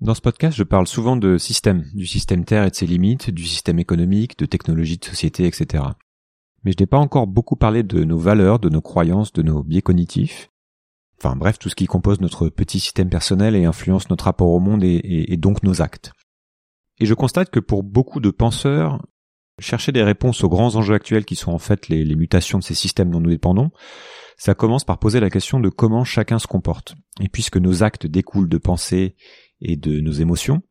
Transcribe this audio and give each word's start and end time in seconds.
Dans 0.00 0.14
ce 0.14 0.22
podcast, 0.22 0.56
je 0.56 0.62
parle 0.62 0.86
souvent 0.86 1.14
de 1.14 1.36
système, 1.36 1.84
du 1.92 2.06
système 2.06 2.46
Terre 2.46 2.64
et 2.64 2.70
de 2.70 2.74
ses 2.74 2.86
limites, 2.86 3.28
du 3.28 3.44
système 3.44 3.78
économique, 3.78 4.38
de 4.38 4.46
technologie, 4.46 4.96
de 4.96 5.04
société, 5.04 5.46
etc. 5.46 5.84
Mais 6.64 6.72
je 6.72 6.78
n'ai 6.80 6.86
pas 6.86 6.96
encore 6.96 7.26
beaucoup 7.26 7.56
parlé 7.56 7.82
de 7.82 8.02
nos 8.04 8.16
valeurs, 8.16 8.60
de 8.60 8.70
nos 8.70 8.80
croyances, 8.80 9.30
de 9.34 9.42
nos 9.42 9.62
biais 9.62 9.82
cognitifs. 9.82 10.48
Enfin 11.18 11.36
bref, 11.36 11.58
tout 11.58 11.68
ce 11.68 11.74
qui 11.74 11.84
compose 11.84 12.22
notre 12.22 12.48
petit 12.48 12.80
système 12.80 13.10
personnel 13.10 13.54
et 13.54 13.66
influence 13.66 14.08
notre 14.08 14.24
rapport 14.24 14.48
au 14.48 14.58
monde 14.58 14.82
et, 14.82 15.36
donc 15.36 15.62
nos 15.62 15.82
actes. 15.82 16.12
Et 16.98 17.04
je 17.04 17.12
constate 17.12 17.50
que 17.50 17.60
pour 17.60 17.82
beaucoup 17.82 18.20
de 18.20 18.30
penseurs, 18.30 19.06
chercher 19.58 19.92
des 19.92 20.02
réponses 20.02 20.42
aux 20.42 20.48
grands 20.48 20.76
enjeux 20.76 20.94
actuels 20.94 21.26
qui 21.26 21.36
sont 21.36 21.52
en 21.52 21.58
fait 21.58 21.88
les, 21.88 22.06
les 22.06 22.16
mutations 22.16 22.58
de 22.58 22.64
ces 22.64 22.74
systèmes 22.74 23.10
dont 23.10 23.20
nous 23.20 23.28
dépendons, 23.28 23.70
ça 24.38 24.54
commence 24.54 24.84
par 24.84 24.98
poser 24.98 25.20
la 25.20 25.28
question 25.28 25.60
de 25.60 25.68
comment 25.68 26.04
chacun 26.04 26.38
se 26.38 26.46
comporte. 26.46 26.94
Et 27.20 27.28
puisque 27.28 27.58
nos 27.58 27.82
actes 27.82 28.06
découlent 28.06 28.48
de 28.48 28.56
pensées 28.56 29.14
et 29.60 29.76
de 29.76 30.00
nos 30.00 30.12
émotions, 30.12 30.62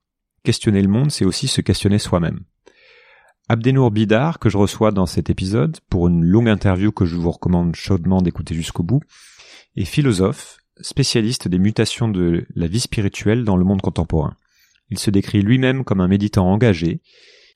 questionner 0.44 0.82
le 0.82 0.88
monde, 0.88 1.12
c'est 1.12 1.26
aussi 1.26 1.48
se 1.48 1.62
questionner 1.62 2.00
soi-même. 2.00 2.42
Abdenour 3.48 3.90
Bidar, 3.90 4.38
que 4.40 4.50
je 4.50 4.58
reçois 4.58 4.92
dans 4.92 5.08
cet 5.08 5.30
épisode, 5.30 5.78
pour 5.90 6.08
une 6.08 6.24
longue 6.24 6.50
interview 6.50 6.92
que 6.92 7.06
je 7.06 7.16
vous 7.16 7.32
recommande 7.32 7.76
chaudement 7.76 8.22
d'écouter 8.22 8.54
jusqu'au 8.54 8.84
bout, 8.84 9.02
est 9.76 9.86
philosophe, 9.86 10.58
spécialiste 10.82 11.48
des 11.48 11.60
mutations 11.60 12.08
de 12.10 12.46
la 12.56 12.68
vie 12.68 12.80
spirituelle 12.80 13.44
dans 13.44 13.58
le 13.58 13.66
monde 13.66 13.82
contemporain. 13.82 14.36
Il 14.90 15.00
se 15.00 15.10
décrit 15.10 15.42
lui-même 15.42 15.84
comme 15.84 16.02
un 16.02 16.08
méditant 16.08 16.48
engagé, 16.48 17.02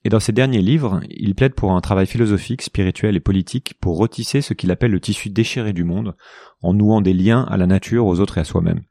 et 0.04 0.08
dans 0.10 0.20
ses 0.20 0.32
derniers 0.32 0.60
livres, 0.60 1.00
il 1.08 1.34
plaide 1.34 1.54
pour 1.54 1.72
un 1.72 1.80
travail 1.80 2.06
philosophique, 2.06 2.62
spirituel 2.62 3.16
et 3.16 3.20
politique 3.20 3.74
pour 3.80 3.96
retisser 3.96 4.42
ce 4.42 4.52
qu'il 4.52 4.70
appelle 4.70 4.90
le 4.90 5.00
tissu 5.00 5.30
déchiré 5.30 5.72
du 5.72 5.84
monde, 5.84 6.14
en 6.60 6.74
nouant 6.74 7.00
des 7.00 7.14
liens 7.14 7.42
à 7.44 7.56
la 7.56 7.66
nature, 7.66 8.06
aux 8.06 8.20
autres 8.20 8.36
et 8.36 8.42
à 8.42 8.44
soi-même. 8.44 8.82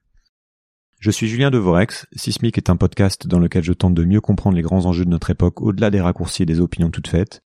Je 1.04 1.12
suis 1.12 1.28
Julien 1.28 1.52
Devorex. 1.52 2.08
Sismic 2.16 2.58
est 2.58 2.70
un 2.70 2.78
podcast 2.78 3.28
dans 3.28 3.38
lequel 3.38 3.62
je 3.62 3.74
tente 3.74 3.94
de 3.94 4.06
mieux 4.06 4.22
comprendre 4.22 4.56
les 4.56 4.62
grands 4.62 4.86
enjeux 4.86 5.04
de 5.04 5.10
notre 5.10 5.32
époque 5.32 5.62
au-delà 5.62 5.90
des 5.90 6.00
raccourcis 6.00 6.44
et 6.44 6.45
des 6.45 6.62
opinions 6.62 6.92
toutes 6.92 7.10
faites. 7.10 7.42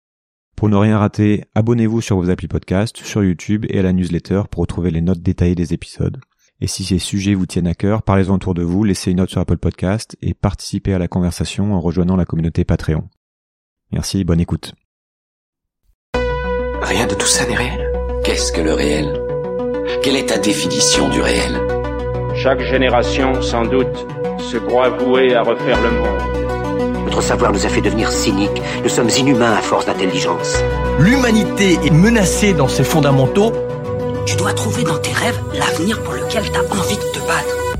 Pour 0.56 0.70
ne 0.70 0.76
rien 0.76 0.98
rater, 0.98 1.46
abonnez-vous 1.54 2.02
sur 2.02 2.16
vos 2.18 2.32
applis 2.32 2.48
podcast, 2.48 2.98
sur 2.98 3.24
YouTube 3.24 3.68
et 3.70 3.78
à 3.78 3.84
la 3.84 3.94
newsletter 3.94 4.42
pour 4.50 4.62
retrouver 4.62 4.90
les 4.90 5.02
notes 5.02 5.22
détaillées 5.22 5.54
des 5.54 5.72
épisodes. 5.72 6.20
Et 6.62 6.66
si 6.66 6.84
ces 6.84 6.98
sujets 6.98 7.36
vous 7.36 7.46
tiennent 7.46 7.68
à 7.68 7.76
cœur, 7.76 8.02
parlez-en 8.02 8.34
autour 8.34 8.56
de 8.56 8.64
vous, 8.64 8.84
laissez 8.84 9.12
une 9.12 9.18
note 9.18 9.30
sur 9.30 9.42
Apple 9.42 9.58
Podcast 9.58 10.18
et 10.24 10.34
participez 10.34 10.96
à 10.96 10.98
la 10.98 11.08
conversation 11.08 11.76
en 11.76 11.80
rejoignant 11.80 12.16
la 12.16 12.26
communauté 12.26 12.64
Patreon. 12.64 13.08
Merci, 13.92 14.24
bonne 14.24 14.40
écoute. 14.40 14.74
Rien 16.16 17.06
de 17.06 17.14
tout 17.14 17.28
ça 17.28 17.46
n'est 17.46 17.56
réel. 17.56 17.92
Qu'est-ce 18.26 18.52
que 18.52 18.62
le 18.62 18.74
réel? 18.74 19.14
Quelle 20.02 20.16
est 20.16 20.30
ta 20.30 20.40
définition 20.40 21.08
du 21.10 21.22
réel? 21.22 21.83
Chaque 22.44 22.60
génération, 22.60 23.42
sans 23.42 23.64
doute, 23.64 24.06
se 24.38 24.58
croit 24.58 24.90
vouée 24.90 25.34
à 25.34 25.44
refaire 25.44 25.82
le 25.82 25.92
monde. 25.92 27.06
Notre 27.06 27.22
savoir 27.22 27.54
nous 27.54 27.66
a 27.66 27.70
fait 27.70 27.80
devenir 27.80 28.12
cyniques. 28.12 28.62
Nous 28.84 28.90
sommes 28.90 29.08
inhumains 29.18 29.54
à 29.54 29.62
force 29.62 29.86
d'intelligence. 29.86 30.62
L'humanité 31.00 31.80
est 31.86 31.94
menacée 31.94 32.54
dans 32.54 32.68
ses 32.68 32.84
fondamentaux. 32.84 33.54
Tu 34.26 34.36
dois 34.36 34.52
trouver 34.52 34.84
dans 34.84 34.98
tes 34.98 35.14
rêves 35.14 35.40
l'avenir 35.58 36.04
pour 36.04 36.16
lequel 36.16 36.44
tu 36.44 36.58
as 36.58 36.64
envie 36.64 36.98
de 36.98 37.12
te 37.14 37.20
battre. 37.26 37.78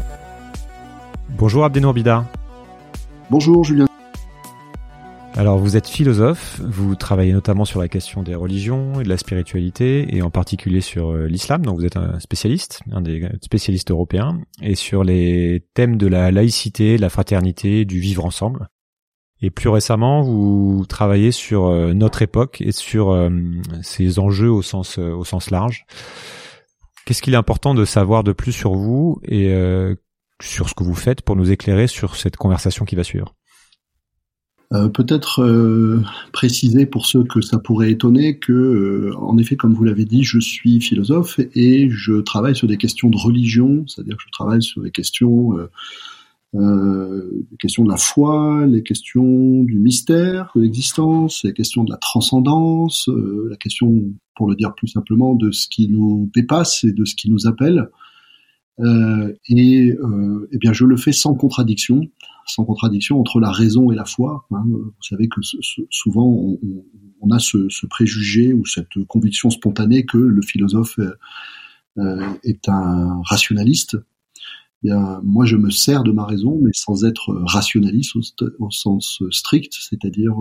Bonjour 1.28 1.66
Abdenour 1.66 1.94
Bida. 1.94 2.24
Bonjour 3.30 3.66
Julien. 3.66 3.88
Alors 5.36 5.58
vous 5.58 5.76
êtes 5.76 5.88
philosophe, 5.88 6.62
vous 6.64 6.94
travaillez 6.94 7.34
notamment 7.34 7.66
sur 7.66 7.80
la 7.80 7.88
question 7.88 8.22
des 8.22 8.36
religions 8.36 9.00
et 9.00 9.04
de 9.04 9.10
la 9.10 9.18
spiritualité, 9.18 10.16
et 10.16 10.22
en 10.22 10.30
particulier 10.30 10.80
sur 10.80 11.10
euh, 11.10 11.26
l'islam, 11.26 11.66
donc 11.66 11.80
vous 11.80 11.86
êtes 11.86 11.98
un 11.98 12.20
spécialiste, 12.20 12.82
un 12.92 13.02
des 13.02 13.28
spécialistes 13.42 13.90
européens, 13.90 14.40
et 14.62 14.76
sur 14.76 15.04
les 15.04 15.66
thèmes 15.74 15.98
de 15.98 16.06
la 16.06 16.30
laïcité, 16.30 16.98
de 16.98 17.02
la 17.02 17.10
fraternité, 17.10 17.84
du 17.84 18.00
vivre 18.00 18.24
ensemble. 18.26 18.70
Et 19.42 19.50
plus 19.50 19.70
récemment, 19.70 20.22
vous 20.22 20.86
travaillez 20.88 21.32
sur 21.32 21.66
euh, 21.66 21.94
notre 21.94 22.22
époque 22.22 22.62
et 22.62 22.72
sur 22.72 23.10
euh, 23.10 23.32
ces 23.82 24.20
enjeux 24.20 24.52
au 24.52 24.62
sens, 24.62 25.00
au 25.00 25.24
sens 25.24 25.50
large. 25.50 25.88
Qu'est-ce 27.06 27.24
qu'il 27.24 27.34
est 27.34 27.38
important 27.38 27.74
de 27.74 27.86
savoir 27.86 28.24
de 28.24 28.34
plus 28.34 28.52
sur 28.52 28.76
vous 28.76 29.20
et 29.26 29.54
sur 30.42 30.70
ce 30.70 30.74
que 30.74 30.86
vous 30.86 30.96
faites 30.96 31.22
pour 31.22 31.36
nous 31.36 31.52
éclairer 31.52 31.88
sur 31.88 32.16
cette 32.16 32.38
conversation 32.38 32.86
qui 32.86 32.96
va 32.96 33.04
suivre? 33.04 33.36
Euh, 34.74 34.88
peut-être 34.88 35.44
euh, 35.44 36.02
préciser 36.32 36.88
pour 36.88 37.06
ceux 37.06 37.24
que 37.24 37.42
ça 37.42 37.60
pourrait 37.60 37.92
étonner 37.92 38.40
que, 38.40 38.52
euh, 38.52 39.16
en 39.18 39.38
effet, 39.38 39.56
comme 39.56 39.74
vous 39.74 39.84
l'avez 39.84 40.06
dit, 40.06 40.24
je 40.24 40.40
suis 40.40 40.82
philosophe 40.82 41.40
et 41.54 41.90
je 41.92 42.22
travaille 42.22 42.56
sur 42.56 42.68
des 42.68 42.78
questions 42.78 43.10
de 43.10 43.18
religion, 43.18 43.86
c'est-à-dire 43.88 44.18
que 44.18 44.24
je 44.26 44.32
travaille 44.32 44.64
sur 44.64 44.82
les 44.82 44.90
questions, 44.90 45.52
les 46.54 47.58
questions 47.60 47.84
de 47.84 47.90
la 47.90 47.98
foi, 47.98 48.66
les 48.66 48.82
questions 48.84 49.64
du 49.64 49.78
mystère 49.78 50.52
de 50.56 50.62
l'existence, 50.62 51.44
les 51.44 51.54
questions 51.54 51.84
de 51.84 51.92
la 51.92 51.98
transcendance, 51.98 53.10
la 53.50 53.58
question, 53.58 54.04
pour 54.36 54.50
le 54.50 54.56
dire 54.56 54.74
plus 54.76 54.88
simplement, 54.88 55.36
de 55.36 55.52
ce 55.52 55.68
qui 55.68 55.88
nous 55.88 56.32
dépasse 56.34 56.84
et 56.84 56.94
de 56.94 57.06
ce 57.06 57.16
qui 57.16 57.30
nous 57.30 57.48
appelle. 57.48 57.90
Euh, 58.80 59.34
et 59.50 59.92
euh, 59.92 60.50
eh 60.52 60.58
bien, 60.58 60.74
je 60.74 60.86
le 60.86 60.98
fais 60.98 61.12
sans 61.12 61.36
contradiction, 61.36 62.02
sans 62.48 62.66
contradiction 62.66 63.20
entre 63.20 63.40
la 63.40 63.52
raison 63.52 63.92
et 63.92 63.96
la 63.96 64.06
foi. 64.06 64.46
Hein. 64.52 64.64
Vous 64.66 64.94
savez 65.02 65.28
que 65.28 65.42
souvent 65.90 66.58
on, 67.22 67.30
a 67.30 67.40
ce, 67.40 67.86
préjugé 67.88 68.54
ou 68.54 68.66
cette 68.66 69.04
conviction 69.08 69.50
spontanée 69.50 70.06
que 70.06 70.18
le 70.18 70.42
philosophe 70.42 71.00
euh, 71.98 72.30
est 72.44 72.68
un 72.68 73.22
rationaliste. 73.26 73.98
Eh 74.84 74.90
bien, 74.90 75.22
moi, 75.24 75.46
je 75.46 75.56
me 75.56 75.70
sers 75.70 76.04
de 76.04 76.12
ma 76.12 76.26
raison, 76.26 76.60
mais 76.62 76.72
sans 76.74 77.06
être 77.06 77.34
rationaliste 77.46 78.16
au, 78.60 78.72
sens 78.72 79.22
strict, 79.30 79.74
c'est-à-dire 79.80 80.34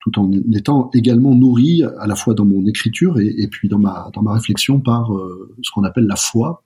tout 0.00 0.18
en 0.18 0.32
étant 0.52 0.90
également 0.94 1.36
nourri 1.36 1.84
à 1.84 2.08
la 2.08 2.16
fois 2.16 2.34
dans 2.34 2.44
mon 2.44 2.66
écriture 2.66 3.20
et, 3.20 3.46
puis 3.46 3.68
dans 3.68 3.78
ma 3.78 4.10
dans 4.14 4.22
ma 4.22 4.32
réflexion 4.32 4.80
par 4.80 5.12
ce 5.62 5.70
qu'on 5.70 5.84
appelle 5.84 6.06
la 6.06 6.16
foi. 6.16 6.64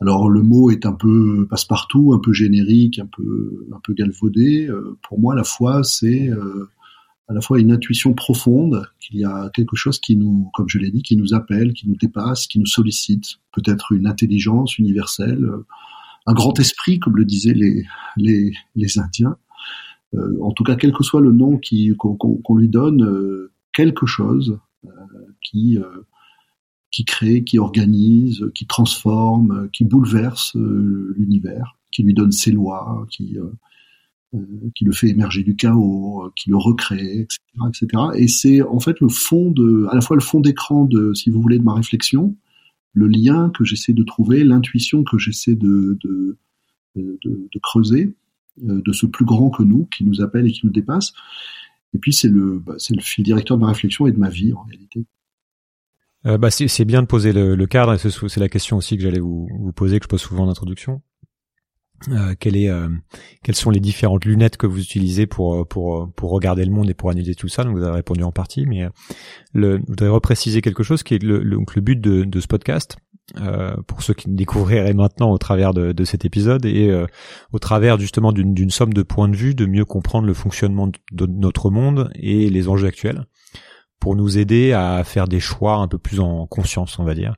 Alors 0.00 0.30
le 0.30 0.42
mot 0.42 0.70
est 0.70 0.86
un 0.86 0.94
peu 0.94 1.46
passe-partout, 1.48 2.12
un 2.14 2.18
peu 2.18 2.32
générique, 2.32 2.98
un 2.98 3.06
peu 3.06 3.66
un 3.72 3.80
peu 3.80 3.92
galvaudé. 3.92 4.66
Euh, 4.66 4.96
pour 5.02 5.20
moi, 5.20 5.34
la 5.34 5.44
foi, 5.44 5.84
c'est 5.84 6.28
euh, 6.30 6.70
à 7.28 7.34
la 7.34 7.42
fois 7.42 7.60
une 7.60 7.70
intuition 7.70 8.14
profonde 8.14 8.82
qu'il 8.98 9.18
y 9.18 9.24
a 9.24 9.50
quelque 9.52 9.76
chose 9.76 10.00
qui 10.00 10.16
nous, 10.16 10.50
comme 10.54 10.68
je 10.68 10.78
l'ai 10.78 10.90
dit, 10.90 11.02
qui 11.02 11.16
nous 11.16 11.34
appelle, 11.34 11.74
qui 11.74 11.86
nous 11.86 11.96
dépasse, 11.96 12.46
qui 12.46 12.58
nous 12.58 12.66
sollicite. 12.66 13.40
Peut-être 13.52 13.92
une 13.92 14.06
intelligence 14.06 14.78
universelle, 14.78 15.44
euh, 15.44 15.66
un 16.26 16.32
grand 16.32 16.58
esprit, 16.58 16.98
comme 16.98 17.16
le 17.16 17.26
disaient 17.26 17.54
les 17.54 17.84
les, 18.16 18.52
les 18.76 18.98
Indiens. 18.98 19.36
en 20.14 20.52
tout 20.52 20.64
cas, 20.64 20.76
quel 20.76 20.92
que 20.92 21.04
soit 21.04 21.20
le 21.20 21.32
nom 21.32 21.60
qu'on 21.98 22.56
lui 22.56 22.68
donne, 22.68 23.48
quelque 23.72 24.06
chose 24.06 24.58
qui 25.42 25.78
qui 26.90 27.04
crée, 27.04 27.44
qui 27.44 27.58
organise, 27.58 28.50
qui 28.54 28.66
transforme, 28.66 29.68
qui 29.72 29.84
bouleverse 29.84 30.56
euh, 30.56 31.14
l'univers, 31.16 31.76
qui 31.92 32.02
lui 32.02 32.14
donne 32.14 32.32
ses 32.32 32.50
lois, 32.50 33.06
qui 33.10 33.38
euh, 33.38 33.44
euh, 34.34 34.70
qui 34.74 34.84
le 34.84 34.92
fait 34.92 35.08
émerger 35.08 35.42
du 35.42 35.56
chaos, 35.56 36.30
qui 36.36 36.50
le 36.50 36.56
recrée, 36.56 37.20
etc., 37.20 37.40
etc. 37.68 38.02
Et 38.16 38.28
c'est 38.28 38.62
en 38.62 38.80
fait 38.80 39.00
le 39.00 39.08
fond 39.08 39.50
de, 39.50 39.86
à 39.90 39.94
la 39.94 40.00
fois 40.00 40.16
le 40.16 40.22
fond 40.22 40.40
d'écran 40.40 40.84
de, 40.84 41.14
si 41.14 41.30
vous 41.30 41.40
voulez, 41.40 41.58
de 41.58 41.64
ma 41.64 41.74
réflexion, 41.74 42.36
le 42.92 43.06
lien 43.06 43.50
que 43.50 43.64
j'essaie 43.64 43.92
de 43.92 44.02
trouver, 44.04 44.44
l'intuition 44.44 45.04
que 45.04 45.18
j'essaie 45.18 45.54
de, 45.54 45.98
de, 46.02 46.38
de, 46.96 47.18
de, 47.24 47.58
creuser, 47.60 48.14
de 48.56 48.92
ce 48.92 49.06
plus 49.06 49.24
grand 49.24 49.50
que 49.50 49.62
nous, 49.62 49.86
qui 49.86 50.04
nous 50.04 50.20
appelle 50.20 50.46
et 50.46 50.52
qui 50.52 50.66
nous 50.66 50.72
dépasse. 50.72 51.12
Et 51.94 51.98
puis 51.98 52.12
c'est 52.12 52.28
le, 52.28 52.58
bah, 52.58 52.74
c'est 52.78 52.94
le 52.94 53.02
fil 53.02 53.24
directeur 53.24 53.56
de 53.56 53.62
ma 53.62 53.68
réflexion 53.68 54.06
et 54.06 54.12
de 54.12 54.18
ma 54.18 54.28
vie 54.28 54.52
en 54.52 54.62
réalité. 54.62 55.04
Euh, 56.26 56.36
bah, 56.36 56.50
c'est 56.50 56.84
bien 56.84 57.02
de 57.02 57.06
poser 57.06 57.32
le, 57.32 57.54
le 57.54 57.66
cadre, 57.66 57.94
et 57.94 57.98
c'est 57.98 58.40
la 58.40 58.48
question 58.48 58.76
aussi 58.76 58.96
que 58.96 59.02
j'allais 59.02 59.20
vous, 59.20 59.48
vous, 59.58 59.72
poser, 59.72 59.98
que 59.98 60.04
je 60.04 60.08
pose 60.08 60.20
souvent 60.20 60.44
en 60.44 60.50
introduction. 60.50 61.00
Euh, 62.08 62.34
est, 62.40 62.68
euh, 62.68 62.88
quelles 63.42 63.54
sont 63.54 63.70
les 63.70 63.80
différentes 63.80 64.24
lunettes 64.24 64.56
que 64.56 64.66
vous 64.66 64.80
utilisez 64.80 65.26
pour 65.26 65.54
euh, 65.54 65.64
pour 65.66 66.10
pour 66.16 66.30
regarder 66.30 66.64
le 66.64 66.70
monde 66.70 66.88
et 66.88 66.94
pour 66.94 67.10
analyser 67.10 67.34
tout 67.34 67.48
ça? 67.48 67.62
Donc 67.62 67.76
vous 67.76 67.82
avez 67.82 67.96
répondu 67.96 68.22
en 68.22 68.32
partie, 68.32 68.64
mais 68.64 68.88
le, 69.52 69.78
je 69.78 69.86
voudrais 69.86 70.08
repréciser 70.08 70.62
quelque 70.62 70.82
chose 70.82 71.02
qui 71.02 71.14
est 71.14 71.22
le, 71.22 71.42
le, 71.42 71.56
donc 71.56 71.74
le 71.74 71.82
but 71.82 72.00
de, 72.00 72.24
de 72.24 72.40
ce 72.40 72.46
podcast. 72.46 72.96
pour 73.86 74.02
ceux 74.02 74.14
qui 74.14 74.30
découvriraient 74.30 74.94
maintenant 74.94 75.30
au 75.30 75.38
travers 75.38 75.74
de, 75.74 75.92
de 75.92 76.04
cet 76.04 76.24
épisode 76.24 76.64
et 76.64 76.90
au 77.52 77.58
travers 77.58 77.98
justement 77.98 78.32
d'une 78.32 78.70
somme 78.70 78.94
de 78.94 79.02
points 79.02 79.28
de 79.28 79.36
vue, 79.36 79.54
de 79.54 79.66
mieux 79.66 79.84
comprendre 79.84 80.26
le 80.26 80.34
fonctionnement 80.34 80.88
de 81.12 81.26
notre 81.26 81.70
monde 81.70 82.10
et 82.14 82.48
les 82.48 82.68
enjeux 82.68 82.88
actuels 82.88 83.26
pour 84.00 84.16
nous 84.16 84.38
aider 84.38 84.72
à 84.72 85.04
faire 85.04 85.28
des 85.28 85.40
choix 85.40 85.74
un 85.74 85.86
peu 85.86 85.98
plus 85.98 86.20
en 86.20 86.46
conscience, 86.46 86.98
on 86.98 87.04
va 87.04 87.14
dire. 87.14 87.36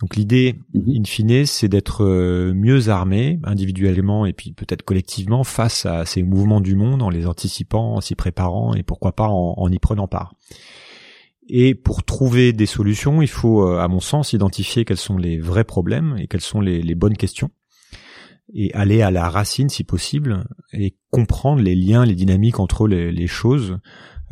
Donc 0.00 0.16
l'idée, 0.16 0.56
mhm. 0.74 1.00
in 1.00 1.04
fine, 1.04 1.46
c'est 1.46 1.68
d'être 1.68 2.04
euh, 2.04 2.52
mieux 2.54 2.88
armé 2.88 3.40
individuellement 3.44 4.26
et 4.26 4.32
puis 4.32 4.52
peut-être 4.52 4.82
collectivement 4.82 5.42
face 5.44 5.86
à 5.86 6.04
ces 6.04 6.22
mouvements 6.22 6.60
du 6.60 6.76
monde 6.76 7.02
en 7.02 7.10
les 7.10 7.26
anticipant, 7.26 7.94
en 7.94 8.00
s'y 8.00 8.14
préparant 8.14 8.74
et 8.74 8.82
pourquoi 8.82 9.12
pas 9.12 9.28
en, 9.28 9.70
y 9.70 9.78
prenant 9.78 10.06
part. 10.06 10.34
Et 11.48 11.74
pour 11.74 12.04
trouver 12.04 12.52
des 12.52 12.66
solutions, 12.66 13.22
il 13.22 13.28
faut, 13.28 13.66
euh, 13.66 13.78
à 13.78 13.88
mon 13.88 14.00
sens, 14.00 14.32
identifier 14.32 14.84
quels 14.84 14.96
sont 14.96 15.16
les 15.16 15.38
vrais 15.38 15.64
problèmes 15.64 16.16
et 16.18 16.26
quelles 16.26 16.40
sont 16.40 16.60
les, 16.60 16.82
les 16.82 16.94
bonnes 16.94 17.16
questions. 17.16 17.50
et 18.52 18.72
aller 18.74 19.02
à 19.02 19.10
la 19.10 19.30
racine 19.30 19.68
si 19.68 19.84
possible 19.84 20.44
et 20.72 20.96
comprendre 21.10 21.62
les 21.62 21.74
liens, 21.74 22.04
les 22.04 22.14
dynamiques 22.14 22.60
entre 22.60 22.86
les, 22.86 23.26
choses. 23.26 23.78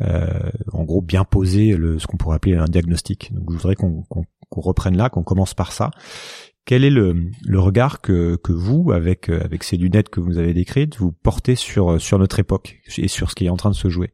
Euh, 0.01 0.51
gros, 0.85 1.01
bien 1.01 1.23
poser 1.23 1.73
ce 1.73 2.07
qu'on 2.07 2.17
pourrait 2.17 2.37
appeler 2.37 2.55
un 2.55 2.65
diagnostic. 2.65 3.33
Donc, 3.33 3.51
je 3.51 3.57
voudrais 3.57 3.75
qu'on 3.75 4.05
reprenne 4.51 4.95
là, 4.95 5.09
qu'on 5.09 5.23
commence 5.23 5.53
par 5.53 5.71
ça. 5.71 5.91
Quel 6.65 6.83
est 6.83 6.89
le, 6.89 7.29
le 7.45 7.59
regard 7.59 8.01
que, 8.01 8.39
vous, 8.49 8.91
avec, 8.91 9.29
ces 9.61 9.77
lunettes 9.77 10.09
que 10.09 10.19
vous 10.19 10.37
avez 10.37 10.53
décrites, 10.53 10.97
vous 10.97 11.11
portez 11.11 11.55
sur 11.55 11.99
notre 12.17 12.39
époque 12.39 12.79
et 12.97 13.07
sur 13.07 13.29
ce 13.29 13.35
qui 13.35 13.45
est 13.45 13.49
en 13.49 13.57
train 13.57 13.69
de 13.69 13.75
se 13.75 13.89
jouer? 13.89 14.13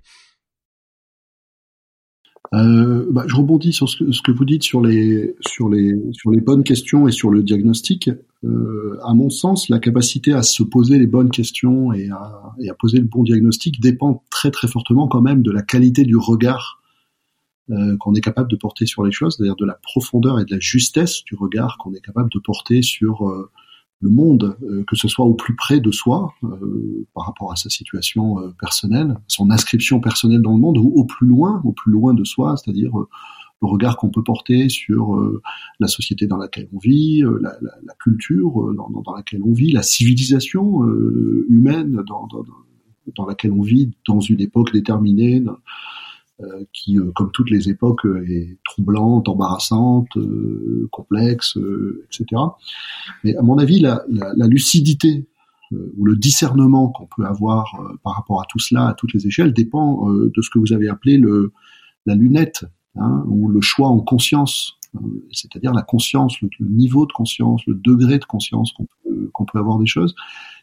Euh, 2.54 3.06
bah, 3.10 3.24
je 3.28 3.36
rebondis 3.36 3.72
sur 3.72 3.88
ce 3.88 4.04
que, 4.04 4.12
ce 4.12 4.22
que, 4.22 4.32
vous 4.32 4.44
dites 4.44 4.64
sur 4.64 4.82
les, 4.82 5.36
sur, 5.40 5.70
les, 5.70 5.96
sur 6.12 6.32
les 6.32 6.42
bonnes 6.42 6.64
questions 6.64 7.08
et 7.08 7.12
sur 7.12 7.30
le 7.30 7.44
diagnostic. 7.44 8.10
Euh, 8.44 8.98
à 9.04 9.14
mon 9.14 9.30
sens, 9.30 9.70
la 9.70 9.80
capacité 9.80 10.34
à 10.34 10.44
se 10.44 10.64
poser 10.64 11.00
les 11.00 11.08
bonnes 11.08 11.30
questions 11.30 11.94
et 11.94 12.10
à, 12.10 12.54
et 12.60 12.70
à, 12.70 12.74
poser 12.74 12.98
le 12.98 13.06
bon 13.06 13.24
diagnostic 13.24 13.80
dépend 13.80 14.24
très 14.30 14.52
très 14.52 14.68
fortement 14.68 15.08
quand 15.08 15.22
même 15.22 15.44
de 15.44 15.52
la 15.52 15.62
qualité 15.62 16.04
du 16.04 16.18
regard 16.18 16.82
euh, 17.70 17.96
qu'on 17.98 18.16
est 18.16 18.22
capable 18.22 18.50
de 18.50 18.58
porter 18.58 18.86
sur 18.86 19.06
les 19.06 19.12
choses, 19.12 19.38
c'est-à-dire 19.38 19.56
de 19.56 19.66
la 19.66 19.80
profondeur 19.82 20.40
et 20.40 20.46
de 20.46 20.52
la 20.52 20.60
justesse 20.60 21.24
du 21.24 21.36
regard 21.36 21.78
qu'on 21.78 21.94
est 21.94 22.02
capable 22.02 22.30
de 22.30 22.40
porter 22.40 22.82
sur 22.82 23.30
euh, 23.30 23.50
le 24.02 24.10
monde, 24.10 24.58
euh, 24.64 24.84
que 24.86 24.96
ce 24.96 25.08
soit 25.08 25.26
au 25.26 25.36
plus 25.36 25.56
près 25.56 25.80
de 25.80 25.92
soi 25.92 26.34
euh, 26.44 27.08
par 27.14 27.26
rapport 27.26 27.52
à 27.52 27.56
sa 27.56 27.70
situation 27.70 28.40
euh, 28.40 28.50
personnelle, 28.60 29.16
son 29.28 29.52
inscription 29.52 30.00
personnelle 30.00 30.42
dans 30.42 30.54
le 30.54 30.60
monde, 30.60 30.78
ou 30.80 30.92
au 30.96 31.06
plus 31.06 31.28
loin, 31.28 31.62
au 31.64 31.72
plus 31.72 31.92
loin 31.92 32.14
de 32.14 32.24
soi, 32.24 32.56
c'est-à-dire 32.58 32.92
le 32.96 33.68
regard 33.68 33.98
qu'on 33.98 34.10
peut 34.10 34.24
porter 34.24 34.70
sur 34.70 35.22
la 35.80 35.88
société 35.88 36.26
dans 36.26 36.38
laquelle 36.38 36.68
on 36.74 36.80
vit, 36.80 37.22
la, 37.22 37.52
la, 37.62 37.72
la 37.86 37.94
culture 38.00 38.74
dans, 38.74 38.90
dans, 38.90 39.14
laquelle 39.14 39.42
on 39.46 39.54
vit, 39.54 39.72
la 39.72 39.84
civilisation 39.84 40.84
humaine 41.48 42.02
dans, 42.08 42.26
dans, 42.26 42.44
dans, 43.16 43.26
laquelle 43.28 43.52
on 43.52 43.62
vit 43.62 43.92
dans 44.08 44.20
une 44.20 44.42
époque 44.42 44.74
déterminée. 44.74 45.44
Euh, 45.48 45.52
qui, 46.74 46.98
euh, 46.98 47.12
comme 47.16 47.32
toutes 47.32 47.50
les 47.50 47.70
époques, 47.70 48.06
euh, 48.06 48.26
est 48.30 48.58
troublante, 48.64 49.30
embarrassante, 49.30 50.10
complexe, 50.92 51.58
etc. 52.06 52.42
Mais 53.24 53.36
à 53.36 53.42
mon 53.42 53.58
avis, 53.58 53.80
la 53.80 54.04
lucidité 54.48 55.28
ou 55.98 56.04
le 56.04 56.18
discernement 56.18 56.90
qu'on 56.90 57.08
peut 57.16 57.26
avoir 57.26 57.80
par 58.04 58.16
rapport 58.16 58.42
à 58.42 58.46
tout 58.50 58.60
cela, 58.60 58.90
à 58.90 58.94
toutes 58.94 59.14
les 59.14 59.26
échelles, 59.26 59.54
dépend 59.54 60.10
de 60.10 60.42
ce 60.42 60.50
que 60.50 60.60
vous 60.60 60.74
avez 60.74 60.90
appelé 60.90 61.18
le, 61.18 61.54
la 62.06 62.16
lunette, 62.16 62.66
hein, 62.96 63.24
ou 63.28 63.48
le 63.48 63.62
choix 63.62 63.88
en 63.88 64.00
conscience, 64.00 64.78
c'est-à-dire 65.32 65.74
la 65.74 65.84
conscience, 65.84 66.40
le, 66.42 66.50
niveau 66.60 67.06
de 67.06 67.14
conscience, 67.14 67.62
le 67.66 67.76
degré 67.76 68.20
de 68.20 68.26
conscience 68.26 68.74
qu'on 68.74 69.46
peut, 69.46 69.60
avoir 69.60 69.80
des 69.80 69.86
choses 69.86 70.16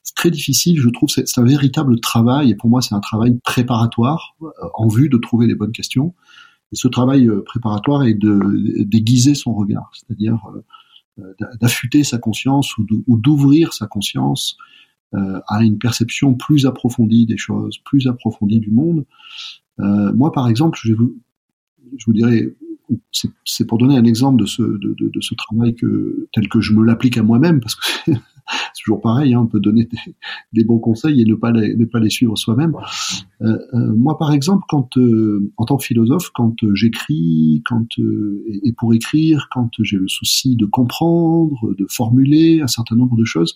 c'est 0.09 0.15
très 0.15 0.31
difficile, 0.31 0.81
je 0.81 0.89
trouve, 0.89 1.11
c'est 1.11 1.39
un 1.39 1.45
véritable 1.45 2.01
travail, 2.01 2.51
et 2.51 2.55
pour 2.55 2.71
moi 2.71 2.81
c'est 2.81 2.95
un 2.95 3.01
travail 3.01 3.39
préparatoire, 3.45 4.37
euh, 4.43 4.49
en 4.73 4.89
vue 4.89 5.11
de 5.11 5.19
trouver 5.19 5.47
les 5.47 5.55
bonnes 5.55 5.73
questions. 5.73 6.15
Et 6.73 6.77
ce 6.77 6.89
travail 6.89 7.29
euh, 7.29 7.43
préparatoire 7.45 8.05
est 8.05 8.15
de 8.15 8.85
déguiser 8.85 9.35
son 9.35 9.55
regard, 9.55 9.91
c'est-à-dire 9.93 10.41
euh, 11.19 11.35
d'affûter 11.61 12.05
sa 12.05 12.17
conscience 12.17 12.79
ou 12.79 12.87
d'ouvrir 13.19 13.75
sa 13.75 13.87
conscience 13.87 14.57
à 15.13 15.65
une 15.65 15.79
perception 15.79 16.35
plus 16.35 16.65
approfondie 16.65 17.27
des 17.27 17.39
choses, 17.39 17.79
plus 17.79 18.07
approfondie 18.07 18.61
du 18.61 18.71
monde. 18.71 19.05
moi, 19.79 20.31
par 20.31 20.49
exemple, 20.49 20.79
je 20.81 20.93
vous, 20.93 21.17
je 21.97 22.05
vous 22.07 22.13
dirais, 22.13 22.55
c'est 23.45 23.67
pour 23.67 23.79
donner 23.79 23.97
un 23.97 24.05
exemple 24.05 24.41
de 24.41 24.47
ce, 24.47 24.63
de, 24.63 24.95
de, 24.95 25.09
de 25.09 25.21
ce 25.21 25.35
travail 25.35 25.75
que, 25.75 26.29
tel 26.33 26.49
que 26.49 26.61
je 26.61 26.73
me 26.73 26.85
l'applique 26.85 27.19
à 27.19 27.23
moi-même, 27.23 27.61
parce 27.61 27.75
que 27.75 28.13
c'est 28.75 28.83
toujours 28.85 29.01
pareil, 29.01 29.35
hein, 29.35 29.41
on 29.41 29.47
peut 29.47 29.61
donner 29.61 29.89
des, 30.53 30.65
bons 30.65 30.79
conseils 30.79 31.21
et 31.21 31.25
ne 31.25 31.35
pas 31.35 31.53
les, 31.53 31.75
ne 31.77 31.85
pas 31.85 32.01
les 32.01 32.11
suivre 32.11 32.37
soi-même. 32.37 32.75
Euh, 33.43 33.59
euh, 33.75 33.95
moi, 33.97 34.19
par 34.19 34.33
exemple, 34.33 34.65
quand 34.69 34.97
euh, 34.97 35.53
en 35.57 35.65
tant 35.65 35.77
que 35.77 35.85
philosophe, 35.85 36.31
quand 36.35 36.57
j'écris, 36.75 37.63
quand 37.65 37.87
et, 37.99 38.73
pour 38.73 38.95
écrire, 38.95 39.49
quand 39.51 39.71
j'ai 39.81 39.99
le 39.99 40.09
souci 40.09 40.57
de 40.57 40.67
comprendre, 40.67 41.75
de 41.77 41.87
formuler 41.89 42.61
un 42.63 42.67
certain 42.67 42.97
nombre 42.97 43.17
de 43.17 43.25
choses, 43.25 43.55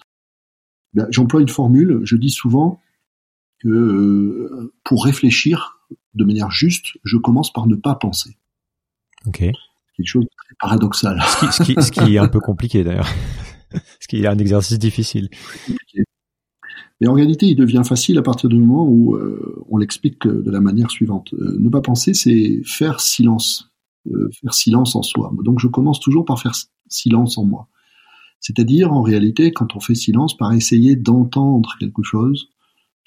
ben, 0.94 1.06
j'emploie 1.10 1.40
une 1.40 1.48
formule. 1.48 2.00
Je 2.04 2.16
dis 2.16 2.30
souvent 2.30 2.80
que 3.60 4.72
pour 4.84 5.04
réfléchir 5.04 5.78
de 6.14 6.24
manière 6.24 6.50
juste, 6.50 6.98
je 7.04 7.16
commence 7.16 7.52
par 7.52 7.66
ne 7.66 7.76
pas 7.76 7.94
penser. 7.94 8.36
Ok. 9.26 9.38
Quelque 9.38 10.06
chose 10.06 10.24
de 10.24 10.30
très 10.36 10.54
paradoxal. 10.58 11.20
Ce 11.22 11.62
qui, 11.62 11.74
ce 11.74 11.90
qui 11.90 12.16
est 12.16 12.18
un 12.18 12.28
peu 12.28 12.40
compliqué 12.40 12.84
d'ailleurs. 12.84 13.08
ce 14.00 14.08
qui 14.08 14.22
est 14.22 14.26
un 14.26 14.38
exercice 14.38 14.78
difficile. 14.78 15.28
Mais 17.00 17.08
en 17.08 17.14
réalité, 17.14 17.46
il 17.46 17.56
devient 17.56 17.82
facile 17.84 18.16
à 18.18 18.22
partir 18.22 18.48
du 18.48 18.56
moment 18.56 18.86
où 18.86 19.16
euh, 19.16 19.64
on 19.68 19.76
l'explique 19.76 20.26
de 20.26 20.50
la 20.50 20.60
manière 20.60 20.90
suivante. 20.90 21.34
Euh, 21.34 21.56
ne 21.58 21.68
pas 21.68 21.80
penser, 21.80 22.14
c'est 22.14 22.62
faire 22.64 23.00
silence, 23.00 23.72
euh, 24.06 24.30
faire 24.40 24.54
silence 24.54 24.94
en 24.94 25.02
soi. 25.02 25.32
Donc 25.42 25.58
je 25.58 25.66
commence 25.66 25.98
toujours 25.98 26.24
par 26.24 26.40
faire 26.40 26.54
silence 26.88 27.38
en 27.38 27.44
moi. 27.44 27.68
C'est-à-dire, 28.38 28.92
en 28.92 29.02
réalité, 29.02 29.52
quand 29.52 29.76
on 29.76 29.80
fait 29.80 29.94
silence, 29.94 30.36
par 30.36 30.52
essayer 30.52 30.96
d'entendre 30.96 31.74
quelque 31.78 32.02
chose, 32.02 32.50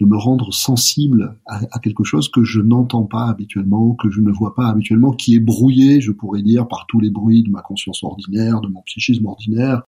de 0.01 0.05
me 0.05 0.17
rendre 0.17 0.53
sensible 0.53 1.37
à, 1.45 1.79
quelque 1.79 2.03
chose 2.03 2.29
que 2.29 2.43
je 2.43 2.59
n'entends 2.59 3.05
pas 3.05 3.27
habituellement, 3.27 3.95
que 3.95 4.09
je 4.09 4.19
ne 4.19 4.31
vois 4.31 4.53
pas 4.53 4.67
habituellement, 4.67 5.11
qui 5.11 5.35
est 5.35 5.39
brouillé, 5.39 6.01
je 6.01 6.11
pourrais 6.11 6.41
dire, 6.41 6.67
par 6.67 6.85
tous 6.87 6.99
les 6.99 7.09
bruits 7.09 7.43
de 7.43 7.49
ma 7.49 7.61
conscience 7.61 8.03
ordinaire, 8.03 8.59
de 8.59 8.67
mon 8.67 8.81
psychisme 8.81 9.25
ordinaire, 9.25 9.83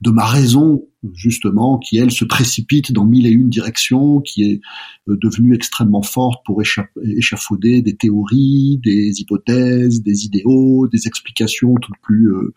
de 0.00 0.10
ma 0.10 0.24
raison 0.24 0.82
justement, 1.14 1.78
qui 1.78 1.96
elle 1.96 2.10
se 2.10 2.24
précipite 2.24 2.92
dans 2.92 3.04
mille 3.04 3.26
et 3.26 3.30
une 3.30 3.48
directions, 3.48 4.20
qui 4.20 4.42
est 4.42 4.60
euh, 5.08 5.16
devenue 5.20 5.54
extrêmement 5.54 6.02
forte 6.02 6.44
pour 6.44 6.62
échafauder 6.62 7.82
des 7.82 7.96
théories, 7.96 8.80
des 8.84 9.20
hypothèses, 9.20 10.02
des 10.02 10.26
idéaux, 10.26 10.88
des 10.88 11.06
explications 11.06 11.74
toutes 11.76 11.96
plus 12.02 12.32
euh, 12.32 12.52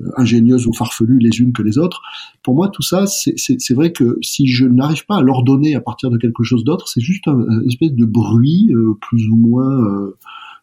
euh, 0.00 0.10
ingénieuses 0.16 0.66
ou 0.66 0.72
farfelues 0.72 1.18
les 1.18 1.40
unes 1.40 1.52
que 1.52 1.62
les 1.62 1.78
autres. 1.78 2.00
Pour 2.42 2.54
moi, 2.54 2.68
tout 2.68 2.82
ça, 2.82 3.06
c'est 3.06 3.74
vrai 3.74 3.92
que 3.92 4.18
si 4.22 4.46
je 4.46 4.64
n'arrive 4.64 5.04
pas 5.06 5.16
à 5.16 5.22
l'ordonner 5.22 5.74
à 5.74 5.80
partir 5.80 6.10
de 6.10 6.16
quelque 6.16 6.42
chose 6.42 6.64
d'autre, 6.64 6.88
c'est 6.88 7.02
juste 7.02 7.28
un, 7.28 7.46
espèce 7.66 7.92
de 7.92 8.04
bruit 8.04 8.72
plus 9.00 9.28
ou 9.28 9.36
moins 9.36 10.12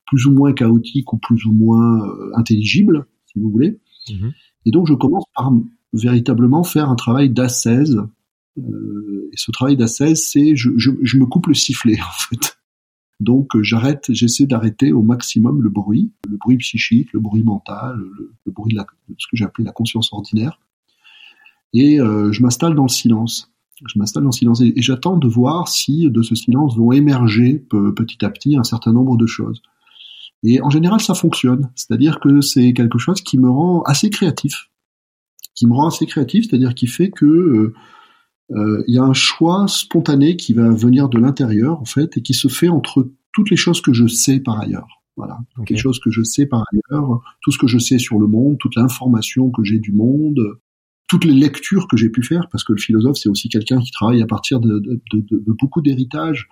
plus 0.07 0.25
ou 0.25 0.31
moins 0.31 0.51
chaotique 0.51 1.13
ou 1.13 1.17
plus 1.17 1.45
ou 1.45 1.53
moins 1.53 2.05
intelligible, 2.35 3.05
si 3.27 3.39
vous 3.39 3.49
voulez. 3.49 3.79
Mm-hmm. 4.09 4.31
Et 4.65 4.71
donc 4.71 4.87
je 4.87 4.93
commence 4.93 5.23
par 5.33 5.53
véritablement 5.93 6.63
faire 6.63 6.89
un 6.89 6.95
travail 6.95 7.29
d'assaise. 7.29 8.01
Euh, 8.57 9.29
et 9.31 9.37
ce 9.37 9.51
travail 9.51 9.77
d'assaise, 9.77 10.23
c'est 10.23 10.55
je, 10.55 10.69
me 10.69 11.25
coupe 11.25 11.47
le 11.47 11.53
sifflet 11.53 11.99
en 12.01 12.29
fait. 12.29 12.57
Donc 13.19 13.55
euh, 13.55 13.61
j'arrête, 13.61 14.07
j'essaie 14.09 14.47
d'arrêter 14.47 14.91
au 14.91 15.03
maximum 15.03 15.61
le 15.61 15.69
bruit, 15.69 16.11
le 16.27 16.37
bruit 16.37 16.57
psychique, 16.57 17.13
le 17.13 17.19
bruit 17.19 17.43
mental, 17.43 17.97
le, 17.97 18.51
bruit 18.51 18.73
de, 18.73 18.77
la, 18.77 18.87
ce 19.17 19.27
que 19.27 19.37
j'ai 19.37 19.45
la 19.59 19.71
conscience 19.71 20.11
ordinaire, 20.11 20.59
et 21.73 21.99
euh, 21.99 22.31
je 22.31 22.41
m'installe 22.41 22.73
dans 22.73 22.83
le 22.83 22.89
silence. 22.89 23.51
Je 23.85 23.97
m'installe 23.97 24.23
dans 24.23 24.29
le 24.29 24.35
silence 24.35 24.61
et, 24.61 24.73
j'attends 24.77 25.17
de 25.17 25.27
voir 25.27 25.67
si 25.67 26.09
de 26.09 26.21
ce 26.21 26.35
silence 26.35 26.75
vont 26.75 26.91
émerger 26.91 27.65
petit 27.95 28.23
à 28.25 28.29
petit 28.29 28.55
un 28.55 28.63
certain 28.63 28.91
nombre 28.91 29.17
de 29.17 29.25
choses. 29.25 29.61
Et 30.43 30.61
en 30.61 30.69
général, 30.69 30.99
ça 30.99 31.13
fonctionne. 31.13 31.71
C'est-à-dire 31.75 32.19
que 32.19 32.41
c'est 32.41 32.73
quelque 32.73 32.99
chose 32.99 33.21
qui 33.21 33.37
me 33.37 33.49
rend 33.49 33.81
assez 33.83 34.09
créatif 34.09 34.70
qui 35.55 35.67
me 35.67 35.73
rend 35.73 35.87
assez 35.87 36.05
créatif, 36.05 36.45
c'est-à-dire 36.47 36.73
qui 36.75 36.87
fait 36.87 37.09
que 37.09 37.25
euh, 37.25 37.73
euh, 38.51 38.83
il 38.87 38.95
y 38.95 38.97
a 38.97 39.03
un 39.03 39.13
choix 39.13 39.67
spontané 39.67 40.35
qui 40.35 40.53
va 40.53 40.69
venir 40.69 41.09
de 41.09 41.17
l'intérieur 41.17 41.79
en 41.79 41.85
fait 41.85 42.17
et 42.17 42.21
qui 42.21 42.33
se 42.33 42.47
fait 42.47 42.69
entre 42.69 43.09
toutes 43.33 43.49
les 43.49 43.55
choses 43.55 43.81
que 43.81 43.93
je 43.93 44.07
sais 44.07 44.39
par 44.39 44.59
ailleurs. 44.59 44.87
Voilà, 45.17 45.39
okay. 45.57 45.73
les 45.73 45.79
choses 45.79 45.99
que 45.99 46.09
je 46.09 46.23
sais 46.23 46.45
par 46.45 46.63
ailleurs, 46.71 47.21
tout 47.41 47.51
ce 47.51 47.57
que 47.57 47.67
je 47.67 47.77
sais 47.77 47.99
sur 47.99 48.17
le 48.17 48.27
monde, 48.27 48.57
toute 48.57 48.75
l'information 48.75 49.51
que 49.51 49.63
j'ai 49.63 49.79
du 49.79 49.91
monde, 49.91 50.39
toutes 51.07 51.25
les 51.25 51.33
lectures 51.33 51.87
que 51.87 51.97
j'ai 51.97 52.09
pu 52.09 52.23
faire, 52.23 52.47
parce 52.51 52.63
que 52.63 52.73
le 52.73 52.79
philosophe 52.79 53.17
c'est 53.17 53.29
aussi 53.29 53.49
quelqu'un 53.49 53.79
qui 53.79 53.91
travaille 53.91 54.21
à 54.21 54.25
partir 54.25 54.59
de, 54.59 54.79
de, 54.79 55.01
de, 55.13 55.23
de 55.29 55.51
beaucoup 55.51 55.81
d'héritages. 55.81 56.47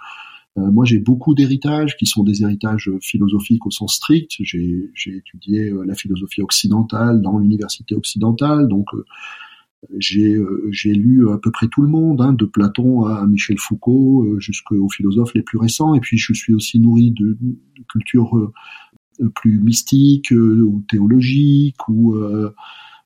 Euh, 0.57 0.71
moi, 0.71 0.85
j'ai 0.85 0.99
beaucoup 0.99 1.35
d'héritages 1.35 1.95
qui 1.97 2.05
sont 2.05 2.23
des 2.23 2.41
héritages 2.41 2.89
philosophiques 3.01 3.65
au 3.65 3.71
sens 3.71 3.95
strict. 3.95 4.31
J'ai 4.39 4.89
étudié 5.07 5.69
euh, 5.69 5.83
la 5.85 5.95
philosophie 5.95 6.41
occidentale 6.41 7.21
dans 7.21 7.37
l'université 7.37 7.95
occidentale, 7.95 8.67
donc 8.67 8.87
euh, 8.93 9.05
j'ai 9.97 10.93
lu 10.93 11.29
à 11.29 11.37
peu 11.37 11.51
près 11.51 11.67
tout 11.67 11.81
le 11.81 11.87
monde, 11.87 12.21
hein, 12.21 12.33
de 12.33 12.45
Platon 12.45 13.05
à 13.05 13.25
Michel 13.27 13.57
Foucault 13.57 14.37
jusqu'aux 14.39 14.89
philosophes 14.89 15.33
les 15.35 15.41
plus 15.41 15.57
récents. 15.57 15.93
Et 15.93 16.01
puis, 16.01 16.17
je 16.17 16.33
suis 16.33 16.53
aussi 16.53 16.79
nourri 16.79 17.11
de, 17.11 17.37
de 17.39 17.83
culture 17.87 18.51
plus 19.35 19.61
mystique 19.61 20.31
ou 20.31 20.83
théologique 20.89 21.87
ou 21.87 22.17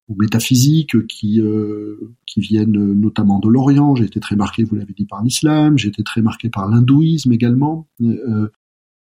ou 0.09 0.15
métaphysiques 0.15 1.07
qui 1.07 1.39
euh, 1.39 2.13
qui 2.25 2.41
viennent 2.41 2.93
notamment 2.93 3.39
de 3.39 3.47
l'Orient. 3.47 3.95
J'ai 3.95 4.05
été 4.05 4.19
très 4.19 4.35
marqué, 4.35 4.63
vous 4.63 4.75
l'avez 4.75 4.93
dit, 4.93 5.05
par 5.05 5.23
l'islam. 5.23 5.77
J'ai 5.77 5.89
été 5.89 6.03
très 6.03 6.21
marqué 6.21 6.49
par 6.49 6.69
l'hindouisme 6.69 7.31
également. 7.31 7.87
Euh, 8.01 8.49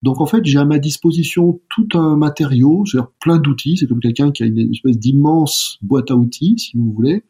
donc 0.01 0.21
en 0.21 0.25
fait, 0.25 0.43
j'ai 0.45 0.57
à 0.57 0.65
ma 0.65 0.79
disposition 0.79 1.61
tout 1.69 1.87
un 1.93 2.15
matériau, 2.17 2.85
c'est-à-dire 2.85 3.11
plein 3.19 3.37
d'outils. 3.37 3.77
C'est 3.77 3.87
comme 3.87 3.99
quelqu'un 3.99 4.31
qui 4.31 4.43
a 4.43 4.45
une 4.45 4.71
espèce 4.71 4.97
d'immense 4.97 5.77
boîte 5.81 6.11
à 6.11 6.15
outils, 6.15 6.55
si 6.57 6.77
vous 6.77 6.91
voulez. 6.91 7.23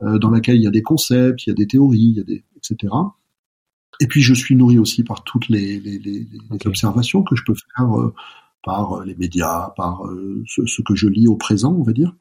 dans 0.00 0.30
laquelle 0.30 0.56
il 0.56 0.62
y 0.62 0.66
a 0.66 0.70
des 0.70 0.82
concepts, 0.82 1.46
il 1.46 1.50
y 1.50 1.52
a 1.52 1.54
des 1.54 1.66
théories, 1.66 1.98
il 1.98 2.16
y 2.16 2.20
a 2.20 2.24
des 2.24 2.44
etc. 2.56 2.92
Et 4.00 4.06
puis 4.06 4.22
je 4.22 4.32
suis 4.32 4.56
nourri 4.56 4.78
aussi 4.78 5.04
par 5.04 5.22
toutes 5.24 5.48
les, 5.48 5.80
les, 5.80 5.98
les, 5.98 6.20
les 6.20 6.66
observations 6.66 7.22
que 7.22 7.36
je 7.36 7.42
peux 7.44 7.54
faire 7.54 7.90
par 8.64 9.04
les 9.04 9.14
médias, 9.14 9.70
par 9.76 10.02
ce, 10.46 10.66
ce, 10.66 10.82
que 10.82 10.94
je 10.94 11.08
lis 11.08 11.28
au 11.28 11.36
présent, 11.36 11.74
on 11.74 11.82
va 11.82 11.92
dire. 11.92 12.14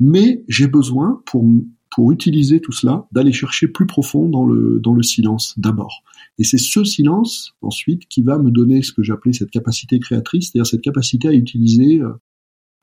Mais 0.00 0.44
j'ai 0.48 0.66
besoin 0.66 1.22
pour 1.26 1.44
pour 1.90 2.12
utiliser 2.12 2.60
tout 2.60 2.72
cela, 2.72 3.06
d'aller 3.12 3.32
chercher 3.32 3.66
plus 3.66 3.86
profond 3.86 4.28
dans 4.28 4.46
le, 4.46 4.78
dans 4.80 4.94
le 4.94 5.02
silence 5.02 5.54
d'abord. 5.58 6.02
Et 6.38 6.44
c'est 6.44 6.58
ce 6.58 6.84
silence 6.84 7.56
ensuite 7.62 8.06
qui 8.08 8.22
va 8.22 8.38
me 8.38 8.50
donner 8.50 8.82
ce 8.82 8.92
que 8.92 9.02
j'appelais 9.02 9.32
cette 9.32 9.50
capacité 9.50 9.98
créatrice, 9.98 10.50
c'est-à-dire 10.50 10.66
cette 10.66 10.82
capacité 10.82 11.28
à 11.28 11.32
utiliser 11.32 12.00
euh, 12.00 12.12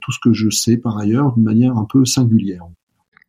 tout 0.01 0.11
ce 0.11 0.19
que 0.21 0.33
je 0.33 0.49
sais 0.49 0.77
par 0.77 0.97
ailleurs 0.97 1.33
d'une 1.33 1.43
manière 1.43 1.77
un 1.77 1.85
peu 1.85 2.03
singulière. 2.05 2.63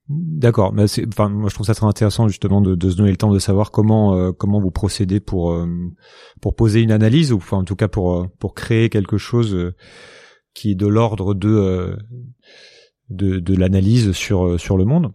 D'accord, 0.08 0.72
mais 0.72 0.84
enfin, 1.08 1.28
moi 1.28 1.48
je 1.48 1.54
trouve 1.54 1.66
ça 1.66 1.74
très 1.74 1.86
intéressant 1.86 2.28
justement 2.28 2.60
de, 2.60 2.90
se 2.90 2.96
donner 2.96 3.10
le 3.10 3.16
temps 3.16 3.32
de 3.32 3.38
savoir 3.40 3.72
comment 3.72 4.16
euh, 4.16 4.30
comment 4.30 4.60
vous 4.60 4.70
procédez 4.70 5.18
pour 5.18 5.52
euh, 5.52 5.66
pour 6.40 6.54
poser 6.54 6.80
une 6.80 6.92
analyse 6.92 7.32
ou 7.32 7.40
en 7.50 7.64
tout 7.64 7.74
cas 7.74 7.88
pour 7.88 8.28
pour 8.38 8.54
créer 8.54 8.88
quelque 8.88 9.18
chose 9.18 9.72
qui 10.54 10.70
est 10.70 10.76
de 10.76 10.86
l'ordre 10.86 11.34
de 11.34 11.96
de, 13.10 13.38
de 13.38 13.54
l'analyse 13.54 14.12
sur 14.12 14.58
sur 14.60 14.76
le 14.76 14.84
monde. 14.84 15.12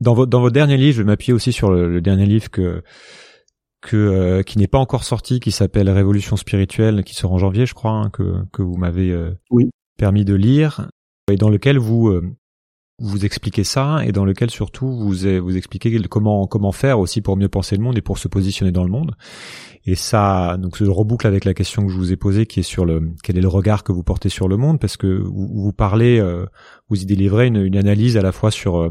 Dans 0.00 0.14
votre 0.14 0.30
dans 0.30 0.40
votre 0.40 0.54
dernier 0.54 0.76
livre, 0.76 0.96
je 0.96 1.02
vais 1.02 1.06
m'appuyer 1.06 1.32
aussi 1.32 1.52
sur 1.52 1.70
le, 1.70 2.00
dernier 2.00 2.26
livre 2.26 2.50
que 2.50 2.82
que 3.80 3.96
euh, 3.96 4.42
qui 4.42 4.58
n'est 4.58 4.66
pas 4.66 4.78
encore 4.78 5.04
sorti, 5.04 5.40
qui 5.40 5.52
s'appelle 5.52 5.88
Révolution 5.90 6.36
spirituelle, 6.36 7.04
qui 7.04 7.14
sort 7.14 7.32
en 7.32 7.38
janvier, 7.38 7.66
je 7.66 7.74
crois, 7.74 7.92
hein, 7.92 8.10
que 8.10 8.44
que 8.52 8.62
vous 8.62 8.76
m'avez 8.76 9.10
euh, 9.10 9.32
permis 9.98 10.24
de 10.24 10.34
lire, 10.34 10.88
et 11.30 11.36
dans 11.36 11.50
lequel 11.50 11.78
vous 11.78 12.08
euh, 12.08 12.34
vous 13.02 13.24
expliquez 13.24 13.64
ça, 13.64 14.00
et 14.06 14.12
dans 14.12 14.24
lequel 14.24 14.50
surtout 14.50 14.86
vous 14.86 15.08
vous 15.10 15.56
expliquez 15.56 16.00
comment 16.04 16.46
comment 16.46 16.72
faire 16.72 17.00
aussi 17.00 17.20
pour 17.20 17.36
mieux 17.36 17.48
penser 17.48 17.76
le 17.76 17.82
monde 17.82 17.98
et 17.98 18.00
pour 18.00 18.18
se 18.18 18.28
positionner 18.28 18.70
dans 18.70 18.84
le 18.84 18.90
monde. 18.90 19.16
Et 19.84 19.96
ça, 19.96 20.56
donc 20.58 20.76
je 20.76 20.84
reboucle 20.84 21.26
avec 21.26 21.44
la 21.44 21.54
question 21.54 21.84
que 21.84 21.92
je 21.92 21.96
vous 21.96 22.12
ai 22.12 22.16
posée, 22.16 22.46
qui 22.46 22.60
est 22.60 22.62
sur 22.62 22.84
le 22.84 23.12
quel 23.24 23.36
est 23.36 23.40
le 23.40 23.48
regard 23.48 23.82
que 23.82 23.90
vous 23.90 24.04
portez 24.04 24.28
sur 24.28 24.46
le 24.46 24.56
monde, 24.56 24.78
parce 24.78 24.96
que 24.96 25.08
vous, 25.08 25.48
vous 25.52 25.72
parlez, 25.72 26.20
euh, 26.20 26.46
vous 26.88 27.02
y 27.02 27.04
délivrez 27.04 27.48
une, 27.48 27.56
une, 27.56 27.76
analyse 27.76 28.16
à 28.16 28.22
la 28.22 28.30
fois 28.30 28.52
sur 28.52 28.80
euh, 28.80 28.90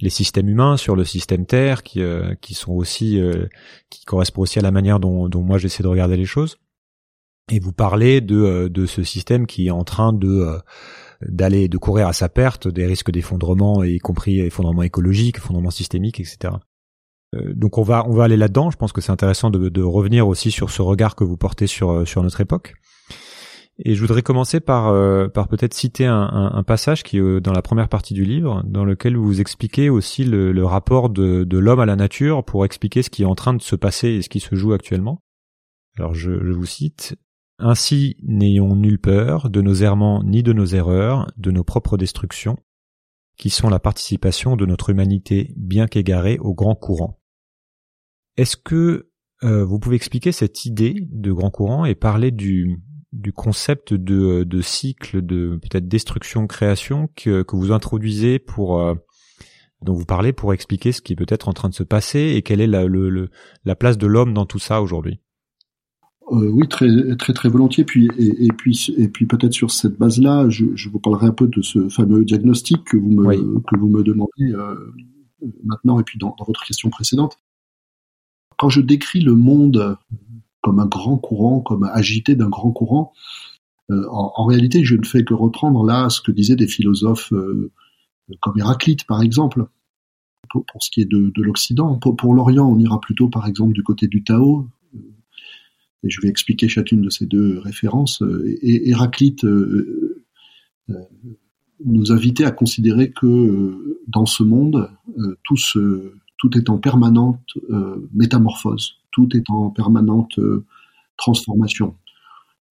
les 0.00 0.08
systèmes 0.08 0.48
humains, 0.48 0.78
sur 0.78 0.96
le 0.96 1.04
système 1.04 1.44
Terre, 1.44 1.82
qui 1.82 2.00
euh, 2.00 2.34
qui 2.40 2.54
sont 2.54 2.72
aussi 2.72 3.20
qui 3.90 4.04
correspondent 4.06 4.44
aussi 4.44 4.58
à 4.58 4.62
la 4.62 4.70
manière 4.70 5.00
dont, 5.00 5.28
dont 5.28 5.42
moi 5.42 5.58
j'essaie 5.58 5.82
de 5.82 5.88
regarder 5.88 6.16
les 6.16 6.24
choses. 6.24 6.56
Et 7.52 7.58
vous 7.58 7.72
parlez 7.72 8.22
de 8.22 8.68
de 8.68 8.86
ce 8.86 9.02
système 9.02 9.46
qui 9.46 9.66
est 9.66 9.72
en 9.72 9.84
train 9.84 10.14
de 10.14 10.58
d'aller 11.28 11.68
de 11.68 11.78
courir 11.78 12.06
à 12.08 12.12
sa 12.12 12.28
perte, 12.28 12.68
des 12.68 12.86
risques 12.86 13.10
d'effondrement, 13.10 13.84
y 13.84 13.98
compris 13.98 14.40
effondrement 14.40 14.82
écologique, 14.82 15.36
effondrement 15.38 15.70
systémique, 15.70 16.20
etc. 16.20 16.54
Euh, 17.34 17.52
donc 17.54 17.78
on 17.78 17.82
va 17.82 18.06
on 18.06 18.12
va 18.12 18.24
aller 18.24 18.36
là-dedans. 18.36 18.70
Je 18.70 18.76
pense 18.76 18.92
que 18.92 19.00
c'est 19.00 19.12
intéressant 19.12 19.50
de, 19.50 19.68
de, 19.68 19.82
revenir 19.82 20.26
aussi 20.26 20.50
sur 20.50 20.70
ce 20.70 20.82
regard 20.82 21.14
que 21.14 21.24
vous 21.24 21.36
portez 21.36 21.66
sur 21.66 21.90
euh, 21.90 22.04
sur 22.04 22.22
notre 22.22 22.40
époque. 22.40 22.74
Et 23.82 23.94
je 23.94 24.00
voudrais 24.00 24.22
commencer 24.22 24.60
par 24.60 24.88
euh, 24.88 25.28
par 25.28 25.48
peut-être 25.48 25.72
citer 25.74 26.06
un, 26.06 26.14
un, 26.14 26.52
un, 26.54 26.62
passage 26.62 27.02
qui 27.02 27.18
est 27.18 27.40
dans 27.40 27.52
la 27.52 27.62
première 27.62 27.88
partie 27.88 28.12
du 28.12 28.24
livre, 28.24 28.62
dans 28.66 28.84
lequel 28.84 29.16
vous 29.16 29.40
expliquez 29.40 29.88
aussi 29.88 30.24
le, 30.24 30.52
le 30.52 30.66
rapport 30.66 31.08
de, 31.08 31.44
de 31.44 31.58
l'homme 31.58 31.80
à 31.80 31.86
la 31.86 31.96
nature 31.96 32.44
pour 32.44 32.64
expliquer 32.64 33.02
ce 33.02 33.10
qui 33.10 33.22
est 33.22 33.26
en 33.26 33.34
train 33.34 33.54
de 33.54 33.62
se 33.62 33.76
passer 33.76 34.08
et 34.08 34.22
ce 34.22 34.28
qui 34.28 34.40
se 34.40 34.54
joue 34.54 34.74
actuellement. 34.74 35.22
Alors 35.96 36.14
je, 36.14 36.44
je 36.44 36.52
vous 36.52 36.66
cite. 36.66 37.16
Ainsi 37.62 38.16
n'ayons 38.22 38.74
nulle 38.74 38.98
peur 38.98 39.50
de 39.50 39.60
nos 39.60 39.74
errements 39.74 40.22
ni 40.24 40.42
de 40.42 40.54
nos 40.54 40.64
erreurs, 40.64 41.30
de 41.36 41.50
nos 41.50 41.62
propres 41.62 41.98
destructions, 41.98 42.58
qui 43.36 43.50
sont 43.50 43.68
la 43.68 43.78
participation 43.78 44.56
de 44.56 44.64
notre 44.64 44.88
humanité 44.88 45.52
bien 45.56 45.86
qu'égarée 45.86 46.38
au 46.38 46.54
grand 46.54 46.74
courant. 46.74 47.20
Est-ce 48.38 48.56
que 48.56 49.10
euh, 49.42 49.64
vous 49.64 49.78
pouvez 49.78 49.96
expliquer 49.96 50.32
cette 50.32 50.64
idée 50.64 51.06
de 51.10 51.32
grand 51.32 51.50
courant 51.50 51.84
et 51.84 51.94
parler 51.94 52.30
du, 52.30 52.82
concept 53.34 53.92
de, 53.92 54.60
cycle 54.62 55.20
de 55.20 55.58
peut-être 55.60 55.86
destruction-création 55.86 57.10
que, 57.14 57.42
que 57.42 57.56
vous 57.56 57.72
introduisez 57.72 58.38
pour 58.38 58.80
euh, 58.80 58.94
dont 59.82 59.94
vous 59.94 60.06
parlez 60.06 60.32
pour 60.32 60.54
expliquer 60.54 60.92
ce 60.92 61.02
qui 61.02 61.12
est 61.12 61.16
peut-être 61.16 61.48
en 61.48 61.52
train 61.52 61.68
de 61.68 61.74
se 61.74 61.82
passer 61.82 62.34
et 62.36 62.42
quelle 62.42 62.60
est 62.60 62.66
la 62.66 63.76
place 63.76 63.98
de 63.98 64.06
l'homme 64.06 64.32
dans 64.32 64.46
tout 64.46 64.58
ça 64.58 64.80
aujourd'hui? 64.80 65.20
Euh, 66.30 66.48
oui, 66.48 66.68
très 66.68 66.88
très 67.16 67.32
très 67.32 67.48
volontiers. 67.48 67.84
Puis 67.84 68.08
et, 68.18 68.48
puis 68.56 68.94
et 68.96 69.08
puis 69.08 69.26
peut-être 69.26 69.52
sur 69.52 69.70
cette 69.70 69.98
base-là, 69.98 70.48
je, 70.48 70.66
je, 70.74 70.88
vous 70.88 71.00
parlerai 71.00 71.26
un 71.26 71.32
peu 71.32 71.48
de 71.48 71.62
ce 71.62 71.88
fameux 71.88 72.24
diagnostic 72.24 72.84
que 72.84 72.96
vous 72.96 73.10
me 73.10 73.60
que 73.60 73.78
vous 73.78 73.88
me 73.88 74.02
demandez 74.02 74.52
euh, 74.52 74.74
maintenant 75.64 75.98
et 75.98 76.04
puis 76.04 76.18
dans, 76.18 76.34
dans, 76.38 76.44
votre 76.44 76.64
question 76.64 76.90
précédente 76.90 77.36
quand 78.60 78.68
je 78.68 78.82
décris 78.82 79.20
le 79.20 79.34
monde 79.34 79.96
comme 80.60 80.80
un 80.80 80.86
grand 80.86 81.16
courant, 81.16 81.60
comme 81.60 81.84
agité 81.84 82.36
d'un 82.36 82.50
grand 82.50 82.72
courant, 82.72 83.14
euh, 83.90 84.06
en, 84.10 84.44
réalité, 84.44 84.84
je 84.84 84.96
ne 84.96 85.04
fais 85.04 85.24
que 85.24 85.32
reprendre 85.34 85.84
là 85.84 86.10
ce 86.10 86.20
que 86.20 86.30
disaient 86.30 86.56
des 86.56 86.68
philosophes 86.68 87.32
euh, 87.32 87.72
comme 88.40 88.58
Héraclite, 88.58 89.04
par 89.04 89.22
exemple, 89.22 89.66
pour, 90.50 90.64
ce 90.80 90.90
qui 90.90 91.00
est 91.00 91.10
de, 91.10 91.32
l'Occident. 91.42 91.98
Pour, 91.98 92.34
l'Orient, 92.34 92.66
on 92.66 92.78
ira 92.78 93.00
plutôt, 93.00 93.28
par 93.28 93.46
exemple, 93.46 93.72
du 93.72 93.82
côté 93.82 94.06
du 94.08 94.22
Tao. 94.22 94.68
Et 96.02 96.10
je 96.10 96.20
vais 96.22 96.28
expliquer 96.28 96.68
chacune 96.68 97.02
de 97.02 97.10
ces 97.10 97.26
deux 97.26 97.58
références. 97.58 98.22
Et 98.62 98.88
Héraclite 98.90 99.44
euh, 99.44 100.16
nous 101.84 102.12
invitait 102.12 102.44
à 102.44 102.50
considérer 102.50 103.10
que 103.10 104.00
dans 104.08 104.26
ce 104.26 104.42
monde, 104.42 104.90
tout 106.40 106.56
est 106.56 106.70
en 106.70 106.78
permanente 106.78 107.58
euh, 107.70 108.08
métamorphose, 108.14 108.96
tout 109.12 109.36
est 109.36 109.50
en 109.50 109.70
permanente 109.70 110.38
euh, 110.38 110.64
transformation. 111.16 111.96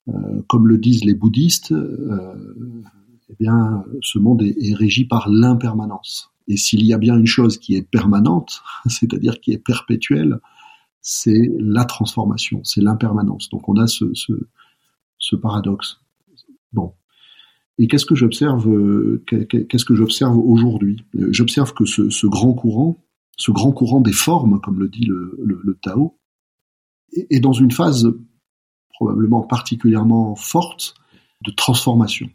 Euh, 0.08 0.42
comme 0.48 0.68
le 0.68 0.80
disent 0.80 1.06
les 1.06 1.14
bouddhistes, 1.14 1.72
eh 1.72 3.36
bien, 3.40 3.86
ce 4.02 4.18
monde 4.18 4.42
est, 4.42 4.56
est 4.60 4.74
régi 4.74 5.06
par 5.06 5.30
l'impermanence. 5.30 6.32
Et 6.48 6.58
s'il 6.58 6.84
y 6.84 6.94
a 6.94 6.98
bien 6.98 7.16
une 7.16 7.28
chose 7.28 7.60
qui 7.60 7.76
est 7.76 7.88
permanente, 7.88 8.64
c'est-à-dire 8.88 9.40
qui 9.40 9.52
est 9.52 9.64
perpétuelle, 9.64 10.40
c'est 11.02 11.50
la 11.60 11.86
transformation, 11.86 12.62
c'est 12.64 12.82
l'impermanence. 12.82 13.50
Donc 13.50 13.68
on 13.70 13.76
a 13.78 13.88
ce, 13.88 15.36
paradoxe. 15.36 16.00
Bon. 16.74 16.94
Et 17.78 17.88
qu'est-ce 17.88 18.06
que 18.06 18.16
j'observe 18.16 18.70
Qu'est-ce 19.26 19.86
que 19.86 19.96
j'observe 19.96 20.38
aujourd'hui? 20.38 21.06
J'observe 21.14 21.74
que 21.74 21.86
ce, 21.86 22.10
ce, 22.10 22.28
grand 22.28 22.54
courant, 22.54 22.98
ce 23.38 23.52
grand 23.52 23.72
courant 23.72 24.02
des 24.02 24.12
formes, 24.12 24.60
comme 24.60 24.80
le 24.80 24.90
dit 24.90 25.06
le, 25.06 25.38
le, 25.42 25.78
Tao, 25.82 26.18
est 27.14 27.40
dans 27.40 27.54
une 27.54 27.72
phase 27.72 28.12
probablement 28.90 29.42
particulièrement 29.42 30.36
forte 30.36 30.94
de 31.46 31.52
transformation, 31.52 32.30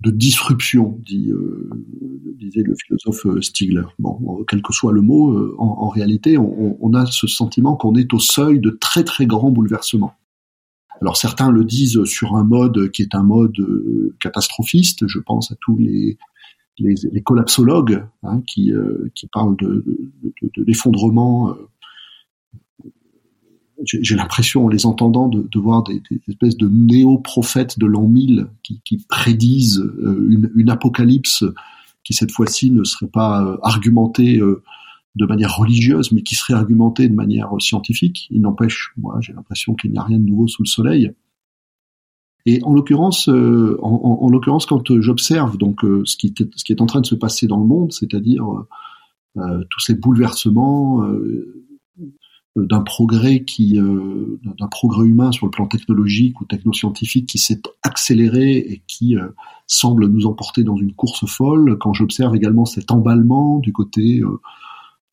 de 0.00 0.10
disruption, 0.10 0.98
dit, 1.04 1.30
euh, 1.30 1.68
disait 2.38 2.62
le 2.62 2.74
philosophe 2.74 3.26
Stigler. 3.42 3.82
Bon, 3.98 4.44
quel 4.48 4.62
que 4.62 4.72
soit 4.72 4.92
le 4.92 5.02
mot, 5.02 5.32
euh, 5.32 5.54
en, 5.58 5.88
réalité, 5.88 6.38
on, 6.38 6.78
on, 6.80 6.94
a 6.94 7.06
ce 7.06 7.26
sentiment 7.26 7.76
qu'on 7.76 7.94
est 7.94 8.12
au 8.14 8.18
seuil 8.18 8.60
de 8.60 8.70
très 8.70 9.04
très 9.04 9.26
grands 9.26 9.50
bouleversements. 9.50 10.14
Alors 11.00 11.16
certains 11.16 11.50
le 11.50 11.64
disent 11.64 12.04
sur 12.04 12.36
un 12.36 12.44
mode 12.44 12.90
qui 12.90 13.02
est 13.02 13.14
un 13.14 13.22
mode 13.22 13.58
euh, 13.58 14.14
catastrophiste. 14.20 15.06
Je 15.06 15.18
pense 15.18 15.50
à 15.52 15.54
tous 15.60 15.76
les 15.78 16.18
les, 16.78 16.94
les 17.12 17.22
collapsologues 17.22 18.04
hein, 18.22 18.42
qui, 18.46 18.72
euh, 18.72 19.10
qui 19.14 19.26
parlent 19.26 19.56
de, 19.56 19.84
de, 20.22 20.50
de, 20.56 20.64
l'effondrement. 20.64 21.54
Euh, 23.80 23.84
j'ai 23.84 24.16
l'impression, 24.16 24.66
en 24.66 24.68
les 24.68 24.86
entendant, 24.86 25.28
de, 25.28 25.48
de 25.50 25.58
voir 25.58 25.82
des, 25.82 26.02
des, 26.10 26.20
espèces 26.28 26.56
de 26.56 26.68
néo-prophètes 26.68 27.78
de 27.78 27.86
l'an 27.86 28.06
1000 28.06 28.46
qui, 28.62 28.80
qui 28.84 28.98
prédisent 29.08 29.80
euh, 29.80 30.26
une, 30.28 30.50
une, 30.54 30.70
apocalypse 30.70 31.44
qui 32.04 32.14
cette 32.14 32.32
fois-ci 32.32 32.70
ne 32.70 32.84
serait 32.84 33.08
pas 33.08 33.58
argumentée 33.62 34.40
de 35.16 35.26
manière 35.26 35.54
religieuse, 35.54 36.12
mais 36.12 36.22
qui 36.22 36.34
serait 36.34 36.54
argumentée 36.54 37.08
de 37.08 37.14
manière 37.14 37.50
scientifique. 37.58 38.26
Il 38.30 38.40
n'empêche, 38.40 38.92
moi, 38.96 39.18
j'ai 39.20 39.34
l'impression 39.34 39.74
qu'il 39.74 39.90
n'y 39.90 39.98
a 39.98 40.02
rien 40.02 40.18
de 40.18 40.24
nouveau 40.24 40.48
sous 40.48 40.62
le 40.62 40.68
soleil. 40.68 41.12
Et 42.46 42.62
en 42.62 42.72
l'occurrence, 42.72 43.28
euh, 43.28 43.78
en, 43.82 44.18
en, 44.22 44.30
l'occurrence, 44.30 44.66
quand 44.66 44.90
euh, 44.90 45.00
j'observe 45.00 45.58
donc 45.58 45.84
euh, 45.84 46.02
ce, 46.04 46.16
qui 46.16 46.34
ce 46.56 46.64
qui 46.64 46.72
est 46.72 46.80
en 46.80 46.86
train 46.86 47.00
de 47.00 47.06
se 47.06 47.14
passer 47.14 47.46
dans 47.46 47.58
le 47.58 47.66
monde, 47.66 47.92
c'est-à-dire 47.92 48.44
euh, 49.36 49.64
tous 49.68 49.80
ces 49.80 49.94
bouleversements 49.94 51.04
d'un 52.66 52.80
progrès 52.80 53.44
qui, 53.44 53.78
d'un 53.78 54.66
progrès 54.68 55.06
humain 55.06 55.32
sur 55.32 55.46
le 55.46 55.50
plan 55.50 55.66
technologique 55.66 56.40
ou 56.40 56.44
technoscientifique 56.44 57.26
qui 57.26 57.38
s'est 57.38 57.62
accéléré 57.82 58.56
et 58.56 58.82
qui 58.86 59.16
semble 59.66 60.06
nous 60.06 60.26
emporter 60.26 60.64
dans 60.64 60.76
une 60.76 60.92
course 60.92 61.26
folle. 61.26 61.78
Quand 61.78 61.92
j'observe 61.92 62.34
également 62.34 62.64
cet 62.64 62.90
emballement 62.90 63.58
du 63.58 63.72
côté 63.72 64.22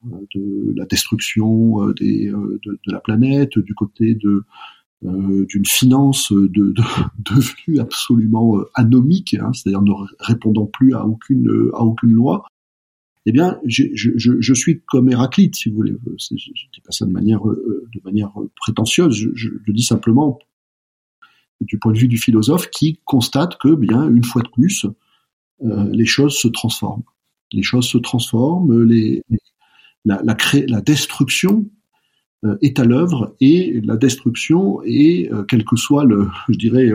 de 0.03 0.73
la 0.75 0.85
destruction 0.85 1.87
des, 1.99 2.31
de, 2.31 2.79
la 2.87 2.99
planète, 2.99 3.57
du 3.59 3.73
côté 3.75 4.15
de 4.15 4.43
euh, 5.05 5.45
d'une 5.47 5.65
finance 5.65 6.31
de, 6.31 6.47
de, 6.47 6.73
devenue 7.19 7.79
absolument 7.79 8.57
euh, 8.57 8.67
anomique, 8.73 9.35
hein, 9.35 9.51
c'est-à-dire 9.53 9.83
ne 9.83 9.91
répondant 10.19 10.65
plus 10.65 10.95
à 10.95 11.05
aucune, 11.05 11.69
à 11.75 11.83
aucune 11.83 12.13
loi, 12.13 12.47
eh 13.29 13.33
bien, 13.33 13.59
je, 13.65 14.53
suis 14.53 14.79
comme 14.87 15.09
Héraclite, 15.09 15.57
si 15.57 15.69
vous 15.69 15.75
voulez. 15.75 15.91
Je 15.91 16.33
ne 16.33 16.71
dis 16.73 16.81
pas 16.81 16.91
ça 16.91 17.05
de 17.05 17.11
manière, 17.11 17.43
de 17.43 18.01
manière 18.05 18.31
prétentieuse. 18.55 19.31
Je, 19.33 19.49
le 19.49 19.73
dis 19.73 19.83
simplement 19.83 20.39
du 21.59 21.77
point 21.77 21.91
de 21.91 21.97
vue 21.97 22.07
du 22.07 22.17
philosophe 22.17 22.69
qui 22.69 23.01
constate 23.03 23.57
que, 23.57 23.75
bien, 23.75 24.09
une 24.09 24.23
fois 24.23 24.43
de 24.43 24.47
plus, 24.47 24.85
euh, 25.61 25.89
les 25.91 26.05
choses 26.05 26.37
se 26.37 26.47
transforment. 26.47 27.03
Les 27.51 27.63
choses 27.63 27.89
se 27.89 27.97
transforment, 27.97 28.87
la, 30.05 30.81
destruction 30.81 31.69
euh, 32.45 32.55
est 32.61 32.79
à 32.79 32.85
l'œuvre 32.85 33.35
et 33.41 33.81
la 33.81 33.97
destruction 33.97 34.81
est, 34.83 35.29
euh, 35.33 35.43
quel 35.43 35.65
que 35.65 35.75
soit 35.75 36.07
je 36.47 36.57
dirais, 36.57 36.89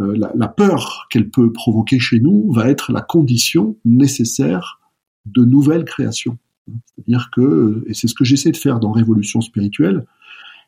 la, 0.00 0.48
peur 0.48 1.06
qu'elle 1.08 1.30
peut 1.30 1.52
provoquer 1.52 2.00
chez 2.00 2.18
nous, 2.18 2.50
va 2.50 2.68
être 2.68 2.90
la 2.90 3.00
condition 3.02 3.76
nécessaire 3.84 4.80
de 5.26 5.44
nouvelles 5.44 5.84
créations. 5.84 6.38
C'est-à-dire 6.68 7.30
que, 7.32 7.84
et 7.86 7.94
c'est 7.94 8.08
ce 8.08 8.14
que 8.14 8.24
j'essaie 8.24 8.52
de 8.52 8.56
faire 8.56 8.80
dans 8.80 8.92
Révolution 8.92 9.40
spirituelle, 9.40 10.06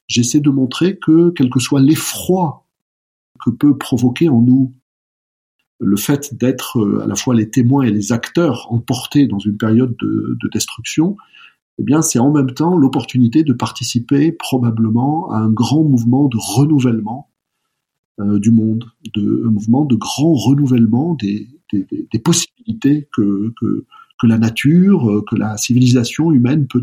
j'essaie 0.06 0.40
de 0.40 0.50
montrer 0.50 0.98
que, 0.98 1.30
quel 1.30 1.50
que 1.50 1.60
soit 1.60 1.80
l'effroi 1.80 2.64
que 3.44 3.50
peut 3.50 3.76
provoquer 3.76 4.28
en 4.28 4.40
nous 4.40 4.72
le 5.80 5.96
fait 5.96 6.34
d'être 6.34 6.78
euh, 6.78 7.02
à 7.02 7.06
la 7.06 7.14
fois 7.14 7.34
les 7.34 7.50
témoins 7.50 7.84
et 7.84 7.90
les 7.90 8.12
acteurs 8.12 8.72
emportés 8.72 9.26
dans 9.26 9.38
une 9.38 9.56
période 9.56 9.94
de, 10.00 10.36
destruction, 10.52 11.16
eh 11.78 11.82
bien, 11.82 12.00
c'est 12.00 12.18
en 12.18 12.30
même 12.30 12.52
temps 12.52 12.76
l'opportunité 12.76 13.42
de 13.42 13.52
participer 13.52 14.30
probablement 14.30 15.30
à 15.32 15.38
un 15.38 15.50
grand 15.50 15.82
mouvement 15.82 16.28
de 16.28 16.36
renouvellement 16.38 17.28
euh, 18.20 18.38
du 18.38 18.52
monde, 18.52 18.84
de, 19.14 19.42
un 19.46 19.50
mouvement 19.50 19.84
de 19.84 19.96
grand 19.96 20.34
renouvellement 20.34 21.14
des, 21.14 21.48
possibilités 22.22 23.08
que, 23.12 23.52
que, 23.60 23.84
la 24.22 24.38
nature, 24.38 25.10
euh, 25.10 25.24
que 25.28 25.36
la 25.36 25.56
civilisation 25.56 26.32
humaine 26.32 26.66
peut, 26.66 26.82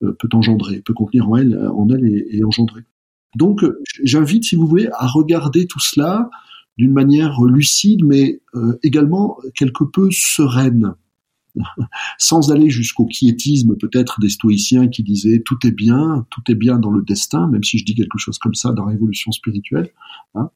peut 0.00 0.28
engendrer, 0.32 0.80
peut 0.80 0.94
contenir 0.94 1.28
en 1.28 1.36
elle, 1.36 2.06
et 2.30 2.44
engendrer. 2.44 2.82
Donc, 3.36 3.64
j'invite, 4.02 4.44
si 4.44 4.56
vous 4.56 4.66
voulez, 4.66 4.88
à 4.92 5.06
regarder 5.06 5.66
tout 5.66 5.80
cela 5.80 6.30
d'une 6.76 6.92
manière 6.92 7.42
lucide, 7.42 8.04
mais 8.04 8.40
euh, 8.54 8.78
également 8.82 9.38
quelque 9.54 9.84
peu 9.84 10.08
sereine, 10.12 10.94
sans 12.18 12.50
aller 12.52 12.70
jusqu'au 12.70 13.06
quiétisme 13.06 13.76
peut-être 13.76 14.20
des 14.20 14.28
stoïciens 14.28 14.88
qui 14.88 15.02
disaient 15.02 15.42
tout 15.44 15.58
est 15.66 15.70
bien, 15.70 16.26
tout 16.30 16.42
est 16.48 16.54
bien 16.54 16.78
dans 16.78 16.90
le 16.90 17.02
destin, 17.02 17.48
même 17.48 17.64
si 17.64 17.78
je 17.78 17.84
dis 17.84 17.94
quelque 17.94 18.18
chose 18.18 18.38
comme 18.38 18.54
ça 18.54 18.72
dans 18.72 18.84
la 18.84 18.92
révolution 18.92 19.32
spirituelle. 19.32 19.90
Hein. 20.34 20.50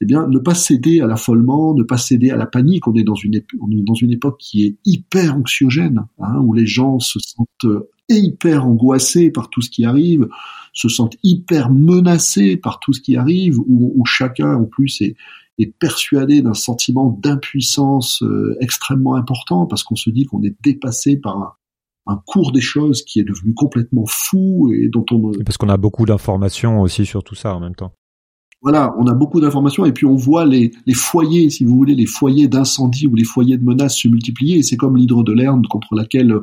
Eh 0.00 0.04
bien, 0.04 0.26
ne 0.28 0.38
pas 0.38 0.54
céder 0.54 1.00
à 1.00 1.06
l'affolement, 1.06 1.74
ne 1.74 1.82
pas 1.82 1.98
céder 1.98 2.30
à 2.30 2.36
la 2.36 2.46
panique. 2.46 2.86
On 2.86 2.94
est 2.94 3.04
dans 3.04 3.14
une, 3.14 3.40
on 3.60 3.70
est 3.70 3.82
dans 3.82 3.94
une 3.94 4.12
époque 4.12 4.38
qui 4.38 4.64
est 4.64 4.76
hyper 4.84 5.36
anxiogène, 5.36 6.06
hein, 6.20 6.38
où 6.40 6.52
les 6.52 6.66
gens 6.66 6.98
se 6.98 7.18
sentent 7.18 7.66
hyper 8.08 8.66
angoissés 8.66 9.30
par 9.30 9.50
tout 9.50 9.62
ce 9.62 9.70
qui 9.70 9.84
arrive, 9.84 10.28
se 10.72 10.88
sentent 10.88 11.16
hyper 11.22 11.70
menacés 11.70 12.56
par 12.56 12.78
tout 12.78 12.92
ce 12.92 13.00
qui 13.00 13.16
arrive, 13.16 13.58
où, 13.58 13.92
où 13.96 14.04
chacun 14.04 14.54
en 14.54 14.64
plus 14.64 15.00
est, 15.00 15.16
est 15.58 15.72
persuadé 15.78 16.42
d'un 16.42 16.54
sentiment 16.54 17.18
d'impuissance 17.22 18.22
euh, 18.22 18.56
extrêmement 18.60 19.14
important 19.14 19.66
parce 19.66 19.82
qu'on 19.82 19.96
se 19.96 20.10
dit 20.10 20.24
qu'on 20.24 20.42
est 20.42 20.54
dépassé 20.62 21.16
par 21.16 21.58
un, 22.06 22.22
cours 22.26 22.52
des 22.52 22.60
choses 22.60 23.02
qui 23.02 23.20
est 23.20 23.24
devenu 23.24 23.54
complètement 23.54 24.04
fou 24.06 24.72
et 24.72 24.88
dont 24.88 25.04
on 25.10 25.32
parce 25.44 25.56
qu'on 25.56 25.68
a 25.68 25.76
beaucoup 25.76 26.06
d'informations 26.06 26.80
aussi 26.80 27.04
sur 27.04 27.24
tout 27.24 27.34
ça 27.34 27.54
en 27.54 27.60
même 27.60 27.74
temps. 27.74 27.92
Voilà, 28.62 28.94
on 28.98 29.06
a 29.06 29.14
beaucoup 29.14 29.40
d'informations 29.40 29.84
et 29.84 29.92
puis 29.92 30.06
on 30.06 30.16
voit 30.16 30.46
les, 30.46 30.72
les 30.86 30.94
foyers, 30.94 31.50
si 31.50 31.64
vous 31.64 31.76
voulez, 31.76 31.94
les 31.94 32.06
foyers 32.06 32.48
d'incendie 32.48 33.06
ou 33.06 33.14
les 33.14 33.24
foyers 33.24 33.58
de 33.58 33.64
menaces 33.64 33.96
se 33.96 34.08
multiplier. 34.08 34.58
Et 34.58 34.62
c'est 34.62 34.76
comme 34.76 34.96
l'hydre 34.96 35.22
de 35.22 35.32
Lerne 35.32 35.66
contre 35.68 35.94
laquelle 35.94 36.34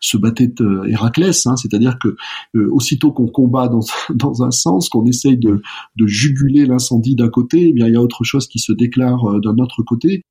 se 0.00 0.16
battait 0.16 0.52
euh, 0.60 0.84
Héraclès, 0.84 1.46
hein, 1.46 1.56
c'est-à-dire 1.56 1.98
que 1.98 2.16
euh, 2.56 2.68
aussitôt 2.70 3.12
qu'on 3.12 3.26
combat 3.26 3.68
dans, 3.68 4.42
un 4.42 4.50
sens, 4.50 4.88
qu'on 4.88 5.06
essaye 5.06 5.36
de, 5.36 5.60
juguler 6.04 6.66
l'incendie 6.66 7.16
d'un 7.16 7.28
côté, 7.28 7.68
eh 7.68 7.72
bien 7.72 7.86
il 7.86 7.94
y 7.94 7.96
a 7.96 8.02
autre 8.02 8.24
chose 8.24 8.46
qui 8.46 8.58
se 8.58 8.72
déclare 8.72 9.24
euh, 9.24 9.40
d'un 9.40 9.56
autre 9.58 9.82
côté. 9.82 10.22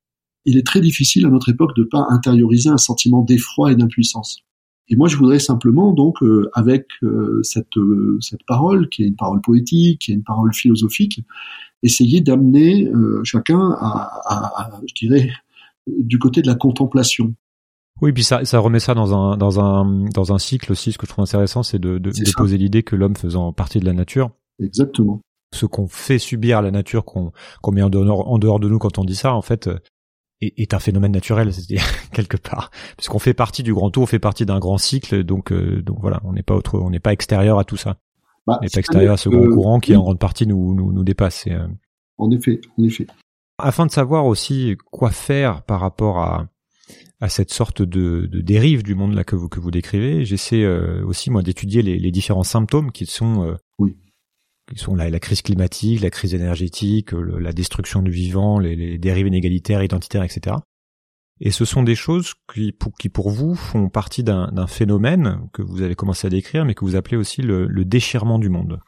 Il 0.46 0.58
est 0.58 0.66
très 0.66 0.80
difficile 0.80 1.26
à 1.26 1.30
notre 1.30 1.50
époque 1.50 1.76
de 1.76 1.84
pas 1.84 2.06
intérioriser 2.10 2.70
un 2.70 2.78
sentiment 2.78 3.22
d'effroi 3.22 3.74
et 3.74 3.76
d'impuissance. 3.76 4.40
Et 4.90 4.96
moi, 4.96 5.10
je 5.10 5.18
voudrais 5.18 5.40
simplement, 5.40 5.92
donc, 5.92 6.20
avec 6.54 6.88
cette, 7.42 7.68
parole, 8.48 8.88
qui 8.88 9.04
est 9.04 9.08
une 9.08 9.18
parole 9.18 9.42
poétique, 9.42 10.00
qui 10.00 10.12
est 10.14 10.16
une 10.16 10.24
parole 10.24 10.54
philosophique, 10.54 11.20
essayer 11.84 12.22
d'amener 12.22 12.90
chacun 13.26 13.60
à, 13.60 14.22
à, 14.24 14.62
à, 14.62 14.82
je 14.88 14.94
dirais, 14.94 15.30
du 15.88 16.18
côté 16.20 16.42
de 16.42 16.48
la 16.48 16.56
contemplation. 16.56 17.36
Oui, 18.02 18.12
puis 18.12 18.24
ça, 18.24 18.46
ça 18.46 18.60
remet 18.60 18.80
ça 18.80 18.94
dans 18.94 19.16
un 19.16 19.38
dans 19.38 19.60
un 19.60 20.06
dans 20.14 20.34
un 20.34 20.38
cycle 20.38 20.72
aussi. 20.72 20.92
Ce 20.92 20.98
que 20.98 21.08
je 21.08 21.12
trouve 21.12 21.24
intéressant, 21.24 21.64
c'est 21.64 21.80
de, 21.80 21.98
de, 21.98 22.12
de 22.12 22.32
poser 22.36 22.58
l'idée 22.58 22.84
que 22.84 22.96
l'homme 22.96 23.16
faisant 23.16 23.54
partie 23.54 23.80
de 23.80 23.86
la 23.86 23.94
nature. 23.94 24.32
Exactement. 24.62 25.22
Ce 25.54 25.66
qu'on 25.66 25.88
fait 25.88 26.20
subir 26.20 26.60
à 26.60 26.62
la 26.62 26.72
nature, 26.72 27.06
qu'on 27.06 27.32
qu'on 27.62 27.72
met 27.72 27.82
en 27.82 27.90
dehors, 27.90 28.30
en 28.30 28.38
dehors 28.38 28.60
de 28.60 28.70
nous 28.70 28.80
quand 28.80 29.00
on 29.00 29.04
dit 29.04 29.16
ça, 29.16 29.34
en 29.34 29.42
fait, 29.42 29.68
euh, 29.68 29.80
est, 30.42 30.54
est 30.60 30.74
un 30.74 30.80
phénomène 30.80 31.12
naturel, 31.12 31.52
c'est-à-dire 31.54 31.84
quelque 32.12 32.38
part, 32.38 32.70
puisqu'on 32.98 33.20
fait 33.20 33.34
partie 33.34 33.64
du 33.64 33.74
grand 33.74 33.90
tour, 33.90 34.04
on 34.04 34.08
fait 34.08 34.20
partie 34.20 34.46
d'un 34.46 34.60
grand 34.60 34.78
cycle, 34.78 35.24
donc 35.24 35.52
euh, 35.52 35.82
donc 35.82 35.98
voilà, 36.00 36.22
on 36.24 36.34
n'est 36.34 36.44
pas 36.44 36.56
autre, 36.56 36.78
on 36.78 36.90
n'est 36.90 37.00
pas 37.00 37.14
extérieur 37.14 37.58
à 37.58 37.64
tout 37.64 37.78
ça. 37.78 37.98
Bah, 38.46 38.58
on 38.60 38.64
n'est 38.64 38.70
pas 38.70 38.80
extérieur 38.80 39.14
à 39.14 39.18
ce 39.18 39.30
grand 39.30 39.48
courant 39.48 39.80
qui 39.80 39.96
en 39.96 40.04
grande 40.04 40.20
partie 40.20 40.46
nous 40.46 40.74
nous, 40.74 40.94
nous 40.94 41.04
dépasse. 41.04 41.46
Euh... 41.48 41.68
En 42.18 42.30
effet, 42.32 42.62
en 42.78 42.84
effet. 42.84 43.08
Afin 43.58 43.88
de 43.88 43.92
savoir 43.92 44.26
aussi 44.26 44.78
quoi 44.92 45.10
faire 45.10 45.64
par 45.64 45.80
rapport 45.80 46.20
à 46.20 46.48
à 47.20 47.30
cette 47.30 47.52
sorte 47.52 47.82
de, 47.82 48.28
de, 48.32 48.42
dérive 48.42 48.84
du 48.84 48.96
monde 48.96 49.14
là 49.14 49.24
que 49.24 49.36
vous 49.36 49.50
que 49.50 49.60
vous 49.60 49.72
décrivez. 49.72 50.26
J'essaie 50.26 50.64
euh, 50.64 51.04
aussi 51.06 51.32
moi 51.32 51.42
d'étudier 51.42 51.82
les, 51.82 51.98
les, 51.98 52.12
différents 52.12 52.44
symptômes 52.44 52.92
qui 52.92 53.06
sont 53.06 53.44
euh, 53.44 53.56
oui. 53.80 53.98
qui 54.72 54.78
sont 54.78 54.96
la, 54.96 55.10
la, 55.10 55.20
crise 55.20 55.42
climatique, 55.42 56.02
la 56.02 56.10
crise 56.10 56.34
énergétique, 56.34 57.12
la 57.12 57.54
destruction 57.54 58.02
du 58.02 58.12
vivant, 58.12 58.60
les, 58.60 58.76
les, 58.76 58.98
dérives 58.98 59.28
inégalitaires, 59.28 59.84
identitaires, 59.84 60.24
etc. 60.24 60.58
Et 61.40 61.52
ce 61.52 61.66
sont 61.66 61.84
des 61.84 61.96
choses 61.96 62.34
qui 62.54 62.72
pour, 62.72 62.94
qui 62.94 63.10
pour 63.10 63.30
vous 63.30 63.56
font 63.56 63.90
partie 63.90 64.24
d'un 64.24 64.68
phénomène 64.68 65.40
que 65.54 65.62
vous 65.62 65.82
avez 65.82 65.96
commencé 65.96 66.28
à 66.28 66.30
décrire, 66.30 66.66
mais 66.66 66.74
que 66.74 66.84
vous 66.84 66.96
appelez 66.96 67.18
aussi 67.18 67.42
le, 67.42 67.68
le 67.68 67.86
déchirement 67.86 68.40
du 68.40 68.50
monde. 68.50 68.80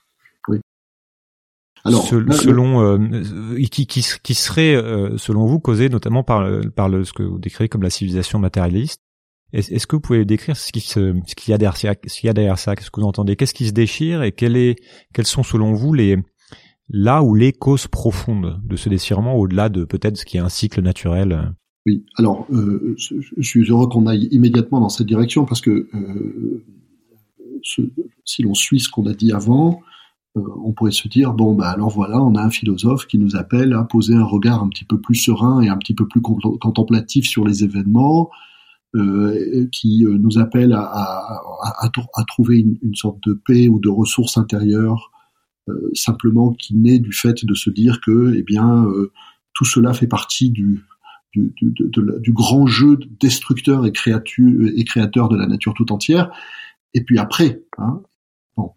Alors, 1.85 2.05
selon 2.05 2.81
euh, 2.81 3.55
qui, 3.71 3.87
qui, 3.87 4.05
qui, 4.23 4.33
serait 4.33 4.75
euh, 4.75 5.17
selon 5.17 5.45
vous 5.45 5.59
causé 5.59 5.89
notamment 5.89 6.23
par 6.23 6.47
par 6.75 6.89
le, 6.89 7.03
ce 7.03 7.13
que 7.13 7.23
vous 7.23 7.39
décrivez 7.39 7.69
comme 7.69 7.83
la 7.83 7.89
civilisation 7.89 8.39
matérialiste. 8.39 9.01
Est-ce 9.51 9.87
que 9.87 9.95
vous 9.95 10.01
pouvez 10.01 10.25
décrire 10.25 10.55
ce 10.55 10.71
qui 10.71 10.81
se 10.81 11.15
ce 11.25 11.35
qu'il 11.35 11.51
y 11.51 11.53
a 11.55 11.57
derrière 11.57 11.77
ça, 11.77 11.93
ce 12.05 12.19
qu'il 12.19 12.27
y 12.27 12.29
a 12.29 12.33
derrière 12.33 12.59
ça, 12.59 12.75
qu'est-ce 12.75 12.91
que 12.91 13.01
vous 13.01 13.07
entendez, 13.07 13.35
qu'est-ce 13.35 13.53
qui 13.55 13.65
se 13.65 13.71
déchire? 13.71 14.21
Et 14.21 14.31
quel 14.31 14.55
est 14.55 14.75
quelles 15.13 15.25
sont 15.25 15.41
selon 15.41 15.73
vous 15.73 15.93
les 15.93 16.17
là 16.89 17.23
où 17.23 17.33
les 17.33 17.51
causes 17.51 17.87
profondes 17.87 18.59
de 18.63 18.75
ce 18.75 18.89
déchirement 18.89 19.35
au-delà 19.35 19.69
de 19.69 19.85
peut-être 19.85 20.17
ce 20.17 20.25
qui 20.25 20.37
est 20.37 20.41
un 20.41 20.49
cycle 20.49 20.81
naturel? 20.81 21.53
Oui, 21.85 22.05
alors 22.17 22.45
euh, 22.51 22.95
je 22.97 23.41
suis 23.41 23.63
heureux 23.63 23.87
qu'on 23.87 24.05
aille 24.05 24.27
immédiatement 24.31 24.81
dans 24.81 24.89
cette 24.89 25.07
direction 25.07 25.45
parce 25.45 25.61
que 25.61 25.87
euh, 25.93 26.63
ce, 27.63 27.81
si 28.25 28.43
l'on 28.43 28.53
suit 28.53 28.79
ce 28.79 28.89
qu'on 28.89 29.05
a 29.07 29.13
dit 29.13 29.31
avant, 29.31 29.81
on 30.35 30.73
pourrait 30.73 30.91
se 30.91 31.07
dire 31.07 31.33
bon 31.33 31.55
bah 31.55 31.69
alors 31.69 31.89
voilà 31.89 32.21
on 32.21 32.35
a 32.35 32.43
un 32.43 32.49
philosophe 32.49 33.07
qui 33.07 33.17
nous 33.17 33.35
appelle 33.35 33.73
à 33.73 33.83
poser 33.83 34.15
un 34.15 34.23
regard 34.23 34.61
un 34.61 34.69
petit 34.69 34.85
peu 34.85 34.99
plus 34.99 35.15
serein 35.15 35.61
et 35.61 35.69
un 35.69 35.77
petit 35.77 35.95
peu 35.95 36.07
plus 36.07 36.21
contemplatif 36.21 37.25
sur 37.25 37.45
les 37.45 37.63
événements 37.63 38.29
euh, 38.95 39.67
qui 39.71 40.05
euh, 40.05 40.17
nous 40.17 40.37
appelle 40.37 40.73
à, 40.73 41.41
trouver 42.27 42.59
une, 42.59 42.95
sorte 42.95 43.19
de 43.25 43.33
paix 43.33 43.67
ou 43.67 43.79
de 43.79 43.89
ressources 43.89 44.37
intérieures 44.37 45.11
simplement 45.93 46.51
qui 46.53 46.75
naît 46.75 46.97
du 46.97 47.11
fait 47.11 47.45
de 47.45 47.53
se 47.53 47.69
dire 47.69 47.99
que 48.01 48.33
eh 48.35 48.41
bien 48.41 48.87
tout 49.53 49.65
cela 49.65 49.93
fait 49.93 50.07
partie 50.07 50.49
du 50.49 50.83
du, 51.33 51.53
du, 51.61 52.33
grand 52.33 52.65
jeu 52.65 52.97
destructeur 53.19 53.85
et, 53.85 53.89
et 53.89 54.83
créateur 54.83 55.29
de 55.29 55.37
la 55.37 55.45
nature 55.45 55.73
tout 55.75 55.91
entière. 55.91 56.31
Et 56.93 57.03
puis 57.03 57.19
après, 57.19 57.61
hein, 57.77 58.01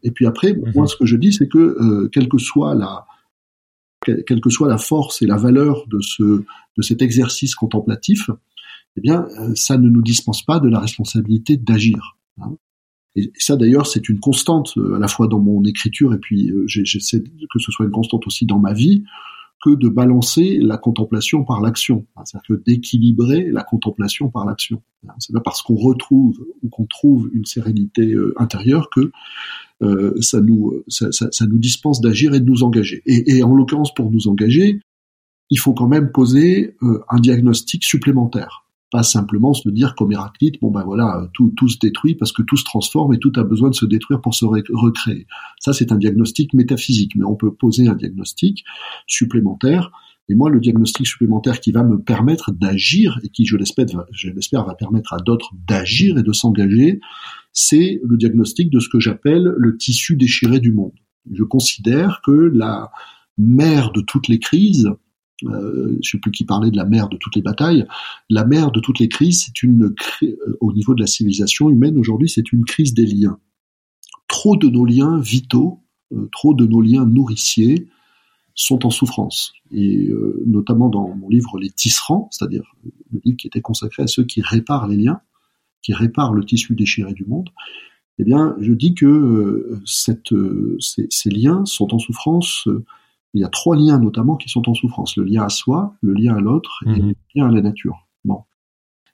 et 0.03 0.11
puis 0.11 0.27
après, 0.27 0.55
mhm. 0.55 0.73
moi, 0.75 0.87
ce 0.87 0.97
que 0.97 1.07
je 1.07 1.17
dis, 1.17 1.33
c'est 1.33 1.49
que 1.49 1.59
euh, 1.59 2.09
quelle 2.13 2.29
que 2.29 2.39
soit 2.39 2.75
la 2.75 3.07
quelle 4.05 4.41
que 4.41 4.51
soit 4.51 4.69
la 4.69 4.79
force 4.79 5.23
et 5.23 5.27
la 5.27 5.37
valeur 5.37 5.87
de 5.87 6.01
ce 6.01 6.45
de 6.77 6.83
cet 6.83 7.03
exercice 7.03 7.55
contemplatif, 7.55 8.31
eh 8.97 9.01
bien, 9.01 9.27
euh, 9.39 9.53
ça 9.55 9.79
ne 9.79 9.89
nous 9.89 10.03
dispense 10.03 10.45
pas 10.45 10.59
de 10.59 10.69
la 10.69 10.81
responsabilité 10.81 11.57
d'agir. 11.57 12.17
Hein. 12.41 12.57
Et 13.15 13.31
ça, 13.37 13.57
d'ailleurs, 13.57 13.87
c'est 13.87 14.09
une 14.09 14.19
constante 14.19 14.73
euh, 14.77 14.95
à 14.95 14.99
la 14.99 15.07
fois 15.07 15.29
dans 15.29 15.39
mon 15.39 15.63
écriture 15.65 16.15
et 16.15 16.19
puis 16.19 16.51
j'essaie 16.67 17.23
que 17.23 17.59
ce 17.59 17.71
soit 17.71 17.85
une 17.85 17.93
constante 17.93 18.27
aussi 18.27 18.47
dans 18.47 18.59
ma 18.59 18.73
vie 18.73 19.05
que 19.65 19.77
de 19.77 19.89
balancer 19.89 20.59
la 20.61 20.77
contemplation 20.77 21.45
par 21.45 21.61
l'action. 21.61 22.05
C'est-à-dire 22.25 22.49
que 22.49 22.63
d'équilibrer 22.65 23.45
la 23.53 23.63
contemplation 23.63 24.29
par 24.29 24.45
l'action. 24.45 24.83
C'est 25.19 25.33
pas 25.33 25.41
parce 25.41 25.63
qu'on 25.63 25.77
retrouve 25.77 26.45
ou 26.63 26.69
qu'on 26.69 26.87
trouve 26.87 27.31
une 27.33 27.45
sérénité 27.45 28.13
intérieure 28.39 28.91
que 28.91 29.13
euh, 29.83 30.15
ça 30.21 30.41
nous 30.41 30.83
ça, 30.89 31.11
ça, 31.11 31.47
nous 31.47 31.59
dispense 31.59 32.01
d'agir 32.01 32.35
et 32.35 32.41
de 32.41 32.47
nous 32.47 32.63
engager. 32.63 33.03
Et, 33.07 33.37
et 33.37 33.43
en 33.43 33.55
l'occurrence, 33.55 33.95
pour 33.95 34.11
nous 34.11 34.29
engager, 34.29 34.81
il 35.51 35.59
faut 35.59 35.75
quand 35.75 35.89
même 35.89 36.13
poser 36.13 36.77
euh, 36.83 37.01
un 37.11 37.21
diagnostic 37.21 37.85
supplémentaire. 37.85 38.65
pas 38.91 39.03
simplement 39.03 39.53
se 39.55 39.69
dire 39.69 39.95
comme 39.95 40.13
Héraclite, 40.13 40.61
bon 40.61 40.71
ben 40.71 40.83
voilà, 40.85 41.29
tout, 41.35 41.53
tout 41.57 41.69
se 41.69 41.79
détruit 41.79 42.15
parce 42.15 42.33
que 42.33 42.43
tout 42.43 42.57
se 42.57 42.65
transforme 42.65 43.15
et 43.15 43.19
tout 43.19 43.33
a 43.37 43.43
besoin 43.43 43.71
de 43.71 43.75
se 43.75 43.87
détruire 43.87 44.21
pour 44.21 44.35
se 44.35 44.45
recréer. 44.45 45.27
Ça, 45.61 45.73
c'est 45.73 45.93
un 45.93 45.97
diagnostic 45.97 46.55
métaphysique, 46.55 47.13
mais 47.17 47.25
on 47.25 47.37
peut 47.37 47.53
poser 47.53 47.89
un 47.89 47.95
diagnostic 47.95 48.65
supplémentaire. 49.07 49.91
Et 50.29 50.35
moi, 50.35 50.51
le 50.51 50.61
diagnostic 50.61 51.07
supplémentaire 51.07 51.61
qui 51.61 51.73
va 51.73 51.83
me 51.83 52.01
permettre 52.01 52.53
d'agir 52.53 53.19
et 53.25 53.29
qui, 53.29 53.45
je 53.45 53.57
l'espère, 53.57 54.65
va 54.65 54.75
permettre 54.75 55.13
à 55.13 55.19
d'autres 55.19 55.53
d'agir 55.67 56.19
et 56.19 56.23
de 56.23 56.33
s'engager, 56.33 57.01
c'est 57.53 58.01
le 58.05 58.17
diagnostic 58.17 58.71
de 58.71 58.81
ce 58.81 58.89
que 58.89 59.01
j'appelle 59.01 59.53
le 59.57 59.77
tissu 59.77 60.17
déchiré 60.17 60.61
du 60.61 60.73
monde. 60.73 60.93
Je 61.31 61.43
considère 61.43 62.21
que 62.25 62.31
la 62.31 62.91
mère 63.37 63.93
de 63.93 64.01
toutes 64.01 64.29
les 64.29 64.39
crises, 64.39 64.91
euh, 65.45 65.99
je 66.03 66.11
sais 66.11 66.19
plus 66.19 66.31
qui 66.31 66.45
parlait 66.45 66.71
de 66.71 66.77
la 66.77 66.85
mère 66.85 67.09
de 67.09 67.17
toutes 67.17 67.37
les 67.37 67.43
batailles. 67.43 67.87
La 68.31 68.45
mère 68.45 68.71
de 68.71 68.81
toutes 68.81 69.01
les 69.01 69.09
crises, 69.09 69.45
c'est 69.45 69.63
une 69.63 69.95
euh, 70.23 70.57
au 70.61 70.73
niveau 70.73 70.95
de 70.95 71.01
la 71.01 71.07
civilisation 71.07 71.69
humaine 71.69 71.99
aujourd'hui, 71.99 72.29
c'est 72.29 72.53
une 72.53 72.65
crise 72.65 72.95
des 72.95 73.07
liens. 73.07 73.39
Trop 74.29 74.57
de 74.57 74.69
nos 74.69 74.85
liens 74.85 75.19
vitaux, 75.19 75.81
euh, 76.13 76.29
trop 76.33 76.55
de 76.55 76.65
nos 76.67 76.81
liens 76.81 77.07
nourriciers 77.07 77.89
sont 78.55 78.87
en 78.87 78.91
souffrance. 78.91 79.53
Et 79.71 80.09
euh, 80.09 80.43
notamment 80.47 80.89
dans 80.89 81.15
mon 81.15 81.29
livre 81.29 81.59
Les 81.59 81.71
tisserands, 81.71 82.29
c'est-à-dire 82.31 82.65
le 83.13 83.21
livre 83.25 83.37
qui 83.37 83.47
était 83.47 83.61
consacré 83.61 84.03
à 84.03 84.07
ceux 84.07 84.25
qui 84.25 84.43
réparent 84.43 84.89
les 84.89 84.97
liens, 84.97 85.21
qui 85.83 85.95
réparent 85.95 86.35
le 86.35 86.45
tissu 86.45 86.75
déchiré 86.75 87.13
du 87.13 87.25
monde, 87.25 87.51
eh 88.19 88.25
bien, 88.25 88.55
je 88.61 88.73
dis 88.73 88.95
que 88.95 89.81
cette, 89.87 90.35
ces, 90.79 91.07
ces, 91.11 91.31
liens 91.31 91.65
sont 91.65 91.95
en 91.95 91.99
souffrance 91.99 92.69
il 93.35 93.41
y 93.41 93.45
a 93.45 93.49
trois 93.49 93.77
liens 93.77 93.99
notamment 93.99 94.37
qui 94.37 94.49
sont 94.49 94.69
en 94.69 94.75
souffrance 94.75 95.17
le 95.17 95.25
lien 95.25 95.43
à 95.43 95.49
soi, 95.49 95.95
le 96.03 96.13
lien 96.13 96.37
à 96.37 96.41
l'autre 96.41 96.83
et 96.87 97.01
mhm. 97.01 97.09
le 97.09 97.15
lien 97.35 97.49
à 97.49 97.51
la 97.51 97.63
nature. 97.63 98.07
Bon, 98.25 98.43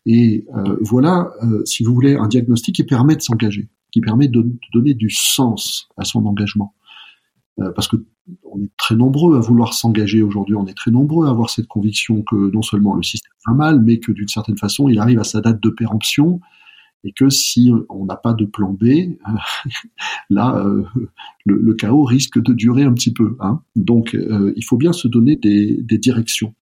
et 0.07 0.47
euh, 0.57 0.77
voilà, 0.81 1.31
euh, 1.43 1.65
si 1.65 1.85
vous 1.85 1.95
voulez, 1.95 2.15
un 2.15 2.29
diagnostic 2.29 2.75
qui 2.77 2.85
permet 2.85 3.17
de 3.17 3.23
s'engager, 3.23 3.69
qui 3.93 4.01
permet 4.01 4.29
de, 4.29 4.45
donner 4.73 4.95
du 4.95 5.11
sens 5.11 5.89
à 5.97 6.05
son 6.05 6.27
engagement, 6.27 6.75
euh, 6.75 6.78
parce 7.75 7.89
que 7.89 7.97
on 8.45 8.63
est 8.63 8.71
très 8.77 8.95
nombreux 8.95 9.37
à 9.37 9.41
vouloir 9.41 9.75
s'engager 9.75 10.23
aujourd'hui, 10.23 10.55
on 10.55 10.67
est 10.67 10.77
très 10.77 10.91
nombreux 10.91 11.27
à 11.27 11.31
avoir 11.31 11.51
cette 11.51 11.67
conviction 11.67 12.23
que 12.23 12.51
non 12.53 12.63
seulement 12.63 12.95
le 12.95 13.03
système 13.03 13.33
va 13.47 13.55
mal, 13.55 13.81
mais 13.81 13.99
que 13.99 14.13
d'une 14.13 14.29
certaine 14.29 14.59
façon, 14.59 14.89
il 14.89 14.99
arrive 14.99 15.19
à 15.19 15.25
sa 15.25 15.41
date 15.41 15.63
de 15.63 15.71
péremption 15.71 16.41
et 17.05 17.13
que 17.13 17.31
si 17.31 17.71
on 17.89 18.05
n'a 18.07 18.17
pas 18.17 18.35
de 18.35 18.45
plan 18.45 18.73
B, 18.73 19.17
là, 20.31 20.57
euh, 20.65 20.85
le, 21.45 21.75
chaos 21.75 22.05
risque 22.05 22.43
de 22.43 22.53
durer 22.53 22.83
un 22.83 22.93
petit 22.93 23.13
peu. 23.13 23.37
Hein. 23.41 23.63
Donc, 23.77 24.15
euh, 24.15 24.53
il 24.57 24.65
faut 24.65 24.77
bien 24.77 24.93
se 24.93 25.07
donner 25.07 25.37
des, 25.37 25.83
directions. 25.99 26.55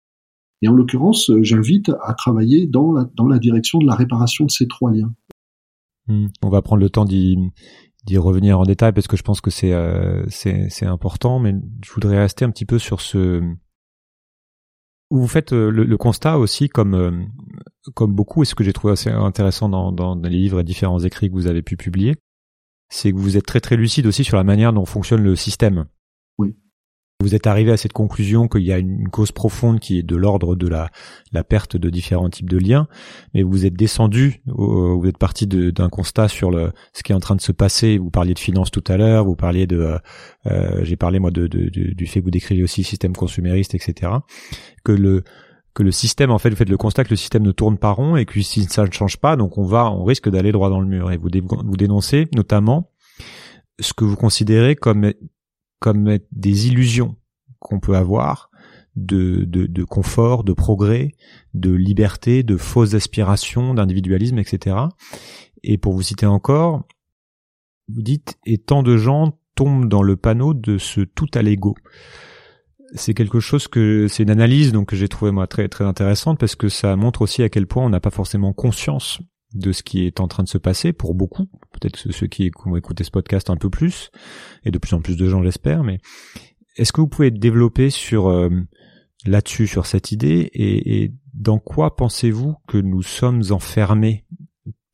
Et 0.62 0.68
en 0.68 0.72
l'occurrence, 0.72 1.30
j'invite 1.42 1.90
à 2.02 2.14
travailler 2.14 2.66
dans 2.66 2.92
la, 2.92 3.04
dans 3.14 3.28
la 3.28 3.38
direction 3.38 3.78
de 3.78 3.86
la 3.86 3.94
réparation 3.94 4.46
de 4.46 4.50
ces 4.50 4.66
trois 4.66 4.90
liens. 4.92 5.14
Hmm. 6.08 6.26
On 6.42 6.50
va 6.50 6.62
prendre 6.62 6.82
le 6.82 6.90
temps 6.90 7.04
d'y 7.04 7.38
d'y 8.04 8.18
revenir 8.18 8.58
en 8.58 8.64
détail 8.64 8.92
parce 8.92 9.06
que 9.06 9.16
je 9.16 9.22
pense 9.22 9.40
que 9.40 9.50
c'est 9.50 9.72
euh, 9.72 10.24
c'est 10.28 10.86
important, 10.86 11.38
mais 11.38 11.54
je 11.84 11.92
voudrais 11.92 12.18
rester 12.18 12.44
un 12.44 12.50
petit 12.50 12.66
peu 12.66 12.78
sur 12.78 13.00
ce 13.00 13.42
vous 15.10 15.28
faites 15.28 15.52
euh, 15.52 15.70
le, 15.70 15.96
constat 15.96 16.38
aussi, 16.38 16.68
comme 16.68 16.94
euh, 16.94 17.12
comme 17.94 18.14
beaucoup, 18.14 18.42
et 18.42 18.46
ce 18.46 18.54
que 18.54 18.64
j'ai 18.64 18.72
trouvé 18.72 18.92
assez 18.92 19.10
intéressant 19.10 19.68
dans, 19.68 19.92
dans, 19.92 20.14
les 20.16 20.30
livres 20.30 20.60
et 20.60 20.64
différents 20.64 20.98
écrits 20.98 21.28
que 21.28 21.34
vous 21.34 21.46
avez 21.46 21.62
pu 21.62 21.76
publier, 21.76 22.16
c'est 22.88 23.12
que 23.12 23.16
vous 23.16 23.36
êtes 23.36 23.46
très 23.46 23.60
très 23.60 23.76
lucide 23.76 24.06
aussi 24.06 24.24
sur 24.24 24.36
la 24.36 24.44
manière 24.44 24.72
dont 24.72 24.84
fonctionne 24.84 25.22
le 25.22 25.36
système. 25.36 25.86
Vous 27.24 27.34
êtes 27.34 27.46
arrivé 27.46 27.72
à 27.72 27.78
cette 27.78 27.94
conclusion 27.94 28.48
qu'il 28.48 28.64
y 28.64 28.72
a 28.72 28.76
une 28.76 29.08
cause 29.08 29.32
profonde 29.32 29.80
qui 29.80 29.98
est 29.98 30.02
de 30.02 30.14
l'ordre 30.14 30.56
de 30.56 30.68
la, 30.68 30.90
la 31.32 31.42
perte 31.42 31.74
de 31.74 31.88
différents 31.88 32.28
types 32.28 32.50
de 32.50 32.58
liens, 32.58 32.86
mais 33.32 33.42
vous 33.42 33.64
êtes 33.64 33.72
descendu, 33.72 34.42
vous 34.44 35.06
êtes 35.06 35.16
parti 35.16 35.46
d'un 35.46 35.88
constat 35.88 36.28
sur 36.28 36.50
le, 36.50 36.72
ce 36.92 37.02
qui 37.02 37.12
est 37.12 37.14
en 37.14 37.20
train 37.20 37.34
de 37.34 37.40
se 37.40 37.50
passer. 37.50 37.96
Vous 37.96 38.10
parliez 38.10 38.34
de 38.34 38.38
finances 38.38 38.70
tout 38.70 38.84
à 38.88 38.98
l'heure, 38.98 39.24
vous 39.24 39.36
parliez 39.36 39.66
de, 39.66 39.78
euh, 39.78 39.98
euh, 40.48 40.84
j'ai 40.84 40.96
parlé 40.96 41.18
moi 41.18 41.30
de, 41.30 41.46
de, 41.46 41.70
du 41.70 42.06
fait 42.06 42.20
que 42.20 42.26
vous 42.26 42.30
décrivez 42.30 42.62
aussi 42.62 42.84
système 42.84 43.14
consumériste, 43.14 43.74
etc. 43.74 44.12
Que 44.84 44.92
le 44.92 45.24
que 45.72 45.82
le 45.82 45.92
système, 45.92 46.30
en 46.30 46.38
fait, 46.38 46.50
vous 46.50 46.56
faites 46.56 46.68
le 46.68 46.76
constat 46.76 47.04
que 47.04 47.10
le 47.10 47.16
système 47.16 47.42
ne 47.42 47.52
tourne 47.52 47.78
pas 47.78 47.90
rond 47.90 48.16
et 48.16 48.26
que 48.26 48.38
si 48.42 48.64
ça 48.64 48.84
ne 48.84 48.92
change 48.92 49.16
pas, 49.16 49.34
donc 49.36 49.56
on 49.56 49.64
va, 49.64 49.90
on 49.90 50.04
risque 50.04 50.28
d'aller 50.28 50.52
droit 50.52 50.68
dans 50.68 50.80
le 50.80 50.86
mur. 50.86 51.10
Et 51.10 51.16
vous, 51.16 51.30
vous 51.32 51.76
dénoncez 51.78 52.28
notamment 52.34 52.90
ce 53.80 53.92
que 53.94 54.04
vous 54.04 54.14
considérez 54.14 54.76
comme 54.76 55.10
comme 55.84 56.16
des 56.32 56.68
illusions 56.68 57.14
qu'on 57.58 57.78
peut 57.78 57.94
avoir 57.94 58.48
de, 58.96 59.44
de, 59.44 59.84
confort, 59.84 60.42
de 60.42 60.54
progrès, 60.54 61.12
de 61.52 61.72
liberté, 61.72 62.42
de 62.42 62.56
fausses 62.56 62.94
aspirations, 62.94 63.74
d'individualisme, 63.74 64.38
etc. 64.38 64.76
Et 65.62 65.76
pour 65.76 65.92
vous 65.92 66.00
citer 66.00 66.24
encore, 66.24 66.84
vous 67.88 68.00
dites 68.00 68.38
et 68.46 68.56
tant 68.56 68.82
de 68.82 68.96
gens 68.96 69.38
tombent 69.56 69.86
dans 69.86 70.02
le 70.02 70.16
panneau 70.16 70.54
de 70.54 70.78
ce 70.78 71.02
tout 71.02 71.28
à 71.34 71.42
l'ego. 71.42 71.74
C'est 72.94 73.12
quelque 73.12 73.40
chose 73.40 73.68
que 73.68 74.08
c'est 74.08 74.22
une 74.22 74.30
analyse 74.30 74.72
donc 74.72 74.88
que 74.88 74.96
j'ai 74.96 75.08
trouvé 75.08 75.32
moi 75.32 75.46
très 75.46 75.68
très 75.68 75.84
intéressante 75.84 76.40
parce 76.40 76.56
que 76.56 76.70
ça 76.70 76.96
montre 76.96 77.20
aussi 77.20 77.42
à 77.42 77.50
quel 77.50 77.66
point 77.66 77.84
on 77.84 77.90
n'a 77.90 78.00
pas 78.00 78.08
forcément 78.08 78.54
conscience 78.54 79.20
de 79.54 79.72
ce 79.72 79.82
qui 79.82 80.04
est 80.04 80.20
en 80.20 80.28
train 80.28 80.42
de 80.42 80.48
se 80.48 80.58
passer 80.58 80.92
pour 80.92 81.14
beaucoup, 81.14 81.46
peut-être 81.72 81.96
ceux 81.96 82.26
qui 82.26 82.50
vont 82.64 82.76
écouter 82.76 83.04
ce 83.04 83.10
podcast 83.10 83.50
un 83.50 83.56
peu 83.56 83.70
plus, 83.70 84.10
et 84.64 84.70
de 84.70 84.78
plus 84.78 84.94
en 84.94 85.00
plus 85.00 85.16
de 85.16 85.28
gens 85.28 85.42
j'espère, 85.42 85.84
mais 85.84 86.00
est-ce 86.76 86.92
que 86.92 87.00
vous 87.00 87.08
pouvez 87.08 87.30
développer 87.30 87.90
sur 87.90 88.28
euh, 88.28 88.50
là-dessus, 89.24 89.66
sur 89.66 89.86
cette 89.86 90.12
idée, 90.12 90.50
et, 90.54 91.12
dans 91.34 91.58
quoi 91.58 91.96
pensez-vous 91.96 92.54
que 92.68 92.78
nous 92.78 93.02
sommes 93.02 93.42
enfermés? 93.50 94.24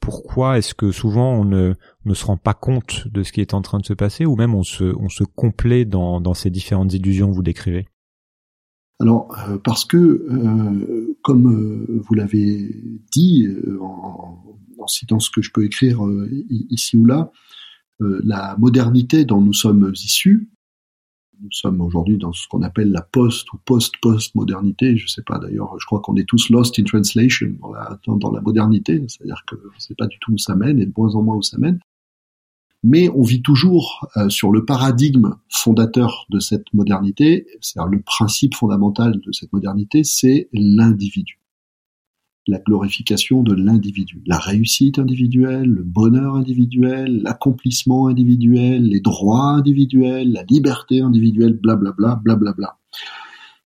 Pourquoi 0.01 0.57
est-ce 0.57 0.75
que 0.75 0.90
souvent 0.90 1.35
on 1.35 1.44
ne, 1.44 1.75
se 2.14 2.25
rend 2.25 2.38
pas 2.38 2.55
compte 2.55 3.07
de 3.09 3.23
ce 3.23 3.31
qui 3.31 3.42
est 3.42 3.53
en 3.53 3.61
train 3.61 3.79
de 3.79 3.85
se 3.85 3.92
passer, 3.92 4.25
ou 4.25 4.37
même 4.37 4.55
on 4.55 4.62
se, 4.62 4.85
on 4.85 5.09
complaît 5.37 5.85
dans 5.85 6.35
ces 6.35 6.49
différentes 6.49 6.94
illusions 6.94 7.29
que 7.29 7.35
vous 7.35 7.42
décrivez? 7.42 7.88
Alors, 9.00 9.34
euh, 9.48 9.56
parce 9.58 9.84
que, 9.84 9.96
euh, 9.96 11.16
comme 11.22 11.86
vous 11.88 12.14
l'avez 12.14 12.76
dit 13.10 13.48
en, 13.80 14.50
en 14.80 14.86
citant 14.86 15.20
ce 15.20 15.30
que 15.30 15.42
je 15.42 15.50
peux 15.52 15.64
écrire 15.64 16.04
euh, 16.04 16.28
ici 16.48 16.96
ou 16.96 17.04
là, 17.04 17.30
euh, 18.00 18.20
la 18.24 18.56
modernité 18.58 19.24
dont 19.24 19.40
nous 19.40 19.52
sommes 19.52 19.92
issus, 19.94 20.48
nous 21.42 21.52
sommes 21.52 21.80
aujourd'hui 21.80 22.18
dans 22.18 22.32
ce 22.32 22.46
qu'on 22.48 22.62
appelle 22.62 22.90
la 22.90 23.00
post 23.00 23.50
ou 23.52 23.58
post-post-modernité. 23.64 24.96
Je 24.96 25.06
sais 25.06 25.22
pas 25.22 25.38
d'ailleurs, 25.38 25.74
je 25.78 25.86
crois 25.86 26.00
qu'on 26.00 26.16
est 26.16 26.28
tous 26.28 26.50
lost 26.50 26.78
in 26.78 26.84
translation 26.84 27.54
dans 27.60 27.72
la, 27.72 27.98
dans, 28.06 28.30
la 28.30 28.40
modernité, 28.42 29.02
c'est-à-dire 29.08 29.42
que 29.46 29.54
ne 29.54 29.78
sait 29.78 29.94
pas 29.94 30.06
du 30.06 30.18
tout 30.20 30.32
où 30.32 30.38
ça 30.38 30.54
mène 30.54 30.78
et 30.78 30.86
de 30.86 30.92
moins 30.96 31.14
en 31.14 31.22
moins 31.22 31.36
où 31.36 31.42
ça 31.42 31.56
mène. 31.58 31.80
Mais 32.83 33.09
on 33.11 33.23
vit 33.23 33.43
toujours 33.43 34.09
euh, 34.16 34.29
sur 34.29 34.51
le 34.51 34.64
paradigme 34.64 35.35
fondateur 35.51 36.27
de 36.31 36.38
cette 36.38 36.73
modernité, 36.73 37.47
c'est-à-dire 37.61 37.90
le 37.90 38.01
principe 38.01 38.55
fondamental 38.55 39.21
de 39.21 39.33
cette 39.33 39.53
modernité, 39.53 40.03
c'est 40.05 40.49
l'individu 40.53 41.40
la 42.51 42.59
glorification 42.59 43.43
de 43.43 43.55
l'individu, 43.55 44.23
la 44.27 44.38
réussite 44.38 44.99
individuelle, 44.99 45.69
le 45.69 45.83
bonheur 45.83 46.35
individuel, 46.35 47.23
l'accomplissement 47.23 48.09
individuel, 48.09 48.83
les 48.83 49.01
droits 49.01 49.51
individuels, 49.51 50.33
la 50.33 50.43
liberté 50.45 51.01
individuelle, 51.01 51.55
blablabla, 51.55 52.21
blablabla. 52.25 52.79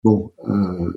Bon, 0.03 0.31
euh, 0.47 0.93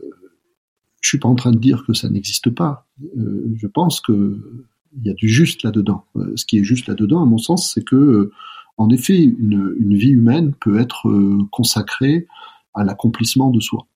je 1.01 1.09
suis 1.09 1.18
pas 1.18 1.29
en 1.29 1.35
train 1.35 1.53
de 1.53 1.59
dire 1.59 1.85
que 1.87 1.94
ça 1.94 2.09
n'existe 2.09 2.51
pas. 2.51 2.87
Euh, 3.16 3.51
je 3.57 3.66
pense 3.66 4.01
que 4.01 4.66
il 4.96 5.07
y 5.07 5.11
a 5.11 5.14
du 5.14 5.29
juste 5.29 5.62
là-dedans. 5.62 6.05
Euh, 6.16 6.33
ce 6.37 6.44
qui 6.44 6.59
est 6.59 6.64
juste 6.64 6.87
là-dedans, 6.87 7.22
à 7.22 7.26
mon 7.26 7.38
sens, 7.38 7.72
c'est 7.72 7.85
que, 7.85 7.96
euh, 7.96 8.33
en 8.76 8.90
effet, 8.90 9.16
une, 9.16 9.74
une, 9.79 9.96
vie 9.96 10.11
humaine 10.11 10.53
peut 10.59 10.79
être 10.79 11.09
euh, 11.09 11.38
consacrée 11.50 12.26
à 12.74 12.85
l'accomplissement 12.85 13.50
de 13.50 13.61
soi 13.61 13.87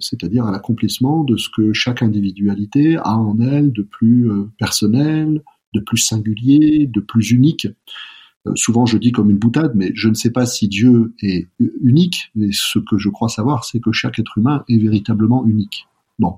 c'est-à-dire 0.00 0.44
à, 0.44 0.52
l'accomplissement 0.52 1.24
de 1.24 1.38
ce 1.38 1.48
que 1.48 1.72
chaque 1.72 2.02
individualité 2.02 2.98
a 2.98 3.16
en 3.16 3.40
elle 3.40 3.72
de 3.72 3.80
plus 3.80 4.30
personnel, 4.58 5.42
de 5.72 5.80
plus 5.80 5.96
singulier, 5.96 6.86
de 6.86 7.00
plus 7.00 7.30
unique. 7.30 7.68
Euh, 8.46 8.52
souvent 8.54 8.86
je 8.86 8.98
dis 8.98 9.12
comme 9.12 9.30
une 9.30 9.38
boutade, 9.38 9.72
mais 9.74 9.92
je 9.94 10.08
ne 10.08 10.14
sais 10.14 10.30
pas 10.30 10.46
si 10.46 10.68
Dieu 10.68 11.14
est 11.22 11.48
unique, 11.82 12.30
mais 12.34 12.50
ce 12.52 12.78
que 12.78 12.98
je 12.98 13.08
crois 13.08 13.28
savoir, 13.28 13.64
c'est 13.64 13.80
que 13.80 13.92
chaque 13.92 14.18
être 14.18 14.38
humain 14.38 14.64
est 14.68 14.78
véritablement 14.78 15.44
unique. 15.46 15.86
Bon. 16.18 16.36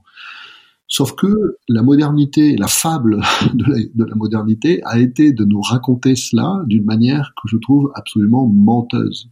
Sauf 0.90 1.14
que 1.14 1.56
la 1.68 1.82
modernité, 1.82 2.56
la 2.56 2.68
fable 2.68 3.22
de 3.54 3.64
la, 3.64 3.78
de 3.94 4.04
la 4.04 4.14
modernité 4.14 4.82
a 4.84 4.98
été 4.98 5.32
de 5.32 5.44
nous 5.46 5.62
raconter 5.62 6.16
cela 6.16 6.62
d'une 6.66 6.84
manière 6.84 7.32
que 7.42 7.48
je 7.48 7.56
trouve 7.56 7.90
absolument 7.94 8.46
menteuse 8.46 9.30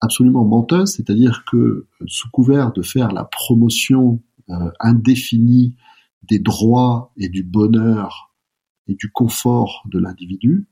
absolument 0.00 0.44
menteuse, 0.44 0.94
c'est-à-dire 0.94 1.44
que 1.50 1.86
sous 2.06 2.30
couvert 2.30 2.72
de 2.72 2.82
faire 2.82 3.12
la 3.12 3.24
promotion 3.24 4.22
euh, 4.50 4.70
indéfinie 4.80 5.74
des 6.22 6.38
droits 6.38 7.12
et 7.16 7.28
du 7.28 7.42
bonheur 7.42 8.34
et 8.86 8.94
du 8.94 9.10
confort 9.10 9.82
de 9.90 9.98
l'individu, 9.98 10.66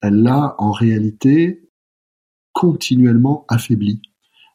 elle 0.00 0.22
l'a 0.22 0.54
en 0.58 0.70
réalité 0.70 1.68
continuellement 2.52 3.44
affaibli. 3.48 4.00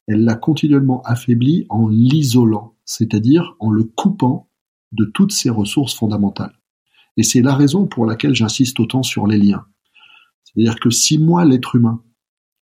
Elle 0.07 0.23
l'a 0.23 0.35
continuellement 0.35 1.01
affaibli 1.03 1.65
en 1.69 1.87
l'isolant, 1.87 2.75
c'est-à-dire 2.85 3.55
en 3.59 3.71
le 3.71 3.83
coupant 3.83 4.49
de 4.95 5.05
toutes 5.05 5.31
ses 5.31 5.49
ressources 5.49 5.95
fondamentales. 5.95 6.59
Et 7.17 7.23
c'est 7.23 7.41
la 7.41 7.55
raison 7.55 7.87
pour 7.87 8.05
laquelle 8.05 8.35
j'insiste 8.35 8.79
autant 8.79 9.03
sur 9.03 9.27
les 9.27 9.37
liens. 9.37 9.65
C'est-à-dire 10.43 10.79
que 10.79 10.89
si 10.89 11.17
moi, 11.17 11.45
l'être 11.45 11.75
humain, 11.75 12.01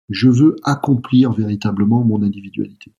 je 0.09 0.29
veux 0.29 0.55
accomplir 0.63 1.31
véritablement 1.31 2.03
mon 2.03 2.21
individualité, 2.21 2.93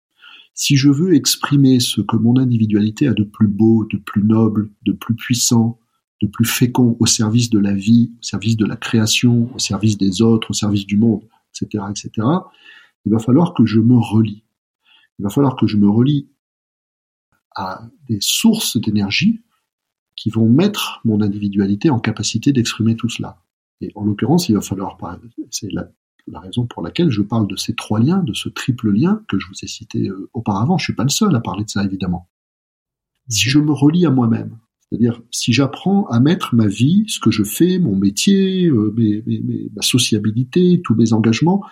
si 0.54 0.76
je 0.76 0.90
veux 0.90 1.14
exprimer 1.14 1.80
ce 1.80 2.02
que 2.02 2.18
mon 2.18 2.38
individualité 2.38 3.08
a 3.08 3.14
de 3.14 3.24
plus 3.24 3.48
beau, 3.48 3.86
de 3.86 3.98
plus 3.98 4.24
noble, 4.24 4.70
de 4.86 4.92
plus 4.92 5.16
puissant, 5.16 5.80
de 6.22 6.28
plus 6.28 6.46
fécond 6.46 6.98
au 7.00 7.06
service 7.06 7.50
de 7.50 7.60
la 7.60 7.74
vie, 7.74 8.12
au 8.20 8.24
service 8.24 8.58
de 8.58 8.66
la 8.66 8.76
création, 8.76 9.50
au 9.56 9.60
service 9.60 9.98
des 9.98 10.22
autres, 10.22 10.52
au 10.52 10.54
service 10.54 10.86
du 10.86 10.98
monde, 10.98 11.24
etc., 11.50 11.84
etc., 11.90 12.28
il 13.06 13.12
va 13.12 13.20
falloir 13.20 13.54
que 13.54 13.66
je 13.66 13.80
me 13.80 13.98
relie. 13.98 14.44
Il 15.18 15.24
va 15.24 15.30
falloir 15.30 15.56
que 15.56 15.66
je 15.66 15.78
me 15.78 15.90
relie 15.90 16.30
à 17.56 17.88
des 18.08 18.20
sources 18.22 18.78
d'énergie 18.78 19.42
qui 20.16 20.30
vont 20.30 20.48
mettre 20.48 21.02
mon 21.04 21.22
individualité 21.22 21.90
en 21.90 22.00
capacité 22.00 22.52
d'exprimer 22.52 22.96
tout 22.96 23.10
cela. 23.10 23.42
Et 23.82 23.92
en 23.96 24.04
l'occurrence, 24.04 24.50
il 24.50 24.56
va 24.56 24.62
falloir, 24.62 24.98
c'est 25.50 25.72
la, 25.72 25.90
raison 26.40 26.66
pour 26.66 26.84
laquelle 26.84 27.10
je 27.10 27.22
parle 27.22 27.48
de 27.48 27.56
ces 27.56 27.74
trois 27.74 28.00
liens, 28.00 28.24
de 28.24 28.34
ce 28.34 28.48
triple 28.48 28.92
lien 28.92 29.24
que 29.28 29.40
je 29.40 29.48
vous 29.48 29.56
ai 29.64 29.68
cité 29.68 30.08
euh, 30.08 30.30
auparavant. 30.34 30.78
Je 30.78 30.86
suis 30.86 30.96
pas 30.96 31.04
le 31.04 31.10
seul 31.10 31.36
à 31.36 31.42
parler 31.42 31.66
de 31.66 31.70
ça, 31.70 31.84
évidemment. 31.84 32.30
Si 33.28 33.50
je 33.50 33.60
me 33.60 33.72
relie 33.72 34.06
à 34.06 34.12
moi-même, 34.12 34.58
c'est-à-dire 34.82 35.22
si 35.32 35.52
j'apprends 35.52 36.06
à 36.08 36.20
mettre 36.20 36.54
ma 36.54 36.68
vie, 36.68 37.06
ce 37.08 37.20
que 37.20 37.32
je 37.32 37.44
fais, 37.44 37.80
mon 37.80 37.96
métier, 37.96 38.68
euh, 38.68 38.94
ma 39.74 39.82
sociabilité, 39.82 40.82
tous 40.84 40.96
mes 40.96 41.14
engagements, 41.14 41.64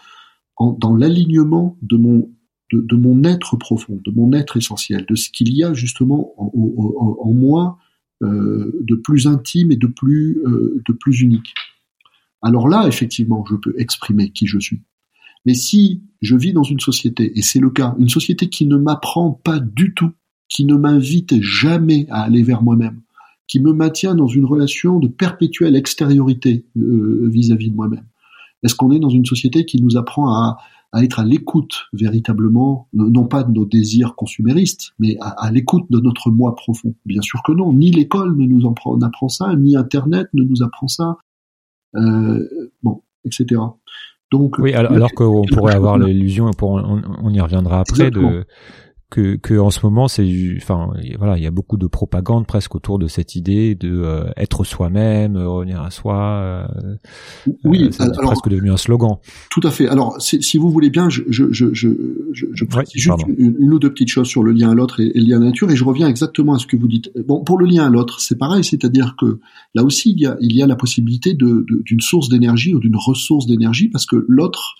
dans 0.60 0.96
l'alignement 0.96 1.78
de 1.82 1.98
mon 1.98 2.32
de, 2.72 2.96
mon 2.96 3.24
être 3.24 3.58
profond, 3.58 4.00
de 4.04 4.12
mon 4.12 4.34
être 4.34 4.58
essentiel, 4.58 5.06
de 5.08 5.16
ce 5.16 5.30
qu'il 5.30 5.54
y 5.54 5.64
a 5.64 5.74
justement 5.74 6.34
en, 6.38 7.34
moi 7.34 7.78
euh, 8.22 8.72
de 8.82 8.96
plus 8.96 9.28
intime 9.28 9.72
et 9.72 9.76
de 9.76 9.88
plus 9.88 10.42
euh, 10.46 10.82
de 10.88 10.94
plus 10.94 11.22
unique. 11.22 11.54
Alors 12.42 12.68
là, 12.68 12.88
effectivement, 12.88 13.44
je 13.50 13.56
peux 13.56 13.74
exprimer 13.78 14.30
qui 14.30 14.48
je 14.48 14.60
suis. 14.60 14.82
Mais 15.46 15.54
si 15.54 16.04
je 16.22 16.36
vis 16.36 16.54
dans 16.54 16.64
une 16.64 16.80
société, 16.80 17.38
et 17.38 17.42
c'est 17.42 17.60
le 17.60 17.70
cas, 17.70 17.96
une 17.98 18.10
société 18.10 18.50
qui 18.50 18.66
ne 18.66 18.78
m'apprend 18.78 19.32
pas 19.32 19.60
du 19.60 19.94
tout, 19.94 20.12
qui 20.48 20.66
ne 20.66 20.76
m'invite 20.76 21.42
jamais 21.42 22.08
à 22.10 22.22
aller 22.22 22.44
vers 22.44 22.62
moi-même, 22.62 23.02
qui 23.48 23.60
me 23.60 23.74
maintient 23.74 24.16
dans 24.16 24.28
une 24.28 24.46
relation 24.46 25.00
de 25.00 25.08
perpétuelle 25.08 25.76
extériorité 25.76 26.66
euh, 26.78 27.28
vis-à-vis 27.32 27.72
de 27.72 27.76
moi-même, 27.76 28.06
est-ce 28.64 28.76
qu'on 28.76 28.92
est 28.92 29.00
dans 29.00 29.10
une 29.10 29.26
société 29.26 29.66
qui 29.66 29.82
nous 29.82 29.98
apprend 29.98 30.30
à, 30.30 30.58
à 30.92 31.04
être 31.04 31.20
à 31.20 31.24
l'écoute 31.24 31.86
véritablement, 31.94 32.88
non 32.94 33.26
pas 33.26 33.44
de 33.44 33.52
nos 33.52 33.66
désirs 33.66 34.16
consuméristes, 34.16 34.94
mais 34.98 35.18
à, 35.22 35.52
l'écoute 35.52 35.86
de 35.90 36.00
notre 36.00 36.32
moi 36.32 36.56
profond. 36.56 36.96
Bien 37.06 37.22
sûr 37.22 37.42
que 37.44 37.52
non, 37.52 37.74
ni 37.74 37.92
l'école 37.92 38.36
ne 38.36 38.46
nous 38.46 38.66
en 38.66 38.74
apprend 39.02 39.30
ça, 39.30 39.56
ni 39.56 39.76
Internet 39.76 40.28
ne 40.34 40.44
nous 40.44 40.64
apprend 40.64 40.88
ça, 40.88 41.18
euh, 41.96 42.44
bon, 42.82 43.04
etc. 43.24 43.62
Donc, 44.32 44.58
oui, 44.60 44.74
alors, 44.74 44.92
alors 44.92 45.12
qu'on 45.12 45.44
pourrait 45.46 45.76
avoir 45.76 45.98
l'illusion, 45.98 46.50
on, 46.62 47.02
on, 47.24 47.34
y 47.34 47.42
reviendra 47.42 47.80
après, 47.80 48.12
de 48.12 48.46
que, 49.10 49.38
que 49.38 49.58
en 49.58 49.72
ce 49.72 49.80
moment 49.84 50.08
c'est 50.08 50.28
enfin 50.58 50.92
voilà 51.18 51.38
il 51.38 51.44
y 51.44 51.48
a 51.48 51.52
beaucoup 51.52 51.78
de 51.78 51.88
propagande 51.88 52.46
presque 52.46 52.76
autour 52.76 53.00
de 53.00 53.08
cette 53.08 53.36
idée 53.36 53.74
de 53.74 53.90
euh, 54.04 54.30
être 54.38 54.64
soi-même 54.64 55.36
euh, 55.36 55.48
revenir 55.48 55.82
à 55.82 55.90
soi 55.90 56.16
euh, 56.16 56.68
oui 57.64 57.86
euh, 57.86 57.90
c'est 57.92 58.12
presque 58.14 58.48
devenu 58.50 58.72
un 58.72 58.78
slogan. 58.78 59.18
tout 59.50 59.62
à 59.64 59.72
fait. 59.72 59.88
Alors 59.88 60.18
si 60.20 60.58
vous 60.58 60.70
voulez 60.70 60.92
bien 60.92 61.10
je 61.10 61.24
je 61.28 61.52
je 61.52 61.74
je, 61.74 61.90
je, 62.32 62.66
précise 62.66 63.02
juste 63.02 63.26
une, 63.38 63.74
ou 63.74 63.80
deux 63.80 63.92
petites 63.92 64.10
choses 64.10 64.28
sur 64.28 64.44
le 64.44 64.52
lien 64.52 64.70
à 64.70 64.76
l'autre 64.76 65.00
et, 65.00 65.12
le 65.14 65.22
lien 65.22 65.38
à 65.38 65.40
la 65.40 65.46
nature 65.48 65.72
et 65.72 65.76
je 65.76 65.84
reviens 65.84 66.08
exactement 66.08 66.54
à 66.54 66.60
ce 66.60 66.68
que 66.68 66.78
vous 66.78 66.88
dites. 66.88 67.12
Bon 67.28 67.44
pour 67.44 67.58
le 67.58 67.66
lien 67.66 67.88
à 67.88 67.90
l'autre 67.90 68.20
c'est 68.20 68.38
pareil 68.38 68.64
c'est-à-dire 68.64 69.16
que 69.20 69.40
là 69.74 69.84
aussi 69.84 70.12
il 70.12 70.22
y 70.22 70.28
a 70.28 70.38
il 70.40 70.56
y 70.56 70.62
a 70.62 70.68
la 70.68 70.76
possibilité 70.76 71.34
de 71.34 71.66
d'une 71.68 72.02
source 72.02 72.30
d'énergie 72.30 72.76
ou 72.76 72.80
d'une 72.80 72.96
ressource 72.96 73.48
d'énergie 73.48 73.90
parce 73.90 74.06
que 74.06 74.24
l'autre 74.28 74.76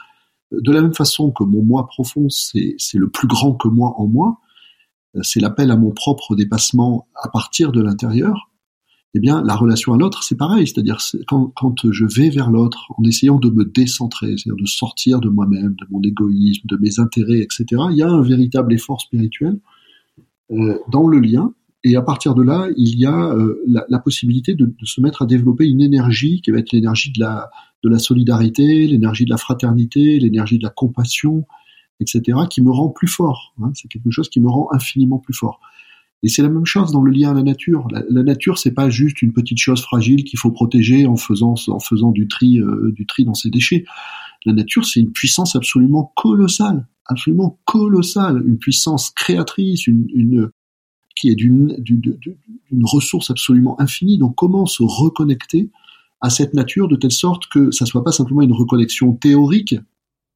de 0.52 0.72
la 0.72 0.82
même 0.82 0.94
façon 0.94 1.32
que 1.32 1.44
mon 1.44 1.64
moi 1.64 1.88
profond, 1.88 2.28
c'est 2.30 2.76
le 2.96 3.10
plus 3.10 3.28
grand 3.28 3.54
que 3.54 3.68
moi 3.68 3.94
en 3.98 4.08
moi, 4.08 4.40
euh, 5.16 5.22
c'est 5.24 5.40
l'appel 5.40 5.72
à 5.72 5.78
mon 5.78 5.92
propre 5.92 6.36
dépassement 6.36 7.08
à 7.16 7.30
partir 7.30 7.72
de 7.72 7.82
l'intérieur, 7.82 8.50
eh 9.16 9.20
bien, 9.20 9.42
la 9.44 9.56
relation 9.56 9.94
à 9.94 9.98
l'autre, 9.98 10.24
c'est 10.24 10.38
pareil. 10.38 10.68
C'est-à-dire, 10.68 11.00
quand, 11.26 11.92
je 11.92 12.06
vais 12.06 12.30
vers 12.30 12.52
l'autre, 12.52 12.86
en 12.96 13.04
essayant 13.04 13.40
de 13.40 13.50
me 13.50 13.66
décentrer, 13.66 14.38
c'est-à-dire 14.38 14.62
de 14.62 14.68
sortir 14.68 15.20
de 15.20 15.30
moi-même, 15.30 15.74
de 15.74 15.86
mon 15.90 16.02
égoïsme, 16.02 16.68
de 16.68 16.78
mes 16.78 17.00
intérêts, 17.00 17.40
etc., 17.40 17.66
il 17.90 17.98
y 17.98 18.04
a 18.04 18.10
un 18.10 18.22
véritable 18.22 18.72
effort 18.72 19.02
spirituel 19.02 19.60
euh, 20.52 20.78
dans 20.92 21.08
le 21.08 21.20
lien. 21.20 21.54
Et 21.84 21.96
à 21.96 22.04
partir 22.04 22.36
de 22.36 22.44
là, 22.44 22.68
il 22.78 23.00
y 23.00 23.06
a 23.08 23.34
euh, 23.34 23.64
la, 23.66 23.86
la, 23.90 24.00
possibilité 24.00 24.54
de, 24.54 24.66
de, 24.66 24.86
se 24.86 25.02
mettre 25.02 25.24
à 25.24 25.26
développer 25.26 25.66
une 25.66 25.82
énergie 25.82 26.42
qui 26.42 26.52
va 26.52 26.60
être 26.60 26.72
l'énergie 26.72 27.12
de 27.12 27.22
la, 27.22 27.50
de 27.84 27.90
la 27.90 28.00
solidarité, 28.00 28.88
l'énergie 28.88 29.26
de 29.26 29.30
la 29.30 29.38
fraternité, 29.38 30.20
l'énergie 30.20 30.58
de 30.58 30.64
la 30.64 30.70
compassion, 30.70 31.46
etc., 32.00 32.40
qui 32.50 32.62
me 32.62 32.72
rend 32.72 32.90
plus 32.90 33.08
fort. 33.08 33.54
Hein. 33.62 33.72
C'est 33.74 33.88
quelque 33.88 34.12
chose 34.12 34.30
qui 34.30 34.40
me 34.40 34.50
rend 34.50 34.68
infiniment 34.72 35.20
plus 35.20 35.34
fort. 35.34 35.60
Et 36.22 36.28
c'est 36.28 36.42
la 36.42 36.50
même 36.50 36.66
chose 36.66 36.92
dans 36.92 37.02
le 37.02 37.12
lien 37.12 37.32
à 37.32 37.34
la 37.34 37.44
nature. 37.44 37.88
La, 37.92 38.24
nature, 38.24 38.58
c'est 38.58 38.74
pas 38.74 38.90
juste 38.90 39.22
une 39.22 39.32
petite 39.32 39.58
chose 39.58 39.82
fragile 39.82 40.26
qu'il 40.26 40.38
faut 40.38 40.52
protéger 40.52 41.06
en 41.06 41.16
faisant 41.16 41.56
en 41.68 41.80
faisant 41.80 42.12
du 42.12 42.28
tri 42.28 42.60
euh, 42.60 42.92
du 42.94 43.06
tri 43.06 43.24
dans 43.24 43.34
ses 43.34 43.50
déchets. 43.50 43.86
La 44.46 44.52
nature, 44.52 44.86
c'est 44.86 45.00
une 45.00 45.12
puissance 45.12 45.56
absolument 45.56 46.12
colossale, 46.18 46.88
absolument 47.06 47.60
colossale, 47.64 48.44
une 48.46 48.58
puissance 48.58 49.12
créatrice, 49.12 49.88
une, 49.88 50.08
une 50.14 50.52
qui 51.16 51.30
est 51.30 51.36
d'une 51.36 51.76
ressource 52.84 53.30
absolument 53.30 53.80
infinie. 53.80 54.18
Donc, 54.18 54.36
comment 54.36 54.66
se 54.66 54.84
reconnecter 54.84 55.70
à 56.22 56.30
cette 56.30 56.54
nature 56.54 56.88
de 56.88 56.96
telle 56.96 57.12
sorte 57.12 57.48
que 57.48 57.72
ça 57.72 57.86
soit 57.86 58.04
pas 58.04 58.12
simplement 58.12 58.42
une 58.42 58.54
reconnexion 58.54 59.14
théorique. 59.14 59.76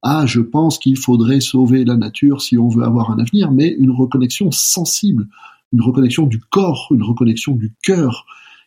Ah, 0.01 0.25
je 0.25 0.41
pense 0.41 0.77
qu'il 0.79 0.97
faudrait 0.97 1.41
sauver 1.41 1.85
la 1.85 1.95
nature 1.95 2.41
si 2.41 2.57
on 2.57 2.67
veut 2.67 2.83
avoir 2.83 3.11
un 3.11 3.19
avenir, 3.19 3.51
mais 3.51 3.69
une 3.69 3.91
reconnexion 3.91 4.51
sensible, 4.51 5.27
une 5.71 5.81
reconnexion 5.81 6.25
du 6.25 6.39
corps, 6.39 6.89
une 6.91 7.03
reconnexion 7.03 7.55
du 7.55 7.73
cœur, 7.83 8.25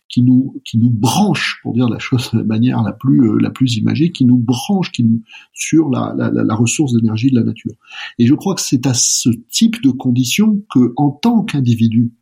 qui 0.09 0.23
nous 0.23 0.61
qui 0.65 0.79
nous 0.79 0.91
branche, 0.91 1.59
pour 1.63 1.75
dire 1.75 1.89
la 1.89 1.99
chose 1.99 2.31
de 2.33 2.43
manière 2.43 2.83
la 2.83 2.93
plus 2.93 3.29
euh, 3.29 3.39
la 3.41 3.51
plus 3.51 3.77
imagée, 3.77 4.13
qui 4.13 4.25
nous 4.25 4.39
branche, 4.39 4.93
qui 4.93 5.03
nous 5.03 5.23
sur 5.53 5.91
la, 5.91 6.15
la, 6.17 6.31
la 6.31 6.55
ressource 6.55 6.95
d'énergie 6.95 7.31
de 7.31 7.35
la 7.35 7.43
nature. 7.43 7.73
Et 8.19 8.27
je 8.27 8.35
crois 8.35 8.55
que 8.55 8.61
c'est 8.61 8.87
à 8.87 8.95
ce 8.95 9.31
type 9.51 9.83
de 9.83 9.91
conditions 9.91 10.63
que, 10.73 10.93
en 10.97 11.11
tant 11.11 11.43
qu'individu, 11.43 12.13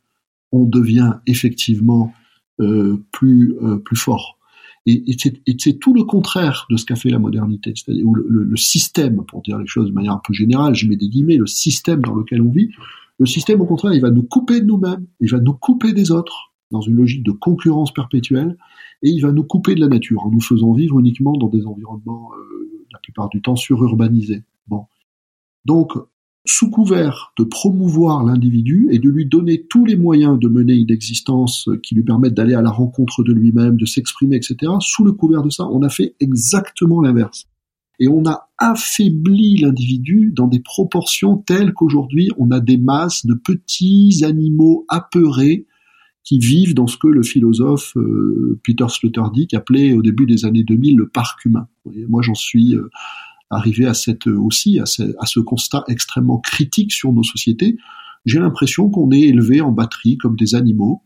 on 0.51 0.65
devient 0.65 1.13
effectivement 1.27 2.11
euh, 2.59 3.03
plus 3.11 3.55
euh, 3.61 3.77
plus 3.77 3.97
fort. 3.97 4.34
Et, 4.87 5.03
c'est 5.57 5.79
tout 5.79 5.93
le 5.93 6.03
contraire 6.03 6.67
de 6.69 6.77
ce 6.77 6.85
qu'a 6.85 6.95
fait 6.95 7.09
la 7.09 7.17
modernité, 7.17 7.73
c'est-à-dire 7.75 8.05
le, 8.13 8.43
le, 8.43 8.57
système, 8.57 9.23
pour 9.25 9.41
dire 9.41 9.57
les 9.57 9.65
choses 9.65 9.87
de 9.87 9.93
manière 9.93 10.13
un 10.13 10.21
peu 10.23 10.31
générale, 10.31 10.75
je 10.75 10.87
mets 10.87 10.95
des 10.95 11.09
guillemets, 11.09 11.37
le 11.37 11.47
système 11.47 12.01
dans 12.01 12.13
lequel 12.13 12.41
on 12.41 12.51
vit, 12.51 12.69
le 13.17 13.25
système 13.25 13.61
au 13.61 13.65
contraire, 13.65 13.93
il 13.93 14.01
va 14.01 14.11
nous 14.11 14.23
couper 14.23 14.61
de 14.61 14.65
nous-mêmes, 14.65 15.07
il 15.19 15.31
va 15.31 15.39
nous 15.39 15.53
couper 15.53 15.93
des 15.93 16.11
autres, 16.11 16.53
dans 16.71 16.81
une 16.81 16.95
logique 16.95 17.23
de 17.23 17.31
concurrence 17.31 17.93
perpétuelle, 17.93 18.57
et 19.01 19.09
il 19.09 19.21
va 19.21 19.31
nous 19.31 19.43
couper 19.43 19.75
de 19.75 19.79
la 19.79 19.87
nature, 19.87 20.25
en 20.25 20.31
nous 20.31 20.41
faisant 20.41 20.73
vivre 20.73 20.99
uniquement 20.99 21.33
dans 21.33 21.47
des 21.47 21.65
environnements, 21.65 22.31
euh, 22.37 22.85
la 22.91 22.99
plupart 22.99 23.29
du 23.29 23.41
temps, 23.41 23.55
sururbanisés. 23.55 24.43
Bon. 24.67 24.85
Donc, 25.65 25.93
sous 26.45 26.69
couvert 26.69 27.33
de 27.37 27.43
promouvoir 27.43 28.23
l'individu 28.23 28.87
et 28.91 28.99
de 28.99 29.09
lui 29.09 29.25
donner 29.25 29.65
tous 29.67 29.85
les 29.85 29.95
moyens 29.95 30.39
de 30.39 30.47
mener 30.47 30.73
une 30.73 30.91
existence 30.91 31.69
qui 31.83 31.95
lui 31.95 32.03
permettent 32.03 32.35
d'aller 32.35 32.53
à 32.53 32.61
la 32.61 32.69
rencontre 32.69 33.23
de 33.23 33.33
lui-même, 33.33 33.77
de 33.77 33.85
s'exprimer, 33.85 34.35
etc., 34.35 34.71
sous 34.79 35.03
le 35.03 35.11
couvert 35.11 35.43
de 35.43 35.49
ça, 35.49 35.65
on 35.65 35.81
a 35.81 35.89
fait 35.89 36.15
exactement 36.19 37.01
l'inverse. 37.01 37.47
Et 37.99 38.07
on 38.07 38.25
a 38.25 38.49
affaibli 38.57 39.57
l'individu 39.57 40.31
dans 40.35 40.47
des 40.47 40.59
proportions 40.59 41.37
telles 41.37 41.73
qu'aujourd'hui, 41.73 42.29
on 42.37 42.51
a 42.51 42.59
des 42.59 42.77
masses 42.77 43.25
de 43.25 43.33
petits 43.33 44.23
animaux 44.23 44.85
apeurés 44.89 45.65
qui 46.23 46.39
vivent 46.39 46.73
dans 46.73 46.87
ce 46.87 46.97
que 46.97 47.07
le 47.07 47.23
philosophe 47.23 47.95
euh, 47.95 48.59
Peter 48.63 48.85
Sloterdijk 48.89 49.53
appelait 49.53 49.93
au 49.93 50.01
début 50.01 50.25
des 50.25 50.43
années 50.45 50.63
2000 50.63 50.97
le 50.97 51.07
parc 51.07 51.45
humain. 51.45 51.67
moi, 52.09 52.21
j'en 52.21 52.35
suis... 52.35 52.75
Euh, 52.75 52.89
arriver 53.49 53.85
à 53.85 53.93
cette 53.93 54.27
aussi 54.27 54.79
à 54.79 54.85
ce, 54.85 55.39
constat 55.39 55.83
extrêmement 55.87 56.39
critique 56.39 56.91
sur 56.91 57.13
nos 57.13 57.23
sociétés, 57.23 57.77
j'ai 58.25 58.39
l'impression 58.39 58.89
qu'on 58.89 59.11
est 59.11 59.21
élevé 59.21 59.61
en 59.61 59.71
batterie 59.71 60.17
comme 60.17 60.35
des 60.35 60.55
animaux 60.55 61.03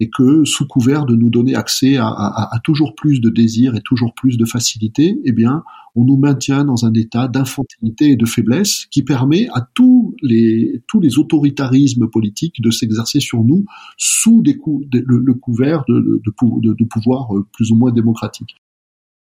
et 0.00 0.10
que 0.10 0.44
sous 0.44 0.66
couvert 0.66 1.06
de 1.06 1.14
nous 1.14 1.30
donner 1.30 1.54
accès 1.54 1.96
à, 1.96 2.50
toujours 2.64 2.94
plus 2.96 3.20
de 3.20 3.30
désirs 3.30 3.76
et 3.76 3.80
toujours 3.80 4.14
plus 4.14 4.36
de 4.36 4.44
facilité, 4.44 5.20
eh 5.24 5.32
bien, 5.32 5.62
on 5.94 6.04
nous 6.04 6.16
maintient 6.16 6.64
dans 6.64 6.84
un 6.84 6.92
état 6.94 7.28
d'infantilité 7.28 8.10
et 8.10 8.16
de 8.16 8.26
faiblesse 8.26 8.86
qui 8.90 9.04
permet 9.04 9.48
à 9.54 9.64
tous 9.74 10.16
les 10.22 11.18
autoritarismes 11.18 12.08
politiques 12.08 12.60
de 12.60 12.70
s'exercer 12.70 13.20
sur 13.20 13.44
nous 13.44 13.64
sous 13.96 14.42
le, 14.42 15.34
couvert 15.34 15.84
de, 15.88 16.00
de, 16.00 16.74
de 16.74 16.84
pouvoir 16.84 17.36
euh, 17.36 17.46
plus 17.52 17.70
ou 17.70 17.76
moins 17.76 17.92
démocratique. 17.92 18.56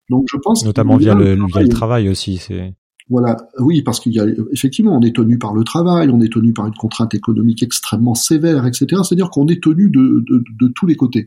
Donc 0.09 0.27
je 0.31 0.37
pense 0.43 0.65
notamment 0.65 0.97
via 0.97 1.15
le, 1.15 1.35
via 1.47 1.63
le 1.63 1.69
travail 1.69 2.09
aussi. 2.09 2.39
C'est 2.39 2.75
voilà, 3.11 3.37
oui, 3.59 3.81
parce 3.83 4.01
qu'il 4.01 4.13
y 4.13 4.21
a 4.21 4.27
effectivement, 4.53 4.95
on 4.95 5.01
est 5.01 5.17
tenu 5.17 5.39
par 5.39 5.55
le 5.55 5.65
travail, 5.65 6.11
on 6.11 6.21
est 6.21 6.31
tenu 6.31 6.53
par 6.53 6.67
une 6.67 6.75
contrainte 6.75 7.15
économique 7.15 7.63
extrêmement 7.63 8.15
sévère, 8.15 8.67
etc. 8.67 8.87
C'est-à-dire 9.03 9.31
qu'on 9.31 9.47
est 9.49 9.63
tenu 9.63 9.89
de, 9.89 10.23
de, 10.29 10.45
de, 10.61 10.69
tous 10.75 10.87
les 10.87 10.95
côtés. 10.95 11.27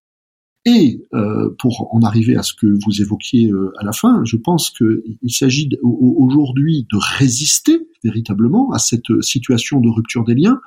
Et 0.66 1.02
euh, 1.16 1.50
pour 1.58 1.92
en 1.92 2.04
arriver 2.04 2.36
à 2.36 2.44
ce 2.44 2.54
que 2.54 2.68
vous 2.68 3.02
évoquiez 3.02 3.50
euh, 3.50 3.74
à 3.80 3.84
la 3.84 3.94
fin, 3.94 4.22
je 4.26 4.38
pense 4.38 4.70
qu'il 4.70 5.32
s'agit 5.32 5.70
aujourd'hui 5.82 6.86
de 6.92 6.98
résister 7.18 7.80
véritablement 8.04 8.72
à 8.72 8.78
cette 8.78 9.22
situation 9.22 9.80
de 9.80 9.90
rupture 9.90 10.24
des 10.24 10.36
liens, 10.36 10.60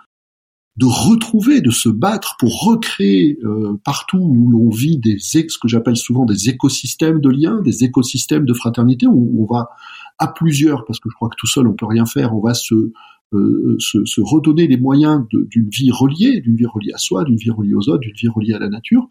de 0.76 0.86
retrouver, 0.86 1.60
de 1.60 1.70
se 1.70 1.88
battre 1.88 2.36
pour 2.38 2.64
recréer 2.64 3.38
euh, 3.44 3.78
partout 3.84 4.18
où 4.18 4.50
l'on 4.50 4.70
vit 4.70 4.98
des 4.98 5.18
ce 5.18 5.58
que 5.58 5.68
j'appelle 5.68 5.96
souvent 5.96 6.24
des 6.24 6.48
écosystèmes 6.48 7.20
de 7.20 7.28
liens, 7.28 7.60
des 7.60 7.84
écosystèmes 7.84 8.44
de 8.44 8.52
fraternité 8.54 9.06
où 9.06 9.36
on 9.40 9.52
va 9.52 9.70
à 10.18 10.28
plusieurs, 10.28 10.84
parce 10.84 10.98
que 10.98 11.08
je 11.10 11.14
crois 11.14 11.28
que 11.28 11.36
tout 11.36 11.46
seul 11.46 11.68
on 11.68 11.74
peut 11.74 11.86
rien 11.86 12.06
faire, 12.06 12.34
on 12.34 12.40
va 12.40 12.54
se 12.54 12.92
euh, 13.32 13.76
se, 13.78 14.04
se, 14.04 14.20
redonner 14.20 14.68
les 14.68 14.76
moyens 14.76 15.24
d'une 15.30 15.68
vie 15.68 15.90
reliée, 15.90 16.40
d'une 16.40 16.54
vie 16.54 16.66
reliée 16.66 16.92
à 16.92 16.98
soi, 16.98 17.24
d'une 17.24 17.36
vie 17.36 17.50
reliée 17.50 17.74
aux 17.74 17.88
autres, 17.88 18.00
d'une 18.00 18.14
vie 18.14 18.28
reliée 18.28 18.54
à 18.54 18.60
la 18.60 18.68
nature, 18.68 19.08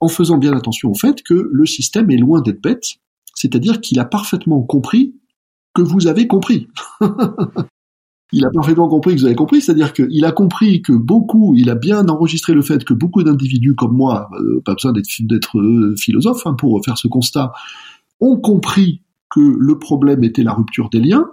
en 0.00 0.08
faisant 0.08 0.38
bien 0.38 0.52
attention 0.56 0.90
au 0.90 0.94
fait 0.94 1.22
que 1.22 1.48
le 1.52 1.66
système 1.66 2.10
est 2.10 2.16
loin 2.16 2.40
d'être 2.40 2.60
bête, 2.60 2.86
c'est-à-dire 3.34 3.80
qu'il 3.80 4.00
a 4.00 4.04
parfaitement 4.04 4.62
compris 4.62 5.14
que 5.74 5.82
vous 5.82 6.06
avez 6.06 6.26
compris. 6.26 6.68
il 8.32 8.44
a 8.46 8.50
parfaitement 8.50 8.88
compris 8.88 9.14
que 9.14 9.20
vous 9.20 9.26
avez 9.26 9.34
compris, 9.34 9.60
c'est-à-dire 9.60 9.92
qu'il 9.92 10.24
a 10.24 10.32
compris 10.32 10.82
que 10.82 10.92
beaucoup, 10.92 11.54
il 11.54 11.68
a 11.70 11.74
bien 11.74 12.08
enregistré 12.08 12.54
le 12.54 12.62
fait 12.62 12.84
que 12.84 12.94
beaucoup 12.94 13.22
d'individus 13.22 13.74
comme 13.74 13.94
moi, 13.94 14.28
euh, 14.40 14.62
pas 14.64 14.74
besoin 14.74 14.92
d'être 14.92 15.58
euh, 15.58 15.94
philosophe 15.98 16.46
hein, 16.46 16.54
pour 16.54 16.80
faire 16.84 16.98
ce 16.98 17.08
constat, 17.08 17.52
ont 18.20 18.38
compris 18.38 19.02
que 19.30 19.40
le 19.40 19.78
problème 19.78 20.24
était 20.24 20.42
la 20.42 20.52
rupture 20.52 20.88
des 20.90 21.00
liens, 21.00 21.26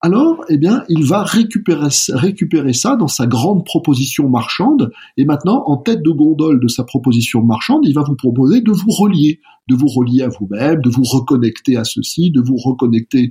alors, 0.00 0.44
eh 0.48 0.58
bien, 0.58 0.84
il 0.88 1.04
va 1.04 1.24
récupérer, 1.24 1.88
récupérer 2.10 2.72
ça 2.72 2.94
dans 2.94 3.08
sa 3.08 3.26
grande 3.26 3.64
proposition 3.64 4.28
marchande, 4.28 4.92
et 5.16 5.24
maintenant, 5.24 5.64
en 5.66 5.76
tête 5.76 6.02
de 6.02 6.10
gondole 6.10 6.60
de 6.60 6.68
sa 6.68 6.84
proposition 6.84 7.42
marchande, 7.42 7.84
il 7.84 7.94
va 7.94 8.04
vous 8.04 8.14
proposer 8.14 8.60
de 8.60 8.70
vous 8.70 8.90
relier, 8.90 9.40
de 9.68 9.74
vous 9.74 9.88
relier 9.88 10.22
à 10.22 10.28
vous-même, 10.28 10.80
de 10.82 10.88
vous 10.88 11.02
reconnecter 11.02 11.76
à 11.76 11.82
ceci, 11.82 12.30
de 12.30 12.40
vous 12.40 12.56
reconnecter 12.56 13.30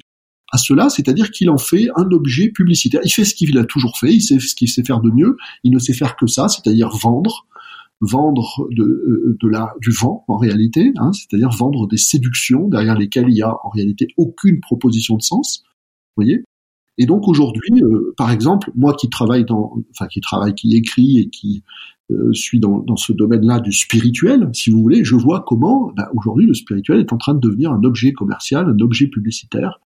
à 0.52 0.58
cela, 0.58 0.90
c'est-à-dire 0.90 1.32
qu'il 1.32 1.50
en 1.50 1.58
fait 1.58 1.88
un 1.96 2.10
objet 2.12 2.50
publicitaire. 2.50 3.02
Il 3.04 3.12
fait 3.12 3.26
ce 3.26 3.36
qu'il 3.36 3.58
a 3.58 3.66
toujours 3.66 3.98
fait, 3.98 4.14
il 4.14 4.22
sait 4.22 4.40
ce 4.40 4.56
qu'il 4.56 4.70
sait 4.70 4.84
faire 4.84 5.02
de 5.02 5.10
mieux, 5.10 5.38
il 5.64 5.72
ne 5.72 5.80
sait 5.80 5.94
faire 5.94 6.16
que 6.16 6.28
ça, 6.28 6.48
c'est-à-dire 6.48 6.90
vendre, 6.90 7.46
vendre 8.02 8.68
de, 8.72 8.84
euh, 8.84 9.38
de 9.42 9.48
la, 9.50 9.74
du 9.82 9.92
vent 9.92 10.24
en 10.28 10.38
réalité, 10.38 10.92
hein, 10.98 11.12
c'est-à-dire 11.14 11.50
vendre 11.50 11.88
des 11.88 11.98
séductions 11.98 12.68
derrière 12.68 12.98
lesquelles 12.98 13.30
il 13.30 13.36
y 13.36 13.42
a 13.42 13.54
en 13.64 13.70
réalité 13.70 14.08
aucune 14.18 14.62
proposition 14.62 15.18
de 15.18 15.22
sens. 15.22 15.64
Voyez 16.16 16.44
et 16.98 17.06
donc 17.06 17.28
aujourd'hui, 17.28 17.84
euh, 17.84 18.14
par 18.18 18.32
exemple, 18.32 18.72
moi 18.76 18.94
qui 18.96 19.10
travaille 19.10 19.46
dans, 19.46 19.78
enfin 19.92 20.08
qui 20.08 20.20
travaille, 20.20 20.56
qui 20.56 20.76
écrit 20.76 21.20
et 21.20 21.30
qui 21.30 21.64
euh, 22.12 22.34
suis 22.34 22.60
dans, 22.60 22.80
dans 22.80 22.96
ce 22.96 23.14
domaine-là 23.14 23.60
du 23.60 23.72
spirituel, 23.72 24.50
si 24.54 24.72
vous 24.72 24.82
voulez, 24.82 25.04
je 25.04 25.16
vois 25.16 25.44
comment 25.46 25.92
bah, 25.96 26.10
aujourd'hui 26.16 26.48
le 26.48 26.54
spirituel 26.54 27.00
est 27.00 27.14
en 27.14 27.18
train 27.18 27.36
de 27.36 27.40
devenir 27.40 27.72
un 27.72 27.84
objet 27.84 28.14
commercial, 28.14 28.68
un 28.68 28.80
objet 28.80 29.08
publicitaire. 29.08 29.80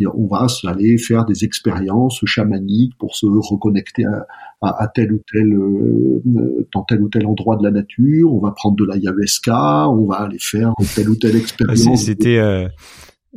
Et 0.00 0.06
on 0.06 0.26
va 0.26 0.46
aller 0.64 0.98
faire 0.98 1.24
des 1.24 1.44
expériences 1.44 2.20
chamaniques 2.24 2.94
pour 2.98 3.14
se 3.14 3.26
reconnecter 3.26 4.04
à, 4.04 4.26
à, 4.60 4.88
tel 4.88 5.12
ou 5.12 5.20
tel 5.32 5.52
euh, 5.52 6.66
dans 6.72 6.82
tel 6.82 7.00
ou 7.00 7.08
tel 7.08 7.26
endroit 7.26 7.56
de 7.56 7.62
la 7.62 7.70
nature. 7.70 8.32
On 8.34 8.40
va 8.40 8.50
prendre 8.50 8.76
de 8.76 8.84
l'ayahuasca, 8.84 9.88
on 9.88 10.06
va 10.06 10.16
aller 10.16 10.38
faire 10.40 10.72
telle 10.96 11.08
ou 11.10 11.16
telle 11.16 11.36
expérience. 11.36 12.02
C'était 12.02 12.40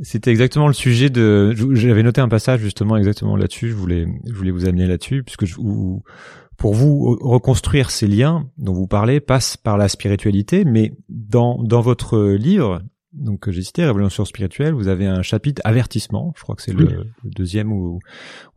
c'était 0.01 0.29
exactement 0.29 0.67
le 0.67 0.73
sujet 0.73 1.09
de. 1.09 1.53
J'avais 1.73 2.03
noté 2.03 2.21
un 2.21 2.27
passage 2.27 2.59
justement 2.59 2.97
exactement 2.97 3.35
là-dessus. 3.35 3.69
Je 3.69 3.75
voulais, 3.75 4.05
je 4.25 4.33
voulais 4.33 4.51
vous 4.51 4.65
amener 4.65 4.85
là-dessus, 4.85 5.23
puisque 5.23 5.45
je, 5.45 5.55
pour 5.55 6.73
vous 6.73 7.17
reconstruire 7.19 7.89
ces 7.89 8.07
liens 8.07 8.47
dont 8.57 8.73
vous 8.73 8.87
parlez 8.87 9.19
passe 9.19 9.57
par 9.57 9.77
la 9.77 9.87
spiritualité, 9.87 10.65
mais 10.65 10.93
dans 11.09 11.63
dans 11.63 11.81
votre 11.81 12.19
livre, 12.33 12.81
donc 13.17 13.49
j'ai 13.49 13.63
cité 13.63 13.85
Révolution 13.85 14.25
spirituelle, 14.25 14.73
vous 14.73 14.87
avez 14.87 15.07
un 15.07 15.21
chapitre 15.21 15.61
avertissement. 15.65 16.33
Je 16.37 16.43
crois 16.43 16.55
que 16.55 16.61
c'est 16.61 16.73
le, 16.73 17.07
deuxième 17.23 17.71
ou, 17.71 17.99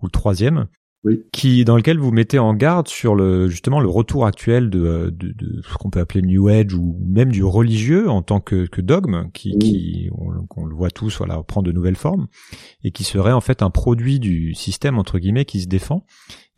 ou 0.00 0.06
le 0.06 0.10
troisième. 0.10 0.66
Qui 1.32 1.64
dans 1.64 1.76
lequel 1.76 1.98
vous 1.98 2.12
mettez 2.12 2.38
en 2.38 2.52
garde 2.52 2.86
sur 2.86 3.14
le 3.14 3.48
justement 3.48 3.80
le 3.80 3.88
retour 3.88 4.26
actuel 4.26 4.68
de, 4.68 5.10
de, 5.16 5.32
de 5.32 5.62
ce 5.62 5.74
qu'on 5.78 5.88
peut 5.88 5.98
appeler 5.98 6.20
New 6.20 6.48
Age 6.48 6.74
ou 6.74 7.00
même 7.06 7.32
du 7.32 7.42
religieux 7.42 8.10
en 8.10 8.20
tant 8.20 8.40
que, 8.40 8.66
que 8.66 8.82
dogme 8.82 9.30
qui, 9.32 9.56
qui 9.56 10.10
on, 10.12 10.66
le 10.66 10.74
voit 10.74 10.90
tous 10.90 11.16
voilà 11.16 11.42
prend 11.42 11.62
de 11.62 11.72
nouvelles 11.72 11.96
formes 11.96 12.26
et 12.84 12.90
qui 12.90 13.04
serait 13.04 13.32
en 13.32 13.40
fait 13.40 13.62
un 13.62 13.70
produit 13.70 14.20
du 14.20 14.52
système 14.52 14.98
entre 14.98 15.18
guillemets 15.18 15.46
qui 15.46 15.62
se 15.62 15.68
défend. 15.68 16.04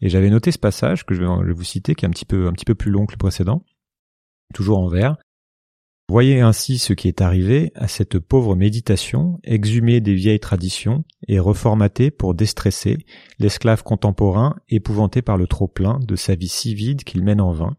Et 0.00 0.08
j'avais 0.08 0.28
noté 0.28 0.50
ce 0.50 0.58
passage 0.58 1.06
que 1.06 1.14
je 1.14 1.20
vais, 1.20 1.28
je 1.42 1.46
vais 1.46 1.52
vous 1.52 1.62
citer 1.62 1.94
qui 1.94 2.04
est 2.04 2.08
un 2.08 2.10
petit 2.10 2.26
peu 2.26 2.48
un 2.48 2.52
petit 2.52 2.64
peu 2.64 2.74
plus 2.74 2.90
long 2.90 3.06
que 3.06 3.12
le 3.12 3.18
précédent. 3.18 3.64
Toujours 4.52 4.80
en 4.80 4.88
vert 4.88 5.18
Voyez 6.12 6.42
ainsi 6.42 6.76
ce 6.76 6.92
qui 6.92 7.08
est 7.08 7.22
arrivé 7.22 7.72
à 7.74 7.88
cette 7.88 8.18
pauvre 8.18 8.54
méditation, 8.54 9.40
exhumée 9.44 10.02
des 10.02 10.12
vieilles 10.12 10.40
traditions 10.40 11.04
et 11.26 11.38
reformatée 11.38 12.10
pour 12.10 12.34
déstresser 12.34 12.98
l'esclave 13.38 13.82
contemporain 13.82 14.56
épouvanté 14.68 15.22
par 15.22 15.38
le 15.38 15.46
trop-plein 15.46 15.98
de 16.06 16.14
sa 16.14 16.34
vie 16.34 16.48
si 16.48 16.74
vide 16.74 17.04
qu'il 17.04 17.24
mène 17.24 17.40
en 17.40 17.52
vain. 17.52 17.78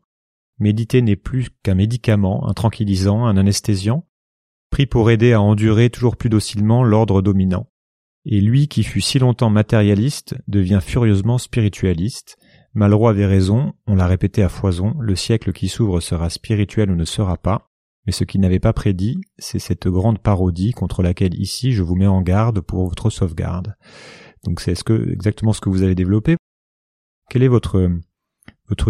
Méditer 0.57 1.03
n'est 1.03 1.15
plus 1.15 1.49
qu'un 1.61 1.75
médicament, 1.75 2.49
un 2.49 2.53
tranquillisant, 2.53 3.23
un 3.23 3.37
anesthésiant, 3.37 4.07
pris 4.71 4.87
pour 4.87 5.11
aider 5.11 5.33
à 5.33 5.39
endurer 5.39 5.91
toujours 5.91 6.17
plus 6.17 6.29
docilement 6.29 6.83
l'ordre 6.83 7.21
dominant. 7.21 7.69
Et 8.25 8.41
lui 8.41 8.67
qui 8.67 8.81
fut 8.81 9.01
si 9.01 9.19
longtemps 9.19 9.51
matérialiste 9.51 10.33
devient 10.47 10.79
furieusement 10.81 11.37
spiritualiste. 11.37 12.37
Malraux 12.73 13.09
avait 13.09 13.27
raison, 13.27 13.73
on 13.85 13.93
l'a 13.93 14.07
répété 14.07 14.41
à 14.41 14.49
foison, 14.49 14.95
le 14.99 15.15
siècle 15.15 15.53
qui 15.53 15.67
s'ouvre 15.67 15.99
sera 15.99 16.31
spirituel 16.31 16.89
ou 16.89 16.95
ne 16.95 17.05
sera 17.05 17.37
pas, 17.37 17.69
mais 18.05 18.11
ce 18.11 18.23
qu'il 18.23 18.41
n'avait 18.41 18.59
pas 18.59 18.73
prédit, 18.73 19.19
c'est 19.37 19.59
cette 19.59 19.87
grande 19.87 20.19
parodie 20.19 20.71
contre 20.71 21.03
laquelle 21.03 21.39
ici 21.39 21.71
je 21.71 21.83
vous 21.83 21.95
mets 21.95 22.07
en 22.07 22.21
garde 22.21 22.61
pour 22.61 22.87
votre 22.87 23.09
sauvegarde. 23.09 23.75
Donc 24.43 24.59
c'est 24.59 24.75
ce 24.75 24.83
que, 24.83 25.11
exactement 25.11 25.53
ce 25.53 25.61
que 25.61 25.69
vous 25.69 25.83
avez 25.83 25.95
développé. 25.95 26.35
Quelle 27.29 27.43
est 27.43 27.47
votre, 27.47 27.89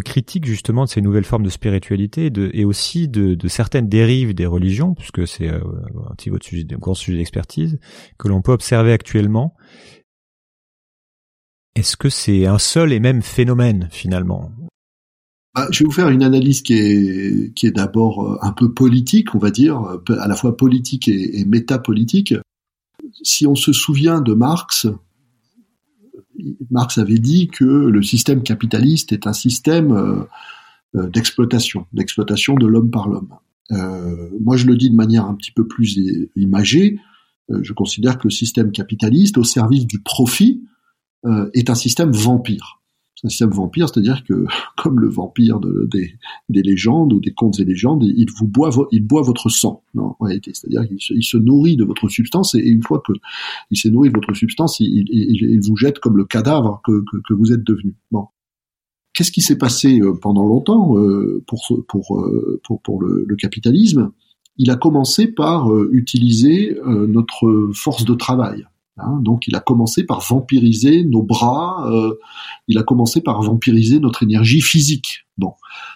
critique 0.04 0.46
justement 0.46 0.86
de 0.86 0.90
ces 0.90 1.02
nouvelles 1.02 1.26
formes 1.26 1.44
de 1.44 1.50
spiritualité 1.50 2.26
et, 2.26 2.30
de, 2.30 2.64
aussi 2.66 3.08
de, 3.08 3.48
certaines 3.48 3.88
dérives 3.88 4.34
des 4.34 4.46
religions, 4.46 4.96
puisque 4.96 5.28
c'est 5.28 5.50
euh, 5.50 5.62
un 6.10 6.16
petit 6.16 6.30
votre 6.30 6.46
sujet, 6.46 6.64
grand 6.64 6.94
sujet 6.94 7.18
d'expertise, 7.18 7.80
que 8.18 8.28
l'on 8.28 8.42
peut 8.42 8.52
observer 8.52 8.94
actuellement? 8.94 9.56
Est-ce 11.76 11.98
que 11.98 12.10
c'est 12.10 12.46
un 12.46 12.60
seul 12.60 12.94
et 12.94 13.00
même 13.00 13.22
phénomène 13.22 13.88
finalement? 13.92 14.52
Bah, 15.56 15.68
je 15.72 15.80
vais 15.80 15.86
vous 15.86 15.92
faire 15.92 16.10
une 16.10 16.24
analyse 16.24 16.64
qui 16.64 16.74
est, 16.74 17.54
qui 17.54 17.68
est 17.68 17.72
d'abord 17.72 18.26
euh, 18.26 18.38
un 18.42 18.54
peu 18.54 18.74
politique, 18.74 19.36
on 19.36 19.40
va 19.40 19.52
dire, 19.52 20.00
à 20.10 20.28
la 20.28 20.36
fois 20.36 20.58
politique 20.58 21.08
et, 21.08 21.46
métapolitique. 21.46 22.34
Si 23.22 23.46
on 23.46 23.56
se 23.56 23.72
souvient 23.72 24.22
de 24.22 24.34
Marx, 24.34 24.88
Marx 26.72 26.98
avait 26.98 27.20
dit 27.20 27.48
que 27.48 27.66
le 27.66 28.02
système 28.02 28.42
capitaliste 28.42 29.12
est 29.12 29.28
un 29.28 29.34
système 29.34 29.92
euh, 29.92 30.24
euh, 30.96 31.08
d'exploitation, 31.08 31.86
d'exploitation 31.94 32.56
de 32.56 32.66
l'homme 32.66 32.90
par 32.90 33.08
l'homme. 33.08 33.36
Moi, 34.40 34.56
je 34.56 34.68
le 34.68 34.78
dis 34.78 34.92
de 34.92 34.96
manière 34.96 35.26
un 35.26 35.34
petit 35.34 35.52
peu 35.52 35.66
plus 35.66 35.98
imagée. 36.36 37.00
je 37.50 37.74
considère 37.74 38.20
que 38.20 38.26
le 38.26 38.30
système 38.30 38.72
capitaliste, 38.72 39.40
au 39.40 39.44
service 39.44 39.88
du 39.88 40.00
profit, 40.00 40.64
est 41.54 41.72
un 41.72 41.76
système 41.76 42.12
vampire 42.12 42.83
un 43.24 43.48
vampire, 43.48 43.90
c'est-à-dire 43.90 44.24
que, 44.24 44.46
comme 44.78 45.00
le 45.00 45.10
vampire 45.10 45.60
de, 45.60 45.88
des, 45.92 46.14
des, 46.50 46.62
légendes 46.62 47.14
ou 47.14 47.20
des 47.20 47.34
contes 47.34 47.60
et 47.60 47.66
légendes, 47.66 48.04
il 48.04 48.30
vous 48.38 48.48
boit, 48.48 48.70
il 48.92 49.06
boit 49.06 49.22
votre 49.22 49.50
sang, 49.50 49.84
en 49.98 50.16
réalité. 50.20 50.52
C'est-à-dire 50.54 50.88
qu'il 50.88 51.24
se, 51.24 51.38
nourrit 51.38 51.76
de 51.76 51.84
votre 51.84 52.10
substance 52.10 52.56
et 52.56 52.60
une 52.60 52.84
fois 52.84 53.02
que 53.06 53.14
il 53.72 53.78
s'est 53.78 53.90
nourri 53.90 54.10
de 54.10 54.16
votre 54.16 54.34
substance, 54.34 54.80
il, 54.80 55.60
vous 55.66 55.76
jette 55.76 56.00
comme 56.00 56.18
le 56.18 56.26
cadavre 56.26 56.82
que, 56.86 57.34
vous 57.34 57.52
êtes 57.52 57.64
devenu. 57.64 57.96
Bon. 58.12 58.28
Qu'est-ce 59.14 59.32
qui 59.32 59.42
s'est 59.42 59.58
passé 59.58 60.00
euh, 60.00 60.14
pendant 60.14 60.46
longtemps 60.46 60.98
euh, 60.98 61.44
euh, 61.52 62.62
pour, 62.84 63.02
le, 63.02 63.36
capitalisme? 63.36 64.12
Il 64.58 64.70
a 64.72 64.76
commencé 64.76 65.28
par 65.28 65.76
utiliser 65.92 66.78
notre 66.86 67.72
force 67.74 68.06
de 68.06 68.14
travail. 68.14 68.68
Hein, 68.98 69.20
donc 69.22 69.48
il 69.48 69.56
a 69.56 69.60
commencé 69.60 70.04
par 70.04 70.22
vampiriser 70.22 71.04
nos 71.04 71.24
bras, 71.24 71.90
euh, 71.92 72.14
il 72.68 72.78
a 72.78 72.84
commencé 72.84 73.22
par 73.22 73.42
vampiriser 73.42 74.00
notre 74.00 74.22
énergie 74.22 74.62
physique. 74.62 75.26
Bon, 75.40 75.54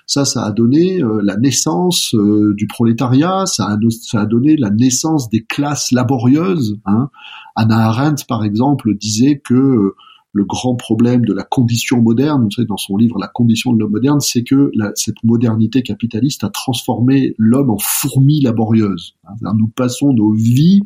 ça, 0.07 0.25
ça 0.25 0.43
a 0.43 0.51
donné 0.51 1.03
euh, 1.03 1.21
la 1.23 1.37
naissance 1.37 2.15
euh, 2.15 2.55
du 2.57 2.65
prolétariat, 2.65 3.45
ça 3.45 3.67
a, 3.67 4.25
donné 4.25 4.57
la 4.57 4.71
naissance 4.71 5.29
des 5.29 5.43
classes 5.43 5.91
laborieuses. 5.91 6.79
Hein. 6.85 7.11
Anna 7.55 7.89
Arendt, 7.89 8.25
par 8.27 8.43
exemple, 8.43 8.95
disait 8.95 9.39
que 9.45 9.93
le 10.33 10.45
grand 10.45 10.75
problème 10.75 11.23
de 11.23 11.33
la 11.33 11.43
condition 11.43 12.01
moderne, 12.01 12.43
vous 12.43 12.51
savez, 12.51 12.67
dans 12.67 12.77
son 12.77 12.97
livre 12.97 13.17
La 13.19 13.27
condition 13.27 13.73
de 13.73 13.79
l'homme 13.79 13.91
moderne, 13.91 14.19
c'est 14.19 14.43
que 14.43 14.71
cette 14.95 15.23
modernité 15.23 15.83
capitaliste 15.83 16.43
a 16.43 16.49
transformé 16.49 17.35
l'homme 17.37 17.69
en 17.69 17.77
fourmi 17.79 18.41
laborieuse. 18.41 19.15
Hein. 19.27 19.53
Nous 19.55 19.67
passons 19.67 20.13
nos 20.13 20.31
vies 20.31 20.81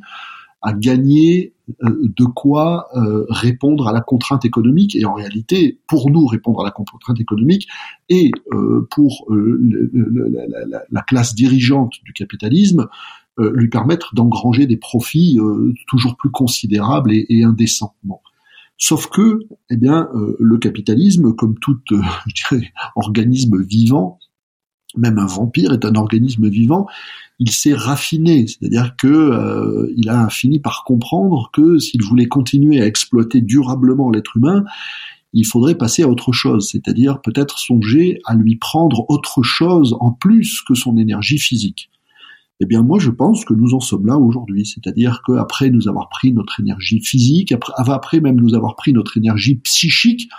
à 0.61 0.73
gagner 0.73 1.53
de 1.81 2.25
quoi 2.25 2.87
répondre 3.29 3.87
à 3.87 3.93
la 3.93 4.01
contrainte 4.01 4.45
économique. 4.45 4.95
Et 4.95 5.05
en 5.05 5.13
réalité, 5.13 5.79
pour 5.87 6.09
nous, 6.09 6.25
répondre 6.25 6.61
à 6.61 6.63
la 6.63 6.71
contrainte 6.71 7.19
économique 7.19 7.67
et 8.09 8.31
pour 8.89 9.27
la, 10.89 11.01
classe 11.01 11.35
dirigeante 11.35 11.93
du 12.03 12.13
capitalisme, 12.13 12.87
lui 13.37 13.69
permettre 13.69 14.13
d'engranger 14.15 14.67
des 14.67 14.77
profits 14.77 15.39
toujours 15.87 16.15
plus 16.17 16.31
considérables 16.31 17.11
et. 17.13 17.43
Bon. 18.03 18.19
Sauf 18.77 19.09
que, 19.09 19.39
eh 19.69 19.77
bien, 19.77 20.09
le 20.39 20.57
capitalisme, 20.57 21.33
comme 21.33 21.55
tout, 21.59 21.79
organisme 22.95 23.61
vivant, 23.61 24.19
même 24.97 25.17
un 25.19 25.25
vampire 25.25 25.71
est 25.73 25.85
un 25.85 25.95
organisme 25.95 26.47
vivant, 26.49 26.87
il 27.39 27.51
s'est 27.51 27.73
raffiné, 27.73 28.45
c'est-à-dire 28.47 28.95
que 28.97 29.07
euh, 29.07 29.91
il 29.95 30.09
a 30.09 30.29
fini 30.29 30.59
par 30.59 30.83
comprendre 30.85 31.49
que 31.51 31.79
s'il 31.79 32.03
voulait 32.03 32.27
continuer 32.27 32.81
à 32.81 32.85
exploiter 32.85 33.41
durablement 33.41 34.11
l'être 34.11 34.37
humain, 34.37 34.63
il 35.33 35.45
faudrait 35.45 35.75
passer 35.75 36.03
à 36.03 36.09
autre 36.09 36.33
chose, 36.33 36.69
c'est-à-dire 36.69 37.21
peut-être 37.21 37.57
songer 37.57 38.19
à 38.25 38.35
lui 38.35 38.57
prendre 38.57 39.09
autre 39.09 39.43
chose 39.43 39.95
en 39.99 40.11
plus 40.11 40.61
que 40.61 40.75
son 40.75 40.97
énergie 40.97 41.39
physique. 41.39 41.89
Eh 42.63 42.67
bien, 42.67 42.83
moi, 42.83 42.99
je 42.99 43.09
pense 43.09 43.43
que 43.43 43.55
nous 43.55 43.73
en 43.73 43.79
sommes 43.79 44.05
là 44.05 44.17
aujourd'hui, 44.17 44.67
c'est-à-dire 44.67 45.23
qu'après 45.25 45.71
nous 45.71 45.87
avoir 45.87 46.09
pris 46.09 46.31
notre 46.31 46.59
énergie 46.59 47.01
physique, 47.01 47.51
après, 47.51 47.73
après 47.77 48.19
même 48.19 48.39
nous 48.39 48.53
avoir 48.53 48.75
pris 48.75 48.93
notre 48.93 49.17
énergie 49.17 49.55
psychique, 49.55 50.29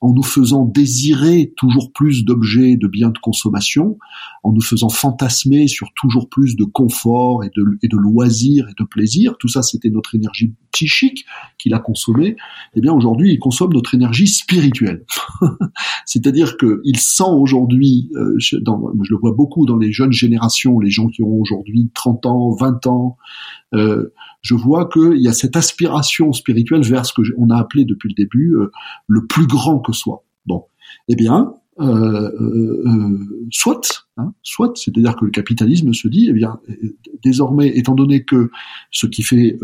en 0.00 0.12
nous 0.12 0.22
faisant 0.22 0.64
désirer 0.64 1.52
toujours 1.56 1.92
plus 1.92 2.24
d'objets, 2.24 2.76
de 2.76 2.86
biens 2.86 3.10
de 3.10 3.18
consommation, 3.18 3.98
en 4.42 4.52
nous 4.52 4.62
faisant 4.62 4.88
fantasmer 4.88 5.68
sur 5.68 5.88
toujours 5.94 6.28
plus 6.30 6.56
de 6.56 6.64
confort 6.64 7.44
et 7.44 7.50
de, 7.54 7.96
loisirs 7.96 8.66
et 8.68 8.74
de 8.78 8.86
plaisir. 8.86 9.36
Tout 9.38 9.48
ça, 9.48 9.62
c'était 9.62 9.90
notre 9.90 10.14
énergie 10.14 10.54
psychique 10.72 11.26
qu'il 11.58 11.74
a 11.74 11.78
consommée. 11.80 12.36
Eh 12.74 12.80
bien, 12.80 12.92
aujourd'hui, 12.92 13.32
il 13.32 13.38
consomme 13.38 13.74
notre 13.74 13.94
énergie 13.94 14.26
spirituelle. 14.26 15.04
C'est-à-dire 16.06 16.56
qu'il 16.56 16.98
sent 16.98 17.24
aujourd'hui, 17.28 18.10
euh, 18.16 18.34
je, 18.38 18.56
le 18.56 19.16
vois 19.18 19.32
beaucoup 19.32 19.66
dans 19.66 19.76
les 19.76 19.92
jeunes 19.92 20.12
générations, 20.12 20.80
les 20.80 20.90
gens 20.90 21.08
qui 21.08 21.22
ont 21.22 21.34
aujourd'hui 21.34 21.90
30 21.92 22.24
ans, 22.24 22.50
20 22.52 22.86
ans, 22.86 23.18
euh, 23.74 24.12
je 24.42 24.54
vois 24.54 24.88
qu'il 24.88 25.20
y 25.20 25.28
a 25.28 25.32
cette 25.32 25.56
aspiration 25.56 26.32
spirituelle 26.32 26.82
vers 26.82 27.04
ce 27.04 27.12
que 27.12 27.22
on 27.36 27.50
a 27.50 27.58
appelé 27.58 27.84
depuis 27.84 28.08
le 28.08 28.14
début 28.14 28.54
euh, 28.54 28.70
le 29.06 29.26
plus 29.26 29.46
grand 29.46 29.78
soit. 29.92 30.24
Bon, 30.46 30.64
eh 31.08 31.16
bien, 31.16 31.54
euh, 31.80 32.30
euh, 32.40 33.46
soit, 33.50 34.06
hein, 34.16 34.32
soit, 34.42 34.76
c'est-à-dire 34.76 35.16
que 35.16 35.24
le 35.24 35.30
capitalisme 35.30 35.92
se 35.92 36.08
dit, 36.08 36.28
eh 36.28 36.32
bien, 36.32 36.60
désormais, 37.22 37.68
étant 37.76 37.94
donné 37.94 38.24
que 38.24 38.50
ce 38.90 39.06
qui 39.06 39.22
fait 39.22 39.58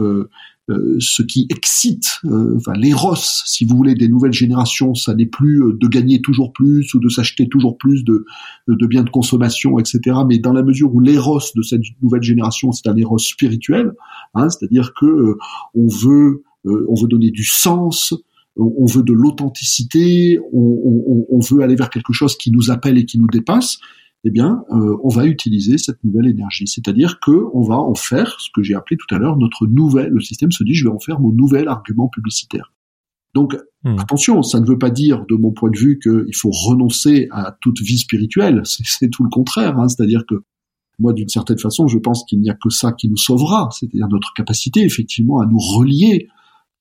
euh, 0.68 0.96
ce 0.98 1.22
qui 1.22 1.46
excite, 1.48 2.18
euh, 2.24 2.56
enfin 2.56 2.72
l'éros, 2.72 3.14
si 3.14 3.64
vous 3.64 3.76
voulez, 3.76 3.94
des 3.94 4.08
nouvelles 4.08 4.32
générations, 4.32 4.96
ça 4.96 5.14
n'est 5.14 5.26
plus 5.26 5.62
euh, 5.62 5.78
de 5.80 5.86
gagner 5.86 6.20
toujours 6.20 6.52
plus 6.52 6.92
ou 6.94 6.98
de 6.98 7.08
s'acheter 7.08 7.48
toujours 7.48 7.78
plus 7.78 8.02
de, 8.02 8.24
de, 8.66 8.86
biens 8.88 9.04
de 9.04 9.10
consommation, 9.10 9.78
etc. 9.78 10.00
Mais 10.26 10.38
dans 10.38 10.52
la 10.52 10.64
mesure 10.64 10.92
où 10.92 10.98
l'éros 10.98 11.40
de 11.54 11.62
cette 11.62 11.82
nouvelle 12.02 12.24
génération, 12.24 12.72
c'est 12.72 12.88
un 12.88 12.96
éros 12.96 13.18
spirituel, 13.18 13.92
hein, 14.34 14.48
c'est-à-dire 14.50 14.92
que 14.94 15.36
on 15.76 15.86
veut 15.86 16.42
on 16.64 17.00
veut 17.00 17.06
donner 17.06 17.30
du 17.30 17.44
sens, 17.44 18.12
on 18.56 18.86
veut 18.86 19.02
de 19.02 19.12
l'authenticité, 19.12 20.38
on, 20.52 20.58
on, 20.60 21.26
on, 21.28 21.40
veut 21.40 21.62
aller 21.62 21.74
vers 21.74 21.90
quelque 21.90 22.12
chose 22.12 22.36
qui 22.36 22.50
nous 22.50 22.70
appelle 22.70 22.96
et 22.96 23.04
qui 23.04 23.18
nous 23.18 23.26
dépasse 23.26 23.78
eh 24.28 24.30
bien, 24.30 24.64
euh, 24.72 24.96
on 25.04 25.08
va 25.08 25.24
utiliser 25.24 25.78
cette 25.78 26.02
nouvelle 26.02 26.26
énergie. 26.26 26.66
C'est-à-dire 26.66 27.20
que 27.20 27.44
on 27.54 27.62
va 27.62 27.76
en 27.76 27.94
faire 27.94 28.40
ce 28.40 28.48
que 28.52 28.60
j'ai 28.60 28.74
appelé 28.74 28.96
tout 28.96 29.14
à 29.14 29.18
l'heure 29.18 29.36
notre 29.36 29.68
nouvelle. 29.68 30.10
Le 30.10 30.20
système 30.20 30.50
se 30.50 30.64
dit, 30.64 30.74
je 30.74 30.82
vais 30.82 30.92
en 30.92 30.98
faire 30.98 31.20
mon 31.20 31.30
nouvel 31.30 31.68
argument 31.68 32.08
publicitaire. 32.08 32.72
Donc, 33.34 33.56
hmm. 33.84 34.00
attention, 34.00 34.42
ça 34.42 34.58
ne 34.58 34.66
veut 34.66 34.78
pas 34.78 34.90
dire, 34.90 35.24
de 35.28 35.36
mon 35.36 35.52
point 35.52 35.70
de 35.70 35.78
vue, 35.78 36.00
qu'il 36.00 36.34
faut 36.34 36.50
renoncer 36.50 37.28
à 37.30 37.56
toute 37.60 37.80
vie 37.80 37.98
spirituelle. 37.98 38.62
C'est 38.64 39.10
tout 39.10 39.22
le 39.22 39.30
contraire. 39.30 39.78
Hein. 39.78 39.88
C'est-à-dire 39.88 40.24
que 40.26 40.42
moi, 40.98 41.12
d'une 41.12 41.28
certaine 41.28 41.58
façon, 41.58 41.86
je 41.86 41.98
pense 41.98 42.24
qu'il 42.24 42.40
n'y 42.40 42.50
a 42.50 42.54
que 42.54 42.70
ça 42.70 42.90
qui 42.90 43.08
nous 43.08 43.18
sauvera, 43.18 43.68
c'est-à-dire 43.70 44.08
notre 44.08 44.32
capacité, 44.34 44.80
effectivement, 44.80 45.40
à 45.40 45.46
nous 45.46 45.58
relier 45.58 46.26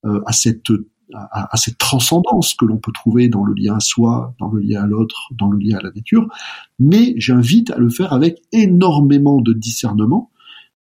euh, 0.06 0.20
à 0.26 0.32
cette 0.32 0.72
à, 1.14 1.56
cette 1.56 1.78
transcendance 1.78 2.54
que 2.54 2.66
l'on 2.66 2.78
peut 2.78 2.92
trouver 2.92 3.30
dans 3.30 3.44
le 3.44 3.54
lien 3.54 3.76
à 3.76 3.80
soi, 3.80 4.34
dans 4.40 4.50
le 4.50 4.62
lien 4.62 4.84
à 4.84 4.88
l'autre, 4.88 5.30
dans 5.32 5.50
le 5.50 5.58
lien 5.58 5.78
à 5.78 5.82
la 5.82 5.92
nature, 5.92 6.28
mais 6.80 7.14
j'invite 7.18 7.72
à 7.72 7.78
le 7.78 7.90
faire 7.90 8.14
avec 8.14 8.42
énormément 8.52 9.42
de 9.42 9.54
discernement, 9.54 10.32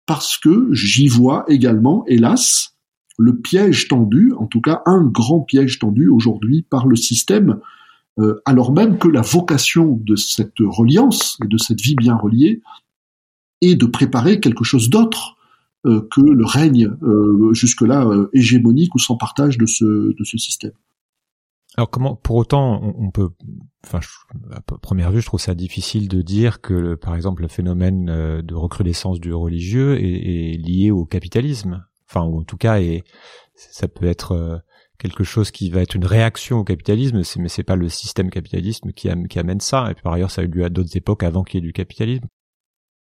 parce 0.05 0.37
que 0.37 0.69
j'y 0.73 1.07
vois 1.07 1.45
également, 1.47 2.03
hélas, 2.07 2.75
le 3.17 3.37
piège 3.37 3.87
tendu, 3.87 4.33
en 4.37 4.45
tout 4.45 4.61
cas 4.61 4.81
un 4.85 5.03
grand 5.03 5.41
piège 5.41 5.79
tendu 5.79 6.09
aujourd'hui 6.09 6.63
par 6.63 6.85
le 6.87 6.95
système, 6.95 7.59
euh, 8.19 8.41
alors 8.45 8.71
même 8.71 8.97
que 8.97 9.07
la 9.07 9.21
vocation 9.21 9.99
de 10.03 10.15
cette 10.15 10.59
reliance 10.59 11.37
et 11.43 11.47
de 11.47 11.57
cette 11.57 11.81
vie 11.81 11.95
bien 11.95 12.15
reliée 12.15 12.61
est 13.61 13.75
de 13.75 13.85
préparer 13.85 14.39
quelque 14.39 14.63
chose 14.63 14.89
d'autre, 14.89 15.34
que 15.85 16.21
le 16.21 16.45
règne 16.45 16.91
euh, 17.03 17.53
jusque-là 17.53 18.05
euh, 18.05 18.29
hégémonique 18.33 18.95
ou 18.95 18.99
sans 18.99 19.17
partage 19.17 19.57
de 19.57 19.65
ce, 19.65 19.85
de 19.85 20.23
ce 20.23 20.37
système. 20.37 20.71
Alors 21.77 21.89
comment, 21.89 22.15
pour 22.15 22.37
autant, 22.37 22.81
on, 22.97 23.11
peut, 23.11 23.29
enfin, 23.85 23.99
à 24.51 24.61
première 24.61 25.11
vue, 25.11 25.19
je 25.19 25.25
trouve 25.25 25.41
ça 25.41 25.55
difficile 25.55 26.07
de 26.07 26.21
dire 26.21 26.61
que, 26.61 26.95
par 26.95 27.15
exemple, 27.15 27.41
le 27.41 27.49
phénomène 27.49 28.05
de 28.05 28.55
recrudescence 28.55 29.19
du 29.19 29.33
religieux 29.33 29.97
est, 30.01 30.57
lié 30.57 30.91
au 30.91 31.03
capitalisme. 31.03 31.85
Enfin, 32.09 32.25
ou 32.25 32.39
en 32.39 32.43
tout 32.43 32.55
cas, 32.55 32.79
et 32.79 33.03
ça 33.55 33.89
peut 33.89 34.05
être 34.05 34.61
quelque 34.99 35.25
chose 35.25 35.51
qui 35.51 35.69
va 35.69 35.81
être 35.81 35.95
une 35.95 36.05
réaction 36.05 36.59
au 36.59 36.63
capitalisme, 36.63 37.21
mais 37.39 37.49
c'est 37.49 37.63
pas 37.63 37.75
le 37.75 37.89
système 37.89 38.29
capitaliste 38.29 38.89
qui, 38.93 39.09
qui 39.29 39.39
amène 39.39 39.59
ça. 39.59 39.91
Et 39.91 39.95
puis, 39.95 40.03
par 40.03 40.13
ailleurs, 40.13 40.31
ça 40.31 40.43
a 40.43 40.45
eu 40.45 40.47
lieu 40.47 40.63
à 40.63 40.69
d'autres 40.69 40.95
époques 40.95 41.23
avant 41.23 41.43
qu'il 41.43 41.59
y 41.59 41.63
ait 41.63 41.67
du 41.67 41.73
capitalisme. 41.73 42.25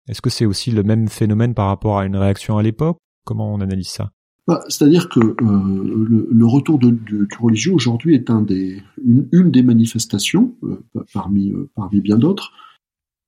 Est-ce 0.08 0.22
que 0.22 0.30
c'est 0.30 0.45
aussi 0.45 0.72
le 0.72 0.84
même 0.84 1.08
phénomène 1.08 1.54
par 1.54 1.68
rapport 1.68 1.99
à 1.99 2.06
une 2.06 2.16
réaction 2.16 2.58
à 2.58 2.64
l'époque? 2.64 2.97
Comment 3.26 3.54
on 3.54 3.62
analyse 3.62 3.89
ça? 3.89 4.12
Bah, 4.47 4.62
C'est-à-dire 4.68 5.08
que 5.08 5.20
euh, 5.20 6.26
le, 6.32 6.45
retour 6.45 6.80
du 6.80 7.28
religieux 7.39 7.74
aujourd'hui 7.74 8.16
est 8.16 8.30
une, 8.30 9.52
des 9.52 9.64
manifestations, 9.64 10.56
euh, 10.64 10.84
parmi, 11.14 11.52
euh, 11.52 11.70
parmi 11.76 12.02
bien 12.02 12.18
d'autres, 12.18 12.52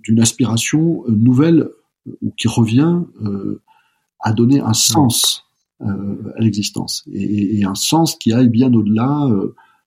d'une 0.01 0.19
aspiration 0.19 1.03
nouvelle 1.07 1.69
ou 2.21 2.31
qui 2.31 2.49
revient 2.49 2.99
à 4.19 4.33
donner 4.33 4.59
un 4.59 4.73
sens 4.73 5.45
à 5.79 6.39
l'existence. 6.39 7.05
Et, 7.13 7.63
un 7.63 7.75
sens 7.75 8.15
qui 8.15 8.33
aille 8.33 8.49
bien 8.49 8.73
au-delà 8.73 9.29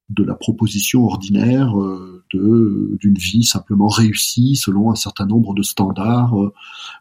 de 0.09 0.23
la 0.23 0.35
proposition 0.35 1.05
ordinaire 1.05 1.79
euh, 1.81 2.25
de 2.33 2.97
d'une 3.01 3.15
vie 3.15 3.45
simplement 3.45 3.89
réussie 3.89 4.57
selon 4.57 4.91
un 4.91 4.95
certain 4.95 5.27
nombre 5.27 5.55
de 5.55 5.63
standards. 5.63 6.41
Euh, 6.41 6.53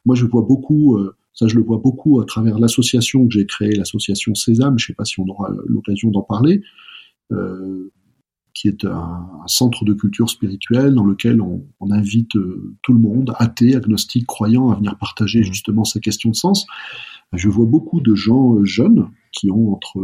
moi, 0.05 0.15
je 0.15 0.25
vois 0.25 0.41
beaucoup, 0.41 0.97
euh, 0.97 1.15
ça 1.33 1.47
je 1.47 1.55
le 1.55 1.63
vois 1.63 1.77
beaucoup 1.77 2.19
à 2.19 2.25
travers 2.25 2.59
l'association 2.59 3.27
que 3.27 3.33
j'ai 3.33 3.45
créée, 3.45 3.75
l'association 3.75 4.33
Sésame. 4.33 4.79
Je 4.79 4.85
ne 4.85 4.87
sais 4.87 4.93
pas 4.93 5.05
si 5.05 5.19
on 5.19 5.27
aura 5.27 5.51
l'occasion 5.67 6.09
d'en 6.09 6.23
parler, 6.23 6.61
qui 8.53 8.67
est 8.67 8.85
un, 8.85 9.27
centre 9.47 9.83
de 9.83 9.93
culture 9.93 10.29
spirituelle 10.29 10.93
dans 10.93 11.03
lequel 11.03 11.41
on, 11.41 11.65
on 11.79 11.91
invite 11.91 12.31
tout 12.81 12.93
le 12.93 12.99
monde, 12.99 13.33
athées, 13.37 13.75
agnostiques, 13.75 14.27
croyants, 14.27 14.69
à 14.69 14.75
venir 14.75 14.97
partager 14.97 15.41
mmh. 15.41 15.45
justement 15.45 15.83
ces 15.83 15.99
questions 15.99 16.29
de 16.29 16.35
sens. 16.35 16.65
Je 17.33 17.49
vois 17.49 17.65
beaucoup 17.65 17.99
de 17.99 18.15
gens 18.15 18.63
jeunes 18.63 19.09
qui 19.31 19.51
ont 19.51 19.73
entre 19.73 19.99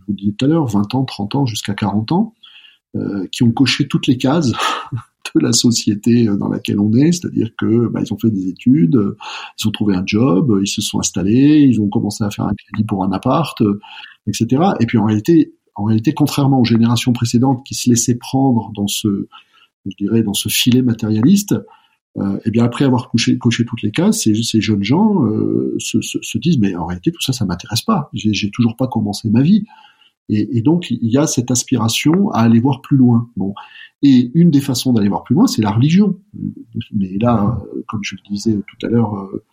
je 0.00 0.04
vous 0.08 0.12
disais 0.14 0.32
tout 0.32 0.44
à 0.44 0.48
l'heure, 0.48 0.66
20 0.66 0.94
ans, 0.94 1.04
30 1.04 1.34
ans, 1.34 1.46
jusqu'à 1.46 1.74
40 1.74 2.12
ans, 2.12 2.34
euh, 2.96 3.26
qui 3.30 3.42
ont 3.42 3.52
coché 3.52 3.86
toutes 3.88 4.06
les 4.06 4.16
cases 4.16 4.52
de 5.34 5.40
la 5.40 5.52
société 5.52 6.24
dans 6.24 6.48
laquelle 6.48 6.80
on 6.80 6.92
est, 6.94 7.12
c'est-à-dire 7.12 7.50
que 7.56 7.86
bah, 7.88 8.00
ils 8.04 8.12
ont 8.12 8.18
fait 8.18 8.30
des 8.30 8.48
études, 8.48 9.14
ils 9.58 9.68
ont 9.68 9.70
trouvé 9.70 9.94
un 9.94 10.02
job, 10.04 10.58
ils 10.60 10.68
se 10.68 10.80
sont 10.80 10.98
installés, 10.98 11.60
ils 11.60 11.80
ont 11.80 11.88
commencé 11.88 12.24
à 12.24 12.30
faire 12.30 12.46
un 12.46 12.54
crédit 12.54 12.84
pour 12.84 13.04
un 13.04 13.12
appart, 13.12 13.62
etc. 14.26 14.62
Et 14.80 14.86
puis 14.86 14.98
en 14.98 15.04
réalité, 15.04 15.54
en 15.76 15.84
réalité, 15.84 16.12
contrairement 16.12 16.60
aux 16.60 16.64
générations 16.64 17.12
précédentes 17.12 17.64
qui 17.64 17.74
se 17.74 17.88
laissaient 17.88 18.16
prendre 18.16 18.72
dans 18.74 18.86
ce, 18.86 19.28
je 19.86 19.96
dirais, 19.96 20.22
dans 20.22 20.34
ce 20.34 20.48
filet 20.48 20.82
matérialiste, 20.82 21.52
euh, 21.52 21.62
et 22.44 22.50
bien 22.50 22.64
après 22.64 22.84
avoir 22.84 23.08
coché, 23.08 23.38
coché 23.38 23.64
toutes 23.64 23.82
les 23.82 23.92
cases, 23.92 24.22
ces, 24.22 24.34
ces 24.42 24.60
jeunes 24.60 24.82
gens 24.82 25.24
euh, 25.26 25.74
se, 25.78 26.00
se, 26.00 26.18
se, 26.20 26.38
disent 26.38 26.58
mais 26.58 26.74
en 26.74 26.86
réalité 26.86 27.12
tout 27.12 27.20
ça 27.20 27.32
ça 27.32 27.44
m'intéresse 27.44 27.82
pas, 27.82 28.10
j'ai 28.12 28.50
toujours 28.50 28.76
pas 28.76 28.88
commencé 28.88 29.30
ma 29.30 29.42
vie. 29.42 29.64
Et, 30.28 30.58
et, 30.58 30.62
donc 30.62 30.90
il 30.90 31.10
y 31.10 31.18
a 31.18 31.26
cette 31.26 31.50
aspiration 31.50 32.30
à 32.30 32.40
aller 32.40 32.60
voir 32.60 32.82
plus 32.82 32.96
loin. 32.96 33.28
Bon, 33.36 33.54
et 34.02 34.30
une 34.34 34.50
des 34.50 34.60
façons 34.60 34.92
d'aller 34.92 35.08
voir 35.08 35.24
plus 35.24 35.34
loin, 35.34 35.46
c'est 35.46 35.62
la 35.62 35.72
religion. 35.72 36.18
Mais 36.92 37.18
là, 37.20 37.60
comme 37.88 38.00
je 38.02 38.16
le 38.16 38.20
disais 38.30 38.54
tout 38.54 38.86
à 38.86 38.88
l'heure, 38.88 39.14
euh, 39.14 39.44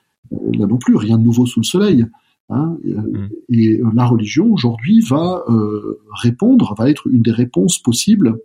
là 0.53 0.67
non 0.67 0.77
plus 0.77 0.95
rien 0.95 1.17
de 1.17 1.23
nouveau 1.23 1.45
sous 1.45 1.59
le 1.59 1.65
soleil. 1.65 2.05
Hein, 2.49 2.77
mmh. 2.83 3.27
Et 3.49 3.81
la 3.93 4.05
religion 4.05 4.51
aujourd'hui 4.53 5.01
va 5.01 5.43
euh, 5.49 5.99
répondre, 6.21 6.75
va 6.77 6.89
être 6.89 7.07
une 7.07 7.21
des 7.21 7.31
réponses 7.31 7.77
possibles 7.77 8.39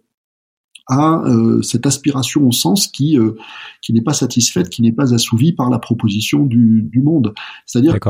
à 0.88 1.22
euh, 1.24 1.62
cette 1.62 1.86
aspiration 1.86 2.46
au 2.46 2.52
sens 2.52 2.86
qui 2.86 3.18
euh, 3.18 3.36
qui 3.80 3.92
n'est 3.92 4.02
pas 4.02 4.12
satisfaite, 4.12 4.68
qui 4.68 4.82
n'est 4.82 4.92
pas 4.92 5.14
assouvie 5.14 5.52
par 5.52 5.70
la 5.70 5.78
proposition 5.78 6.44
du, 6.44 6.82
du 6.82 7.02
monde. 7.02 7.34
C'est-à-dire 7.66 8.00
que 8.00 8.08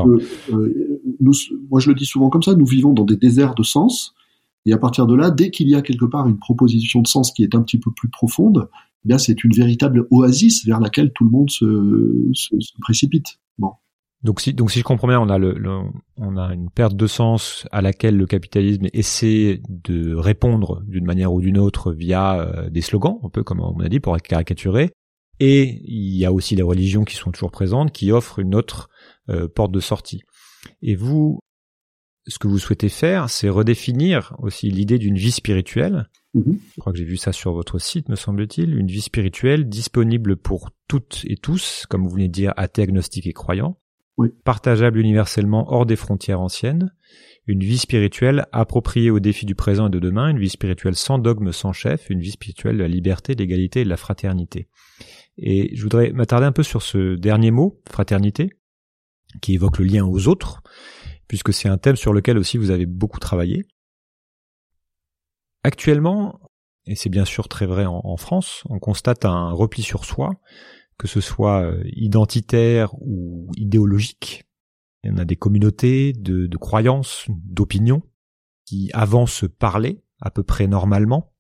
euh, 0.53 1.01
nous, 1.21 1.33
moi 1.71 1.81
je 1.81 1.89
le 1.89 1.95
dis 1.95 2.07
souvent 2.07 2.31
comme 2.31 2.43
ça, 2.43 2.55
nous 2.55 2.67
vivons 2.67 2.93
dans 2.93 3.05
des 3.05 3.17
déserts 3.17 3.55
de 3.55 3.63
sens, 3.63 4.15
et 4.65 4.73
à 4.73 4.79
partir 4.79 5.07
de 5.07 5.15
là, 5.15 5.31
dès 5.31 5.51
qu'il 5.51 5.69
y 5.69 5.75
a 5.75 5.83
quelque 5.83 6.07
part 6.07 6.29
une 6.29 6.39
proposition 6.39 7.03
de 7.03 7.09
sens 7.09 7.33
qui 7.33 7.43
est 7.43 7.55
un 7.55 7.63
petit 7.63 7.79
peu 7.79 7.91
plus 7.91 8.09
profonde, 8.09 8.69
eh 9.05 9.09
bien 9.09 9.19
c'est 9.19 9.45
une 9.45 9.53
véritable 9.53 10.07
oasis 10.11 10.65
vers 10.65 10.81
laquelle 10.81 11.13
tout 11.13 11.25
le 11.25 11.31
monde 11.31 11.51
se, 11.51 12.31
se, 12.33 12.59
se 12.59 12.73
précipite. 12.81 13.39
Bon. 13.59 13.73
Donc 14.23 14.41
si, 14.41 14.55
donc 14.55 14.71
si 14.71 14.79
je 14.79 14.85
comprends 14.85 15.09
bien, 15.09 15.21
on 15.21 15.29
a, 15.29 15.39
le, 15.39 15.57
on 16.17 16.37
a 16.37 16.55
une 16.55 16.71
perte 16.71 16.95
de 16.95 17.07
sens 17.09 17.67
à 17.73 17.83
laquelle 17.83 18.17
le 18.17 18.27
capitalisme 18.27 18.87
essaie 18.93 19.61
de 19.69 20.15
répondre 20.15 20.83
d'une 20.87 21.05
manière 21.05 21.33
ou 21.33 21.41
d'une 21.41 21.59
autre 21.59 21.93
via 21.93 22.41
euh, 22.41 22.71
des 22.71 22.83
slogans, 22.83 23.19
un 23.25 23.31
peu 23.31 23.43
comme 23.43 23.61
on 23.61 23.81
a 23.81 23.89
dit, 23.89 23.99
pour 23.99 24.15
être 24.17 24.23
caricaturé. 24.23 24.93
Et 25.41 25.83
il 25.85 26.17
y 26.17 26.25
a 26.25 26.33
aussi 26.33 26.55
les 26.55 26.63
religions 26.63 27.03
qui 27.05 27.17
sont 27.17 27.33
toujours 27.33 27.51
présentes, 27.51 27.91
qui 27.91 28.13
offrent 28.13 28.39
une 28.39 28.55
autre 28.55 28.89
euh, 29.29 29.49
porte 29.49 29.73
de 29.73 29.81
sortie. 29.81 30.23
Et 30.83 30.95
vous, 30.95 31.41
ce 32.29 32.39
que 32.39 32.47
vous 32.47 32.59
souhaitez 32.59 32.89
faire, 32.89 33.29
c'est 33.29 33.49
redéfinir 33.49 34.37
aussi 34.39 34.71
l'idée 34.71 34.99
d'une 34.99 35.17
vie 35.17 35.33
spirituelle. 35.33 36.09
Mhm. 36.35 36.61
Je 36.77 36.81
crois 36.81 36.93
que 36.93 36.99
j'ai 36.99 37.05
vu 37.05 37.17
ça 37.17 37.33
sur 37.33 37.53
votre 37.53 37.81
site, 37.81 38.09
me 38.09 38.15
semble-t-il. 38.15 38.79
Une 38.79 38.87
vie 38.87 39.01
spirituelle 39.01 39.69
disponible 39.69 40.37
pour 40.37 40.71
toutes 40.87 41.23
et 41.25 41.37
tous, 41.37 41.87
comme 41.89 42.05
vous 42.05 42.15
venez 42.15 42.29
de 42.29 42.33
dire, 42.33 42.53
athées, 42.57 42.83
agnostiques 42.83 43.27
et 43.27 43.33
croyants 43.33 43.79
partageable 44.31 44.99
universellement 44.99 45.73
hors 45.73 45.87
des 45.87 45.97
frontières 45.97 46.41
anciennes, 46.41 46.93
une 47.47 47.61
vie 47.61 47.79
spirituelle 47.79 48.47
appropriée 48.53 49.11
aux 49.11 49.21
défis 49.21 49.47
du 49.47 49.55
présent 49.55 49.89
et 49.89 49.91
de 49.91 49.99
demain, 49.99 50.29
une 50.29 50.39
vie 50.39 50.49
spirituelle 50.49 50.95
sans 50.95 51.19
dogme, 51.19 51.53
sans 51.53 51.73
chef, 51.73 52.09
une 52.11 52.21
vie 52.21 52.31
spirituelle 52.31 52.77
de 52.77 52.83
la 52.83 52.89
liberté, 52.89 53.35
de 53.35 53.41
l'égalité 53.41 53.81
et 53.81 53.85
de 53.85 53.89
la 53.89 53.97
fraternité. 53.97 54.69
Et 55.39 55.75
je 55.75 55.83
voudrais 55.83 56.13
m'attarder 56.13 56.47
un 56.47 56.53
peu 56.53 56.63
sur 56.63 56.83
ce 56.83 57.17
dernier 57.17 57.51
mot, 57.51 57.81
fraternité, 57.91 58.51
qui 59.41 59.55
évoque 59.55 59.79
le 59.79 59.87
lien 59.87 60.05
aux 60.05 60.29
autres, 60.29 60.63
puisque 61.27 61.53
c'est 61.53 61.69
un 61.69 61.79
thème 61.79 61.97
sur 61.97 62.13
lequel 62.13 62.39
aussi 62.39 62.59
vous 62.59 62.71
avez 62.71 62.87
beaucoup 62.87 63.19
travaillé. 63.19 63.67
Actuellement, 65.65 66.41
et 66.87 66.95
c'est 66.95 67.09
bien 67.09 67.25
sûr 67.25 67.49
très 67.49 67.67
vrai 67.67 67.87
en 67.87 68.17
France, 68.17 68.65
on 68.69 68.79
constate 68.79 69.25
un 69.25 69.51
repli 69.51 69.83
sur 69.83 70.05
soi, 70.05 70.31
que 70.99 71.09
ce 71.09 71.21
soit 71.21 71.63
euh, 71.63 71.83
identitaire 71.97 72.95
ou 73.03 73.51
idéologique. 73.57 74.45
Il 75.05 75.11
y 75.11 75.15
en 75.15 75.19
a 75.19 75.25
des 75.25 75.37
communautés 75.37 76.13
de, 76.13 76.47
de 76.47 76.57
croyances, 76.57 77.27
d'opinions, 77.29 78.03
qui 78.67 78.91
avant 78.93 79.27
se 79.27 79.47
parlaient 79.47 80.03
à 80.21 80.31
peu 80.31 80.43
près 80.45 80.67
normalement, 80.69 81.33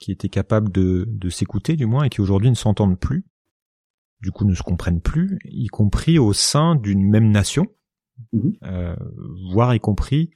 qui 0.00 0.12
étaient 0.12 0.28
capables 0.28 0.70
de, 0.70 1.06
de 1.08 1.30
s'écouter 1.30 1.76
du 1.76 1.86
moins, 1.86 2.04
et 2.04 2.10
qui 2.10 2.20
aujourd'hui 2.20 2.50
ne 2.50 2.54
s'entendent 2.54 2.98
plus, 3.00 3.24
du 4.20 4.30
coup 4.32 4.44
ne 4.44 4.54
se 4.54 4.62
comprennent 4.62 5.00
plus, 5.00 5.38
y 5.44 5.66
compris 5.68 6.18
au 6.18 6.32
sein 6.32 6.74
d'une 6.74 7.08
même 7.08 7.30
nation, 7.30 7.66
Mhm. 8.32 8.52
euh, 8.64 8.96
voire 9.52 9.74
y 9.74 9.80
compris 9.80 10.30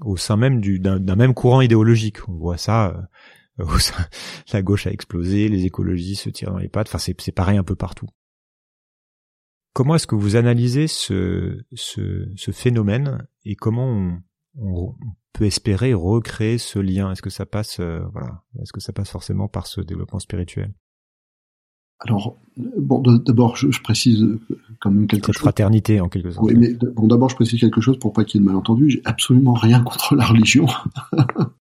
au 0.00 0.16
sein 0.16 0.36
même 0.36 0.60
du- 0.60 0.80
d'un 0.80 0.98
d'un 0.98 1.16
même 1.16 1.34
courant 1.34 1.60
idéologique. 1.60 2.26
On 2.28 2.32
voit 2.34 2.56
ça 2.56 3.08
la 4.52 4.62
gauche 4.62 4.86
a 4.86 4.90
explosé, 4.90 5.48
les 5.48 5.64
écologistes 5.64 6.24
se 6.24 6.30
tirent 6.30 6.50
dans 6.52 6.58
les 6.58 6.68
pattes. 6.68 6.88
Enfin, 6.88 6.98
c'est 6.98 7.18
c'est 7.20 7.32
pareil 7.32 7.58
un 7.58 7.64
peu 7.64 7.76
partout. 7.76 8.06
Comment 9.72 9.96
est-ce 9.96 10.06
que 10.06 10.14
vous 10.14 10.36
analysez 10.36 10.86
ce, 10.86 11.64
ce, 11.74 12.28
ce 12.36 12.50
phénomène 12.52 13.26
et 13.44 13.56
comment 13.56 13.86
on, 13.88 14.22
on 14.56 14.94
peut 15.32 15.46
espérer 15.46 15.94
recréer 15.94 16.58
ce 16.58 16.78
lien? 16.78 17.10
Est-ce 17.10 17.22
que 17.22 17.30
ça 17.30 17.44
passe, 17.44 17.80
euh, 17.80 18.00
voilà, 18.12 18.44
est-ce 18.62 18.72
que 18.72 18.80
ça 18.80 18.92
passe 18.92 19.10
forcément 19.10 19.48
par 19.48 19.66
ce 19.66 19.80
développement 19.80 20.20
spirituel, 20.20 20.72
Alors, 21.98 22.38
bon, 22.56 23.00
d'abord, 23.00 23.56
je, 23.56 23.70
je 23.72 23.82
précise 23.82 24.22
euh, 24.22 24.40
quand 24.80 24.92
même 24.92 25.08
quelque 25.08 25.26
cette 25.26 25.34
chose. 25.34 25.40
fraternité 25.42 26.00
en 26.00 26.08
quelque 26.08 26.30
sorte 26.30 26.46
Oui, 26.46 26.54
mais 26.56 26.74
bon, 26.74 27.08
d'abord, 27.08 27.28
je 27.30 27.34
précise 27.34 27.58
quelque 27.60 27.80
chose 27.80 27.98
pour 27.98 28.12
pas 28.12 28.24
qu'il 28.24 28.40
y 28.40 28.44
ait 28.44 28.46
de 28.46 28.50
malentendu. 28.50 28.90
J'ai 28.90 29.02
absolument 29.04 29.54
rien 29.54 29.82
contre 29.82 30.14
la 30.14 30.24
religion. 30.24 30.66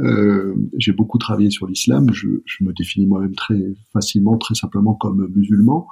Euh, 0.00 0.54
j'ai 0.78 0.92
beaucoup 0.92 1.18
travaillé 1.18 1.50
sur 1.50 1.66
l'islam. 1.66 2.12
Je, 2.12 2.28
je 2.44 2.64
me 2.64 2.72
définis 2.72 3.06
moi-même 3.06 3.34
très 3.34 3.60
facilement, 3.92 4.36
très 4.38 4.54
simplement 4.54 4.94
comme 4.94 5.28
musulman. 5.34 5.86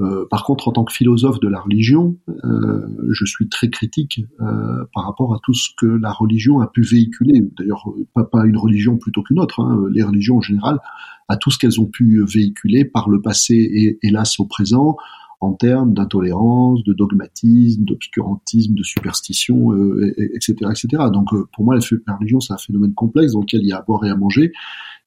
Euh, 0.00 0.26
par 0.30 0.44
contre, 0.44 0.68
en 0.68 0.72
tant 0.72 0.84
que 0.84 0.92
philosophe 0.92 1.40
de 1.40 1.48
la 1.48 1.60
religion, 1.60 2.16
euh, 2.44 2.86
je 3.10 3.24
suis 3.24 3.48
très 3.48 3.68
critique 3.68 4.20
euh, 4.40 4.84
par 4.94 5.04
rapport 5.04 5.34
à 5.34 5.40
tout 5.42 5.54
ce 5.54 5.70
que 5.76 5.86
la 5.86 6.12
religion 6.12 6.60
a 6.60 6.68
pu 6.68 6.82
véhiculer. 6.82 7.42
D'ailleurs, 7.58 7.84
pas, 8.14 8.24
pas 8.24 8.46
une 8.46 8.56
religion 8.56 8.96
plutôt 8.96 9.22
qu'une 9.22 9.40
autre. 9.40 9.60
Hein. 9.60 9.86
Les 9.90 10.04
religions 10.04 10.36
en 10.36 10.40
général, 10.40 10.78
à 11.26 11.36
tout 11.36 11.50
ce 11.50 11.58
qu'elles 11.58 11.80
ont 11.80 11.86
pu 11.86 12.22
véhiculer 12.24 12.84
par 12.84 13.08
le 13.08 13.20
passé 13.20 13.54
et 13.54 13.98
hélas 14.06 14.38
au 14.38 14.46
présent, 14.46 14.96
en 15.40 15.52
termes 15.52 15.94
d'intolérance, 15.94 16.82
de 16.84 16.92
dogmatisme, 16.92 17.84
d'obscurantisme, 17.84 18.74
de 18.74 18.82
superstition, 18.82 19.72
euh, 19.72 20.12
et- 20.18 20.22
et- 20.22 20.36
etc., 20.36 20.54
etc. 20.70 21.04
Donc, 21.12 21.32
euh, 21.32 21.46
pour 21.54 21.64
moi, 21.64 21.76
la, 21.76 22.16
religion, 22.16 22.40
c'est 22.40 22.52
un 22.52 22.58
phénomène 22.58 22.92
complexe 22.94 23.32
dans 23.32 23.40
lequel 23.40 23.60
il 23.62 23.68
y 23.68 23.72
a 23.72 23.78
à 23.78 23.82
boire 23.82 24.04
et 24.04 24.10
à 24.10 24.16
manger, 24.16 24.52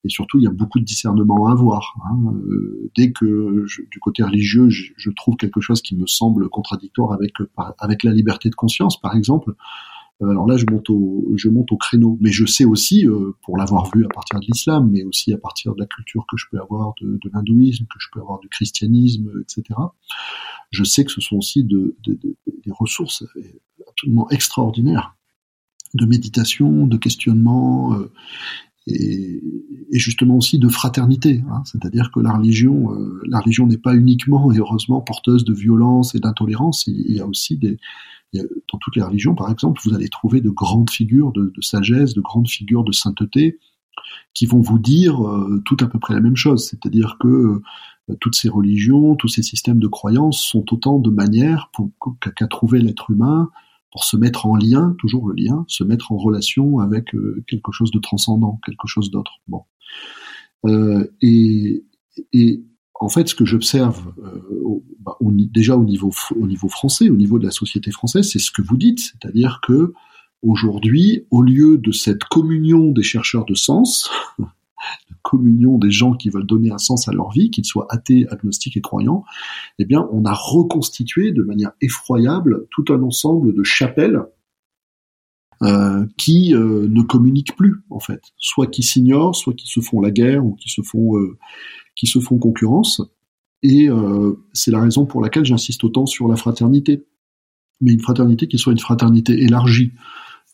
et 0.04 0.10
surtout, 0.10 0.40
il 0.40 0.44
y 0.44 0.48
a 0.48 0.52
beaucoup 0.52 0.80
de 0.80 0.86
discernement 0.86 1.48
à 1.48 1.52
avoir. 1.52 1.96
hein. 2.10 2.34
Euh, 2.50 2.90
dès 2.96 3.12
que 3.12 3.64
je- 3.68 3.82
du 3.92 4.00
côté 4.00 4.24
religieux, 4.24 4.70
je, 4.70 4.94
je 4.96 5.12
trouve 5.12 5.36
quelque 5.36 5.60
chose 5.62 5.82
qui 5.82 5.96
me 5.96 6.08
semble 6.08 6.48
contradictoire 6.50 7.12
avec 7.12 7.34
par- 7.56 7.74
avec 7.80 8.04
la 8.04 8.12
liberté 8.14 8.50
de 8.50 8.56
conscience, 8.56 9.00
par 9.00 9.16
exemple, 9.16 9.52
euh, 9.52 9.54
alors 10.30 10.48
là, 10.48 10.58
je 10.58 10.66
monte 10.66 10.90
au, 10.90 11.32
je 11.36 11.50
monte 11.50 11.72
au 11.72 11.78
créneau. 11.78 12.18
Mais 12.22 12.32
je 12.32 12.46
sais 12.46 12.66
aussi, 12.66 13.08
euh, 13.08 13.32
pour 13.44 13.58
l'avoir 13.58 13.90
vu 13.94 14.06
à 14.06 14.10
partir 14.10 14.40
de 14.40 14.46
l'islam, 14.46 14.90
mais 14.92 15.04
aussi 15.04 15.34
à 15.34 15.38
partir 15.38 15.74
de 15.74 15.80
la 15.80 15.88
culture 15.88 16.26
que 16.30 16.38
je 16.38 16.46
peux 16.52 16.60
avoir 16.60 16.94
de, 17.02 17.20
de 17.24 17.30
l'hindouisme, 17.34 17.86
que 17.86 17.98
je 18.00 18.08
peux 18.14 18.20
avoir 18.20 18.40
du 18.40 18.48
christianisme, 18.50 19.32
etc. 19.42 19.80
Je 20.72 20.84
sais 20.84 21.04
que 21.06 21.12
ce 21.12 21.22
sont 21.22 21.38
aussi 21.38 21.64
de, 21.64 21.96
de- 22.04 22.14
de- 22.14 22.36
des 22.66 22.72
ressources 22.72 23.24
absolument 23.90 24.30
extraordinaires 24.30 25.16
de 25.94 26.06
méditation, 26.06 26.88
de 26.88 26.98
questionnement. 26.98 27.94
euh, 27.96 28.12
et, 28.88 29.42
justement 29.92 30.38
aussi 30.38 30.58
de 30.58 30.70
fraternité, 30.70 31.44
hein. 31.50 31.62
c'est-à-dire 31.66 32.12
que 32.12 32.20
la 32.20 32.32
religion, 32.32 32.94
euh, 32.96 33.22
la 33.28 33.40
religion 33.40 33.68
n'est 33.68 33.78
pas 33.78 33.94
uniquement 33.94 34.52
et 34.52 34.58
heureusement 34.58 35.02
porteuse 35.02 35.44
de 35.44 35.54
violence 35.54 36.16
et 36.16 36.20
d'intolérance. 36.20 36.88
Il, 36.88 37.12
y 37.12 37.20
a 37.20 37.28
aussi 37.28 37.58
des, 37.58 37.78
dans 38.34 38.78
toutes 38.80 38.96
les 38.96 39.02
religions, 39.02 39.36
par 39.36 39.52
exemple, 39.52 39.82
vous 39.84 39.94
allez 39.94 40.08
trouver 40.08 40.42
de 40.42 40.50
grandes 40.50 40.90
figures 40.90 41.32
de, 41.32 41.52
sagesse, 41.62 42.14
de 42.14 42.22
grandes 42.22 42.48
figures 42.48 42.84
de 42.84 42.92
sainteté, 42.92 43.60
qui 44.34 44.46
vont 44.46 44.62
vous 44.62 44.80
dire 44.80 45.22
euh, 45.22 45.62
tout 45.66 45.78
à 45.82 45.88
peu 45.88 46.00
près 46.00 46.14
la 46.14 46.22
même 46.22 46.36
chose. 46.36 46.68
C'est-à-dire 46.68 47.18
que 47.20 47.28
euh, 47.28 48.16
toutes 48.20 48.36
ces 48.36 48.50
religions, 48.50 49.16
tous 49.16 49.28
ces 49.28 49.44
systèmes 49.44 49.80
de 49.80 49.88
croyances 49.88 50.42
sont 50.42 50.66
autant 50.74 51.00
de 51.00 51.10
manières 51.10 51.72
qu'a 52.22 52.32
qu'a 52.32 52.48
trouvé 52.48 52.80
l'être 52.80 53.12
humain 53.12 53.50
pour 53.92 54.06
se 54.06 54.16
mettre 54.16 54.46
en 54.46 54.56
lien, 54.56 54.96
toujours 55.00 55.28
le 55.28 55.36
lien, 55.36 55.66
se 55.68 55.84
mettre 55.84 56.14
en 56.14 56.18
relation 56.18 56.80
avec 56.80 57.14
euh, 57.14 57.44
quelque 57.48 57.74
chose 57.74 57.92
de 57.92 58.00
transcendant, 58.00 58.60
quelque 58.66 58.88
chose 58.88 59.12
d'autre. 59.12 59.40
Bon. 59.48 59.64
Et, 61.22 61.84
et 62.34 62.64
en 63.02 63.10
fait, 63.10 63.28
ce 63.28 63.36
que 63.36 63.46
j'observe 63.46 64.14
euh, 64.24 64.80
bah, 65.00 65.18
déjà 65.20 65.76
au 65.76 65.84
niveau, 65.84 66.12
français, 66.12 67.10
au 67.10 67.16
niveau 67.16 67.40
de 67.40 67.46
la 67.46 67.52
société 67.52 67.90
française, 67.90 68.30
c'est 68.32 68.40
ce 68.40 68.52
que 68.52 68.62
vous 68.62 68.78
dites, 68.78 69.00
c'est-à-dire 69.00 69.60
que 69.64 69.94
aujourd'hui, 70.44 71.26
au 71.32 71.42
lieu 71.42 71.80
de 71.80 71.92
cette 71.92 72.24
communion 72.26 72.92
des 72.92 73.02
chercheurs 73.02 73.46
de 73.46 73.56
sens, 73.56 74.12
de 74.40 75.16
communion 75.24 75.80
des 75.80 75.90
gens 75.90 76.14
qui 76.14 76.30
veulent 76.30 76.46
donner 76.46 76.72
un 76.72 76.78
sens 76.78 77.08
à 77.08 77.12
leur 77.12 77.32
vie, 77.32 77.50
qu'ils 77.50 77.66
soient 77.66 77.88
athées, 77.90 78.28
agnostiques 78.30 78.78
et 78.78 78.82
croyants, 78.82 79.26
eh 79.80 79.86
bien, 79.86 80.08
on 80.12 80.24
a 80.26 80.34
reconstitué 80.34 81.32
de 81.32 81.42
manière 81.42 81.72
effroyable 81.82 82.68
tout 82.70 82.86
un 82.90 83.02
ensemble 83.02 83.56
de 83.56 83.64
chapelles 83.64 84.22
euh, 85.64 86.06
qui 86.18 86.54
euh, 86.54 86.88
ne 86.88 87.02
communiquent 87.02 87.56
plus, 87.56 87.78
en 87.90 88.00
fait, 88.00 88.22
soit 88.38 88.68
qui 88.68 88.84
s'ignorent, 88.84 89.36
soit 89.36 89.54
qui 89.54 89.68
se 89.68 89.80
font 89.80 90.02
la 90.02 90.12
guerre 90.12 90.46
ou 90.46 90.54
qui 90.54 90.70
se 90.70 90.84
font 90.84 91.16
qui 92.02 92.08
se 92.08 92.20
font 92.20 92.40
concurrence. 92.40 93.00
Et 93.62 93.88
euh, 93.88 94.44
c'est 94.54 94.72
la 94.72 94.82
raison 94.82 95.06
pour 95.06 95.22
laquelle 95.22 95.46
j'insiste 95.46 95.84
autant 95.84 96.08
sur 96.08 96.28
la 96.28 96.36
fraternité, 96.36 97.06
mais 97.80 97.94
une 97.94 98.00
fraternité 98.00 98.48
qui 98.48 98.58
soit 98.58 98.74
une 98.74 98.80
fraternité 98.80 99.44
élargie. 99.44 99.92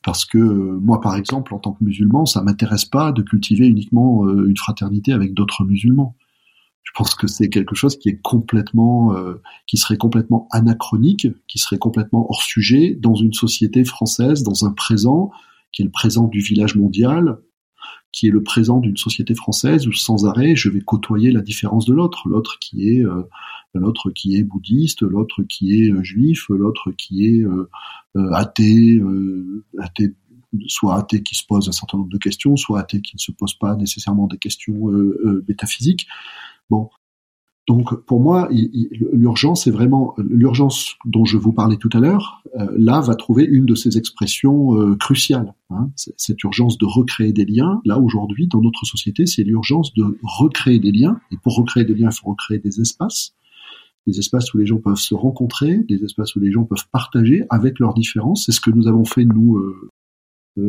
Parce 0.04 0.26
que 0.26 0.38
euh, 0.38 0.78
moi, 0.82 1.00
par 1.00 1.16
exemple, 1.16 1.54
en 1.54 1.60
tant 1.60 1.72
que 1.72 1.86
musulman, 1.86 2.26
ça 2.26 2.43
m'intéresse 2.43 2.84
pas 2.84 3.14
de 3.14 3.22
cultiver 3.22 3.66
uniquement 3.66 4.26
euh, 4.26 4.50
une 4.50 4.58
fraternité 4.58 5.14
avec 5.14 5.34
d'autres 5.34 5.64
musulmans. 5.64 6.18
Je 6.84 6.91
pense 6.93 7.16
que 7.16 7.28
c'est 7.28 7.48
quelque 7.48 7.76
chose 7.76 7.98
qui 7.98 8.10
est 8.10 8.20
complètement, 8.22 9.14
qui 9.68 9.76
serait 9.76 9.98
complètement 9.98 10.48
anachronique, 10.52 11.28
qui 11.48 11.60
serait 11.60 11.78
complètement 11.78 12.26
hors 12.30 12.41
sujet 12.41 12.98
dans 13.00 13.14
une 13.14 13.34
société 13.34 13.84
française, 13.84 14.41
dans 14.41 14.66
un 14.66 14.72
présent 14.72 15.30
qui 15.74 15.82
est 15.82 15.86
le 15.86 15.91
présent 15.91 16.28
du 16.28 16.39
village 16.39 16.76
mondial, 16.76 17.39
qui 18.12 18.28
est 18.28 18.32
le 18.32 18.42
présent 18.42 18.80
d'une 18.80 18.98
société 18.98 19.36
française 19.36 19.88
où 19.88 19.94
sans 19.94 20.26
arrêt 20.26 20.56
je 20.56 20.70
vais 20.70 20.82
côtoyer 20.82 21.32
la 21.32 21.42
différence 21.42 21.86
de 21.86 21.94
l'autre, 21.94 22.28
l'autre 22.28 22.58
qui 22.60 22.90
est 22.90 23.06
euh, 23.06 23.24
l'autre 23.74 24.10
qui 24.10 24.38
est 24.38 24.44
bouddhiste, 24.44 25.04
l'autre 25.04 25.44
qui 25.44 25.84
est 25.84 25.92
euh, 25.92 26.04
juif, 26.04 26.46
l'autre 26.50 26.92
qui 26.92 27.28
est 27.28 27.44
euh, 27.44 27.70
athée, 28.34 29.00
athée 29.80 30.14
soit 30.68 30.96
athée 30.96 31.22
qui 31.22 31.36
se 31.36 31.46
pose 31.46 31.68
un 31.70 31.74
certain 31.74 31.98
nombre 31.98 32.10
de 32.10 32.18
questions, 32.18 32.56
soit 32.56 32.80
athée 32.80 33.02
qui 33.02 33.16
ne 33.16 33.22
se 33.22 33.32
pose 33.32 33.54
pas 33.54 33.76
nécessairement 33.76 34.26
des 34.28 34.38
questions 34.38 34.88
métaphysiques. 35.48 36.08
Bon, 36.70 36.90
donc 37.68 38.05
pour 38.05 38.22
moi, 38.22 38.49
l'urgence 38.51 39.68
est 39.68 39.72
vraiment 39.72 40.15
l'urgence 40.18 40.95
dont 41.05 41.26
je 41.26 41.38
vous 41.38 41.51
parlais 41.51 41.76
tout 41.76 41.89
à 41.93 41.99
l'heure. 41.99 42.41
Euh, 42.57 42.68
là, 42.78 43.01
va 43.01 43.15
trouver 43.15 43.43
une 43.43 43.65
de 43.65 43.76
ces 43.76 43.97
expressions 43.97 44.95
cruciales. 44.97 45.53
Hein, 45.70 45.89
cette 45.95 46.41
urgence 46.43 46.78
de 46.78 46.86
recréer 46.86 47.34
des 47.34 47.43
liens. 47.43 47.82
Là 47.84 47.99
aujourd'hui, 47.99 48.47
dans 48.47 48.61
notre 48.61 48.86
société, 48.86 49.26
c'est 49.26 49.43
l'urgence 49.43 49.93
de 49.93 50.18
recréer 50.24 50.80
des 50.80 50.93
liens. 50.93 51.20
Et 51.32 51.38
pour 51.43 51.57
recréer 51.57 51.84
des 51.84 51.93
liens, 51.93 52.09
il 52.09 52.15
faut 52.15 52.30
recréer 52.30 52.59
des 52.59 52.80
espaces 52.80 53.34
des 54.07 54.20
espaces 54.20 54.53
où 54.53 54.57
les 54.57 54.65
gens 54.65 54.78
peuvent 54.78 54.95
se 54.95 55.13
rencontrer, 55.13 55.80
des 55.89 56.03
espaces 56.03 56.36
où 56.36 56.39
les 56.39 56.51
gens 56.51 56.63
peuvent 56.63 56.88
partager 56.91 57.43
avec 57.49 57.78
leurs 57.80 57.93
différences. 57.93 58.45
C'est 58.45 58.53
ce 58.53 58.61
que 58.61 58.72
nous 58.72 58.88
avons 58.88 59.05
fait, 59.05 59.26
nous, 59.26 59.57
euh, 59.57 59.76
euh, 59.84 59.89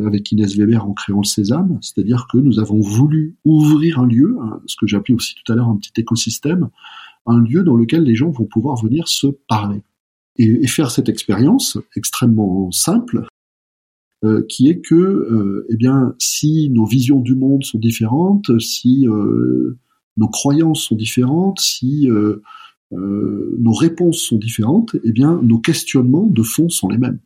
avec 0.06 0.30
Inès 0.32 0.56
Weber 0.56 0.86
en 0.86 0.92
créant 0.92 1.20
le 1.20 1.26
Sésame, 1.26 1.78
c'est-à-dire 1.80 2.26
que 2.30 2.38
nous 2.38 2.58
avons 2.58 2.80
voulu 2.80 3.36
ouvrir 3.44 4.00
un 4.00 4.06
lieu, 4.06 4.36
hein, 4.40 4.60
ce 4.66 4.76
que 4.76 4.94
appelé 4.94 5.14
aussi 5.14 5.34
tout 5.34 5.52
à 5.52 5.56
l'heure 5.56 5.68
un 5.68 5.76
petit 5.76 5.92
écosystème, 5.96 6.68
un 7.26 7.40
lieu 7.40 7.62
dans 7.62 7.76
lequel 7.76 8.02
les 8.04 8.14
gens 8.14 8.30
vont 8.30 8.44
pouvoir 8.44 8.82
venir 8.82 9.08
se 9.08 9.26
parler. 9.48 9.82
Et, 10.36 10.66
faire 10.68 10.90
cette 10.90 11.08
expérience 11.08 11.78
extrêmement 11.96 12.70
simple, 12.70 13.26
euh, 14.24 14.44
qui 14.48 14.68
est 14.68 14.80
que, 14.80 15.66
eh 15.68 15.76
bien, 15.76 16.14
si 16.18 16.70
nos 16.70 16.86
visions 16.86 17.20
du 17.20 17.34
monde 17.34 17.64
sont 17.64 17.78
différentes, 17.78 18.58
si 18.60 19.06
nos 20.16 20.28
croyances 20.28 20.82
sont 20.82 20.96
différentes, 20.96 21.60
si 21.60 22.08
euh, 22.92 23.54
nos 23.58 23.72
réponses 23.72 24.22
sont 24.22 24.38
différentes, 24.38 24.96
eh 25.04 25.12
bien 25.12 25.40
nos 25.42 25.58
questionnements 25.58 26.26
de 26.26 26.42
fond 26.42 26.70
sont 26.70 26.88
les 26.88 26.96
mêmes. 26.96 27.18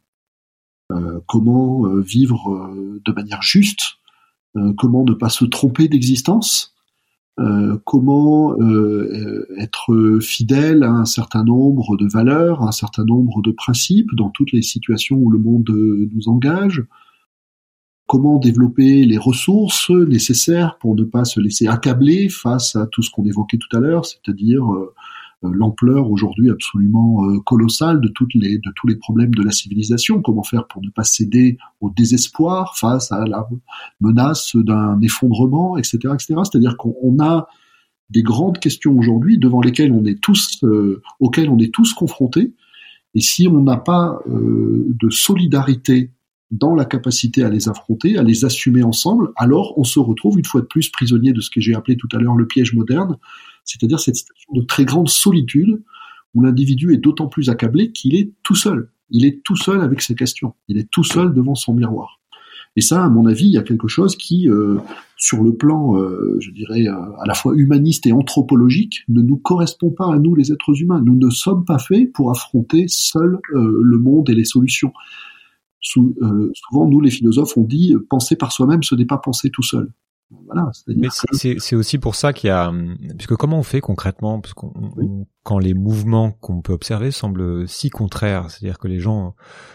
Euh, 0.93 1.20
comment 1.26 1.86
euh, 1.86 2.01
vivre 2.01 2.70
de 3.05 3.12
manière 3.12 3.43
juste, 3.43 3.99
comment 4.76 5.05
ne 5.05 5.14
pas 5.14 5.30
se 5.30 5.47
tromper 5.47 5.88
d'existence, 5.88 6.74
comment 7.86 8.55
être 9.57 10.18
fidèle 10.20 10.82
à 10.82 10.90
un 10.90 11.07
certain 11.07 11.43
nombre 11.43 11.97
de 11.97 12.07
valeurs, 12.07 12.62
à 12.62 12.68
un 12.68 12.72
certain 12.72 13.07
nombre 13.07 13.40
de 13.40 13.51
principes 13.51 14.14
dans 14.14 14.28
toutes 14.28 14.53
les 14.53 14.61
situations 14.61 15.16
où 15.16 15.30
le 15.30 15.38
monde 15.38 15.70
nous 15.70 16.28
engage, 16.28 16.84
comment 18.12 18.38
développer 18.38 19.07
les 19.07 19.16
ressources 19.16 19.88
nécessaires 19.88 20.76
pour 20.78 20.95
ne 20.95 21.03
pas 21.03 21.24
se 21.24 21.40
laisser 21.40 21.66
accabler 21.66 22.28
face 22.28 22.76
à 22.76 22.86
tout 22.86 23.03
ce 23.03 23.11
qu'on 23.11 23.24
évoquait 23.24 23.57
tout 23.57 23.74
à 23.74 23.80
l'heure, 23.80 24.05
c'est-à-dire 24.05 24.70
euh, 24.70 24.93
l'ampleur 25.51 26.11
aujourd'hui 26.11 26.51
absolument 26.51 27.24
euh, 27.24 27.38
colossale 27.40 28.01
de 28.01 28.09
toutes 28.09 28.34
les 28.34 28.59
de 28.59 28.72
tous 28.76 28.86
les 28.86 28.97
problèmes 28.97 29.34
de 29.34 29.43
la 29.43 29.51
civilisation. 29.51 30.22
Comment 30.22 30.43
faire 30.43 30.66
pour 30.66 30.82
ne 30.82 30.90
pas 30.90 31.05
céder 31.05 31.59
au 31.80 31.90
désespoir 31.90 32.76
face 32.76 33.12
à 33.12 33.24
la 33.26 33.49
menace 34.01 34.57
d'un 34.57 35.01
effondrement, 35.01 35.76
etc., 35.76 35.99
etc. 36.14 36.34
C'est-à-dire 36.45 36.76
qu'on 36.76 37.16
a 37.20 37.49
des 38.11 38.22
grandes 38.22 38.59
questions 38.59 38.97
aujourd'hui 38.97 39.38
devant 39.38 39.61
lesquelles 39.61 39.93
on 39.93 40.05
est 40.05 40.20
tous 40.20 40.62
euh, 40.64 41.03
auxquelles 41.20 41.51
on 41.51 41.59
est 41.59 41.72
tous 41.72 41.95
confrontés. 41.95 42.53
Et 43.14 43.20
si 43.20 43.47
on 43.47 43.62
n'a 43.62 43.76
pas 43.76 44.20
de 44.26 45.11
solidarité 45.11 46.12
dans 46.53 46.74
la 46.74 46.84
capacité 46.84 47.43
à 47.43 47.49
les 47.49 47.68
affronter, 47.68 48.18
à 48.18 48.22
les 48.22 48.45
assumer 48.45 48.82
ensemble, 48.82 49.32
alors 49.36 49.74
on 49.78 49.84
se 49.84 49.99
retrouve 49.99 50.38
une 50.38 50.45
fois 50.45 50.61
de 50.61 50.66
plus 50.66 50.90
prisonnier 50.90 51.32
de 51.32 51.40
ce 51.40 51.51
que 51.51 51.61
j'ai 51.61 51.74
appelé 51.74 51.97
tout 51.97 52.09
à 52.12 52.18
l'heure 52.18 52.36
le 52.36 52.47
piège 52.47 52.74
moderne, 52.74 53.16
c'est-à-dire 53.64 54.00
cette 54.00 54.16
situation 54.16 54.52
de 54.54 54.62
très 54.62 54.84
grande 54.84 55.08
solitude 55.08 55.82
où 56.34 56.42
l'individu 56.42 56.92
est 56.94 56.98
d'autant 56.98 57.28
plus 57.28 57.50
accablé 57.50 57.92
qu'il 57.92 58.14
est 58.14 58.32
tout 58.42 58.54
seul. 58.54 58.90
Il 59.10 59.26
est 59.26 59.42
tout 59.44 59.56
seul 59.56 59.80
avec 59.82 60.00
ses 60.00 60.14
questions. 60.14 60.54
Il 60.68 60.78
est 60.78 60.90
tout 60.90 61.04
seul 61.04 61.34
devant 61.34 61.54
son 61.54 61.74
miroir. 61.74 62.20
Et 62.74 62.80
ça, 62.80 63.04
à 63.04 63.08
mon 63.10 63.26
avis, 63.26 63.44
il 63.44 63.52
y 63.52 63.58
a 63.58 63.62
quelque 63.62 63.88
chose 63.88 64.16
qui, 64.16 64.48
euh, 64.48 64.78
sur 65.18 65.42
le 65.42 65.54
plan, 65.54 65.98
euh, 65.98 66.38
je 66.40 66.50
dirais, 66.50 66.86
euh, 66.86 66.94
à 67.20 67.26
la 67.26 67.34
fois 67.34 67.52
humaniste 67.54 68.06
et 68.06 68.12
anthropologique, 68.12 69.04
ne 69.08 69.20
nous 69.20 69.36
correspond 69.36 69.90
pas 69.90 70.12
à 70.12 70.18
nous, 70.18 70.34
les 70.34 70.52
êtres 70.52 70.80
humains. 70.80 71.02
Nous 71.04 71.16
ne 71.16 71.28
sommes 71.28 71.66
pas 71.66 71.78
faits 71.78 72.10
pour 72.12 72.30
affronter 72.30 72.86
seuls 72.88 73.38
le 73.52 73.98
monde 73.98 74.30
et 74.30 74.34
les 74.34 74.44
solutions. 74.44 74.92
souvent, 75.80 76.88
nous, 76.88 77.00
les 77.00 77.10
philosophes, 77.10 77.58
on 77.58 77.64
dit 77.64 77.94
penser 78.08 78.36
par 78.36 78.52
soi-même, 78.52 78.82
ce 78.82 78.94
n'est 78.94 79.04
pas 79.04 79.18
penser 79.18 79.50
tout 79.50 79.62
seul. 79.62 79.92
Mais 80.86 81.08
c'est 81.10 81.76
aussi 81.76 81.98
pour 81.98 82.14
ça 82.14 82.32
qu'il 82.32 82.48
y 82.48 82.50
a, 82.50 82.72
puisque 83.16 83.36
comment 83.36 83.58
on 83.58 83.62
fait 83.62 83.80
concrètement, 83.80 84.40
parce 84.40 84.54
quand 84.54 85.58
les 85.58 85.74
mouvements 85.74 86.32
qu'on 86.32 86.62
peut 86.62 86.72
observer 86.72 87.10
semblent 87.10 87.68
si 87.68 87.90
contraires, 87.90 88.50
c'est-à-dire 88.50 88.78
que 88.78 88.88
les 88.88 89.00
gens, 89.00 89.34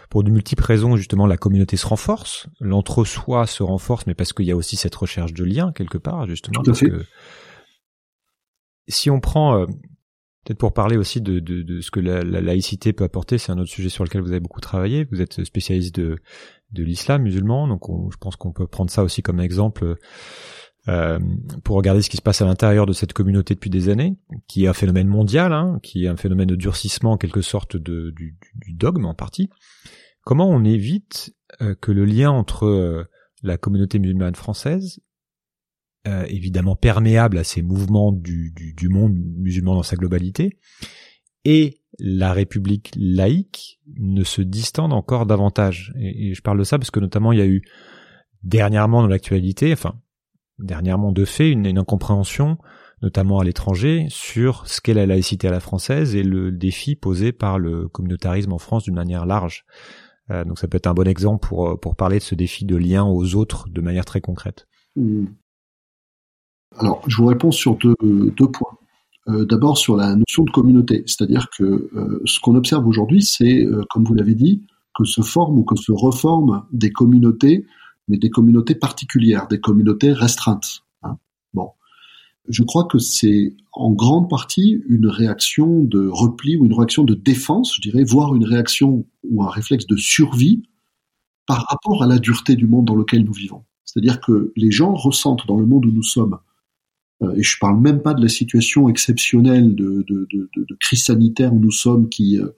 pour 0.10 0.24
de 0.24 0.30
multiples 0.30 0.64
raisons, 0.64 0.96
justement, 0.96 1.26
la 1.26 1.38
communauté 1.38 1.78
se 1.78 1.86
renforce, 1.88 2.48
l'entre-soi 2.60 3.48
se 3.48 3.64
renforce, 3.64 4.08
mais 4.08 4.14
parce 4.14 4.34
qu'il 4.34 4.46
y 4.46 4.52
a 4.52 4.56
aussi 4.56 4.76
cette 4.76 4.96
recherche 4.96 5.34
de 5.34 5.44
lien 5.44 5.72
quelque 5.74 5.98
part, 5.98 6.28
justement. 6.28 6.62
parce 6.64 6.80
que 6.80 7.06
si 8.88 9.10
on 9.10 9.20
prend, 9.20 9.60
euh, 9.60 9.66
peut-être 10.46 10.60
pour 10.60 10.74
parler 10.74 10.96
aussi 10.96 11.20
de, 11.20 11.40
de, 11.40 11.62
de 11.62 11.82
ce 11.82 11.92
que 11.92 12.00
la, 12.00 12.24
la, 12.24 12.40
laïcité 12.40 12.94
peut 12.94 13.04
apporter, 13.04 13.38
c'est 13.38 13.52
un 13.52 13.58
autre 13.58 13.70
sujet 13.70 13.90
sur 13.90 14.04
lequel 14.06 14.22
vous 14.22 14.32
avez 14.32 14.40
beaucoup 14.40 14.62
travaillé. 14.62 15.06
Vous 15.12 15.22
êtes 15.22 15.44
spécialiste 15.44 15.96
de 15.96 16.18
de 16.72 16.84
l'islam 16.84 17.24
musulman. 17.24 17.68
Donc 17.68 17.82
je 18.12 18.18
pense 18.18 18.36
qu'on 18.36 18.52
peut 18.52 18.68
prendre 18.68 18.92
ça 18.92 19.04
aussi 19.04 19.22
comme 19.22 19.40
exemple 19.40 19.98
euh, 20.88 21.20
pour 21.66 21.76
regarder 21.76 22.02
ce 22.02 22.10
qui 22.10 22.16
se 22.16 22.22
passe 22.22 22.42
à 22.42 22.46
l'intérieur 22.46 22.86
de 22.86 22.94
cette 22.94 23.12
communauté 23.12 23.56
depuis 23.56 23.70
des 23.70 23.90
années, 23.90 24.18
qui 24.48 24.64
est 24.64 24.68
un 24.68 24.74
phénomène 24.74 25.08
mondial, 25.08 25.52
hein, 25.52 25.80
qui 25.84 26.06
est 26.06 26.08
un 26.08 26.16
phénomène 26.16 26.48
de 26.48 26.56
durcissement 26.56 27.14
en 27.14 27.18
quelque 27.18 27.42
sorte 27.42 27.76
de, 27.76 28.12
du, 28.12 28.38
dogme 28.74 29.06
en 29.06 29.14
partie. 29.14 29.50
Comment 30.22 30.50
on 30.50 30.64
évite 30.64 31.36
euh, 31.62 31.76
que 31.76 31.92
le 31.92 32.06
lien 32.06 32.32
entre 32.32 32.66
euh, 32.66 33.04
la 33.44 33.58
communauté 33.58 34.00
musulmane 34.00 34.36
française, 34.36 35.00
évidemment 36.30 36.78
perméable 36.78 37.38
à 37.38 37.44
ces 37.44 37.62
mouvements 37.62 38.14
du, 38.14 38.54
du, 38.56 38.74
du 38.74 38.88
monde 38.88 39.14
musulman 39.14 39.76
dans 39.76 39.84
sa 39.84 39.98
globalité, 39.98 40.58
et 41.44 41.77
la 42.00 42.34
République 42.34 42.92
laïque 42.96 43.80
ne 43.98 44.24
se 44.24 44.42
distende 44.42 44.94
encore 44.94 45.26
davantage. 45.26 45.94
Et, 46.00 46.34
je 46.34 46.42
parle 46.42 46.60
de 46.60 46.64
ça 46.64 46.78
parce 46.78 46.92
que 46.92 47.00
notamment 47.00 47.32
il 47.32 47.40
y 47.40 47.42
a 47.42 47.48
eu 47.48 47.62
dernièrement 48.44 49.02
dans 49.02 49.08
l'actualité, 49.08 49.74
enfin 49.74 49.96
dernièrement 50.60 51.12
de 51.12 51.26
fait, 51.26 51.52
une, 51.52 51.78
incompréhension, 51.78 52.58
notamment 53.02 53.40
à 53.40 53.44
l'étranger, 53.44 54.08
sur 54.10 54.68
ce 54.68 54.82
qu'est 54.82 54.96
la 54.96 55.06
laïcité 55.06 55.48
à 55.48 55.52
la 55.52 55.60
française 55.60 56.16
et 56.16 56.24
le 56.24 56.52
défi 56.52 56.96
posé 56.96 57.32
par 57.32 57.60
le 57.60 57.88
communautarisme 57.88 58.54
en 58.54 58.58
France 58.58 58.84
d'une 58.84 58.96
manière 58.96 59.26
large. 59.26 59.66
Euh, 60.32 60.44
donc 60.44 60.58
ça 60.58 60.68
peut 60.68 60.78
être 60.78 60.88
un 60.88 60.94
bon 60.94 61.08
exemple 61.08 61.48
pour, 61.48 61.80
pour 61.80 61.96
parler 61.96 62.18
de 62.18 62.24
ce 62.24 62.36
défi 62.36 62.66
de 62.66 62.76
lien 62.76 63.06
aux 63.06 63.36
autres 63.36 63.70
de 63.70 63.82
manière 63.82 64.06
très 64.06 64.20
concrète. 64.20 64.68
Mmh. 64.96 65.26
Alors, 66.80 67.02
je 67.08 67.18
vous 67.18 67.28
réponds 67.28 67.52
sur 67.52 67.76
deux, 67.76 67.96
deux 68.02 68.52
points. 68.52 68.78
Euh, 69.30 69.46
d'abord 69.46 69.78
sur 69.78 69.98
la 69.98 70.16
notion 70.16 70.44
de 70.44 70.52
communauté, 70.52 71.04
c'est-à-dire 71.06 71.50
que 71.50 71.64
euh, 71.64 72.22
ce 72.26 72.40
qu'on 72.40 72.56
observe 72.56 72.88
aujourd'hui, 72.88 73.22
c'est, 73.22 73.66
euh, 73.66 73.84
comme 73.90 74.06
vous 74.06 74.14
l'avez 74.14 74.36
dit, 74.36 74.62
que 74.96 75.04
se 75.04 75.22
forment 75.22 75.60
ou 75.60 75.64
que 75.64 75.76
se 75.76 75.92
reforment 75.92 76.64
des 76.72 76.92
communautés, 76.92 77.66
mais 78.08 78.18
des 78.18 78.30
communautés 78.30 78.76
particulières, 78.76 79.48
des 79.50 79.60
communautés 79.60 80.14
restreintes. 80.14 80.84
Hein. 81.04 81.18
Bon, 81.54 81.72
je 82.48 82.64
crois 82.64 82.86
que 82.86 83.00
c'est 83.00 83.54
en 83.74 83.92
grande 83.92 84.30
partie 84.30 84.82
une 84.88 85.08
réaction 85.08 85.84
de 85.84 86.08
repli 86.08 86.56
ou 86.56 86.66
une 86.66 86.74
réaction 86.74 87.04
de 87.04 87.14
défense, 87.14 87.76
je 87.76 87.82
dirais, 87.82 88.06
voire 88.06 88.34
une 88.34 88.46
réaction 88.46 89.06
ou 89.30 89.44
un 89.44 89.50
réflexe 89.50 89.88
de 89.88 89.98
survie 89.98 90.64
par 91.48 91.66
rapport 91.68 92.02
à 92.02 92.08
la 92.08 92.18
dureté 92.18 92.56
du 92.56 92.66
monde 92.66 92.86
dans 92.86 92.96
lequel 92.96 93.26
nous 93.26 93.34
vivons. 93.34 93.66
C'est-à-dire 93.84 94.22
que 94.22 94.54
les 94.56 94.72
gens 94.72 94.94
ressentent 94.94 95.46
dans 95.48 95.58
le 95.58 95.66
monde 95.66 95.86
où 95.86 95.92
nous 95.92 96.04
sommes 96.04 96.40
et 97.36 97.42
je 97.42 97.58
parle 97.60 97.80
même 97.80 98.02
pas 98.02 98.14
de 98.14 98.22
la 98.22 98.30
situation 98.30 98.90
exceptionnelle 98.90 99.76
de, 99.76 100.06
de, 100.08 100.28
de, 100.32 100.50
de 100.56 100.78
crise 100.80 101.06
sanitaire 101.06 101.54
où 101.54 101.60
nous 101.60 101.72
sommes, 101.72 102.10
qui, 102.10 102.40
euh, 102.40 102.50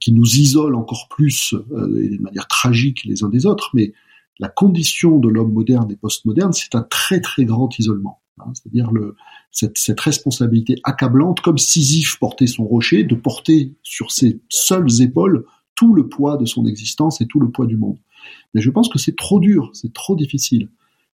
qui 0.00 0.12
nous 0.12 0.36
isole 0.36 0.74
encore 0.74 1.08
plus 1.08 1.54
euh, 1.72 2.02
et 2.02 2.16
de 2.16 2.22
manière 2.22 2.48
tragique 2.48 3.04
les 3.04 3.22
uns 3.22 3.28
des 3.28 3.46
autres, 3.46 3.70
mais 3.74 3.92
la 4.38 4.48
condition 4.48 5.18
de 5.18 5.28
l'homme 5.28 5.52
moderne 5.52 5.90
et 5.92 5.96
postmoderne, 5.96 6.52
c'est 6.52 6.74
un 6.74 6.82
très 6.82 7.20
très 7.20 7.44
grand 7.44 7.78
isolement. 7.78 8.20
Hein, 8.38 8.52
C'est-à-dire 8.54 8.90
cette, 9.50 9.76
cette, 9.76 10.00
responsabilité 10.00 10.76
accablante, 10.82 11.40
comme 11.40 11.58
Sisyphe 11.58 12.18
portait 12.18 12.46
son 12.46 12.64
rocher, 12.64 13.04
de 13.04 13.14
porter 13.14 13.74
sur 13.82 14.10
ses 14.10 14.40
seules 14.48 15.02
épaules 15.02 15.44
tout 15.74 15.94
le 15.94 16.08
poids 16.08 16.36
de 16.36 16.46
son 16.46 16.66
existence 16.66 17.20
et 17.20 17.26
tout 17.26 17.40
le 17.40 17.50
poids 17.50 17.66
du 17.66 17.76
monde. 17.76 17.98
Mais 18.54 18.60
je 18.60 18.70
pense 18.70 18.88
que 18.88 18.98
c'est 18.98 19.16
trop 19.16 19.40
dur, 19.40 19.70
c'est 19.74 19.92
trop 19.92 20.16
difficile. 20.16 20.68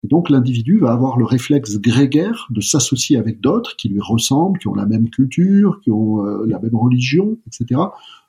Et 0.03 0.09
donc 0.09 0.31
l'individu 0.31 0.79
va 0.79 0.93
avoir 0.93 1.19
le 1.19 1.25
réflexe 1.25 1.79
grégaire 1.79 2.47
de 2.51 2.61
s'associer 2.61 3.17
avec 3.17 3.41
d'autres 3.41 3.77
qui 3.77 3.89
lui 3.89 4.01
ressemblent, 4.01 4.59
qui 4.59 4.69
ont 4.69 4.75
la 4.75 4.87
même 4.87 5.11
culture, 5.11 5.81
qui 5.83 5.91
ont 5.91 6.25
euh, 6.25 6.47
la 6.47 6.59
même 6.59 6.75
religion, 6.75 7.39
etc., 7.47 7.81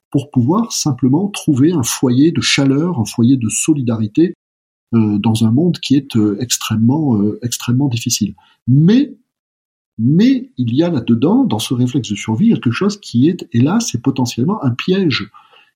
pour 0.10 0.30
pouvoir 0.30 0.74
simplement 0.74 1.30
trouver 1.30 1.72
un 1.72 1.84
foyer 1.84 2.34
de 2.34 2.42
chaleur, 2.42 3.00
un 3.00 3.06
foyer 3.06 3.38
de 3.38 3.48
solidarité 3.48 4.34
euh, 4.94 5.18
dans 5.18 5.46
un 5.46 5.52
monde 5.52 5.80
qui 5.80 5.96
est 5.96 6.18
euh, 6.18 6.36
extrêmement, 6.42 7.18
extrêmement 7.42 7.88
difficile. 7.88 8.36
Mais, 8.68 9.16
mais 9.98 10.52
il 10.58 10.76
y 10.76 10.84
a 10.84 10.90
là-dedans, 10.90 11.46
dans 11.46 11.60
ce 11.60 11.74
réflexe 11.74 12.10
de 12.10 12.16
survie, 12.16 12.50
quelque 12.50 12.72
chose 12.72 13.00
qui 13.00 13.30
est, 13.30 13.48
hélas, 13.54 13.88
c'est 13.90 14.02
potentiellement 14.02 14.62
un 14.66 14.72
piège 14.72 15.32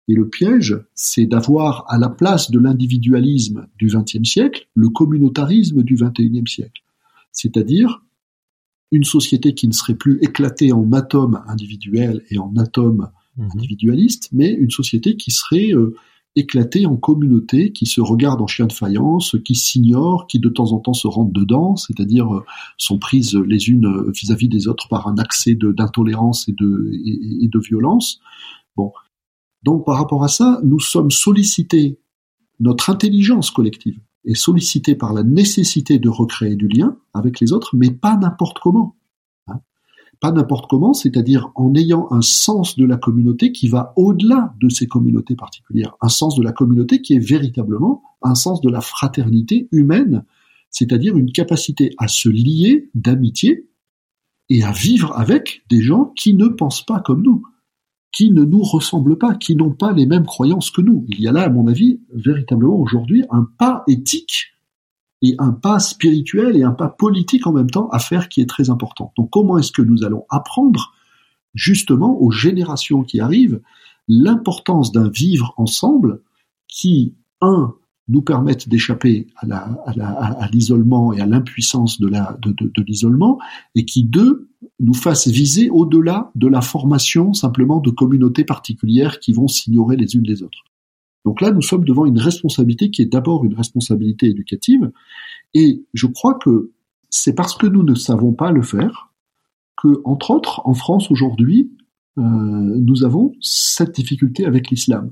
Et 0.07 0.13
le 0.13 0.29
piège, 0.29 0.79
c'est 0.93 1.25
d'avoir 1.25 1.85
à 1.87 1.97
la 1.97 2.09
place 2.09 2.51
de 2.51 2.59
l'individualisme 2.59 3.67
du 3.77 3.87
XXe 3.87 4.23
siècle 4.23 4.67
le 4.75 4.89
communautarisme 4.89 5.81
du 5.83 5.95
XXIe 5.95 6.43
siècle. 6.47 6.83
C'est-à-dire 7.31 8.03
une 8.91 9.03
société 9.03 9.55
qui 9.55 9.67
ne 9.67 9.73
serait 9.73 9.95
plus 9.95 10.19
éclatée 10.21 10.71
en 10.71 10.91
atomes 10.93 11.43
individuels 11.47 12.21
et 12.29 12.37
en 12.37 12.55
atomes 12.55 13.09
Mhm. 13.37 13.49
individualistes, 13.55 14.29
mais 14.31 14.53
une 14.53 14.71
société 14.71 15.17
qui 15.17 15.31
serait 15.31 15.71
euh, 15.73 15.95
éclatée 16.37 16.85
en 16.85 16.95
communautés, 16.95 17.71
qui 17.71 17.85
se 17.85 18.01
regardent 18.01 18.41
en 18.41 18.47
chien 18.47 18.65
de 18.65 18.73
faïence, 18.73 19.35
qui 19.43 19.55
s'ignorent, 19.55 20.27
qui 20.27 20.39
de 20.39 20.49
temps 20.49 20.71
en 20.71 20.79
temps 20.79 20.93
se 20.93 21.07
rentrent 21.07 21.33
dedans, 21.33 21.75
c'est-à-dire 21.75 22.33
euh, 22.33 22.45
sont 22.77 22.97
prises 22.97 23.35
les 23.35 23.69
unes 23.69 23.85
euh, 23.85 24.11
vis-à-vis 24.11 24.47
des 24.49 24.67
autres 24.67 24.87
par 24.87 25.07
un 25.07 25.17
accès 25.17 25.55
d'intolérance 25.55 26.47
et 26.47 26.53
de, 26.53 26.91
et, 26.93 27.45
et 27.45 27.47
de 27.47 27.59
violence. 27.59 28.19
Bon. 28.77 28.91
Donc 29.65 29.83
par 29.83 29.97
rapport 29.97 30.23
à 30.23 30.27
ça, 30.27 30.61
nous 30.63 30.79
sommes 30.79 31.09
sollicités, 31.09 31.99
notre 32.59 32.91
intelligence 32.91 33.49
collective 33.49 33.99
est 34.23 34.35
sollicitée 34.35 34.93
par 34.95 35.11
la 35.11 35.23
nécessité 35.23 35.97
de 35.97 36.07
recréer 36.07 36.55
du 36.55 36.67
lien 36.67 36.97
avec 37.15 37.39
les 37.39 37.51
autres, 37.51 37.75
mais 37.75 37.89
pas 37.89 38.15
n'importe 38.15 38.59
comment. 38.59 38.95
hein. 39.47 39.61
Pas 40.21 40.31
n'importe 40.31 40.69
comment, 40.69 40.93
c'est-à-dire 40.93 41.51
en 41.55 41.73
ayant 41.73 42.07
un 42.11 42.21
sens 42.21 42.77
de 42.77 42.85
la 42.85 42.97
communauté 42.97 43.51
qui 43.51 43.67
va 43.67 43.91
au-delà 43.95 44.53
de 44.61 44.69
ces 44.69 44.85
communautés 44.85 45.35
particulières, 45.35 45.95
un 45.99 46.09
sens 46.09 46.35
de 46.35 46.43
la 46.43 46.51
communauté 46.51 47.01
qui 47.01 47.15
est 47.15 47.19
véritablement 47.27 48.03
un 48.21 48.35
sens 48.35 48.61
de 48.61 48.69
la 48.69 48.81
fraternité 48.81 49.67
humaine, 49.71 50.25
c'est-à-dire 50.69 51.17
une 51.17 51.31
capacité 51.31 51.91
à 51.97 52.07
se 52.07 52.29
lier 52.29 52.91
d'amitié 52.93 53.67
et 54.49 54.63
à 54.63 54.71
vivre 54.71 55.11
avec 55.17 55.63
des 55.71 55.81
gens 55.81 56.13
qui 56.15 56.35
ne 56.35 56.47
pensent 56.49 56.85
pas 56.85 56.99
comme 56.99 57.23
nous 57.23 57.43
qui 58.15 58.31
ne 58.31 58.45
nous 58.45 58.63
ressemblent 58.63 59.17
pas, 59.17 59.35
qui 59.35 59.57
n'ont 59.57 59.73
pas 59.73 59.91
les 59.91 60.05
mêmes 60.05 60.25
croyances 60.25 60.71
que 60.71 60.79
nous. 60.79 61.05
Il 61.09 61.19
y 61.19 61.27
a 61.27 61.33
là, 61.33 61.43
à 61.43 61.49
mon 61.49 61.67
avis, 61.67 61.99
véritablement 62.13 62.79
aujourd'hui 62.79 63.25
un 63.29 63.45
pas 63.57 63.83
éthique 63.89 64.53
et 65.21 65.35
un 65.37 65.51
pas 65.51 65.79
spirituel 65.79 66.55
et 66.55 66.63
un 66.63 66.71
pas 66.71 66.87
politique 66.87 67.45
en 67.45 67.51
même 67.51 67.69
temps 67.69 67.89
à 67.89 67.99
faire 67.99 68.29
qui 68.29 68.39
est 68.39 68.49
très 68.49 68.69
important. 68.69 69.11
Donc 69.17 69.31
comment 69.31 69.57
est-ce 69.57 69.73
que 69.73 69.81
nous 69.81 70.05
allons 70.05 70.23
apprendre 70.29 70.93
justement 71.55 72.17
aux 72.21 72.31
générations 72.31 73.03
qui 73.03 73.19
arrivent 73.19 73.59
l'importance 74.07 74.93
d'un 74.93 75.09
vivre 75.09 75.53
ensemble 75.57 76.21
qui, 76.69 77.15
un, 77.41 77.75
nous 78.07 78.21
permette 78.21 78.69
d'échapper 78.69 79.27
à 79.35 80.47
l'isolement 80.53 81.11
et 81.11 81.19
à 81.19 81.25
l'impuissance 81.25 81.99
de 81.99 82.07
l'isolement, 82.81 83.39
et 83.73 83.83
qui, 83.83 84.03
deux, 84.03 84.47
nous 84.79 84.93
fasse 84.93 85.27
viser 85.27 85.69
au-delà 85.69 86.31
de 86.35 86.47
la 86.47 86.61
formation 86.61 87.33
simplement 87.33 87.79
de 87.79 87.89
communautés 87.89 88.43
particulières 88.43 89.19
qui 89.19 89.33
vont 89.33 89.47
s'ignorer 89.47 89.95
les 89.95 90.15
unes 90.15 90.23
les 90.23 90.43
autres. 90.43 90.63
Donc 91.25 91.41
là, 91.41 91.51
nous 91.51 91.61
sommes 91.61 91.85
devant 91.85 92.05
une 92.05 92.19
responsabilité 92.19 92.91
qui 92.91 93.01
est 93.01 93.11
d'abord 93.11 93.45
une 93.45 93.55
responsabilité 93.55 94.27
éducative, 94.27 94.91
et 95.53 95.83
je 95.93 96.07
crois 96.07 96.35
que 96.35 96.71
c'est 97.09 97.33
parce 97.33 97.55
que 97.55 97.65
nous 97.65 97.83
ne 97.83 97.95
savons 97.95 98.33
pas 98.33 98.51
le 98.51 98.61
faire 98.61 99.11
que, 99.81 100.01
entre 100.03 100.31
autres, 100.31 100.61
en 100.65 100.73
France 100.73 101.09
aujourd'hui, 101.11 101.71
euh, 102.17 102.21
nous 102.21 103.03
avons 103.03 103.33
cette 103.41 103.95
difficulté 103.95 104.45
avec 104.45 104.69
l'islam. 104.69 105.11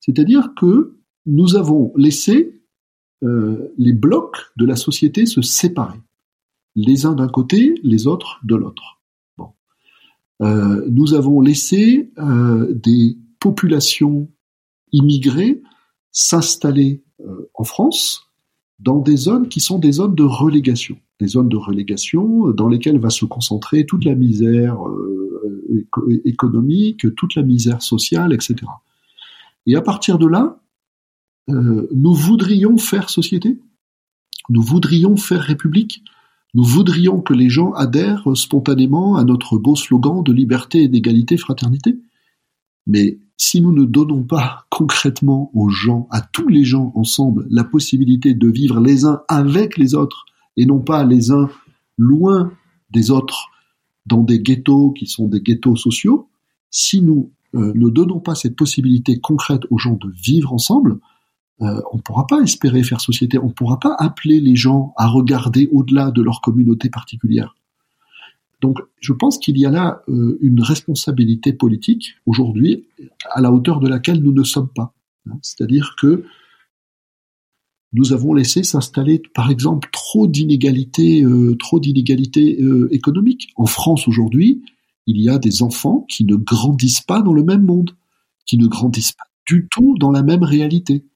C'est-à-dire 0.00 0.52
que 0.56 0.98
nous 1.26 1.56
avons 1.56 1.92
laissé 1.96 2.62
euh, 3.24 3.72
les 3.76 3.92
blocs 3.92 4.36
de 4.56 4.64
la 4.64 4.76
société 4.76 5.26
se 5.26 5.42
séparer 5.42 5.98
les 6.78 7.06
uns 7.06 7.14
d'un 7.14 7.28
côté, 7.28 7.74
les 7.82 8.06
autres 8.06 8.38
de 8.44 8.54
l'autre. 8.54 9.00
Euh, 10.40 10.86
nous 10.88 11.14
avons 11.14 11.40
laissé 11.40 12.12
euh, 12.18 12.72
des 12.72 13.18
populations 13.40 14.30
immigrées 14.92 15.60
s'installer 16.12 17.02
euh, 17.20 17.50
en 17.54 17.64
France 17.64 18.30
dans 18.78 19.00
des 19.00 19.16
zones 19.16 19.48
qui 19.48 19.58
sont 19.58 19.80
des 19.80 19.90
zones 19.90 20.14
de 20.14 20.22
relégation, 20.22 20.96
des 21.18 21.26
zones 21.26 21.48
de 21.48 21.56
relégation 21.56 22.50
dans 22.50 22.68
lesquelles 22.68 23.00
va 23.00 23.10
se 23.10 23.24
concentrer 23.24 23.84
toute 23.84 24.04
la 24.04 24.14
misère 24.14 24.78
éco- 25.74 26.08
économique, 26.24 27.12
toute 27.16 27.34
la 27.34 27.42
misère 27.42 27.82
sociale, 27.82 28.32
etc. 28.32 28.54
Et 29.66 29.74
à 29.74 29.82
partir 29.82 30.20
de 30.20 30.28
là, 30.28 30.60
nous 31.48 32.14
voudrions 32.14 32.78
faire 32.78 33.10
société, 33.10 33.58
nous 34.48 34.62
voudrions 34.62 35.16
faire 35.16 35.40
république, 35.40 36.04
nous 36.54 36.64
voudrions 36.64 37.20
que 37.20 37.34
les 37.34 37.48
gens 37.48 37.72
adhèrent 37.72 38.24
spontanément 38.34 39.16
à 39.16 39.24
notre 39.24 39.58
beau 39.58 39.76
slogan 39.76 40.22
de 40.22 40.32
liberté, 40.32 40.88
d'égalité, 40.88 41.36
fraternité. 41.36 41.98
Mais 42.86 43.18
si 43.36 43.60
nous 43.60 43.72
ne 43.72 43.84
donnons 43.84 44.24
pas 44.24 44.66
concrètement 44.70 45.50
aux 45.54 45.68
gens, 45.68 46.08
à 46.10 46.20
tous 46.20 46.48
les 46.48 46.64
gens 46.64 46.92
ensemble, 46.96 47.46
la 47.50 47.64
possibilité 47.64 48.34
de 48.34 48.48
vivre 48.48 48.80
les 48.80 49.04
uns 49.04 49.22
avec 49.28 49.76
les 49.76 49.94
autres 49.94 50.24
et 50.56 50.66
non 50.66 50.80
pas 50.80 51.04
les 51.04 51.30
uns 51.30 51.48
loin 51.98 52.52
des 52.90 53.10
autres 53.10 53.50
dans 54.06 54.22
des 54.22 54.40
ghettos 54.40 54.92
qui 54.92 55.06
sont 55.06 55.28
des 55.28 55.40
ghettos 55.40 55.76
sociaux, 55.76 56.28
si 56.70 57.02
nous 57.02 57.30
euh, 57.54 57.72
ne 57.74 57.88
donnons 57.90 58.20
pas 58.20 58.34
cette 58.34 58.56
possibilité 58.56 59.20
concrète 59.20 59.62
aux 59.70 59.78
gens 59.78 59.96
de 59.96 60.10
vivre 60.10 60.52
ensemble, 60.52 60.98
euh, 61.60 61.80
on 61.92 61.96
ne 61.96 62.02
pourra 62.02 62.26
pas 62.26 62.40
espérer 62.40 62.82
faire 62.82 63.00
société, 63.00 63.38
on 63.38 63.48
ne 63.48 63.52
pourra 63.52 63.80
pas 63.80 63.94
appeler 63.98 64.40
les 64.40 64.54
gens 64.54 64.92
à 64.96 65.08
regarder 65.08 65.68
au-delà 65.72 66.10
de 66.10 66.22
leur 66.22 66.40
communauté 66.40 66.88
particulière. 66.88 67.56
Donc 68.60 68.78
je 69.00 69.12
pense 69.12 69.38
qu'il 69.38 69.58
y 69.58 69.66
a 69.66 69.70
là 69.70 70.02
euh, 70.08 70.38
une 70.40 70.62
responsabilité 70.62 71.52
politique 71.52 72.14
aujourd'hui 72.26 72.86
à 73.30 73.40
la 73.40 73.52
hauteur 73.52 73.80
de 73.80 73.88
laquelle 73.88 74.22
nous 74.22 74.32
ne 74.32 74.44
sommes 74.44 74.68
pas. 74.68 74.94
hein. 75.28 75.38
C'est-à-dire 75.42 75.96
que 75.98 76.24
nous 77.92 78.12
avons 78.12 78.34
laissé 78.34 78.62
s'installer, 78.62 79.22
par 79.34 79.50
exemple, 79.50 79.88
trop 79.90 80.26
d'inégalités, 80.26 81.24
euh, 81.24 81.56
trop 81.56 81.80
d'inégalités 81.80 82.60
économiques. 82.90 83.48
En 83.56 83.64
France 83.64 84.06
aujourd'hui, 84.06 84.62
il 85.06 85.18
y 85.20 85.30
a 85.30 85.38
des 85.38 85.62
enfants 85.62 86.04
qui 86.08 86.24
ne 86.24 86.36
grandissent 86.36 87.00
pas 87.00 87.22
dans 87.22 87.32
le 87.32 87.42
même 87.42 87.62
monde, 87.62 87.96
qui 88.44 88.58
ne 88.58 88.66
grandissent 88.66 89.12
pas 89.12 89.24
du 89.46 89.66
tout 89.70 89.96
dans 89.98 90.10
la 90.10 90.22
même 90.22 90.42
réalité 90.44 91.06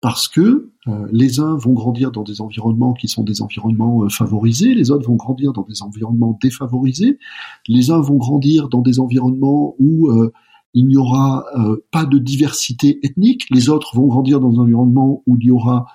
parce 0.00 0.28
que 0.28 0.70
euh, 0.88 1.08
les 1.10 1.40
uns 1.40 1.56
vont 1.56 1.72
grandir 1.72 2.12
dans 2.12 2.22
des 2.22 2.40
environnements 2.40 2.92
qui 2.92 3.08
sont 3.08 3.24
des 3.24 3.42
environnements 3.42 4.04
euh, 4.04 4.08
favorisés, 4.08 4.74
les 4.74 4.90
autres 4.90 5.08
vont 5.08 5.16
grandir 5.16 5.52
dans 5.52 5.62
des 5.62 5.82
environnements 5.82 6.38
défavorisés, 6.42 7.18
les 7.66 7.90
uns 7.90 8.00
vont 8.00 8.16
grandir 8.16 8.68
dans 8.68 8.82
des 8.82 9.00
environnements 9.00 9.74
où 9.78 10.10
euh, 10.10 10.32
il 10.74 10.86
n'y 10.86 10.98
aura 10.98 11.46
pas 11.90 12.04
de 12.04 12.18
diversité 12.18 13.00
ethnique, 13.02 13.46
les 13.50 13.70
autres 13.70 13.96
vont 13.96 14.08
grandir 14.08 14.40
dans 14.40 14.50
des 14.50 14.58
environnements 14.58 15.22
où 15.26 15.38
il 15.40 15.46
y 15.46 15.50
aura 15.50 15.86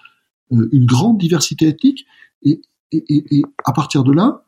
une 0.49 0.85
grande 0.87 1.19
diversité 1.19 1.67
ethnique, 1.67 2.07
et, 2.41 2.61
et, 2.91 3.03
et, 3.07 3.37
et 3.37 3.43
à 3.63 3.73
partir 3.73 4.03
de 4.03 4.11
là, 4.11 4.43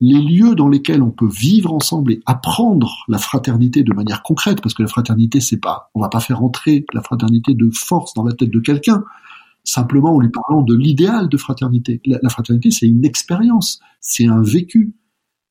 les 0.00 0.20
lieux 0.20 0.54
dans 0.54 0.68
lesquels 0.68 1.02
on 1.02 1.10
peut 1.10 1.28
vivre 1.28 1.72
ensemble 1.72 2.12
et 2.12 2.20
apprendre 2.26 3.04
la 3.08 3.18
fraternité 3.18 3.82
de 3.82 3.92
manière 3.92 4.22
concrète, 4.22 4.60
parce 4.60 4.74
que 4.74 4.82
la 4.82 4.88
fraternité, 4.88 5.40
c'est 5.40 5.58
pas, 5.58 5.90
on 5.94 6.00
va 6.00 6.08
pas 6.08 6.20
faire 6.20 6.42
entrer 6.42 6.86
la 6.94 7.02
fraternité 7.02 7.54
de 7.54 7.70
force 7.72 8.14
dans 8.14 8.24
la 8.24 8.32
tête 8.32 8.50
de 8.50 8.60
quelqu'un, 8.60 9.04
simplement 9.64 10.14
en 10.14 10.20
lui 10.20 10.30
parlant 10.30 10.62
de 10.62 10.74
l'idéal 10.74 11.28
de 11.28 11.36
fraternité. 11.36 12.00
La, 12.06 12.18
la 12.22 12.28
fraternité, 12.28 12.70
c'est 12.70 12.86
une 12.86 13.04
expérience, 13.04 13.80
c'est 14.00 14.26
un 14.26 14.42
vécu. 14.42 14.94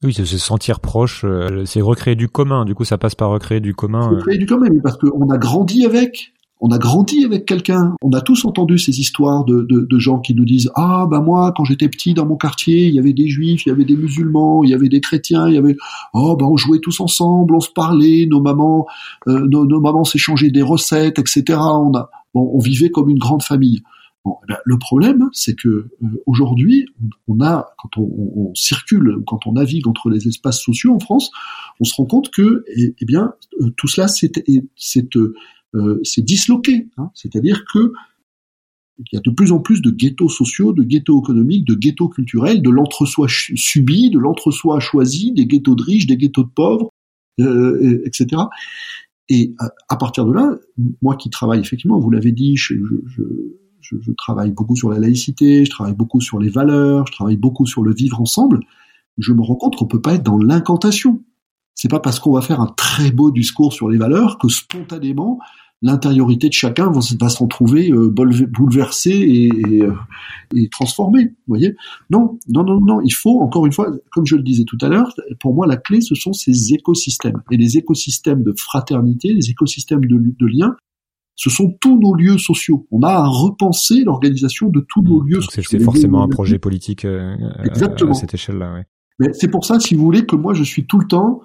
Oui, 0.03 0.13
c'est 0.13 0.25
se 0.25 0.37
sentir 0.37 0.79
proche, 0.79 1.25
euh, 1.25 1.65
c'est 1.65 1.81
recréer 1.81 2.15
du 2.15 2.29
commun. 2.29 2.65
Du 2.65 2.75
coup, 2.75 2.85
ça 2.85 2.97
passe 2.97 3.15
par 3.15 3.29
recréer 3.29 3.59
du 3.59 3.73
commun. 3.73 4.09
Faut 4.09 4.29
euh. 4.29 4.37
du 4.37 4.45
quand 4.45 4.59
même, 4.59 4.81
parce 4.81 4.97
qu'on 4.97 5.29
a 5.29 5.37
grandi 5.37 5.85
avec. 5.85 6.33
On 6.59 6.71
a 6.71 6.77
grandi 6.79 7.23
avec 7.23 7.45
quelqu'un. 7.45 7.95
On 8.01 8.11
a 8.11 8.21
tous 8.21 8.45
entendu 8.45 8.79
ces 8.79 8.99
histoires 8.99 9.45
de, 9.45 9.61
de, 9.61 9.81
de 9.81 9.99
gens 9.99 10.19
qui 10.19 10.33
nous 10.33 10.45
disent 10.45 10.71
ah 10.75 11.07
bah 11.09 11.21
moi 11.21 11.53
quand 11.55 11.63
j'étais 11.63 11.87
petit 11.87 12.13
dans 12.13 12.25
mon 12.25 12.35
quartier 12.35 12.87
il 12.87 12.95
y 12.95 12.99
avait 12.99 13.13
des 13.13 13.27
juifs, 13.27 13.65
il 13.65 13.69
y 13.69 13.71
avait 13.71 13.85
des 13.85 13.95
musulmans, 13.95 14.63
il 14.63 14.71
y 14.71 14.73
avait 14.73 14.89
des 14.89 15.01
chrétiens, 15.01 15.47
il 15.47 15.53
y 15.53 15.57
avait 15.57 15.77
oh 16.13 16.35
bah 16.35 16.45
on 16.45 16.57
jouait 16.57 16.79
tous 16.79 16.99
ensemble, 16.99 17.55
on 17.55 17.59
se 17.59 17.69
parlait, 17.69 18.25
nos 18.27 18.41
mamans 18.41 18.87
euh, 19.27 19.47
nos, 19.47 19.65
nos 19.65 19.79
mamans 19.79 20.03
s'échangeaient 20.03 20.51
des 20.51 20.63
recettes 20.63 21.19
etc. 21.19 21.59
On 21.59 21.95
a 21.95 22.09
bon, 22.33 22.49
on 22.53 22.59
vivait 22.59 22.89
comme 22.89 23.09
une 23.09 23.19
grande 23.19 23.43
famille. 23.43 23.81
Bon, 24.25 24.35
eh 24.43 24.47
ben, 24.47 24.57
le 24.65 24.77
problème, 24.77 25.29
c'est 25.31 25.55
que 25.55 25.69
euh, 25.69 25.87
aujourd'hui, 26.25 26.85
on, 27.29 27.39
a, 27.39 27.67
quand 27.77 27.97
on, 27.97 28.01
on, 28.01 28.49
on 28.49 28.55
circule, 28.55 29.19
quand 29.25 29.47
on 29.47 29.53
navigue 29.53 29.87
entre 29.87 30.09
les 30.09 30.27
espaces 30.27 30.61
sociaux 30.61 30.93
en 30.93 30.99
France, 30.99 31.31
on 31.79 31.85
se 31.85 31.95
rend 31.95 32.05
compte 32.05 32.29
que, 32.31 32.65
eh, 32.75 32.93
eh 32.99 33.05
bien, 33.05 33.33
euh, 33.61 33.69
tout 33.77 33.87
cela, 33.87 34.09
c'est 34.09 34.35
c'est 36.03 36.21
euh, 36.21 36.25
disloqué. 36.25 36.87
Hein, 36.97 37.09
C'est-à-dire 37.13 37.63
que 37.73 37.91
il 38.99 39.05
y 39.13 39.17
a 39.17 39.21
de 39.21 39.29
plus 39.29 39.51
en 39.51 39.59
plus 39.59 39.81
de 39.81 39.91
ghettos 39.91 40.29
sociaux, 40.29 40.73
de 40.73 40.81
ghettos 40.83 41.21
économiques, 41.21 41.65
de 41.65 41.75
ghettos 41.75 42.09
culturels, 42.09 42.63
de 42.63 42.69
l'entre-soi 42.71 43.27
subi, 43.29 44.09
de 44.09 44.17
l'entre-soi 44.17 44.79
choisi, 44.79 45.31
des 45.33 45.45
ghettos 45.45 45.75
de 45.75 45.83
riches, 45.83 46.07
des 46.07 46.17
ghettos 46.17 46.43
de 46.43 46.49
pauvres, 46.49 46.89
euh, 47.39 47.79
et- 47.81 48.07
etc. 48.07 48.41
Et 49.29 49.53
à 49.89 49.97
partir 49.97 50.25
de 50.25 50.33
là, 50.33 50.55
moi 51.01 51.15
qui 51.15 51.29
travaille 51.29 51.59
effectivement, 51.59 51.99
vous 51.99 52.09
l'avez 52.09 52.31
dit, 52.31 52.55
je, 52.55 52.73
je, 53.07 53.23
je, 53.81 53.97
je 54.01 54.11
travaille 54.13 54.51
beaucoup 54.51 54.75
sur 54.75 54.89
la 54.89 54.99
laïcité, 54.99 55.65
je 55.65 55.69
travaille 55.69 55.93
beaucoup 55.95 56.21
sur 56.21 56.39
les 56.39 56.49
valeurs, 56.49 57.05
je 57.07 57.11
travaille 57.11 57.37
beaucoup 57.37 57.65
sur 57.67 57.83
le 57.83 57.93
vivre 57.93 58.19
ensemble. 58.21 58.61
Je 59.17 59.33
me 59.33 59.41
rends 59.41 59.55
compte 59.55 59.75
qu'on 59.75 59.85
peut 59.85 60.01
pas 60.01 60.13
être 60.15 60.23
dans 60.23 60.37
l'incantation. 60.37 61.21
C'est 61.77 61.89
pas 61.89 61.99
parce 61.99 62.19
qu'on 62.19 62.33
va 62.33 62.41
faire 62.41 62.59
un 62.59 62.73
très 62.75 63.11
beau 63.11 63.29
discours 63.29 63.71
sur 63.71 63.87
les 63.87 63.99
valeurs 63.99 64.39
que 64.39 64.49
spontanément 64.49 65.39
l'intériorité 65.83 66.47
de 66.47 66.53
chacun 66.53 66.89
va, 66.89 67.01
va 67.19 67.29
s'en 67.29 67.45
trouver 67.45 67.91
euh, 67.91 68.09
bouleversée 68.09 69.11
et, 69.11 69.45
et, 69.47 69.83
euh, 69.83 69.93
et, 70.55 70.69
transformée. 70.69 71.25
Vous 71.25 71.49
voyez? 71.49 71.75
Non, 72.09 72.39
non, 72.47 72.63
non, 72.63 72.81
non. 72.81 72.99
Il 73.01 73.13
faut 73.13 73.41
encore 73.41 73.67
une 73.67 73.71
fois, 73.71 73.91
comme 74.11 74.25
je 74.25 74.35
le 74.35 74.41
disais 74.41 74.63
tout 74.63 74.79
à 74.81 74.89
l'heure, 74.89 75.13
pour 75.39 75.53
moi 75.53 75.67
la 75.67 75.77
clé 75.77 76.01
ce 76.01 76.15
sont 76.15 76.33
ces 76.33 76.73
écosystèmes 76.73 77.43
et 77.51 77.57
les 77.57 77.77
écosystèmes 77.77 78.41
de 78.41 78.55
fraternité, 78.57 79.31
les 79.31 79.51
écosystèmes 79.51 80.01
de, 80.01 80.17
de 80.17 80.47
liens. 80.47 80.75
Ce 81.35 81.51
sont 81.51 81.77
tous 81.79 81.99
nos 81.99 82.15
lieux 82.15 82.39
sociaux. 82.39 82.87
On 82.89 83.03
a 83.03 83.09
à 83.09 83.27
repenser 83.27 84.03
l'organisation 84.03 84.69
de 84.69 84.83
tous 84.89 85.03
nos 85.03 85.21
mmh. 85.21 85.29
lieux 85.29 85.41
sociaux. 85.41 85.63
C'est 85.69 85.79
forcément 85.79 86.23
un 86.23 86.27
projet 86.27 86.57
politique 86.57 87.05
euh, 87.05 87.35
Exactement. 87.63 88.09
à 88.09 88.15
cette 88.15 88.33
échelle-là. 88.33 88.73
Ouais. 88.73 88.85
Mais 89.19 89.31
c'est 89.33 89.47
pour 89.47 89.63
ça, 89.63 89.79
si 89.79 89.93
vous 89.93 90.03
voulez, 90.03 90.25
que 90.25 90.35
moi 90.35 90.55
je 90.55 90.63
suis 90.63 90.87
tout 90.87 90.97
le 90.97 91.05
temps 91.05 91.41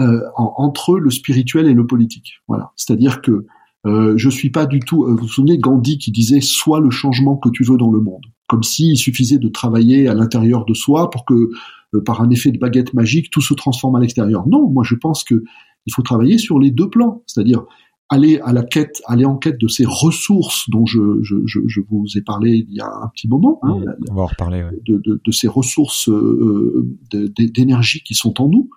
euh, 0.00 0.20
entre 0.36 0.98
le 0.98 1.10
spirituel 1.10 1.66
et 1.66 1.74
le 1.74 1.86
politique. 1.86 2.40
Voilà. 2.48 2.72
C'est-à-dire 2.76 3.20
que 3.20 3.46
euh, 3.86 4.14
je 4.16 4.28
suis 4.28 4.50
pas 4.50 4.66
du 4.66 4.80
tout. 4.80 5.04
Euh, 5.04 5.12
vous 5.12 5.18
vous 5.18 5.28
souvenez 5.28 5.58
Gandhi 5.58 5.98
qui 5.98 6.10
disait 6.10 6.40
"Sois 6.40 6.80
le 6.80 6.90
changement 6.90 7.36
que 7.36 7.48
tu 7.48 7.64
veux 7.64 7.76
dans 7.76 7.90
le 7.90 8.00
monde", 8.00 8.24
comme 8.46 8.62
s'il 8.62 8.96
suffisait 8.96 9.38
de 9.38 9.48
travailler 9.48 10.08
à 10.08 10.14
l'intérieur 10.14 10.64
de 10.64 10.74
soi 10.74 11.10
pour 11.10 11.24
que, 11.24 11.50
euh, 11.94 12.02
par 12.04 12.20
un 12.20 12.30
effet 12.30 12.50
de 12.50 12.58
baguette 12.58 12.92
magique, 12.92 13.30
tout 13.30 13.40
se 13.40 13.54
transforme 13.54 13.96
à 13.96 14.00
l'extérieur. 14.00 14.46
Non, 14.46 14.68
moi 14.68 14.84
je 14.84 14.94
pense 14.94 15.24
que 15.24 15.44
il 15.86 15.94
faut 15.94 16.02
travailler 16.02 16.36
sur 16.36 16.58
les 16.58 16.70
deux 16.70 16.90
plans, 16.90 17.22
c'est-à-dire 17.26 17.64
aller 18.10 18.40
à 18.40 18.52
la 18.52 18.64
quête, 18.64 19.00
aller 19.06 19.24
en 19.24 19.36
quête 19.36 19.58
de 19.58 19.68
ces 19.68 19.84
ressources 19.86 20.68
dont 20.68 20.84
je, 20.84 21.22
je, 21.22 21.36
je, 21.46 21.60
je 21.66 21.80
vous 21.88 22.04
ai 22.16 22.22
parlé 22.22 22.66
il 22.68 22.74
y 22.74 22.80
a 22.80 22.86
un 22.86 23.08
petit 23.08 23.28
moment. 23.28 23.60
Hein, 23.62 23.80
on 24.10 24.14
va 24.14 24.22
en 24.22 24.26
reparler. 24.26 24.64
Ouais. 24.64 24.78
De, 24.84 24.98
de, 24.98 25.20
de, 25.24 25.30
ces 25.30 25.48
ressources 25.48 26.08
euh, 26.08 26.86
d'énergie 27.12 28.02
qui 28.02 28.14
sont 28.14 28.42
en 28.42 28.48
nous, 28.48 28.68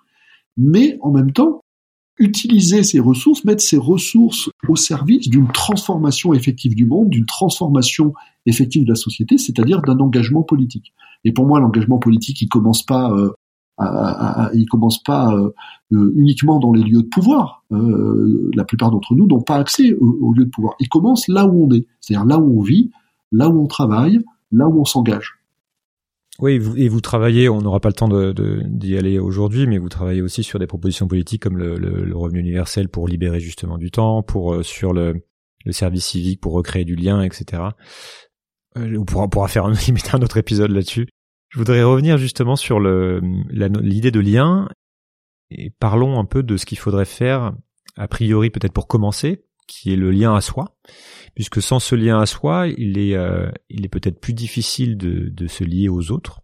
mais 0.56 0.98
en 1.00 1.10
même 1.10 1.32
temps 1.32 1.60
utiliser 2.18 2.82
ces 2.82 3.00
ressources, 3.00 3.44
mettre 3.44 3.62
ces 3.62 3.76
ressources 3.76 4.48
au 4.68 4.76
service 4.76 5.28
d'une 5.28 5.48
transformation 5.48 6.32
effective 6.32 6.74
du 6.74 6.86
monde, 6.86 7.10
d'une 7.10 7.26
transformation 7.26 8.12
effective 8.46 8.84
de 8.84 8.90
la 8.90 8.94
société, 8.94 9.36
c'est-à-dire 9.36 9.82
d'un 9.82 9.98
engagement 9.98 10.42
politique. 10.42 10.92
Et 11.24 11.32
pour 11.32 11.46
moi, 11.46 11.58
l'engagement 11.60 11.98
politique, 11.98 12.40
il 12.40 12.48
commence 12.48 12.82
pas, 12.84 13.10
euh, 13.10 13.32
il 14.54 14.66
commence 14.70 15.02
pas 15.02 15.34
euh, 15.34 15.50
euh, 15.92 16.12
uniquement 16.14 16.60
dans 16.60 16.72
les 16.72 16.82
lieux 16.82 17.02
de 17.02 17.08
pouvoir. 17.08 17.64
Euh, 17.72 18.50
la 18.54 18.64
plupart 18.64 18.90
d'entre 18.90 19.14
nous 19.14 19.26
n'ont 19.26 19.42
pas 19.42 19.56
accès 19.56 19.94
aux 19.94 20.32
lieux 20.32 20.44
de 20.44 20.50
pouvoir. 20.50 20.74
Il 20.78 20.88
commence 20.88 21.26
là 21.26 21.46
où 21.46 21.64
on 21.64 21.70
est, 21.74 21.86
c'est-à-dire 22.00 22.26
là 22.26 22.38
où 22.38 22.60
on 22.60 22.62
vit, 22.62 22.90
là 23.32 23.48
où 23.48 23.60
on 23.60 23.66
travaille, 23.66 24.20
là 24.52 24.68
où 24.68 24.80
on 24.80 24.84
s'engage. 24.84 25.40
Oui, 26.40 26.54
et 26.76 26.88
vous 26.88 27.00
travaillez, 27.00 27.48
on 27.48 27.60
n'aura 27.60 27.78
pas 27.78 27.88
le 27.88 27.94
temps 27.94 28.08
d'y 28.08 28.90
de, 28.90 28.98
aller 28.98 29.20
aujourd'hui, 29.20 29.68
mais 29.68 29.78
vous 29.78 29.88
travaillez 29.88 30.20
aussi 30.20 30.42
sur 30.42 30.58
des 30.58 30.66
propositions 30.66 31.06
politiques 31.06 31.42
comme 31.42 31.56
le, 31.56 31.76
le, 31.76 32.16
revenu 32.16 32.40
universel 32.40 32.88
pour 32.88 33.06
libérer 33.06 33.38
justement 33.38 33.78
du 33.78 33.92
temps, 33.92 34.24
pour 34.24 34.54
euh, 34.54 34.62
sur 34.64 34.92
le, 34.92 35.22
le, 35.64 35.72
service 35.72 36.06
civique 36.06 36.40
pour 36.40 36.52
recréer 36.52 36.84
du 36.84 36.96
lien, 36.96 37.22
etc. 37.22 37.62
Euh, 38.76 38.96
on, 38.98 39.04
pourra, 39.04 39.24
on 39.24 39.28
pourra 39.28 39.46
faire 39.46 39.64
un, 39.64 39.74
un 40.12 40.22
autre 40.22 40.36
épisode 40.36 40.72
là-dessus. 40.72 41.06
Je 41.50 41.58
voudrais 41.58 41.84
revenir 41.84 42.18
justement 42.18 42.56
sur 42.56 42.80
l'idée 42.80 44.10
de 44.10 44.20
lien 44.20 44.68
et 45.50 45.70
parlons 45.70 46.18
un 46.18 46.24
peu 46.24 46.42
de 46.42 46.56
ce 46.56 46.66
qu'il 46.66 46.78
faudrait 46.78 47.04
faire 47.04 47.52
a 47.96 48.08
priori 48.08 48.50
peut-être 48.50 48.72
pour 48.72 48.88
commencer, 48.88 49.44
qui 49.66 49.92
est 49.92 49.96
le 49.96 50.10
lien 50.10 50.34
à 50.34 50.40
soi 50.40 50.76
puisque 51.34 51.60
sans 51.60 51.80
ce 51.80 51.94
lien 51.94 52.20
à 52.20 52.26
soi, 52.26 52.68
il 52.68 52.98
est, 52.98 53.14
euh, 53.14 53.50
il 53.68 53.84
est 53.84 53.88
peut-être 53.88 54.20
plus 54.20 54.34
difficile 54.34 54.96
de, 54.96 55.28
de, 55.30 55.46
se 55.46 55.64
lier 55.64 55.88
aux 55.88 56.10
autres 56.10 56.40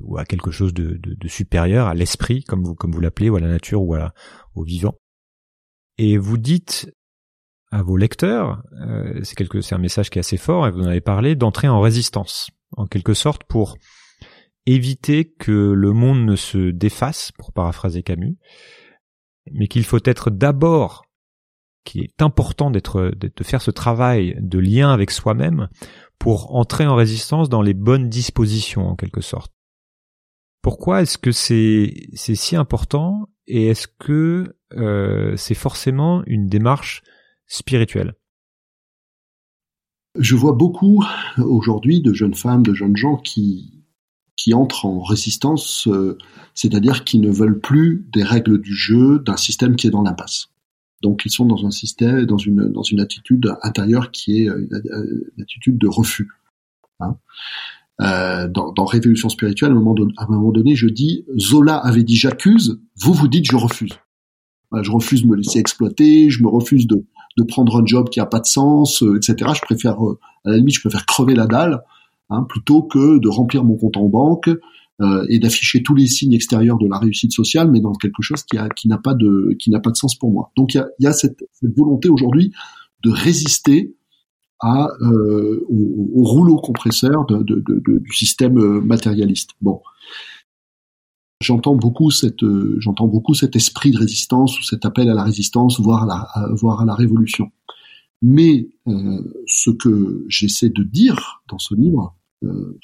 ou 0.00 0.16
à 0.18 0.24
quelque 0.24 0.50
chose 0.50 0.72
de, 0.72 0.96
de, 0.96 1.14
de 1.14 1.28
supérieur, 1.28 1.86
à 1.86 1.94
l'esprit, 1.94 2.42
comme 2.44 2.64
vous, 2.64 2.74
comme 2.74 2.92
vous 2.92 3.00
l'appelez, 3.00 3.28
ou 3.28 3.36
à 3.36 3.40
la 3.40 3.48
nature, 3.48 3.82
ou 3.82 3.94
à, 3.94 4.14
au 4.54 4.64
vivant. 4.64 4.94
Et 5.98 6.16
vous 6.16 6.38
dites 6.38 6.90
à 7.70 7.82
vos 7.82 7.96
lecteurs, 7.96 8.62
euh, 8.80 9.20
c'est 9.22 9.36
quelque, 9.36 9.60
c'est 9.60 9.74
un 9.74 9.78
message 9.78 10.10
qui 10.10 10.18
est 10.18 10.20
assez 10.20 10.38
fort, 10.38 10.66
et 10.66 10.70
vous 10.70 10.80
en 10.80 10.86
avez 10.86 11.02
parlé, 11.02 11.36
d'entrer 11.36 11.68
en 11.68 11.80
résistance, 11.80 12.48
en 12.76 12.86
quelque 12.86 13.14
sorte, 13.14 13.44
pour 13.44 13.76
éviter 14.64 15.30
que 15.30 15.52
le 15.52 15.92
monde 15.92 16.24
ne 16.24 16.36
se 16.36 16.70
défasse, 16.70 17.30
pour 17.32 17.52
paraphraser 17.52 18.02
Camus, 18.02 18.38
mais 19.52 19.68
qu'il 19.68 19.84
faut 19.84 20.00
être 20.04 20.30
d'abord 20.30 21.04
qui 21.84 22.00
est 22.00 22.22
important 22.22 22.70
d'être 22.70 23.12
de 23.16 23.44
faire 23.44 23.62
ce 23.62 23.70
travail 23.70 24.36
de 24.40 24.58
lien 24.58 24.92
avec 24.92 25.10
soi-même 25.10 25.68
pour 26.18 26.54
entrer 26.54 26.86
en 26.86 26.94
résistance 26.94 27.48
dans 27.48 27.62
les 27.62 27.74
bonnes 27.74 28.08
dispositions 28.08 28.88
en 28.88 28.94
quelque 28.94 29.20
sorte. 29.20 29.52
Pourquoi 30.62 31.02
est-ce 31.02 31.18
que 31.18 31.32
c'est 31.32 32.08
c'est 32.14 32.36
si 32.36 32.54
important 32.54 33.28
et 33.48 33.66
est-ce 33.66 33.88
que 33.98 34.54
euh, 34.74 35.36
c'est 35.36 35.54
forcément 35.54 36.22
une 36.26 36.46
démarche 36.46 37.02
spirituelle? 37.46 38.14
Je 40.18 40.36
vois 40.36 40.52
beaucoup 40.52 41.04
aujourd'hui 41.38 42.00
de 42.00 42.12
jeunes 42.12 42.34
femmes, 42.34 42.62
de 42.62 42.74
jeunes 42.74 42.96
gens 42.96 43.16
qui 43.16 43.82
qui 44.36 44.54
entrent 44.54 44.86
en 44.86 45.02
résistance, 45.02 45.86
euh, 45.88 46.18
c'est-à-dire 46.54 47.04
qui 47.04 47.18
ne 47.18 47.30
veulent 47.30 47.60
plus 47.60 48.06
des 48.12 48.22
règles 48.22 48.60
du 48.60 48.74
jeu 48.74 49.18
d'un 49.20 49.36
système 49.36 49.76
qui 49.76 49.86
est 49.86 49.90
dans 49.90 50.02
l'impasse. 50.02 50.51
Donc 51.02 51.22
ils 51.24 51.30
sont 51.30 51.44
dans 51.44 51.66
un 51.66 51.70
système, 51.70 52.24
dans 52.26 52.38
une 52.38 52.68
dans 52.68 52.82
une 52.82 53.00
attitude 53.00 53.54
intérieure 53.62 54.10
qui 54.12 54.42
est 54.42 54.48
euh, 54.48 54.68
une, 55.36 55.42
attitude 55.42 55.76
de 55.76 55.88
refus. 55.88 56.28
Hein. 57.00 57.16
Euh, 58.00 58.48
dans, 58.48 58.72
dans, 58.72 58.84
Révolution 58.84 59.28
spirituelle, 59.28 59.70
à 59.70 59.72
un, 59.72 59.74
moment 59.74 59.94
donné, 60.52 60.72
à 60.72 60.74
je 60.74 60.88
dis 60.88 61.24
Zola 61.38 61.76
avait 61.76 62.04
dit 62.04 62.16
j'accuse, 62.16 62.80
vous 62.96 63.12
vous 63.12 63.28
dites 63.28 63.44
je 63.50 63.56
refuse. 63.56 63.92
je 64.80 64.90
refuse 64.90 65.22
de 65.22 65.28
me 65.28 65.36
laisser 65.36 65.58
exploiter, 65.58 66.30
je 66.30 66.42
me 66.42 66.48
refuse 66.48 66.86
de, 66.86 67.04
de 67.36 67.42
prendre 67.42 67.80
un 67.80 67.84
job 67.84 68.08
qui 68.08 68.20
a 68.20 68.26
pas 68.26 68.40
de 68.40 68.46
sens, 68.46 69.02
euh, 69.02 69.16
etc. 69.16 69.52
Je 69.54 69.60
préfère, 69.60 69.98
à 70.44 70.50
la 70.50 70.56
limite, 70.56 70.76
je 70.76 70.80
préfère 70.80 71.06
crever 71.06 71.34
la 71.34 71.46
dalle 71.46 71.82
hein, 72.30 72.44
plutôt 72.48 72.82
que 72.82 73.18
de 73.18 73.28
remplir 73.28 73.64
mon 73.64 73.76
compte 73.76 73.96
en 73.96 74.08
banque, 74.08 74.50
euh, 75.02 75.26
et 75.28 75.40
d'afficher 75.40 75.82
tous 75.82 75.94
les 75.94 76.06
signes 76.06 76.34
extérieurs 76.34 76.78
de 76.78 76.86
la 76.86 76.98
réussite 76.98 77.32
sociale, 77.32 77.70
mais 77.70 77.80
dans 77.80 77.94
quelque 77.94 78.22
chose 78.22 78.44
qui, 78.44 78.88
n'a 78.88 78.98
pas 78.98 79.14
de 79.14 79.56
qui 79.58 79.70
n'a 79.70 79.80
pas 79.80 79.90
de 79.90 79.96
sens 79.96 80.14
pour 80.14 80.30
moi. 80.30 80.52
Donc 80.56 80.74
il 80.74 80.84
y 81.00 81.06
a, 81.06 81.12
cette, 81.12 81.42
volonté 81.62 82.08
aujourd'hui 82.08 82.52
de 83.02 83.10
résister 83.10 83.96
euh, 84.64 85.60
au, 85.68 86.10
au, 86.14 86.22
rouleau 86.22 86.56
compresseur 86.56 87.26
du 87.26 88.12
système 88.12 88.58
euh, 88.58 88.80
matérialiste. 88.80 89.50
Bon, 89.60 89.80
j'entends 91.40 91.74
beaucoup 91.74 92.12
cette 92.12 92.44
j'entends 92.78 93.08
beaucoup 93.08 93.34
cet 93.34 93.56
esprit 93.56 93.90
de 93.90 93.98
résistance 93.98 94.56
ou 94.60 94.62
cet 94.62 94.84
appel 94.84 95.10
à 95.10 95.14
la 95.14 95.24
résistance, 95.24 95.80
voire 95.80 96.04
à 96.04 96.06
la, 96.06 96.54
voire 96.54 96.80
à 96.80 96.84
la 96.84 96.94
révolution. 96.94 97.50
Mais 98.20 98.68
ce 99.46 99.70
que 99.70 100.24
j'essaie 100.28 100.68
de 100.68 100.84
dire 100.84 101.42
dans 101.48 101.58
ce 101.58 101.74
livre, 101.74 102.14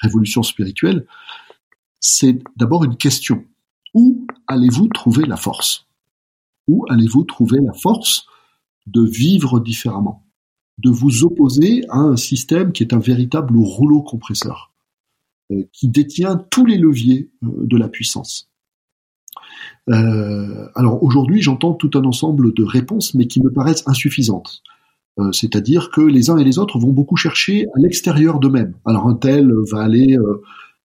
Révolution 0.01 0.43
spirituelle, 0.43 1.05
c'est 2.01 2.43
d'abord 2.57 2.85
une 2.85 2.97
question. 2.97 3.45
Où 3.95 4.27
allez-vous 4.47 4.89
trouver 4.89 5.25
la 5.25 5.37
force? 5.37 5.87
Où 6.69 6.85
allez-vous 6.89 7.25
trouver 7.25 7.59
la 7.61 7.73
force 7.73 8.27
de 8.87 9.03
vivre 9.03 9.61
différemment? 9.61 10.25
De 10.79 10.91
vous 10.91 11.25
opposer 11.25 11.83
à 11.89 11.99
un 11.99 12.17
système 12.17 12.73
qui 12.73 12.83
est 12.83 12.95
un 12.95 12.99
véritable 12.99 13.57
rouleau 13.57 14.03
compresseur, 14.03 14.73
euh, 15.51 15.65
qui 15.73 15.89
détient 15.89 16.37
tous 16.51 16.67
les 16.67 16.79
leviers 16.79 17.31
euh, 17.43 17.49
de 17.67 17.77
la 17.77 17.89
puissance? 17.89 18.51
Euh, 19.89 20.69
alors 20.75 21.03
aujourd'hui, 21.03 21.41
j'entends 21.43 21.73
tout 21.73 21.91
un 21.95 22.05
ensemble 22.05 22.53
de 22.53 22.63
réponses, 22.63 23.15
mais 23.15 23.27
qui 23.27 23.41
me 23.41 23.51
paraissent 23.51 23.87
insuffisantes. 23.87 24.63
C'est-à-dire 25.33 25.91
que 25.91 26.01
les 26.01 26.31
uns 26.31 26.39
et 26.39 26.45
les 26.45 26.61
autres 26.61 26.79
vont 26.79 26.93
beaucoup 26.93 27.17
chercher 27.17 27.67
à 27.75 27.81
l'extérieur 27.81 28.39
d'eux-mêmes. 28.39 28.75
Alors 28.85 29.09
un 29.09 29.17
tel 29.17 29.53
va 29.69 29.81
aller 29.81 30.17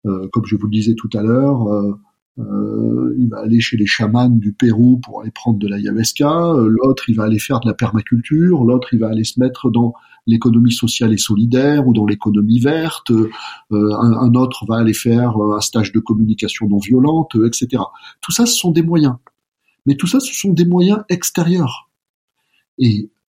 comme 0.03 0.45
je 0.45 0.55
vous 0.55 0.65
le 0.65 0.71
disais 0.71 0.95
tout 0.95 1.09
à 1.13 1.21
l'heure, 1.21 1.67
euh, 1.67 1.93
euh, 2.39 3.15
il 3.17 3.27
va 3.27 3.39
aller 3.39 3.59
chez 3.59 3.75
les 3.75 3.85
chamans 3.85 4.29
du 4.29 4.53
Pérou 4.53 4.97
pour 4.97 5.21
aller 5.21 5.31
prendre 5.31 5.59
de 5.59 5.67
la 5.67 5.75
ayahuasca, 5.75 6.53
l'autre 6.67 7.09
il 7.09 7.15
va 7.15 7.25
aller 7.25 7.39
faire 7.39 7.59
de 7.59 7.67
la 7.67 7.73
permaculture, 7.73 8.63
l'autre 8.63 8.93
il 8.93 8.99
va 8.99 9.09
aller 9.09 9.25
se 9.25 9.39
mettre 9.39 9.69
dans 9.69 9.93
l'économie 10.25 10.71
sociale 10.71 11.11
et 11.11 11.17
solidaire 11.17 11.87
ou 11.87 11.93
dans 11.93 12.05
l'économie 12.05 12.59
verte, 12.59 13.11
un, 13.71 14.35
autre 14.35 14.65
va 14.67 14.77
aller 14.77 14.93
faire 14.93 15.35
un 15.37 15.59
stage 15.59 15.91
de 15.91 15.99
communication 15.99 16.67
non 16.69 16.77
violente, 16.77 17.35
etc. 17.45 17.83
Tout 18.21 18.31
ça, 18.31 18.45
ce 18.45 18.55
sont 18.55 18.71
des 18.71 18.83
moyens. 18.83 19.15
Mais 19.85 19.95
tout 19.95 20.07
ça, 20.07 20.19
ce 20.19 20.33
sont 20.33 20.53
des 20.53 20.65
moyens 20.65 20.99
extérieurs. 21.09 21.89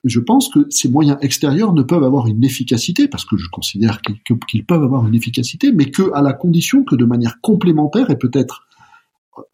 Je 0.06 0.20
pense 0.20 0.50
que 0.50 0.68
ces 0.70 0.88
moyens 0.88 1.18
extérieurs 1.22 1.74
ne 1.74 1.82
peuvent 1.82 2.04
avoir 2.04 2.28
une 2.28 2.44
efficacité, 2.44 3.08
parce 3.08 3.26
que 3.26 3.38
je 3.38 3.50
considère 3.50 4.02
qu'ils 4.48 4.66
peuvent 4.66 4.84
avoir 4.84 5.08
une 5.08 5.16
efficacité, 5.16 5.72
mais 5.72 5.90
que 5.90 6.14
à 6.14 6.22
la 6.22 6.34
condition 6.34 6.84
que 6.84 6.96
de 6.96 7.06
manière 7.06 7.42
complémentaire 7.42 8.12
et 8.12 8.18
peut-être, 8.18 8.68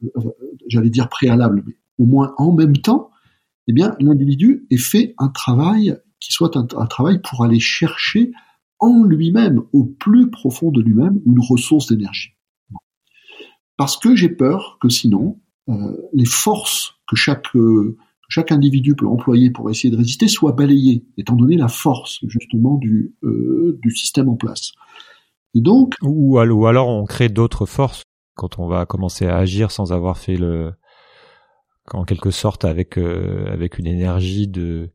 euh, 0.04 0.22
j'allais 0.68 0.90
dire 0.90 1.08
préalable, 1.08 1.64
mais 1.66 1.78
au 1.98 2.06
moins 2.06 2.34
en 2.38 2.52
même 2.52 2.78
temps, 2.78 3.12
eh 3.68 3.74
bien, 3.74 3.96
l'individu 4.00 4.66
ait 4.70 4.78
fait 4.78 5.16
un 5.18 5.30
travail 5.30 5.98
qui 6.20 6.34
soit 6.34 6.58
un, 6.58 6.66
travail 6.66 7.22
pour 7.22 7.44
aller 7.44 7.60
chercher 7.60 8.32
en 8.80 9.04
lui-même, 9.04 9.62
au 9.72 9.86
plus 9.86 10.30
profond 10.30 10.72
de 10.72 10.82
lui-même, 10.82 11.22
une 11.26 11.40
ressource 11.40 11.88
d'énergie. 11.88 12.32
Parce 13.78 13.98
que 13.98 14.16
j'ai 14.16 14.30
peur 14.30 14.78
que 14.82 14.90
sinon, 14.90 15.40
euh, 15.70 15.96
les 16.14 16.26
forces 16.26 16.96
que 17.08 17.16
chaque 17.16 17.56
euh, 17.56 17.98
chaque 18.32 18.54
individu 18.54 18.96
peut 18.96 19.08
employer 19.08 19.52
pour 19.52 19.70
essayer 19.70 19.92
de 19.92 19.98
résister 19.98 20.30
soit 20.30 20.54
balayé, 20.54 21.06
étant 21.18 21.36
donné 21.36 21.58
la 21.58 21.68
force 21.68 22.20
justement 22.24 22.78
du, 22.78 23.14
euh, 23.24 23.78
du 23.82 23.92
système 23.92 24.30
en 24.30 24.38
place. 24.38 24.72
Et 25.54 25.60
donc, 25.60 25.96
ou, 26.02 26.38
alors 26.40 26.88
on 26.88 27.04
crée 27.04 27.28
d'autres 27.28 27.66
forces 27.66 28.04
quand 28.36 28.58
on 28.58 28.68
va 28.68 28.86
commencer 28.86 29.28
à 29.28 29.36
agir 29.36 29.70
sans 29.70 29.92
avoir 29.92 30.18
fait 30.18 30.38
le, 30.38 30.72
en 31.92 32.06
quelque 32.06 32.32
sorte 32.32 32.64
avec 32.64 32.98
euh, 32.98 33.52
avec 33.52 33.78
une 33.78 33.88
énergie 33.88 34.48
de 34.48 34.92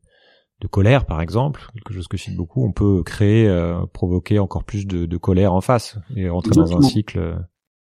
de 0.59 0.67
colère 0.67 1.05
par 1.05 1.21
exemple, 1.21 1.67
quelque 1.75 1.93
chose 1.93 2.07
que 2.07 2.17
je 2.17 2.23
cite 2.23 2.35
beaucoup, 2.35 2.65
on 2.65 2.71
peut 2.71 3.03
créer, 3.03 3.47
euh, 3.47 3.85
provoquer 3.93 4.39
encore 4.39 4.63
plus 4.63 4.87
de, 4.87 5.05
de, 5.05 5.17
colère 5.17 5.53
en 5.53 5.61
face 5.61 5.99
et 6.15 6.27
rentrer 6.27 6.55
dans 6.55 6.75
un 6.75 6.81
cycle. 6.81 7.37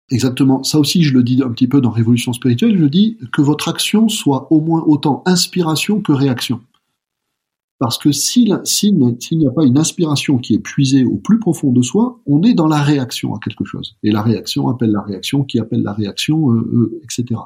Exactement. 0.10 0.64
Ça 0.64 0.80
aussi, 0.80 1.04
je 1.04 1.14
le 1.14 1.22
dis 1.22 1.42
un 1.44 1.50
petit 1.50 1.68
peu 1.68 1.82
dans 1.82 1.90
Révolution 1.90 2.32
spirituelle, 2.32 2.78
je 2.78 2.86
dis 2.86 3.18
que 3.34 3.42
votre 3.42 3.68
action 3.68 4.08
soit 4.08 4.52
au 4.52 4.62
moins 4.62 4.84
autant 4.84 5.22
inspiration 5.26 6.02
que 6.02 6.14
réaction. 6.14 6.62
Parce 7.80 7.98
que 8.00 8.12
s'il 8.12 8.46
n'y 8.46 9.48
a 9.48 9.52
pas 9.52 9.66
une 9.66 9.78
inspiration 9.78 10.40
qui 10.40 10.56
est 10.56 10.60
puisée 10.60 11.04
au 11.04 11.18
plus 11.18 11.40
profond 11.40 11.72
de 11.72 11.82
soi, 11.84 12.20
on 12.26 12.42
est 12.42 12.56
dans 12.56 12.68
la 12.68 12.82
réaction 12.82 13.36
à 13.36 13.40
quelque 13.40 13.66
chose. 13.66 13.98
Et 14.02 14.10
la 14.10 14.24
réaction 14.24 14.68
appelle 14.68 14.92
la 14.92 15.02
réaction, 15.02 15.44
qui 15.44 15.60
appelle 15.60 15.84
la 15.84 15.94
réaction, 15.94 16.52
euh, 16.52 16.58
euh, 16.74 17.02
etc. 17.04 17.40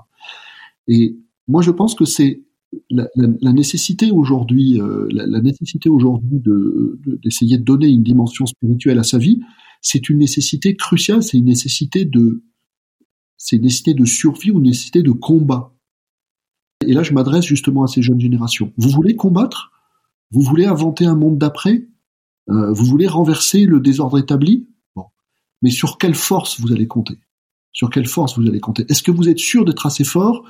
Et 0.88 1.18
moi, 1.49 1.62
je 1.62 1.72
pense 1.72 1.95
que 1.95 2.05
c'est 2.05 2.43
la, 2.89 3.07
nécessité 3.51 4.12
aujourd'hui, 4.12 4.80
euh, 4.80 5.07
la, 5.12 5.41
nécessité 5.41 5.89
aujourd'hui 5.89 6.39
de 6.39 6.97
d'essayer 7.22 7.57
de 7.57 7.64
donner 7.64 7.88
une 7.88 8.03
dimension 8.03 8.45
spirituelle 8.45 8.99
à 8.99 9.03
sa 9.03 9.18
vie, 9.18 9.41
c'est 9.82 10.07
une 10.09 10.20
nécessité 10.20 10.76
cruciale, 10.76 11.24
c'est 11.24 11.38
une 11.38 11.45
nécessité 11.45 12.05
de 12.05 12.43
c'est 13.44 13.56
une 13.56 13.64
nécessité 13.64 13.96
de 13.96 14.06
survie 14.06 14.52
ou 14.52 14.60
une 14.60 14.66
nécessité 14.66 15.02
de 15.02 15.12
combat. 15.12 15.74
Et 16.86 16.94
là, 16.94 17.02
je 17.02 17.12
m'adresse 17.12 17.46
justement 17.46 17.84
à 17.84 17.88
ces 17.88 18.04
jeunes 18.04 18.20
générations. 18.20 18.72
Vous 18.78 18.89
voulez 18.89 19.16
combattre? 19.16 19.72
Vous 20.32 20.42
voulez 20.42 20.66
inventer 20.66 21.06
un 21.06 21.16
monde 21.16 21.39
d'après? 21.39 21.88
Euh, 22.50 22.72
Vous 22.72 22.86
voulez 22.86 23.08
renverser 23.08 23.66
le 23.66 23.80
désordre 23.80 24.20
établi? 24.20 24.68
Bon. 24.96 25.06
Mais 25.64 25.72
sur 25.72 25.98
quelle 25.98 26.14
force 26.14 26.60
vous 26.60 26.72
allez 26.72 26.88
compter? 26.88 27.18
Sur 27.72 27.89
quelle 27.89 28.08
force 28.08 28.38
vous 28.38 28.48
allez 28.48 28.60
compter? 28.60 28.86
Est-ce 28.89 29.02
que 29.02 29.12
vous 29.12 29.28
êtes 29.28 29.39
sûr 29.39 29.66
d'être 29.66 29.88
assez 29.88 30.04
fort? 30.04 30.46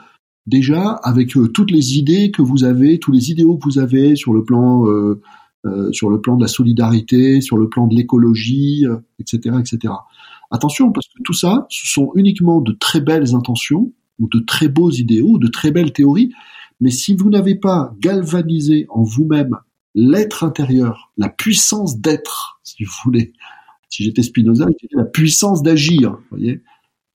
Déjà 0.45 0.91
avec 1.03 1.37
euh, 1.37 1.47
toutes 1.47 1.71
les 1.71 1.97
idées 1.97 2.31
que 2.31 2.41
vous 2.41 2.65
avez, 2.65 2.99
tous 2.99 3.13
les 3.13 3.31
idéaux 3.31 3.57
que 3.57 3.63
vous 3.63 3.79
avez 3.79 4.17
sur 4.17 4.33
le 4.33 4.43
plan 4.43 4.85
euh, 4.85 5.21
sur 5.93 6.09
le 6.09 6.19
plan 6.19 6.35
de 6.35 6.41
la 6.41 6.47
solidarité, 6.47 7.39
sur 7.39 7.55
le 7.55 7.69
plan 7.69 7.87
de 7.87 7.95
l'écologie, 7.95 8.83
etc., 9.19 9.55
etc. 9.59 9.93
Attention, 10.51 10.91
parce 10.91 11.07
que 11.07 11.21
tout 11.23 11.33
ça, 11.33 11.65
ce 11.69 11.87
sont 11.87 12.11
uniquement 12.15 12.61
de 12.61 12.73
très 12.73 13.01
belles 13.01 13.33
intentions, 13.33 13.93
ou 14.19 14.27
de 14.27 14.39
très 14.39 14.67
beaux 14.67 14.91
idéaux, 14.91 15.31
ou 15.31 15.37
de 15.39 15.47
très 15.47 15.71
belles 15.71 15.93
théories, 15.93 16.33
mais 16.79 16.91
si 16.91 17.15
vous 17.15 17.29
n'avez 17.29 17.55
pas 17.55 17.93
galvanisé 17.99 18.85
en 18.89 19.03
vous-même 19.03 19.57
l'être 19.95 20.43
intérieur, 20.43 21.11
la 21.17 21.29
puissance 21.29 21.99
d'être, 21.99 22.59
si 22.63 22.83
vous 22.83 22.93
voulez, 23.03 23.33
si 23.89 24.03
j'étais 24.03 24.23
Spinoza, 24.23 24.67
la 24.93 25.05
puissance 25.05 25.61
d'agir, 25.63 26.17
voyez, 26.29 26.61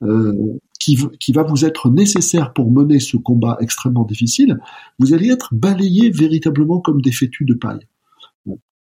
euh, 0.03 0.33
qui, 0.79 1.33
va 1.33 1.43
vous 1.43 1.65
être 1.65 1.89
nécessaire 1.89 2.53
pour 2.53 2.71
mener 2.71 2.99
ce 2.99 3.17
combat 3.17 3.57
extrêmement 3.59 4.05
difficile, 4.05 4.59
vous 4.99 5.13
allez 5.13 5.29
être 5.29 5.53
balayé 5.53 6.11
véritablement 6.11 6.79
comme 6.79 7.01
des 7.01 7.11
fétus 7.11 7.45
de 7.45 7.55
paille. 7.55 7.85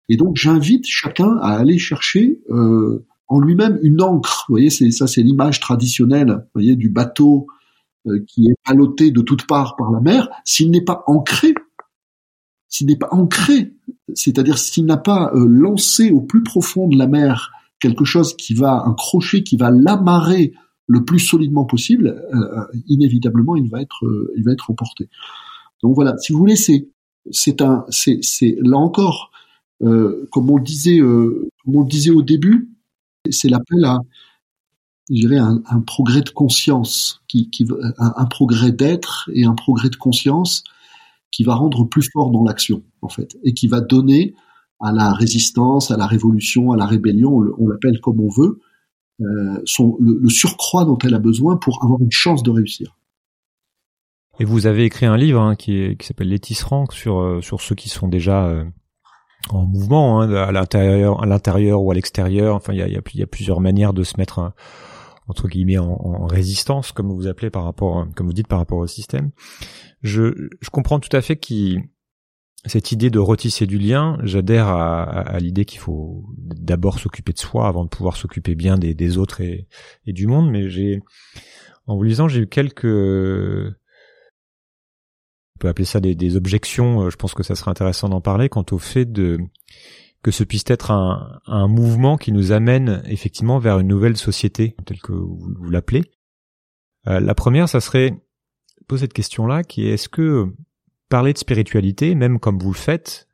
Et 0.08 0.16
donc 0.16 0.38
j'invite 0.38 0.86
chacun 0.88 1.38
à 1.42 1.58
aller 1.58 1.78
chercher 1.78 2.40
euh, 2.50 3.06
en 3.30 3.40
lui-même 3.40 3.80
une 3.84 4.02
encre. 4.02 4.46
Vous 4.50 4.54
voyez, 4.54 4.70
ça, 4.70 5.08
c'est 5.08 5.22
l'image 5.22 5.60
traditionnelle. 5.60 6.30
Vous 6.30 6.52
voyez, 6.56 6.76
du 6.76 6.90
bateau 6.90 7.48
euh, 8.08 8.24
qui 8.28 8.48
est 8.48 8.56
ballotté 8.68 9.12
de 9.12 9.22
toutes 9.22 9.46
parts 9.46 9.76
par 9.76 9.92
la 9.92 10.02
mer. 10.02 10.30
S'il 10.46 10.72
n'est 10.72 10.84
pas 10.84 11.04
ancré, 11.06 11.54
s'il 12.68 12.88
n'est 12.88 12.98
pas 12.98 13.10
ancré, 13.12 13.74
c'est-à-dire 14.14 14.58
s'il 14.58 14.86
n'a 14.86 14.98
pas 14.98 15.32
euh, 15.36 15.46
lancé 15.48 16.10
au 16.12 16.22
plus 16.22 16.42
profond 16.42 16.88
de 16.88 16.98
la 16.98 17.08
mer 17.08 17.52
quelque 17.80 18.06
chose 18.06 18.36
qui 18.36 18.54
va 18.54 18.84
un 18.86 18.94
crochet 18.94 19.44
qui 19.44 19.58
va 19.58 19.70
l'amarrer 19.70 20.54
le 20.88 21.06
plus 21.06 21.20
solidement 21.20 21.66
possible, 21.66 22.24
euh, 22.34 22.64
inévitablement 22.88 23.56
il 23.56 23.70
va 23.70 23.82
être 23.82 24.04
il 24.36 24.44
va 24.44 24.54
être 24.54 24.72
emporté. 24.72 25.10
Donc 25.84 25.94
voilà, 25.94 26.18
si 26.18 26.32
vous 26.32 26.40
voulez, 26.40 26.56
c'est 26.56 26.90
c'est 27.32 27.62
un 27.62 27.86
c'est 27.90 28.20
c'est 28.22 28.58
là 28.62 28.78
encore 28.78 29.32
comme 29.82 30.50
on 30.50 30.58
le 30.58 30.64
disait 30.64 31.00
comme 31.00 31.76
on 31.76 31.82
le 31.82 31.88
disait 31.88 32.12
au 32.12 32.22
début, 32.22 32.70
c'est 33.30 33.50
l'appel 33.50 33.84
à, 33.86 34.00
je 35.10 35.16
dirais, 35.16 35.38
un, 35.38 35.82
progrès 35.82 36.22
de 36.22 36.30
conscience, 36.30 37.22
qui, 37.28 37.50
qui 37.50 37.68
un, 37.98 38.26
progrès 38.26 38.72
d'être 38.72 39.30
et 39.34 39.46
un 39.46 39.56
progrès 39.56 39.90
de 39.90 39.96
conscience 39.96 40.64
qui 41.32 41.44
va 41.44 41.56
rendre 41.56 41.84
plus 41.86 42.10
fort 42.12 42.32
dans 42.32 42.44
l'action, 42.44 42.84
en 43.02 43.10
fait, 43.10 43.38
et 43.44 43.54
qui 43.54 43.68
va 43.68 43.82
donner 43.82 44.34
à 44.80 44.92
la 44.92 45.14
résistance, 45.14 45.92
à 45.92 45.98
la 45.98 46.08
révolution, 46.08 46.72
à 46.72 46.78
la 46.78 46.86
rébellion, 46.86 47.44
on 47.58 47.68
l'appelle 47.68 48.00
comme 48.02 48.20
on 48.20 48.30
veut, 48.30 48.60
euh, 49.22 49.62
le, 50.00 50.30
surcroît 50.30 50.86
dont 50.86 50.98
elle 51.04 51.14
a 51.14 51.20
besoin 51.20 51.58
pour 51.58 51.84
avoir 51.84 52.00
une 52.02 52.12
chance 52.12 52.42
de 52.44 52.52
réussir. 52.52 52.96
Et 54.40 54.46
vous 54.46 54.66
avez 54.66 54.86
écrit 54.86 55.06
un 55.06 55.18
livre 55.18 55.42
hein, 55.42 55.56
qui, 55.56 55.98
s'appelle 56.00 56.30
Les 56.30 56.40
tisserands 56.40 56.86
sur 56.92 57.20
euh, 57.20 57.42
sur 57.42 57.60
ceux 57.60 57.76
qui 57.76 57.90
sont 57.90 58.08
déjà 58.08 58.46
euh, 58.46 58.64
en 59.50 59.66
mouvement 59.66 60.22
hein, 60.22 60.32
à 60.34 60.52
l'intérieur, 60.52 61.24
à 61.24 61.26
l'intérieur 61.26 61.82
ou 61.82 61.92
à 61.92 61.96
l'extérieur. 61.96 62.56
Enfin, 62.56 62.74
il 62.74 62.80
y 62.80 63.24
a, 63.24 63.28
plusieurs 63.28 63.62
manières 63.62 63.94
de 63.94 64.04
se 64.04 64.18
mettre 64.18 64.40
hein, 64.40 64.54
entre 65.28 65.48
guillemets 65.48 65.78
en, 65.78 66.26
résistance, 66.26 66.92
comme 66.92 67.12
vous 67.12 67.28
appelez 67.28 67.50
par 67.50 67.64
rapport, 67.64 68.08
comme 68.16 68.28
vous 68.28 68.34
dites 68.34 68.48
par 68.48 68.60
rapport 68.60 68.80
au 68.80 68.88
système. 68.88 69.32
Je, 70.02 70.50
je 70.62 70.70
comprends 70.70 71.00
tout 71.00 71.16
à 71.16 71.22
fait 71.22 71.38
qui 71.38 71.80
cette 72.66 72.92
idée 72.92 73.10
de 73.10 73.20
retisser 73.20 73.66
du 73.66 73.78
lien. 73.78 74.18
J'adhère 74.24 74.68
à, 74.68 75.04
à, 75.04 75.40
l'idée 75.40 75.66
qu'il 75.66 75.80
faut 75.80 76.26
d'abord 76.38 77.00
s'occuper 77.00 77.32
de 77.32 77.40
soi 77.40 77.68
avant 77.68 77.86
de 77.86 77.90
pouvoir 77.90 78.18
s'occuper 78.18 78.56
bien 78.56 78.78
des, 78.78 79.18
autres 79.18 79.42
et, 79.42 79.68
et, 80.06 80.14
du 80.14 80.28
monde. 80.28 80.50
Mais 80.50 80.70
j'ai, 80.70 81.02
en 81.88 81.96
vous 81.96 82.04
lisant, 82.04 82.28
j'ai 82.28 82.42
eu 82.42 82.48
quelques 82.48 82.86
peut 85.60 85.68
appeler 85.68 85.86
ça 85.86 86.00
des, 86.00 86.36
objections, 86.36 87.04
euh, 87.04 87.10
je 87.10 87.18
pense 87.18 87.34
que 87.34 87.44
ça 87.44 87.56
serait 87.56 87.72
intéressant 87.72 88.10
d'en 88.10 88.22
parler, 88.22 88.50
quant 88.50 88.66
au 88.72 88.80
fait 88.80 89.06
de 89.06 89.38
que 90.22 90.32
ce 90.32 90.44
puisse 90.44 90.66
être 90.68 90.92
un, 90.92 91.40
un 91.46 91.68
mouvement 91.68 92.18
qui 92.18 92.34
nous 92.34 92.52
amène 92.52 93.02
effectivement 93.06 93.58
vers 93.58 93.80
une 93.80 93.88
nouvelle 93.88 94.18
société, 94.18 94.76
telle 94.86 95.00
que 95.00 95.14
vous, 95.14 95.70
l'appelez. 95.70 96.04
Euh, 97.08 97.22
la 97.22 97.34
première, 97.36 97.70
ça 97.70 97.80
serait 97.80 98.14
poser 98.88 99.02
cette 99.02 99.14
question-là, 99.14 99.64
qui 99.64 99.88
est 99.88 99.92
est-ce 99.92 100.10
que 100.10 100.54
parler 101.08 101.32
de 101.32 101.38
spiritualité, 101.38 102.16
même 102.16 102.40
comme 102.40 102.60
vous 102.60 102.72
le 102.72 102.78
faites, 102.78 103.28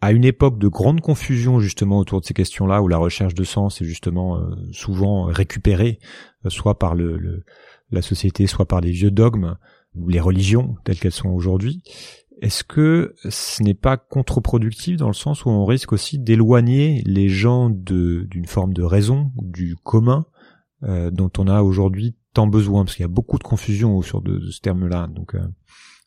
à 0.00 0.12
une 0.12 0.24
époque 0.24 0.58
de 0.58 0.68
grande 0.68 1.00
confusion 1.00 1.58
justement 1.58 1.98
autour 1.98 2.20
de 2.20 2.26
ces 2.26 2.34
questions-là, 2.34 2.80
où 2.80 2.86
la 2.86 2.98
recherche 2.98 3.34
de 3.34 3.42
sens 3.42 3.80
est 3.80 3.84
justement 3.84 4.36
euh, 4.36 4.54
souvent 4.70 5.24
récupérée, 5.24 5.98
soit 6.46 6.78
par 6.78 6.94
le, 6.94 7.44
la 7.90 8.02
société, 8.02 8.46
soit 8.46 8.66
par 8.66 8.80
les 8.80 8.92
vieux 8.92 9.10
dogmes, 9.10 9.56
ou 9.94 10.08
les 10.08 10.20
religions 10.20 10.76
telles 10.84 10.98
qu'elles 10.98 11.12
sont 11.12 11.30
aujourd'hui, 11.30 11.82
est-ce 12.40 12.62
que 12.62 13.14
ce 13.28 13.62
n'est 13.62 13.74
pas 13.74 13.96
contre-productif 13.96 14.96
dans 14.96 15.08
le 15.08 15.14
sens 15.14 15.44
où 15.44 15.50
on 15.50 15.64
risque 15.64 15.92
aussi 15.92 16.18
d'éloigner 16.18 17.02
les 17.04 17.28
gens 17.28 17.68
d'une 17.68 18.46
forme 18.46 18.72
de 18.72 18.82
raison, 18.82 19.32
du 19.42 19.76
commun 19.76 20.26
euh, 20.84 21.10
dont 21.10 21.30
on 21.38 21.48
a 21.48 21.62
aujourd'hui 21.62 22.14
tant 22.34 22.46
besoin? 22.46 22.84
Parce 22.84 22.94
qu'il 22.94 23.02
y 23.02 23.06
a 23.06 23.08
beaucoup 23.08 23.38
de 23.38 23.44
confusion 23.44 23.96
autour 23.96 24.22
de, 24.22 24.50
ce 24.50 24.60
terme-là. 24.60 25.08
Donc 25.08 25.34
euh, 25.34 25.40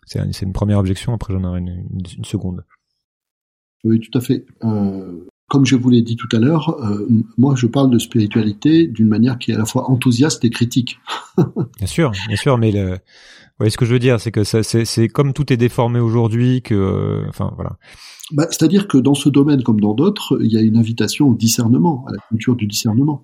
c'est 0.05 0.41
une 0.41 0.53
première 0.53 0.79
objection, 0.79 1.13
après 1.13 1.33
j'en 1.33 1.43
aurai 1.43 1.59
une, 1.59 1.85
une, 2.17 2.25
seconde. 2.25 2.63
Oui, 3.83 3.99
tout 3.99 4.17
à 4.17 4.21
fait. 4.21 4.45
Euh, 4.63 5.27
comme 5.49 5.65
je 5.65 5.75
vous 5.75 5.89
l'ai 5.89 6.01
dit 6.01 6.15
tout 6.15 6.33
à 6.33 6.39
l'heure, 6.39 6.79
moi 7.37 7.55
je 7.57 7.67
parle 7.67 7.89
de 7.89 7.99
spiritualité 7.99 8.87
d'une 8.87 9.09
manière 9.09 9.37
qui 9.37 9.51
est 9.51 9.55
à 9.55 9.57
la 9.57 9.65
fois 9.65 9.91
enthousiaste 9.91 10.45
et 10.45 10.49
critique. 10.49 10.97
bien 11.77 11.87
sûr, 11.87 12.11
bien 12.29 12.37
sûr, 12.37 12.57
mais 12.57 12.71
le, 12.71 12.99
voyez 13.61 13.71
ce 13.71 13.77
que 13.77 13.85
je 13.85 13.93
veux 13.93 13.99
dire, 13.99 14.19
c'est 14.19 14.31
que 14.31 14.43
c'est 14.43 15.07
comme 15.07 15.33
tout 15.33 15.51
est 15.53 15.57
déformé 15.57 15.99
aujourd'hui 15.99 16.61
que, 16.61 16.73
euh, 16.73 17.27
enfin 17.29 17.53
voilà. 17.55 17.77
Bah, 18.31 18.47
C'est-à-dire 18.49 18.87
que 18.87 18.97
dans 18.97 19.13
ce 19.13 19.29
domaine 19.29 19.61
comme 19.63 19.79
dans 19.79 19.93
d'autres, 19.93 20.39
il 20.41 20.51
y 20.51 20.57
a 20.57 20.61
une 20.61 20.77
invitation 20.77 21.29
au 21.29 21.35
discernement, 21.35 22.05
à 22.07 22.11
la 22.11 22.17
culture 22.29 22.55
du 22.55 22.65
discernement. 22.65 23.23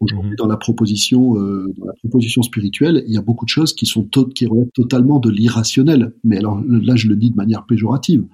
Aujourd'hui, 0.00 0.32
mhm. 0.32 0.36
dans 0.36 0.48
la 0.48 0.56
proposition, 0.56 1.38
euh, 1.38 1.72
dans 1.78 1.86
la 1.86 1.92
proposition 1.92 2.42
spirituelle, 2.42 3.04
il 3.06 3.14
y 3.14 3.16
a 3.16 3.22
beaucoup 3.22 3.44
de 3.44 3.50
choses 3.50 3.72
qui 3.72 3.86
sont 3.86 4.08
qui 4.34 4.46
relèvent 4.46 4.72
totalement 4.74 5.20
de 5.20 5.30
l'irrationnel. 5.30 6.12
Mais 6.24 6.38
alors 6.38 6.60
là, 6.66 6.96
je 6.96 7.06
le 7.06 7.16
dis 7.16 7.30
de 7.30 7.36
manière 7.36 7.64
péjorative. 7.66 8.24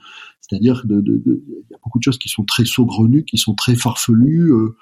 C'est-à-dire 0.41 0.83
qu'il 0.83 1.21
y 1.71 1.75
a 1.75 1.79
beaucoup 1.85 1.99
de 1.99 2.05
choses 2.05 2.19
qui 2.19 2.31
sont 2.31 2.45
très 2.45 2.65
saugrenues, 2.65 3.25
qui 3.25 3.37
sont 3.37 3.55
très 3.55 3.75
farfelues, 3.75 4.51
euh, 4.51 4.77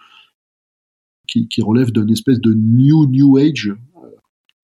qui, 1.27 1.49
qui 1.49 1.61
relèvent 1.61 1.93
d'une 1.93 2.11
espèce 2.11 2.41
de 2.41 2.55
new 2.55 3.07
new 3.07 3.37
age 3.37 3.75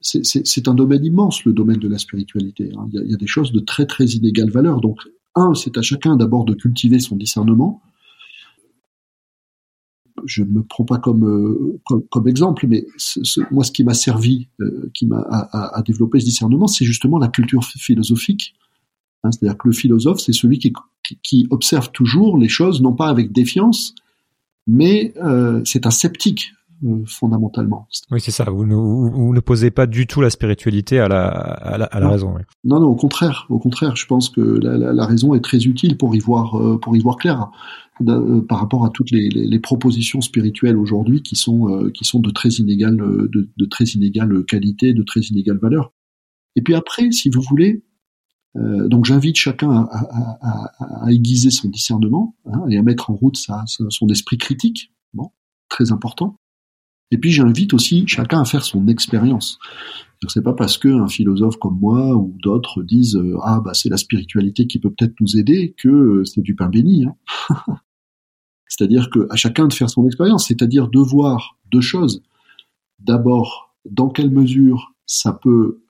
c'est 0.03 0.69
un 0.69 0.75
domaine 0.75 1.05
immense, 1.05 1.45
le 1.45 1.53
domaine 1.53 1.79
de 1.79 1.89
la 1.89 1.99
spiritualité. 1.99 2.71
Hein. 2.77 2.89
Il, 2.93 3.11
y 3.11 3.15
a, 3.15 3.17
des 3.17 3.27
choses 3.27 3.53
de 3.53 3.61
très 3.61 3.87
très 3.87 4.05
inégales 4.05 4.51
valeurs. 4.51 4.81
Donc, 4.81 5.01
un, 5.35 5.55
c'est 5.55 5.79
à 5.79 5.83
chacun 5.83 6.17
d'abord 6.17 6.45
de 6.45 6.55
cultiver 6.55 6.99
son 6.99 7.17
discernement. 7.17 7.81
Je 10.25 10.43
ne 10.43 10.51
me 10.51 10.63
prends 10.63 10.85
pas 10.85 10.99
comme, 10.99 11.25
euh, 11.25 12.27
exemple, 12.27 12.67
mais 12.69 12.87
moi, 13.51 13.65
ce 13.65 13.73
qui 13.73 13.83
m'a 13.83 13.95
servi, 13.95 14.49
euh, 14.61 14.91
qui 14.95 15.07
m'a 15.07 15.21
à, 15.21 15.83
développer 15.83 16.21
ce 16.21 16.27
discernement, 16.27 16.67
c'est 16.67 16.85
justement 16.85 17.19
la 17.19 17.29
culture 17.29 17.65
philosophique 17.65 18.55
Hein, 19.25 19.31
C'est-à-dire 19.31 19.59
que 19.59 19.69
le 19.69 19.75
philosophe, 19.75 20.21
c'est 20.21 20.33
celui 20.33 20.59
qui, 20.59 21.47
observe 21.51 21.91
toujours 21.93 22.39
les 22.39 22.49
choses, 22.49 22.81
non 22.81 22.93
pas 22.93 23.09
avec 23.09 23.33
défiance, 23.33 23.95
mais 24.67 25.15
euh, 25.23 25.61
c'est 25.65 25.87
un 25.87 25.91
sceptique 25.91 26.53
fondamentalement. 27.07 27.87
Oui, 28.11 28.21
c'est 28.21 28.31
ça. 28.31 28.45
Vous 28.45 28.67
ne, 28.67 28.75
vous, 28.75 29.11
vous 29.11 29.33
ne 29.35 29.41
posez 29.41 29.71
pas 29.71 29.87
du 29.87 30.07
tout 30.07 30.21
la 30.21 30.31
spiritualité 30.31 30.99
à 30.99 31.09
la, 31.09 31.27
à 31.29 31.79
la, 31.79 31.85
à 31.87 32.01
la 32.01 32.07
Non. 32.07 32.13
raison. 32.13 32.35
oui. 32.37 32.43
Non, 32.65 32.81
non, 32.81 32.87
au 32.89 32.95
contraire, 32.97 33.47
au 33.51 33.59
contraire, 33.59 33.97
je 33.97 34.07
pense 34.07 34.29
que 34.29 34.41
la, 34.41 34.77
la, 34.77 34.93
la 34.93 35.07
raison 35.07 35.35
est 35.35 35.41
très 35.41 35.59
utile 35.65 35.97
pour 35.97 36.15
y 36.15 36.19
voir, 36.19 36.57
euh, 36.61 36.79
pour 36.79 36.97
y 36.97 37.01
voir 37.01 37.17
clair 37.17 37.51
Da- 38.01 38.15
euh, 38.17 38.41
par 38.41 38.59
rapport 38.59 38.85
à 38.87 38.91
toutes 38.91 39.11
les, 39.11 39.29
les, 39.29 39.47
les 39.47 39.59
propositions 39.61 40.21
spirituelles 40.23 40.77
aujourd'hui 40.79 41.23
qui 41.23 41.37
sont, 41.37 41.69
euh, 41.69 41.91
qui 41.91 42.05
sont 42.05 42.21
de 42.21 42.31
très 42.31 42.49
inégales, 42.49 43.01
euh, 43.01 43.29
de, 43.33 43.51
de 43.57 43.65
très 43.67 43.85
inégale 43.85 44.45
qualité, 44.45 44.95
de 44.95 45.03
très 45.03 45.21
inégale 45.21 45.59
valeur. 45.59 45.93
Et 46.57 46.63
puis 46.63 46.75
après, 46.75 47.13
si 47.13 47.29
vous 47.29 47.43
voulez, 47.43 47.85
euh, 48.57 48.89
donc 48.89 49.05
j'invite 49.05 49.37
chacun 49.37 49.71
à, 49.71 49.89
à, 49.93 50.39
à, 50.81 51.05
à 51.07 51.13
aiguiser 51.13 51.51
son 51.51 51.69
discernement 51.69 52.35
hein, 52.47 52.63
et 52.71 52.77
à 52.79 52.83
mettre 52.83 53.11
en 53.11 53.15
route 53.15 53.37
sa- 53.37 53.65
son 53.67 54.09
esprit 54.09 54.39
critique, 54.39 54.93
bon, 55.15 55.31
très 55.69 55.93
important. 55.93 56.37
Et 57.13 57.19
puis 57.19 57.31
j'invite 57.31 57.75
aussi 57.75 58.05
chacun 58.09 58.41
à 58.41 58.45
faire 58.47 58.65
son 58.65 58.89
expérience. 58.89 59.59
C'est 60.29 60.43
pas 60.43 60.55
parce 60.55 60.79
que 60.79 60.89
un 60.89 61.09
philosophe 61.09 61.59
comme 61.59 61.79
moi 61.79 62.17
ou 62.17 62.35
d'autres 62.43 62.83
disent 62.83 63.17
euh, 63.17 63.37
ah 63.43 63.61
bah 63.63 63.75
c'est 63.75 63.91
la 63.91 63.99
spiritualité 63.99 64.67
qui 64.67 64.79
peut 64.79 64.91
peut-être 64.91 65.15
nous 65.21 65.37
aider 65.37 65.75
que 65.77 65.89
euh, 65.89 66.25
c'est 66.25 66.41
du 66.41 66.55
pain 66.55 66.71
béni. 66.71 67.05
Hein. 67.05 67.57
c'est-à-dire 68.67 69.11
que 69.11 69.27
à 69.31 69.37
chacun 69.37 69.67
de 69.67 69.75
faire 69.75 69.91
son 69.91 70.07
expérience, 70.07 70.49
c'est-à-dire 70.49 70.89
de 70.89 71.01
voir 71.01 71.59
deux 71.71 71.83
choses. 71.83 72.23
D'abord, 72.99 73.75
dans 73.85 74.09
quelle 74.09 74.31
mesure 74.31 74.95
ça 75.05 75.35
peut 75.35 75.83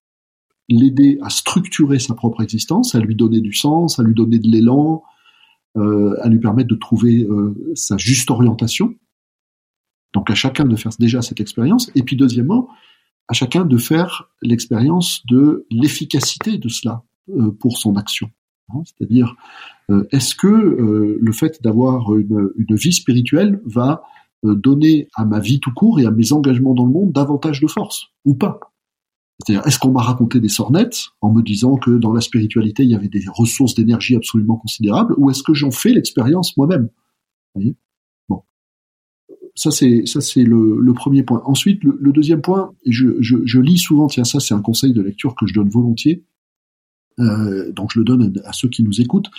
l'aider 0.69 1.19
à 1.23 1.31
structurer 1.31 2.01
sa 2.01 2.15
propre 2.15 2.43
existence, 2.43 2.97
à 2.97 3.01
lui 3.01 3.15
donner 3.15 3.41
du 3.41 3.53
sens, 3.53 4.01
à 4.01 4.03
lui 4.03 4.15
donner 4.15 4.41
de 4.41 4.49
l'élan, 4.49 5.05
euh, 5.77 6.17
à 6.21 6.29
lui 6.29 6.41
permettre 6.41 6.71
de 6.71 6.75
trouver 6.75 7.29
sa 7.75 7.97
juste 7.97 8.31
orientation. 8.31 8.97
Donc 10.13 10.31
à 10.31 10.35
chacun 10.35 10.65
de 10.65 10.77
faire 10.77 10.93
déjà 10.99 11.23
cette 11.23 11.41
expérience. 11.41 11.91
Et 11.95 12.03
puis 12.03 12.17
deuxièmement, 12.17 12.69
à 13.29 13.35
chacun 13.35 13.65
de 13.65 13.79
faire 13.79 14.29
l'expérience 14.43 15.25
de 15.27 15.67
l'efficacité 15.71 16.59
de 16.59 16.69
cela 16.69 17.03
euh, 17.31 17.51
pour 17.53 17.79
son 17.79 17.97
action. 17.97 18.31
Hein, 18.71 18.83
C'est-à-dire, 18.85 19.37
euh, 19.91 20.07
est-ce 20.13 20.35
que 20.35 20.47
euh, 20.47 21.19
le 21.21 21.33
fait 21.33 21.63
d'avoir 21.63 22.15
une, 22.15 22.51
une 22.57 22.77
vie 22.77 22.93
spirituelle 22.93 23.61
va 23.65 24.03
donner 24.45 25.07
à 25.15 25.25
ma 25.25 25.39
vie 25.39 25.61
tout 25.61 25.73
court 25.73 26.01
et 26.01 26.05
à 26.05 26.11
mes 26.11 26.33
engagements 26.33 26.75
dans 26.75 26.85
le 26.85 26.91
monde 26.91 27.13
davantage 27.13 27.61
de 27.61 27.69
force 27.69 28.09
ou 28.25 28.35
pas? 28.35 28.59
C'est-à-dire, 29.39 29.67
est-ce 29.67 29.79
qu'on 29.79 29.93
m'a 29.93 30.03
raconté 30.03 30.41
des 30.41 30.49
sornettes 30.49 31.11
en 31.21 31.33
me 31.33 31.43
disant 31.43 31.77
que 31.77 31.93
dans 31.93 32.13
la 32.13 32.21
spiritualité 32.21 32.83
il 32.83 32.91
y 32.91 32.95
avait 32.95 33.09
des 33.09 33.25
ressources 33.33 33.75
d'énergie 33.75 34.17
absolument 34.17 34.57
considérables, 34.57 35.15
ou 35.17 35.31
est-ce 35.31 35.43
que 35.43 35.55
j'en 35.55 35.71
fais 35.71 35.91
l'expérience 35.91 36.57
moi-même? 36.57 36.89
Ça 39.55 39.71
c'est 39.71 40.45
le, 40.45 40.93
premier 40.95 41.23
point. 41.23 41.43
Ensuite, 41.45 41.83
le, 41.85 42.13
deuxième 42.13 42.41
point, 42.41 42.73
je, 42.87 43.21
je, 43.21 43.61
lis 43.61 43.79
souvent, 43.79 44.07
tiens 44.07 44.25
ça 44.25 44.41
c'est 44.41 44.55
un 44.55 44.63
conseil 44.63 44.93
de 44.93 45.03
lecture 45.03 45.35
que 45.35 45.47
je 45.47 45.55
donne 45.55 45.69
volontiers, 45.69 46.25
euh, 47.21 47.71
donc 47.73 47.91
je 47.93 47.99
le 47.99 48.05
donne 48.05 48.33
à 48.45 48.53
ceux 48.53 48.69
qui 48.69 48.83
nous 48.83 49.01
écoutent. 49.01 49.31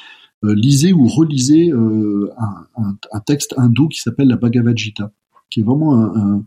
Euh, 0.43 0.53
lisez 0.55 0.91
ou 0.91 1.07
relisez 1.07 1.72
euh, 1.72 2.30
un, 2.76 3.20
texte 3.22 3.53
hindou 3.57 3.88
qui 3.88 3.99
s'appelle 3.99 4.28
la 4.28 4.36
Bhagavad 4.36 4.78
Gita, 4.78 5.11
qui 5.49 5.61
est 5.61 5.64
vraiment 5.64 6.43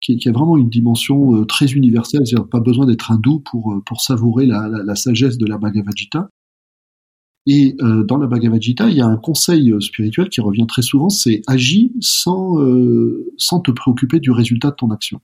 qui, 0.00 0.16
a 0.28 0.32
vraiment 0.32 0.56
une 0.56 0.70
dimension 0.70 1.34
euh, 1.34 1.44
très 1.44 1.66
universelle. 1.66 2.26
C'est-à-dire 2.26 2.48
pas 2.48 2.60
besoin 2.60 2.86
d'être 2.86 3.10
hindou 3.10 3.40
pour 3.40 3.82
pour 3.84 4.00
savourer 4.00 4.46
la, 4.46 4.68
la, 4.68 4.82
la 4.82 4.94
sagesse 4.94 5.36
de 5.36 5.46
la 5.46 5.58
Bhagavad 5.58 5.96
Gita. 5.96 6.30
Et 7.46 7.76
euh, 7.80 8.04
dans 8.04 8.18
la 8.18 8.26
Bhagavad 8.26 8.60
Gita, 8.60 8.88
il 8.88 8.96
y 8.96 9.00
a 9.00 9.06
un 9.06 9.16
conseil 9.16 9.72
euh, 9.72 9.80
spirituel 9.80 10.28
qui 10.28 10.40
revient 10.40 10.66
très 10.66 10.82
souvent, 10.82 11.08
c'est 11.08 11.42
agis 11.46 11.92
sans 12.00 12.60
euh, 12.60 13.32
sans 13.38 13.60
te 13.60 13.70
préoccuper 13.70 14.20
du 14.20 14.30
résultat 14.30 14.70
de 14.70 14.76
ton 14.76 14.90
action. 14.90 15.20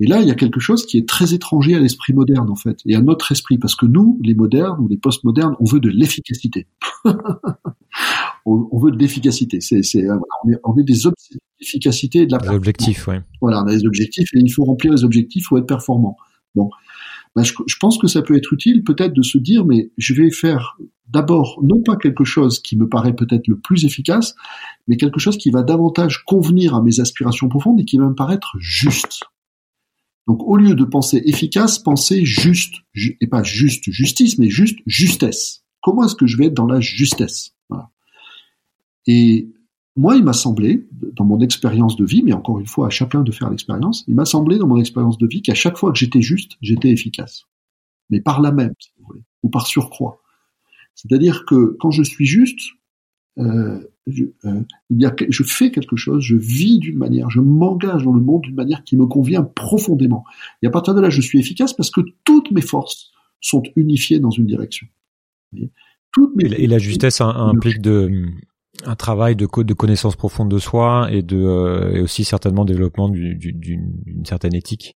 Et 0.00 0.06
là, 0.06 0.20
il 0.20 0.26
y 0.26 0.30
a 0.30 0.34
quelque 0.34 0.58
chose 0.58 0.84
qui 0.84 0.98
est 0.98 1.08
très 1.08 1.32
étranger 1.32 1.74
à 1.74 1.78
l'esprit 1.78 2.12
moderne, 2.12 2.50
en 2.50 2.56
fait, 2.56 2.78
et 2.86 2.96
à 2.96 3.00
notre 3.00 3.30
esprit, 3.30 3.58
parce 3.58 3.76
que 3.76 3.86
nous, 3.86 4.18
les 4.22 4.34
modernes 4.34 4.80
ou 4.80 4.88
les 4.88 4.96
postmodernes, 4.96 5.54
on 5.60 5.64
veut 5.64 5.80
de 5.80 5.90
l'efficacité. 5.90 6.66
on, 7.04 8.68
on 8.70 8.78
veut 8.78 8.90
de 8.90 8.98
l'efficacité. 8.98 9.60
C'est, 9.60 9.82
c'est, 9.82 10.04
euh, 10.04 10.16
on, 10.44 10.50
est, 10.50 10.56
on 10.64 10.76
est 10.76 10.82
des 10.82 11.06
obsédés 11.06 11.40
d'efficacité 11.60 12.20
et 12.20 12.26
de 12.26 12.32
la 12.32 12.38
Les 12.38 12.48
objectifs, 12.48 13.06
oui. 13.06 13.16
Voilà, 13.40 13.62
on 13.62 13.66
a 13.66 13.72
des 13.72 13.86
objectifs 13.86 14.28
et 14.34 14.40
il 14.40 14.50
faut 14.50 14.64
remplir 14.64 14.92
les 14.92 15.04
objectifs, 15.04 15.42
il 15.42 15.46
faut 15.46 15.58
être 15.58 15.66
performant. 15.66 16.16
Bon, 16.54 16.68
ben, 17.34 17.42
je, 17.44 17.54
je 17.66 17.76
pense 17.80 17.98
que 17.98 18.06
ça 18.06 18.22
peut 18.22 18.36
être 18.36 18.52
utile, 18.52 18.84
peut-être, 18.84 19.14
de 19.14 19.22
se 19.22 19.38
dire, 19.38 19.64
mais 19.64 19.90
je 19.96 20.14
vais 20.14 20.30
faire 20.30 20.76
d'abord 21.08 21.60
non 21.62 21.82
pas 21.82 21.96
quelque 21.96 22.24
chose 22.24 22.60
qui 22.60 22.76
me 22.76 22.88
paraît 22.88 23.14
peut-être 23.14 23.46
le 23.48 23.58
plus 23.58 23.84
efficace, 23.84 24.34
mais 24.88 24.96
quelque 24.96 25.20
chose 25.20 25.36
qui 25.38 25.50
va 25.50 25.62
davantage 25.62 26.24
convenir 26.24 26.74
à 26.74 26.82
mes 26.82 27.00
aspirations 27.00 27.48
profondes 27.48 27.80
et 27.80 27.84
qui 27.84 27.98
va 27.98 28.06
me 28.06 28.14
paraître 28.14 28.56
juste. 28.58 29.24
Donc, 30.28 30.42
au 30.42 30.56
lieu 30.56 30.74
de 30.74 30.84
penser 30.84 31.20
efficace, 31.24 31.78
penser 31.78 32.24
juste, 32.24 32.74
ju- 32.92 33.16
et 33.20 33.26
pas 33.26 33.42
juste 33.42 33.90
justice, 33.90 34.38
mais 34.38 34.48
juste 34.48 34.78
justesse. 34.86 35.64
Comment 35.80 36.04
est-ce 36.04 36.14
que 36.14 36.26
je 36.26 36.36
vais 36.36 36.46
être 36.46 36.54
dans 36.54 36.66
la 36.66 36.80
justesse? 36.80 37.54
Voilà. 37.68 37.90
Et 39.06 39.48
moi, 39.96 40.16
il 40.16 40.24
m'a 40.24 40.32
semblé, 40.32 40.86
dans 41.14 41.24
mon 41.24 41.40
expérience 41.40 41.96
de 41.96 42.04
vie, 42.04 42.22
mais 42.22 42.32
encore 42.32 42.58
une 42.58 42.66
fois, 42.66 42.86
à 42.86 42.90
chacun 42.90 43.22
de 43.22 43.30
faire 43.30 43.50
l'expérience, 43.50 44.04
il 44.08 44.14
m'a 44.14 44.24
semblé 44.24 44.56
dans 44.58 44.66
mon 44.66 44.78
expérience 44.78 45.18
de 45.18 45.26
vie 45.26 45.42
qu'à 45.42 45.54
chaque 45.54 45.76
fois 45.76 45.92
que 45.92 45.98
j'étais 45.98 46.22
juste, 46.22 46.52
j'étais 46.62 46.88
efficace. 46.90 47.44
Mais 48.10 48.20
par 48.20 48.40
là 48.40 48.52
même, 48.52 48.72
si 48.78 48.90
vous 48.98 49.04
voulez, 49.06 49.22
ou 49.42 49.48
par 49.50 49.66
surcroît. 49.66 50.20
C'est-à-dire 50.94 51.44
que 51.46 51.76
quand 51.78 51.90
je 51.90 52.02
suis 52.02 52.26
juste, 52.26 52.58
euh, 53.38 53.80
je, 54.06 54.24
euh, 54.44 54.62
il 54.90 55.00
y 55.00 55.06
a, 55.06 55.14
je 55.28 55.42
fais 55.42 55.70
quelque 55.70 55.96
chose, 55.96 56.22
je 56.22 56.36
vis 56.36 56.78
d'une 56.78 56.98
manière, 56.98 57.30
je 57.30 57.40
m'engage 57.40 58.04
dans 58.04 58.12
le 58.12 58.20
monde 58.20 58.42
d'une 58.42 58.54
manière 58.54 58.84
qui 58.84 58.96
me 58.96 59.06
convient 59.06 59.42
profondément. 59.42 60.24
Et 60.62 60.66
à 60.66 60.70
partir 60.70 60.94
de 60.94 61.00
là, 61.00 61.10
je 61.10 61.20
suis 61.20 61.38
efficace 61.38 61.72
parce 61.74 61.90
que 61.90 62.00
toutes 62.24 62.50
mes 62.50 62.60
forces 62.62 63.10
sont 63.40 63.62
unifiées 63.76 64.20
dans 64.20 64.30
une 64.30 64.46
direction. 64.46 64.86
Toutes 66.12 66.34
mes 66.36 66.44
Et, 66.44 66.48
la- 66.48 66.58
et 66.58 66.66
la 66.66 66.78
justesse 66.78 67.20
implique 67.20 67.80
de 67.80 68.10
un 68.86 68.96
travail 68.96 69.36
de, 69.36 69.46
co- 69.46 69.64
de 69.64 69.74
connaissance 69.74 70.16
profonde 70.16 70.50
de 70.50 70.58
soi 70.58 71.08
et 71.10 71.22
de 71.22 71.36
euh, 71.36 71.94
et 71.94 72.00
aussi 72.00 72.24
certainement 72.24 72.64
développement 72.64 73.08
du- 73.08 73.34
du- 73.34 73.52
d'une 73.52 74.24
certaine 74.24 74.54
éthique. 74.54 74.96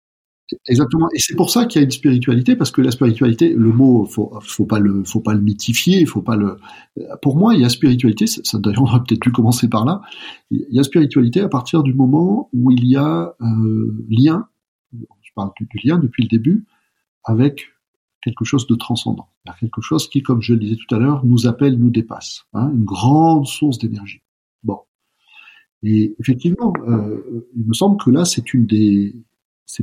Exactement. 0.68 1.08
Et 1.12 1.18
c'est 1.18 1.34
pour 1.34 1.50
ça 1.50 1.64
qu'il 1.64 1.80
y 1.80 1.82
a 1.82 1.84
une 1.84 1.90
spiritualité, 1.90 2.54
parce 2.54 2.70
que 2.70 2.80
la 2.80 2.92
spiritualité, 2.92 3.52
le 3.52 3.72
mot, 3.72 4.04
faut, 4.04 4.32
faut 4.42 4.64
pas 4.64 4.78
le, 4.78 5.02
faut 5.02 5.20
pas 5.20 5.34
le 5.34 5.40
mythifier, 5.40 6.06
faut 6.06 6.22
pas 6.22 6.36
le. 6.36 6.56
Pour 7.20 7.36
moi, 7.36 7.54
il 7.54 7.62
y 7.62 7.64
a 7.64 7.68
spiritualité. 7.68 8.28
Ça, 8.28 8.58
d'ailleurs, 8.58 8.82
on 8.82 8.84
aurait 8.86 9.00
peut-être 9.00 9.22
dû 9.22 9.32
commencer 9.32 9.68
par 9.68 9.84
là. 9.84 10.02
Il 10.52 10.64
y 10.70 10.78
a 10.78 10.84
spiritualité 10.84 11.40
à 11.40 11.48
partir 11.48 11.82
du 11.82 11.94
moment 11.94 12.48
où 12.52 12.70
il 12.70 12.86
y 12.86 12.94
a 12.96 13.34
euh, 13.40 14.06
lien. 14.08 14.46
Je 14.92 15.30
parle 15.34 15.50
du 15.60 15.80
lien 15.82 15.98
depuis 15.98 16.22
le 16.22 16.28
début 16.28 16.64
avec 17.24 17.66
quelque 18.26 18.44
chose 18.44 18.66
de 18.66 18.74
transcendant, 18.74 19.28
quelque 19.60 19.80
chose 19.80 20.08
qui, 20.08 20.20
comme 20.20 20.42
je 20.42 20.54
le 20.54 20.58
disais 20.58 20.74
tout 20.74 20.92
à 20.92 20.98
l'heure, 20.98 21.24
nous 21.24 21.46
appelle, 21.46 21.78
nous 21.78 21.90
dépasse, 21.90 22.44
hein, 22.54 22.72
une 22.74 22.82
grande 22.82 23.46
source 23.46 23.78
d'énergie. 23.78 24.20
Bon. 24.64 24.80
Et 25.84 26.16
effectivement, 26.18 26.72
euh, 26.88 27.48
il 27.54 27.64
me 27.64 27.72
semble 27.72 28.02
que 28.02 28.10
là, 28.10 28.24
c'est 28.24 28.42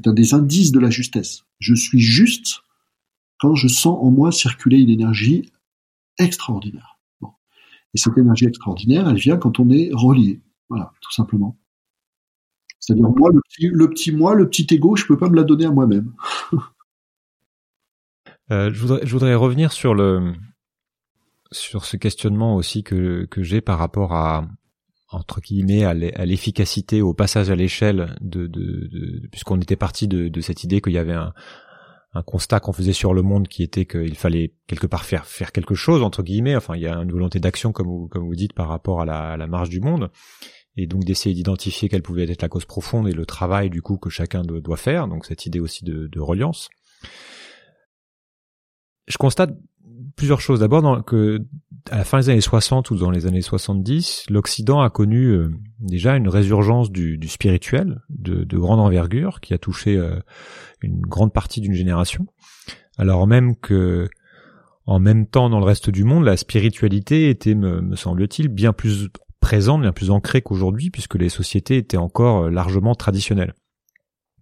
un 0.07 0.13
des 0.13 0.33
indices 0.33 0.73
de 0.73 0.79
la 0.81 0.89
justesse. 0.89 1.45
Je 1.59 1.73
suis 1.73 2.01
juste 2.01 2.63
quand 3.39 3.55
je 3.55 3.69
sens 3.69 3.97
en 4.01 4.11
moi 4.11 4.33
circuler 4.33 4.81
une 4.81 4.89
énergie 4.89 5.49
extraordinaire. 6.19 6.99
Et 7.93 7.97
cette 7.97 8.17
énergie 8.17 8.45
extraordinaire, 8.45 9.07
elle 9.07 9.15
vient 9.15 9.37
quand 9.37 9.57
on 9.61 9.69
est 9.69 9.89
relié. 9.93 10.41
Voilà, 10.67 10.91
tout 10.99 11.13
simplement. 11.13 11.57
C'est-à-dire 12.81 13.09
moi, 13.09 13.29
le 13.31 13.39
petit, 13.39 13.67
le 13.67 13.89
petit 13.89 14.11
moi, 14.11 14.35
le 14.35 14.49
petit 14.49 14.67
ego, 14.69 14.97
je 14.97 15.05
peux 15.05 15.17
pas 15.17 15.29
me 15.29 15.37
la 15.37 15.43
donner 15.43 15.63
à 15.63 15.71
moi-même. 15.71 16.11
Euh, 18.51 18.71
je, 18.73 18.79
voudrais, 18.79 19.05
je 19.05 19.11
voudrais 19.11 19.35
revenir 19.35 19.71
sur 19.71 19.93
le 19.93 20.33
sur 21.51 21.85
ce 21.85 21.97
questionnement 21.97 22.55
aussi 22.55 22.83
que 22.83 23.25
que 23.25 23.43
j'ai 23.43 23.61
par 23.61 23.77
rapport 23.77 24.13
à 24.13 24.47
entre 25.09 25.41
guillemets 25.41 25.83
à 25.83 25.93
l'efficacité, 26.25 27.03
au 27.03 27.13
passage 27.13 27.51
à 27.51 27.55
l'échelle 27.55 28.15
de, 28.21 28.47
de, 28.47 28.87
de 28.91 29.27
puisqu'on 29.31 29.59
était 29.61 29.75
parti 29.75 30.07
de, 30.07 30.27
de, 30.27 30.41
cette 30.41 30.63
idée 30.63 30.81
qu'il 30.81 30.93
y 30.93 30.97
avait 30.97 31.13
un, 31.13 31.33
un 32.13 32.23
constat 32.23 32.59
qu'on 32.59 32.73
faisait 32.73 32.93
sur 32.93 33.13
le 33.13 33.21
monde 33.21 33.47
qui 33.47 33.61
était 33.61 33.85
qu'il 33.85 34.15
fallait 34.15 34.55
quelque 34.65 34.87
part 34.87 35.05
faire 35.05 35.27
faire 35.27 35.51
quelque 35.51 35.75
chose 35.75 36.01
entre 36.01 36.23
guillemets. 36.23 36.55
Enfin, 36.55 36.75
il 36.75 36.81
y 36.81 36.87
a 36.87 36.95
une 36.95 37.11
volonté 37.11 37.39
d'action 37.39 37.71
comme 37.71 37.87
vous 37.87 38.07
comme 38.07 38.25
vous 38.25 38.35
dites 38.35 38.53
par 38.53 38.67
rapport 38.67 39.01
à 39.01 39.05
la, 39.05 39.33
à 39.33 39.37
la 39.37 39.45
marge 39.45 39.69
du 39.69 39.79
monde 39.79 40.09
et 40.75 40.87
donc 40.87 41.03
d'essayer 41.03 41.35
d'identifier 41.35 41.89
quelle 41.89 42.01
pouvait 42.01 42.29
être 42.29 42.41
la 42.41 42.49
cause 42.49 42.65
profonde 42.65 43.07
et 43.07 43.13
le 43.13 43.25
travail 43.25 43.69
du 43.69 43.81
coup 43.81 43.97
que 43.97 44.09
chacun 44.09 44.41
doit, 44.41 44.77
faire. 44.77 45.07
Donc 45.07 45.25
cette 45.25 45.45
idée 45.45 45.59
aussi 45.59 45.85
de, 45.85 46.07
de 46.07 46.19
reliance. 46.19 46.69
Je 49.07 49.17
constate 49.17 49.57
plusieurs 50.15 50.41
choses. 50.41 50.59
D'abord, 50.59 51.03
que 51.05 51.45
à 51.91 51.97
la 51.97 52.05
fin 52.05 52.19
des 52.19 52.29
années 52.29 52.41
60 52.41 52.91
ou 52.91 52.95
dans 52.95 53.11
les 53.11 53.25
années 53.25 53.41
70, 53.41 54.25
l'Occident 54.29 54.81
a 54.81 54.89
connu 54.89 55.25
euh, 55.25 55.51
déjà 55.79 56.15
une 56.15 56.29
résurgence 56.29 56.91
du, 56.91 57.17
du 57.17 57.27
spirituel 57.27 58.01
de, 58.09 58.43
de, 58.43 58.57
grande 58.57 58.79
envergure 58.79 59.41
qui 59.41 59.53
a 59.53 59.57
touché 59.57 59.97
euh, 59.97 60.17
une 60.81 61.01
grande 61.01 61.33
partie 61.33 61.59
d'une 61.59 61.73
génération. 61.73 62.27
Alors 62.97 63.27
même 63.27 63.55
que 63.55 64.07
En 64.85 64.99
même 64.99 65.27
temps, 65.27 65.49
dans 65.49 65.59
le 65.59 65.65
reste 65.65 65.89
du 65.89 66.03
monde, 66.03 66.25
la 66.25 66.37
spiritualité 66.37 67.29
était, 67.29 67.55
me, 67.55 67.81
me 67.81 67.95
semble-t-il, 67.95 68.49
bien 68.49 68.73
plus 68.73 69.09
présente, 69.39 69.81
bien 69.81 69.93
plus 69.93 70.11
ancrée 70.11 70.41
qu'aujourd'hui, 70.41 70.89
puisque 70.89 71.15
les 71.15 71.29
sociétés 71.29 71.77
étaient 71.77 71.97
encore 71.97 72.49
largement 72.49 72.95
traditionnelles. 72.95 73.53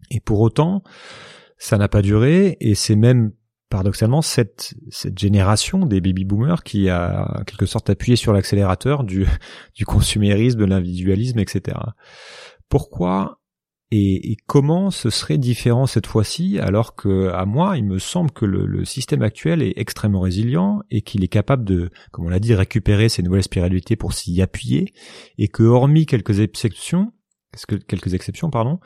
Et 0.10 0.20
pour 0.20 0.40
autant, 0.42 0.84
ça 1.58 1.78
n'a 1.78 1.88
pas 1.88 2.02
duré, 2.02 2.58
et 2.60 2.76
c'est 2.76 2.96
même 2.96 3.32
paradoxalement 3.72 4.22
cette, 4.22 4.76
cette 4.90 5.18
génération 5.18 5.88
des 5.88 6.02
baby 6.02 6.26
boomers 6.26 6.64
qui 6.64 6.90
a 6.90 7.40
en 7.40 7.44
quelque 7.44 7.66
sorte 7.66 7.90
appuyé 7.90 8.16
sur 8.16 8.34
l'accélérateur 8.34 9.04
du, 9.04 9.26
du 9.76 9.86
consumérisme, 9.86 10.60
de 10.60 10.66
l'individualisme, 10.66 11.40
etc. 11.40 11.78
Pourquoi 12.70 13.40
et, 13.94 14.38
comment 14.48 14.90
ce 14.90 15.10
serait 15.10 15.38
différent 15.38 15.86
cette 15.86 16.08
fois-ci 16.08 16.60
alors 16.60 16.96
que 16.96 17.30
à 17.30 17.46
moi 17.46 17.78
il 17.78 17.84
me 17.84 18.00
semble 18.00 18.32
que 18.32 18.46
le, 18.46 18.66
le 18.66 18.86
système 18.86 19.22
actuel 19.22 19.62
est 19.62 19.74
extrêmement 19.76 20.22
résilient 20.22 20.82
et 20.90 21.02
qu'il 21.02 21.26
est 21.26 21.28
capable 21.28 21.66
de 21.66 21.90
comme 22.12 22.26
on 22.26 22.30
l'a 22.30 22.40
dit 22.40 22.56
récupérer 22.56 23.10
ces 23.10 23.22
nouvelles 23.22 23.44
spiritualités 23.44 23.98
pour 23.98 24.14
s'y 24.14 24.42
appuyer 24.42 24.94
et 25.38 25.50
que 25.50 25.64
hormis 25.64 26.06
quelques 26.06 26.40
exceptions 26.40 27.12
quelques 27.90 28.14
exceptions 28.14 28.50
pardon 28.50 28.80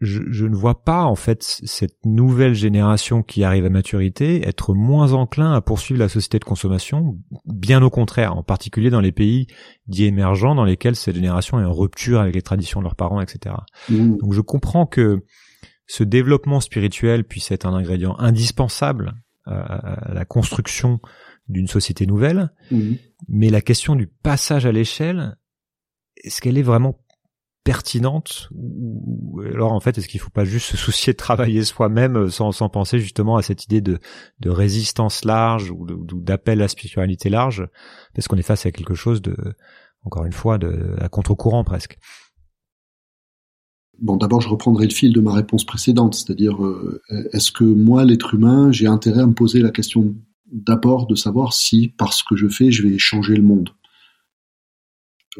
je, 0.00 0.20
je, 0.30 0.44
ne 0.44 0.54
vois 0.54 0.84
pas 0.84 1.04
en 1.04 1.14
fait 1.14 1.42
cette 1.42 2.04
nouvelle 2.04 2.54
génération 2.54 3.22
qui 3.22 3.44
arrive 3.44 3.64
à 3.64 3.70
maturité 3.70 4.46
être 4.46 4.74
moins 4.74 5.12
enclin 5.12 5.52
à 5.54 5.60
poursuivre 5.62 5.98
la 5.98 6.08
société 6.08 6.38
de 6.38 6.44
consommation, 6.44 7.18
bien 7.46 7.82
au 7.82 7.88
contraire, 7.88 8.36
en 8.36 8.42
particulier 8.42 8.90
dans 8.90 9.00
les 9.00 9.12
pays 9.12 9.46
dits 9.86 10.04
émergents 10.04 10.54
dans 10.54 10.64
lesquels 10.64 10.96
cette 10.96 11.14
génération 11.14 11.58
est 11.60 11.64
en 11.64 11.72
rupture 11.72 12.20
avec 12.20 12.34
les 12.34 12.42
traditions 12.42 12.80
de 12.80 12.84
leurs 12.84 12.96
parents, 12.96 13.22
etc. 13.22 13.54
Mmh. 13.88 14.18
Donc 14.18 14.34
je 14.34 14.42
comprends 14.42 14.84
que 14.84 15.24
ce 15.86 16.04
développement 16.04 16.60
spirituel 16.60 17.24
puisse 17.24 17.50
être 17.50 17.64
un 17.64 17.74
ingrédient 17.74 18.18
indispensable 18.18 19.14
à 19.46 20.12
la 20.12 20.24
construction 20.24 20.98
d'une 21.48 21.68
société 21.68 22.04
nouvelle, 22.06 22.50
mmh. 22.72 22.94
mais 23.28 23.48
la 23.48 23.60
question 23.60 23.94
du 23.94 24.08
passage 24.08 24.66
à 24.66 24.72
l'échelle, 24.72 25.36
est-ce 26.16 26.40
qu'elle 26.40 26.58
est 26.58 26.62
vraiment 26.62 27.05
pertinente 27.66 28.48
ou 28.54 29.40
alors 29.40 29.72
en 29.72 29.80
fait 29.80 29.98
est-ce 29.98 30.06
qu'il 30.06 30.20
faut 30.20 30.30
pas 30.30 30.44
juste 30.44 30.68
se 30.68 30.76
soucier 30.76 31.12
de 31.12 31.16
travailler 31.16 31.64
soi-même 31.64 32.16
euh, 32.16 32.30
sans, 32.30 32.52
sans 32.52 32.68
penser 32.68 33.00
justement 33.00 33.36
à 33.36 33.42
cette 33.42 33.64
idée 33.64 33.80
de, 33.80 33.98
de 34.38 34.50
résistance 34.50 35.24
large 35.24 35.72
ou 35.72 35.84
d'appel 36.20 36.60
à 36.60 36.64
la 36.64 36.68
spiritualité 36.68 37.28
large 37.28 37.66
parce 38.14 38.28
qu'on 38.28 38.36
est 38.36 38.42
face 38.42 38.66
à 38.66 38.70
quelque 38.70 38.94
chose 38.94 39.20
de 39.20 39.36
encore 40.04 40.24
une 40.24 40.32
fois 40.32 40.58
de 40.58 40.94
à 41.00 41.08
contre-courant 41.08 41.64
presque. 41.64 41.98
Bon, 43.98 44.16
d'abord, 44.16 44.42
je 44.42 44.48
reprendrai 44.50 44.84
le 44.84 44.92
fil 44.92 45.12
de 45.12 45.20
ma 45.20 45.32
réponse 45.32 45.64
précédente, 45.64 46.14
c'est-à-dire, 46.14 46.62
euh, 46.62 47.00
est-ce 47.32 47.50
que 47.50 47.64
moi, 47.64 48.04
l'être 48.04 48.34
humain, 48.34 48.70
j'ai 48.70 48.86
intérêt 48.86 49.22
à 49.22 49.26
me 49.26 49.32
poser 49.32 49.60
la 49.60 49.70
question 49.70 50.14
d'abord 50.52 51.06
de 51.06 51.14
savoir 51.14 51.54
si, 51.54 51.88
par 51.96 52.12
ce 52.12 52.22
que 52.28 52.36
je 52.36 52.46
fais, 52.46 52.70
je 52.70 52.86
vais 52.86 52.98
changer 52.98 53.34
le 53.34 53.42
monde? 53.42 53.70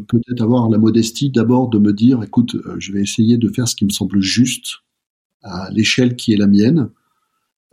Peut-être 0.02 0.42
avoir 0.42 0.68
la 0.68 0.78
modestie 0.78 1.30
d'abord 1.30 1.68
de 1.68 1.78
me 1.78 1.92
dire, 1.92 2.22
écoute, 2.22 2.54
euh, 2.54 2.76
je 2.78 2.92
vais 2.92 3.00
essayer 3.00 3.38
de 3.38 3.48
faire 3.48 3.68
ce 3.68 3.76
qui 3.76 3.84
me 3.84 3.90
semble 3.90 4.20
juste 4.20 4.82
à 5.42 5.70
l'échelle 5.70 6.16
qui 6.16 6.32
est 6.32 6.36
la 6.36 6.46
mienne, 6.46 6.90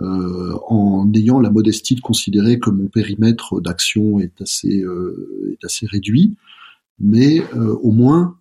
euh, 0.01 0.57
en 0.67 1.11
ayant 1.13 1.39
la 1.39 1.49
modestie 1.49 1.95
de 1.95 2.01
considérer 2.01 2.59
que 2.59 2.69
mon 2.69 2.87
périmètre 2.87 3.61
d'action 3.61 4.19
est 4.19 4.41
assez 4.41 4.81
euh, 4.81 5.53
est 5.53 5.63
assez 5.63 5.85
réduit, 5.85 6.35
mais 6.99 7.41
au 7.53 7.91
moins 7.91 8.37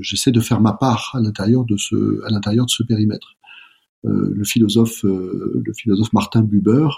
j'essaie 0.00 0.30
de 0.30 0.40
faire 0.40 0.60
ma 0.60 0.72
part 0.72 1.12
à 1.14 1.20
l'intérieur 1.20 1.64
de 1.64 1.76
ce 1.76 2.24
à 2.24 2.30
l'intérieur 2.30 2.66
de 2.66 2.70
ce 2.70 2.82
périmètre. 2.82 3.36
Le 4.04 4.44
philosophe 4.44 5.02
le 5.02 5.72
philosophe 5.76 6.12
Martin 6.12 6.42
Buber 6.42 6.88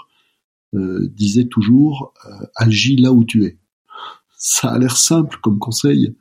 disait 0.73 1.45
toujours 1.45 2.13
agis 2.55 2.97
là 2.97 3.13
où 3.13 3.23
tu 3.23 3.45
es 3.45 3.57
ça 4.41 4.71
a 4.71 4.79
l'air 4.79 4.97
simple 4.97 5.37
comme 5.39 5.59
conseil, 5.59 6.15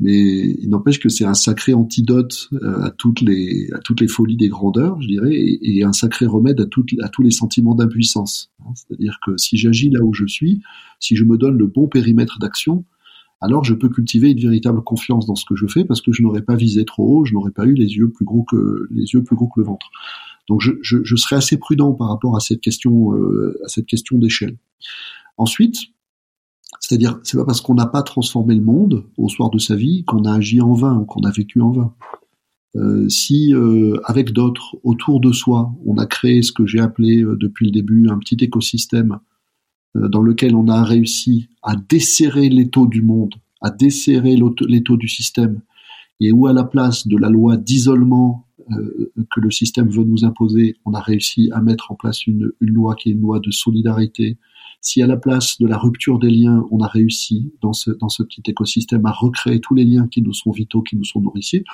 mais 0.00 0.56
il 0.60 0.68
n'empêche 0.68 0.98
que 0.98 1.08
c'est 1.08 1.24
un 1.24 1.32
sacré 1.34 1.74
antidote 1.74 2.48
euh, 2.54 2.82
à 2.82 2.90
toutes 2.90 3.20
les 3.20 3.68
à 3.72 3.78
toutes 3.78 4.00
les 4.00 4.08
folies 4.08 4.36
des 4.36 4.48
grandeurs, 4.48 5.00
je 5.00 5.06
dirais, 5.06 5.30
et, 5.32 5.84
un 5.84 5.92
sacré 5.92 6.26
remède 6.26 6.60
à 6.60 6.66
toutes 6.66 6.90
à 7.02 7.08
tous 7.08 7.22
les 7.22 7.30
sentiments 7.30 7.76
d'impuissance. 7.76 8.50
Hein. 8.60 8.72
C'est-à-dire 8.74 9.20
que 9.24 9.36
si 9.36 9.56
j'agis 9.56 9.90
là 9.90 10.00
où 10.02 10.12
je 10.12 10.26
suis, 10.26 10.60
si 10.98 11.14
je 11.14 11.24
me 11.24 11.38
donne 11.38 11.56
le 11.56 11.68
bon 11.68 11.86
périmètre 11.86 12.40
d'action, 12.40 12.84
alors 13.40 13.62
je 13.62 13.74
peux 13.74 13.88
cultiver 13.88 14.32
une 14.32 14.40
véritable 14.40 14.82
confiance 14.82 15.24
dans 15.26 15.36
ce 15.36 15.44
que 15.44 15.54
je 15.54 15.68
fais 15.68 15.84
parce 15.84 16.00
que 16.00 16.12
je 16.12 16.22
n'aurais 16.22 16.42
pas 16.42 16.56
visé 16.56 16.84
trop 16.84 17.20
haut, 17.20 17.24
je 17.24 17.32
n'aurais 17.32 17.52
pas 17.52 17.64
eu 17.64 17.74
les 17.74 17.94
yeux 17.94 18.10
plus 18.10 18.24
gros 18.24 18.42
que 18.42 18.88
les 18.90 19.04
yeux 19.04 19.22
plus 19.22 19.36
gros 19.36 19.46
que 19.46 19.60
le 19.60 19.66
ventre. 19.66 19.86
Donc 20.48 20.62
je, 20.62 20.72
je, 20.82 20.98
je 21.04 21.14
serais 21.14 21.36
assez 21.36 21.58
prudent 21.58 21.92
par 21.92 22.08
rapport 22.08 22.36
à 22.36 22.40
cette 22.40 22.60
question 22.60 23.14
euh, 23.14 23.56
à 23.64 23.68
cette 23.68 23.86
question 23.86 24.18
d'échelle. 24.18 24.58
Ensuite, 25.38 25.76
c'est-à-dire, 26.80 27.18
c'est 27.22 27.36
pas 27.36 27.44
parce 27.44 27.60
qu'on 27.60 27.74
n'a 27.74 27.86
pas 27.86 28.02
transformé 28.02 28.54
le 28.54 28.62
monde 28.62 29.04
au 29.16 29.28
soir 29.28 29.50
de 29.50 29.58
sa 29.58 29.76
vie 29.76 30.04
qu'on 30.04 30.24
a 30.24 30.34
agi 30.34 30.60
en 30.60 30.72
vain 30.72 30.98
ou 30.98 31.04
qu'on 31.04 31.22
a 31.22 31.30
vécu 31.30 31.60
en 31.60 31.70
vain. 31.70 31.94
Euh, 32.76 33.08
si 33.08 33.54
euh, 33.54 33.98
avec 34.04 34.32
d'autres 34.32 34.76
autour 34.84 35.20
de 35.20 35.32
soi, 35.32 35.72
on 35.86 35.96
a 35.96 36.06
créé 36.06 36.42
ce 36.42 36.52
que 36.52 36.66
j'ai 36.66 36.80
appelé 36.80 37.22
euh, 37.22 37.36
depuis 37.36 37.66
le 37.66 37.72
début 37.72 38.08
un 38.08 38.18
petit 38.18 38.36
écosystème 38.40 39.18
dans 39.94 40.20
lequel 40.20 40.54
on 40.54 40.68
a 40.68 40.84
réussi 40.84 41.48
à 41.62 41.74
desserrer 41.74 42.50
l'étau 42.50 42.86
du 42.86 43.00
monde, 43.00 43.34
à 43.62 43.70
desserrer 43.70 44.36
l'étau 44.68 44.98
du 44.98 45.08
système, 45.08 45.62
et 46.20 46.32
où 46.32 46.46
à 46.46 46.52
la 46.52 46.64
place 46.64 47.08
de 47.08 47.16
la 47.16 47.30
loi 47.30 47.56
d'isolement 47.56 48.46
que 48.68 49.40
le 49.40 49.50
système 49.50 49.88
veut 49.88 50.04
nous 50.04 50.26
imposer, 50.26 50.76
on 50.84 50.92
a 50.92 51.00
réussi 51.00 51.48
à 51.50 51.62
mettre 51.62 51.92
en 51.92 51.94
place 51.94 52.26
une, 52.26 52.52
une 52.60 52.74
loi 52.74 52.94
qui 52.94 53.08
est 53.08 53.12
une 53.12 53.22
loi 53.22 53.40
de 53.40 53.50
solidarité, 53.50 54.36
si 54.80 55.02
à 55.02 55.06
la 55.06 55.16
place 55.16 55.58
de 55.58 55.66
la 55.66 55.78
rupture 55.78 56.18
des 56.18 56.30
liens, 56.30 56.64
on 56.70 56.80
a 56.80 56.86
réussi 56.86 57.52
dans 57.62 57.72
ce, 57.72 57.90
dans 57.90 58.08
ce 58.08 58.22
petit 58.22 58.42
écosystème 58.46 59.04
à 59.06 59.12
recréer 59.12 59.60
tous 59.60 59.74
les 59.74 59.84
liens 59.84 60.08
qui 60.08 60.22
nous 60.22 60.32
sont 60.32 60.50
vitaux, 60.50 60.82
qui 60.82 60.96
nous 60.96 61.04
sont 61.04 61.20
nourriciers, 61.20 61.64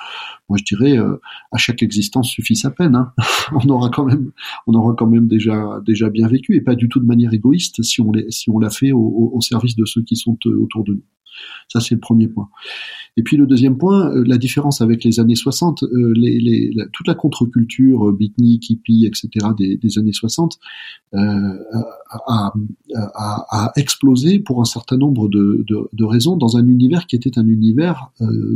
moi 0.49 0.57
je 0.57 0.63
dirais 0.63 0.97
euh, 0.97 1.17
à 1.51 1.57
chaque 1.57 1.83
existence 1.83 2.29
suffit 2.29 2.55
sa 2.55 2.71
peine. 2.71 2.95
Hein. 2.95 3.13
on 3.53 3.69
aura 3.69 3.89
quand 3.89 4.05
même, 4.05 4.31
on 4.67 4.73
aura 4.73 4.93
quand 4.93 5.07
même 5.07 5.27
déjà 5.27 5.81
déjà 5.85 6.09
bien 6.09 6.27
vécu 6.27 6.55
et 6.55 6.61
pas 6.61 6.75
du 6.75 6.89
tout 6.89 6.99
de 6.99 7.05
manière 7.05 7.33
égoïste 7.33 7.81
si 7.83 8.01
on 8.01 8.11
si 8.29 8.49
l'a 8.59 8.69
fait 8.69 8.91
au, 8.91 9.31
au, 9.33 9.41
service 9.41 9.75
de 9.75 9.85
ceux 9.85 10.01
qui 10.01 10.15
sont 10.15 10.37
euh, 10.45 10.61
autour 10.61 10.83
de 10.83 10.93
nous. 10.93 11.03
Ça, 11.67 11.79
c'est 11.79 11.95
le 11.95 12.01
premier 12.01 12.27
point. 12.27 12.49
Et 13.15 13.23
puis 13.23 13.37
le 13.37 13.45
deuxième 13.45 13.77
point, 13.77 14.09
euh, 14.09 14.23
la 14.25 14.37
différence 14.37 14.81
avec 14.81 15.03
les 15.03 15.19
années 15.19 15.35
60, 15.35 15.83
euh, 15.83 16.13
toute 16.93 17.07
la 17.07 17.13
contre-culture, 17.13 18.09
euh, 18.09 18.11
beatnik, 18.11 18.69
hippie, 18.69 19.05
etc. 19.05 19.29
des, 19.57 19.99
années 19.99 20.13
60 20.13 20.57
euh, 21.13 21.19
a, 22.25 23.71
explosé 23.75 24.39
pour 24.39 24.61
un 24.61 24.65
certain 24.65 24.97
nombre 24.97 25.29
de, 25.29 26.05
raisons 26.05 26.37
dans 26.37 26.57
un 26.57 26.67
univers 26.67 27.05
qui 27.05 27.15
était 27.15 27.37
un 27.37 27.47
univers 27.47 28.11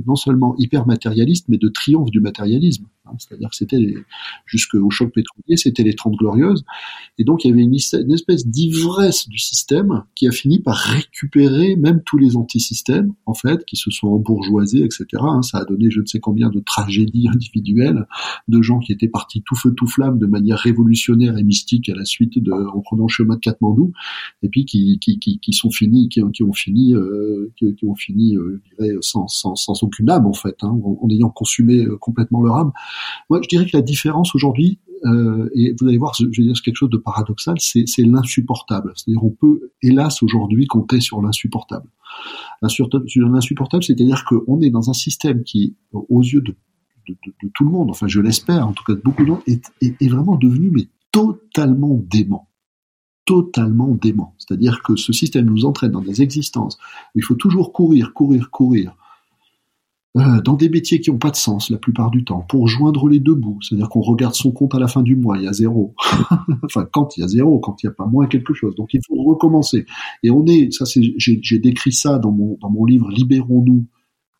non 0.05 0.15
seulement 0.15 0.55
hyper 0.57 0.85
matérialiste, 0.85 1.45
mais 1.49 1.57
de 1.57 1.69
triomphe 1.69 2.11
du 2.11 2.19
matérialisme. 2.19 2.85
Hein. 3.05 3.15
C'est-à-dire 3.19 3.49
que 3.49 3.55
c'était 3.55 3.95
jusqu'au 4.45 4.89
choc 4.89 5.13
pétrolier, 5.13 5.57
c'était 5.57 5.83
les 5.83 5.93
Trente 5.93 6.15
Glorieuses, 6.15 6.65
et 7.17 7.23
donc 7.23 7.45
il 7.45 7.49
y 7.49 7.51
avait 7.51 7.63
une, 7.63 7.75
une 7.75 8.11
espèce 8.11 8.47
d'ivresse 8.47 9.29
du 9.29 9.37
système 9.37 10.03
qui 10.15 10.27
a 10.27 10.31
fini 10.31 10.59
par 10.59 10.75
récupérer 10.75 11.75
même 11.75 12.01
tous 12.05 12.17
les 12.17 12.35
en 13.25 13.33
fait, 13.33 13.65
qui 13.65 13.75
se 13.75 13.91
sont 13.91 14.07
embourgeoisés, 14.07 14.83
etc. 14.83 15.05
Hein. 15.19 15.41
Ça 15.41 15.59
a 15.59 15.65
donné 15.65 15.89
je 15.89 16.01
ne 16.01 16.05
sais 16.05 16.19
combien 16.19 16.49
de 16.49 16.59
tragédies 16.59 17.27
individuelles, 17.33 18.05
de 18.47 18.61
gens 18.61 18.79
qui 18.79 18.91
étaient 18.91 19.07
partis 19.07 19.43
tout 19.43 19.55
feu 19.55 19.73
tout 19.75 19.87
flamme 19.87 20.19
de 20.19 20.25
manière 20.25 20.57
révolutionnaire 20.57 21.37
et 21.37 21.43
mystique 21.43 21.89
à 21.89 21.95
la 21.95 22.05
suite 22.05 22.39
de, 22.39 22.51
en 22.51 22.81
prenant 22.81 23.03
le 23.03 23.09
chemin 23.09 23.35
de 23.35 23.39
Katmandou, 23.39 23.91
et 24.43 24.49
puis 24.49 24.65
qui, 24.65 24.99
qui, 24.99 25.19
qui, 25.19 25.39
qui 25.39 25.53
sont 25.53 25.71
finis, 25.71 26.09
qui, 26.09 26.21
qui 26.33 26.43
ont 26.43 26.53
fini, 26.53 26.93
euh, 26.93 27.51
qui, 27.57 27.85
ont 27.85 27.95
fini, 27.95 28.35
euh, 28.35 28.61
je 28.79 28.97
sans, 29.01 29.27
sans, 29.27 29.55
sans 29.55 29.83
aucune 29.83 30.09
âme 30.09 30.25
en 30.25 30.33
fait, 30.33 30.55
hein, 30.61 30.69
en, 30.69 30.99
en, 31.01 31.09
ayant 31.09 31.29
consumé 31.29 31.85
euh, 31.85 31.97
complètement 31.97 32.41
leur 32.41 32.55
âme. 32.55 32.71
Moi, 33.29 33.39
je 33.43 33.47
dirais 33.47 33.65
que 33.65 33.75
la 33.75 33.83
différence 33.83 34.35
aujourd'hui, 34.35 34.79
euh, 35.05 35.49
et 35.53 35.73
vous 35.79 35.87
allez 35.87 35.97
voir, 35.97 36.13
je 36.13 36.25
vais 36.25 36.47
dire 36.47 36.61
quelque 36.63 36.75
chose 36.75 36.89
de 36.89 36.97
paradoxal, 36.97 37.55
c'est 37.59 37.85
l'insupportable. 37.99 38.93
C'est-à-dire, 38.95 39.23
on 39.23 39.29
peut, 39.29 39.71
hélas, 39.81 40.23
aujourd'hui, 40.23 40.65
compter 40.67 40.99
sur 40.99 41.21
l'insupportable. 41.21 41.89
L'insupportable, 42.61 43.83
c'est-à-dire 43.83 44.25
qu'on 44.25 44.61
est 44.61 44.69
dans 44.69 44.89
un 44.89 44.93
système 44.93 45.43
qui, 45.43 45.75
aux 45.91 46.21
yeux 46.21 46.41
de, 46.41 46.55
tout 47.53 47.63
le 47.63 47.69
monde, 47.69 47.89
enfin, 47.89 48.07
je 48.07 48.19
l'espère, 48.19 48.67
en 48.67 48.73
tout 48.73 48.83
cas 48.83 48.93
de 48.93 49.01
beaucoup 49.01 49.23
de 49.23 49.31
est, 49.47 49.71
est, 49.81 50.09
vraiment 50.09 50.35
devenu 50.35 50.71
mais 50.71 50.87
totalement 51.11 52.01
dément 52.03 52.47
totalement 53.27 53.89
dément. 53.89 54.33
C'est-à-dire 54.39 54.81
que 54.81 54.95
ce 54.95 55.11
système 55.11 55.45
nous 55.45 55.65
entraîne 55.65 55.91
dans 55.91 56.01
des 56.01 56.21
existences 56.21 56.77
où 57.13 57.19
il 57.19 57.23
faut 57.23 57.35
toujours 57.35 57.73
courir, 57.73 58.13
courir, 58.13 58.49
courir, 58.49 58.95
dans 60.43 60.53
des 60.53 60.69
métiers 60.69 60.99
qui 60.99 61.11
n'ont 61.11 61.17
pas 61.17 61.31
de 61.31 61.35
sens 61.35 61.69
la 61.69 61.77
plupart 61.77 62.11
du 62.11 62.23
temps, 62.23 62.41
pour 62.41 62.67
joindre 62.67 63.07
les 63.09 63.19
deux 63.19 63.35
bouts, 63.35 63.59
c'est-à-dire 63.61 63.89
qu'on 63.89 64.01
regarde 64.01 64.35
son 64.35 64.51
compte 64.51 64.73
à 64.73 64.79
la 64.79 64.87
fin 64.87 65.03
du 65.03 65.15
mois, 65.15 65.37
il 65.37 65.43
y 65.43 65.47
a 65.47 65.53
zéro. 65.53 65.93
enfin, 66.63 66.87
quand 66.91 67.17
il 67.17 67.21
y 67.21 67.23
a 67.23 67.27
zéro, 67.27 67.59
quand 67.59 67.81
il 67.83 67.87
n'y 67.87 67.91
a 67.91 67.93
pas 67.93 68.05
moins 68.05 68.27
quelque 68.27 68.53
chose. 68.53 68.75
Donc 68.75 68.93
il 68.93 69.01
faut 69.05 69.21
recommencer. 69.23 69.85
Et 70.23 70.31
on 70.31 70.45
est, 70.45 70.71
ça 70.71 70.85
j'ai 71.17 71.59
décrit 71.59 71.91
ça 71.91 72.19
dans 72.19 72.31
mon, 72.31 72.57
dans 72.61 72.69
mon 72.69 72.85
livre 72.85 73.09
Libérons-nous 73.09 73.85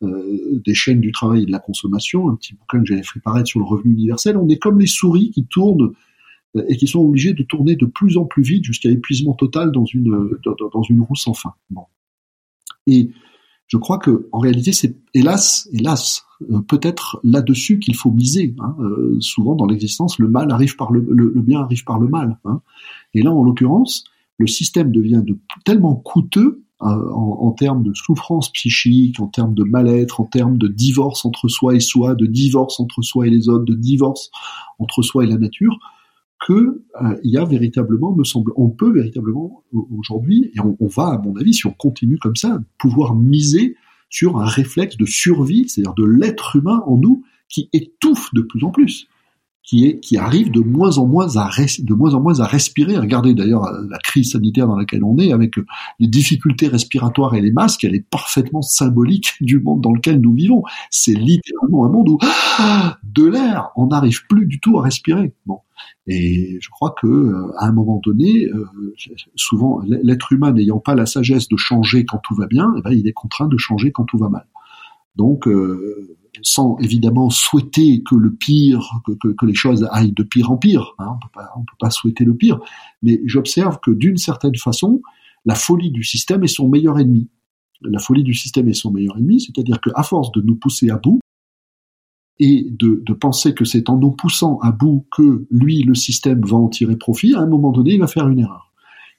euh, 0.02 0.60
des 0.64 0.74
chaînes 0.74 1.00
du 1.00 1.12
travail 1.12 1.42
et 1.42 1.46
de 1.46 1.52
la 1.52 1.58
consommation, 1.58 2.28
un 2.28 2.36
petit 2.36 2.54
bouquin 2.54 2.80
que 2.80 2.86
j'avais 2.86 3.02
fait 3.02 3.20
paraître 3.20 3.48
sur 3.48 3.60
le 3.60 3.66
revenu 3.66 3.92
universel. 3.92 4.36
On 4.36 4.48
est 4.48 4.58
comme 4.58 4.80
les 4.80 4.86
souris 4.86 5.30
qui 5.30 5.44
tournent 5.44 5.92
et 6.68 6.76
qui 6.76 6.86
sont 6.86 7.00
obligés 7.00 7.34
de 7.34 7.42
tourner 7.42 7.76
de 7.76 7.84
plus 7.84 8.16
en 8.16 8.24
plus 8.24 8.42
vite 8.42 8.64
jusqu'à 8.64 8.90
épuisement 8.90 9.34
total 9.34 9.70
dans 9.70 9.84
une 9.84 10.30
dans 10.44 10.82
une 10.82 11.02
roue 11.02 11.14
sans 11.14 11.34
fin. 11.34 11.52
Bon. 11.70 11.82
Et 12.86 13.10
je 13.68 13.76
crois 13.76 13.98
que 13.98 14.28
en 14.32 14.38
réalité, 14.38 14.72
c'est 14.72 14.96
hélas, 15.14 15.68
hélas, 15.72 16.24
euh, 16.50 16.60
peut-être 16.62 17.20
là-dessus 17.22 17.78
qu'il 17.78 17.94
faut 17.94 18.10
miser. 18.10 18.54
Hein. 18.58 18.74
Euh, 18.80 19.18
souvent 19.20 19.54
dans 19.54 19.66
l'existence, 19.66 20.18
le 20.18 20.28
mal 20.28 20.50
arrive 20.50 20.74
par 20.76 20.90
le, 20.90 21.00
bien 21.36 21.60
arrive 21.60 21.84
par 21.84 21.98
le 21.98 22.08
mal. 22.08 22.38
Hein. 22.44 22.62
Et 23.14 23.22
là, 23.22 23.30
en 23.30 23.44
l'occurrence, 23.44 24.04
le 24.38 24.46
système 24.46 24.90
devient 24.90 25.22
de, 25.24 25.38
tellement 25.64 25.94
coûteux 25.94 26.64
euh, 26.80 26.86
en, 26.86 27.38
en, 27.42 27.50
termes 27.52 27.82
de 27.82 27.92
souffrance 27.92 28.50
psychique, 28.52 29.20
en 29.20 29.26
termes 29.26 29.54
de 29.54 29.64
mal-être, 29.64 30.20
en 30.20 30.24
termes 30.24 30.56
de 30.56 30.68
divorce 30.68 31.24
entre 31.26 31.48
soi 31.48 31.74
et 31.74 31.80
soi, 31.80 32.14
de 32.14 32.24
divorce 32.24 32.80
entre 32.80 33.02
soi 33.02 33.26
et 33.26 33.30
les 33.30 33.48
autres, 33.48 33.64
de 33.64 33.74
divorce 33.74 34.30
entre 34.78 35.02
soi 35.02 35.24
et 35.24 35.26
la 35.26 35.36
nature, 35.36 35.78
que 36.46 36.52
euh, 36.52 37.16
il 37.24 37.32
y 37.32 37.36
a 37.36 37.44
véritablement, 37.44 38.14
me 38.14 38.24
semble, 38.24 38.52
on 38.56 38.68
peut 38.68 38.92
véritablement 38.92 39.64
aujourd'hui, 39.72 40.50
et 40.54 40.60
on, 40.60 40.76
on, 40.80 40.86
va, 40.86 41.08
à 41.08 41.18
mon 41.18 41.36
avis, 41.36 41.54
si 41.54 41.66
on 41.66 41.72
continue 41.72 42.18
comme 42.18 42.36
ça, 42.36 42.62
pouvoir 42.78 43.14
miser 43.14 43.76
sur 44.10 44.38
un 44.38 44.46
réflexe 44.46 44.96
de 44.96 45.04
survie, 45.04 45.68
c'est-à-dire 45.68 45.94
de 45.94 46.04
l'être 46.04 46.56
humain 46.56 46.82
en 46.86 46.96
nous 46.96 47.24
qui 47.48 47.68
étouffe 47.72 48.32
de 48.34 48.42
plus 48.42 48.64
en 48.64 48.70
plus 48.70 49.08
qui, 49.68 49.84
est, 49.84 50.00
qui 50.00 50.16
arrive 50.16 50.50
de 50.50 50.60
moins 50.60 50.96
en 50.96 51.06
moins 51.06 51.36
à 51.36 51.50
de 51.78 51.94
moins 51.94 52.14
en 52.14 52.22
moins 52.22 52.40
à 52.40 52.46
respirer. 52.46 52.96
Regardez 52.96 53.34
d'ailleurs 53.34 53.66
euh, 53.66 53.86
la 53.90 53.98
crise 53.98 54.32
sanitaire 54.32 54.66
dans 54.66 54.76
laquelle 54.76 55.04
on 55.04 55.18
est, 55.18 55.30
avec 55.30 55.58
euh, 55.58 55.66
les 55.98 56.06
difficultés 56.06 56.68
respiratoires 56.68 57.34
et 57.34 57.42
les 57.42 57.52
masques, 57.52 57.84
elle 57.84 57.94
est 57.94 58.08
parfaitement 58.08 58.62
symbolique 58.62 59.34
du 59.42 59.60
monde 59.60 59.82
dans 59.82 59.92
lequel 59.92 60.22
nous 60.22 60.32
vivons. 60.32 60.62
C'est 60.90 61.12
littéralement 61.12 61.84
un 61.84 61.90
monde 61.90 62.08
où 62.08 62.18
ah, 62.58 62.96
de 63.02 63.26
l'air, 63.26 63.68
on 63.76 63.88
n'arrive 63.88 64.26
plus 64.26 64.46
du 64.46 64.58
tout 64.58 64.78
à 64.78 64.82
respirer. 64.82 65.34
Bon. 65.44 65.58
Et 66.06 66.56
je 66.62 66.70
crois 66.70 66.94
que 66.98 67.06
euh, 67.06 67.52
à 67.58 67.66
un 67.66 67.72
moment 67.72 68.00
donné, 68.02 68.48
souvent 69.36 69.82
l'être 69.86 70.32
humain 70.32 70.50
n'ayant 70.50 70.80
pas 70.80 70.94
la 70.94 71.04
sagesse 71.04 71.46
de 71.48 71.58
changer 71.58 72.06
quand 72.06 72.20
tout 72.24 72.34
va 72.34 72.46
bien, 72.46 72.72
eh 72.78 72.80
ben, 72.80 72.92
il 72.92 73.06
est 73.06 73.12
contraint 73.12 73.48
de 73.48 73.58
changer 73.58 73.92
quand 73.92 74.04
tout 74.04 74.16
va 74.16 74.30
mal. 74.30 74.46
Donc 75.16 75.46
sans 76.42 76.76
évidemment 76.78 77.30
souhaiter 77.30 78.02
que 78.02 78.14
le 78.14 78.34
pire, 78.34 79.00
que, 79.04 79.28
que, 79.32 79.46
les 79.46 79.54
choses 79.54 79.86
aillent 79.90 80.12
de 80.12 80.22
pire 80.22 80.50
en 80.50 80.56
pire. 80.56 80.94
Hein, 80.98 81.18
on 81.36 81.40
on 81.56 81.60
peut 81.60 81.76
pas 81.78 81.90
souhaiter 81.90 82.24
le 82.24 82.34
pire, 82.34 82.60
mais 83.02 83.20
j'observe 83.24 83.78
que 83.80 83.90
d'une 83.90 84.16
certaine 84.16 84.56
façon, 84.56 85.00
la 85.44 85.54
folie 85.54 85.90
du 85.90 86.02
système 86.02 86.44
est 86.44 86.48
son 86.48 86.68
meilleur 86.68 86.98
ennemi. 86.98 87.28
La 87.82 87.98
folie 88.00 88.24
du 88.24 88.34
système 88.34 88.68
est 88.68 88.74
son 88.74 88.90
meilleur 88.90 89.16
ennemi, 89.18 89.40
c'est-à-dire 89.40 89.80
qu'à 89.80 90.02
force 90.02 90.32
de 90.32 90.40
nous 90.40 90.56
pousser 90.56 90.90
à 90.90 90.98
bout 90.98 91.20
et 92.40 92.66
de, 92.70 93.02
de 93.04 93.12
penser 93.12 93.54
que 93.54 93.64
c'est 93.64 93.88
en 93.88 93.98
nous 93.98 94.12
poussant 94.12 94.58
à 94.60 94.70
bout 94.70 95.06
que 95.10 95.46
lui, 95.50 95.82
le 95.82 95.94
système, 95.94 96.40
va 96.44 96.56
en 96.56 96.68
tirer 96.68 96.96
profit, 96.96 97.34
à 97.34 97.40
un 97.40 97.46
moment 97.46 97.72
donné, 97.72 97.94
il 97.94 98.00
va 98.00 98.06
faire 98.06 98.28
une 98.28 98.38
erreur. 98.38 98.72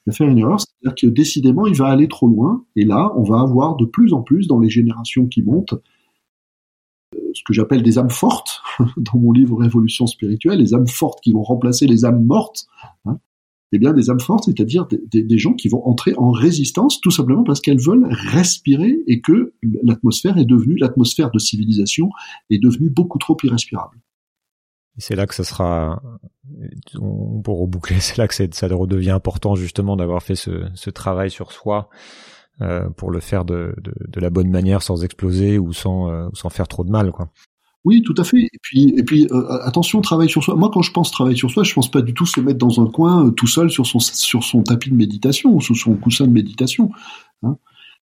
Il 0.06 0.12
va 0.12 0.14
faire 0.14 0.28
une 0.28 0.38
erreur, 0.38 0.60
c'est-à-dire 0.60 0.96
que 0.96 1.08
décidément, 1.08 1.68
il 1.68 1.76
va 1.76 1.88
aller 1.88 2.08
trop 2.08 2.28
loin, 2.28 2.64
et 2.76 2.86
là, 2.86 3.12
on 3.18 3.24
va 3.24 3.42
avoir 3.42 3.76
de 3.76 3.86
plus 3.86 4.14
en 4.14 4.22
plus 4.22 4.48
dans 4.48 4.60
les 4.60 4.70
générations 4.70 5.28
qui 5.28 5.42
montent 5.42 5.76
ce 7.40 7.44
que 7.46 7.54
j'appelle 7.54 7.84
des 7.84 7.98
âmes 7.98 8.10
fortes 8.10 8.62
dans 8.98 9.18
mon 9.18 9.32
livre 9.32 9.58
Révolution 9.58 10.08
spirituelle, 10.08 10.60
les 10.60 10.74
âmes 10.74 10.88
fortes 10.88 11.22
qui 11.22 11.32
vont 11.32 11.42
remplacer 11.42 11.88
les 11.88 12.04
âmes 12.04 12.26
mortes. 12.26 12.68
Hein, 13.06 13.18
eh 13.72 13.80
bien, 13.80 13.94
des 13.94 14.10
âmes 14.10 14.20
fortes, 14.20 14.46
c'est-à-dire 14.46 14.88
des, 14.88 15.38
gens 15.38 15.54
qui 15.54 15.70
vont 15.70 15.86
entrer 15.88 16.14
en 16.18 16.32
résistance 16.32 17.00
tout 17.00 17.12
simplement 17.12 17.44
parce 17.44 17.62
qu'elles 17.62 17.80
veulent 17.80 18.08
respirer 18.12 19.00
et 19.08 19.22
que 19.22 19.54
l'atmosphère 19.84 20.38
est 20.38 20.46
devenue, 20.46 20.76
l'atmosphère 20.76 21.32
de 21.32 21.40
civilisation 21.40 22.10
est 22.50 22.62
devenue 22.62 22.90
beaucoup 22.90 23.20
trop 23.20 23.38
irrespirable. 23.44 24.00
C'est 24.98 25.16
là 25.16 25.28
que 25.28 25.36
ça 25.36 25.46
sera, 25.46 26.02
pour 27.44 27.60
reboucler, 27.60 27.98
c'est 28.02 28.18
là 28.18 28.28
que 28.28 28.34
ça 28.34 28.68
redevient 28.68 29.12
important 29.12 29.56
justement 29.56 29.96
d'avoir 29.96 30.24
fait 30.24 30.36
ce, 30.36 30.66
ce 30.74 30.90
travail 30.90 31.32
sur 31.32 31.54
soi 31.54 31.90
euh, 32.62 32.90
pour 32.90 33.10
le 33.10 33.22
faire 33.22 33.46
de, 33.46 33.74
de, 33.82 33.94
de, 34.06 34.20
la 34.20 34.30
bonne 34.30 34.50
manière 34.50 34.82
sans 34.82 35.06
exploser 35.06 35.58
ou 35.58 35.72
sans, 35.72 36.10
euh, 36.10 36.28
sans 36.34 36.50
faire 36.50 36.68
trop 36.68 36.84
de 36.84 36.90
mal 36.90 37.14
quoi. 37.14 37.30
Oui, 37.86 38.02
tout 38.02 38.16
à 38.18 38.26
fait. 38.26 38.42
Et 38.42 38.60
puis, 38.62 38.94
et 38.98 39.04
puis 39.04 39.30
euh, 39.32 39.62
attention, 39.64 40.02
travail 40.02 40.30
sur 40.30 40.44
soi. 40.44 40.56
Moi, 40.58 40.70
quand 40.74 40.82
je 40.82 40.92
pense 40.92 41.10
travail 41.10 41.38
sur 41.38 41.50
soi, 41.50 41.64
je 41.64 41.74
pense 41.74 41.90
pas 41.90 42.02
du 42.02 42.14
tout 42.14 42.26
se 42.26 42.42
mettre 42.42 42.58
dans 42.58 42.82
un 42.82 42.88
coin 42.88 43.32
tout 43.32 43.48
seul 43.48 43.70
sur 43.70 43.88
son 43.88 44.00
sur 44.00 44.44
son 44.44 44.64
tapis 44.64 44.90
de 44.90 44.96
méditation 44.96 45.56
ou 45.56 45.62
sur 45.62 45.78
son 45.78 45.96
coussin 45.96 46.28
de 46.28 46.34
méditation. 46.34 46.92
Hein. 47.44 47.56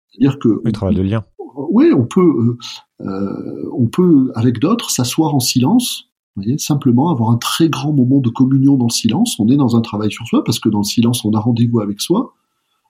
C'est-à-dire 0.08 0.40
que 0.40 0.62
le 0.64 0.72
travail 0.72 0.96
de 0.96 1.02
lien. 1.02 1.26
Oui, 1.58 1.92
on 1.94 2.06
peut 2.06 2.58
on 3.00 3.88
peut 3.88 4.32
avec 4.36 4.60
d'autres 4.60 4.90
s'asseoir 4.90 5.36
en 5.36 5.42
silence. 5.42 6.06
Voyez, 6.38 6.58
simplement 6.58 7.12
avoir 7.12 7.32
un 7.32 7.38
très 7.38 7.68
grand 7.68 7.92
moment 7.92 8.20
de 8.20 8.30
communion 8.30 8.78
dans 8.78 8.88
le 8.88 8.94
silence. 8.94 9.38
On 9.40 9.50
est 9.50 9.58
dans 9.58 9.76
un 9.76 9.82
travail 9.82 10.12
sur 10.12 10.26
soi 10.28 10.46
parce 10.46 10.60
que 10.60 10.70
dans 10.70 10.80
le 10.80 10.86
silence, 10.86 11.26
on 11.26 11.34
a 11.34 11.40
rendez-vous 11.42 11.82
avec 11.82 12.00
soi. 12.00 12.34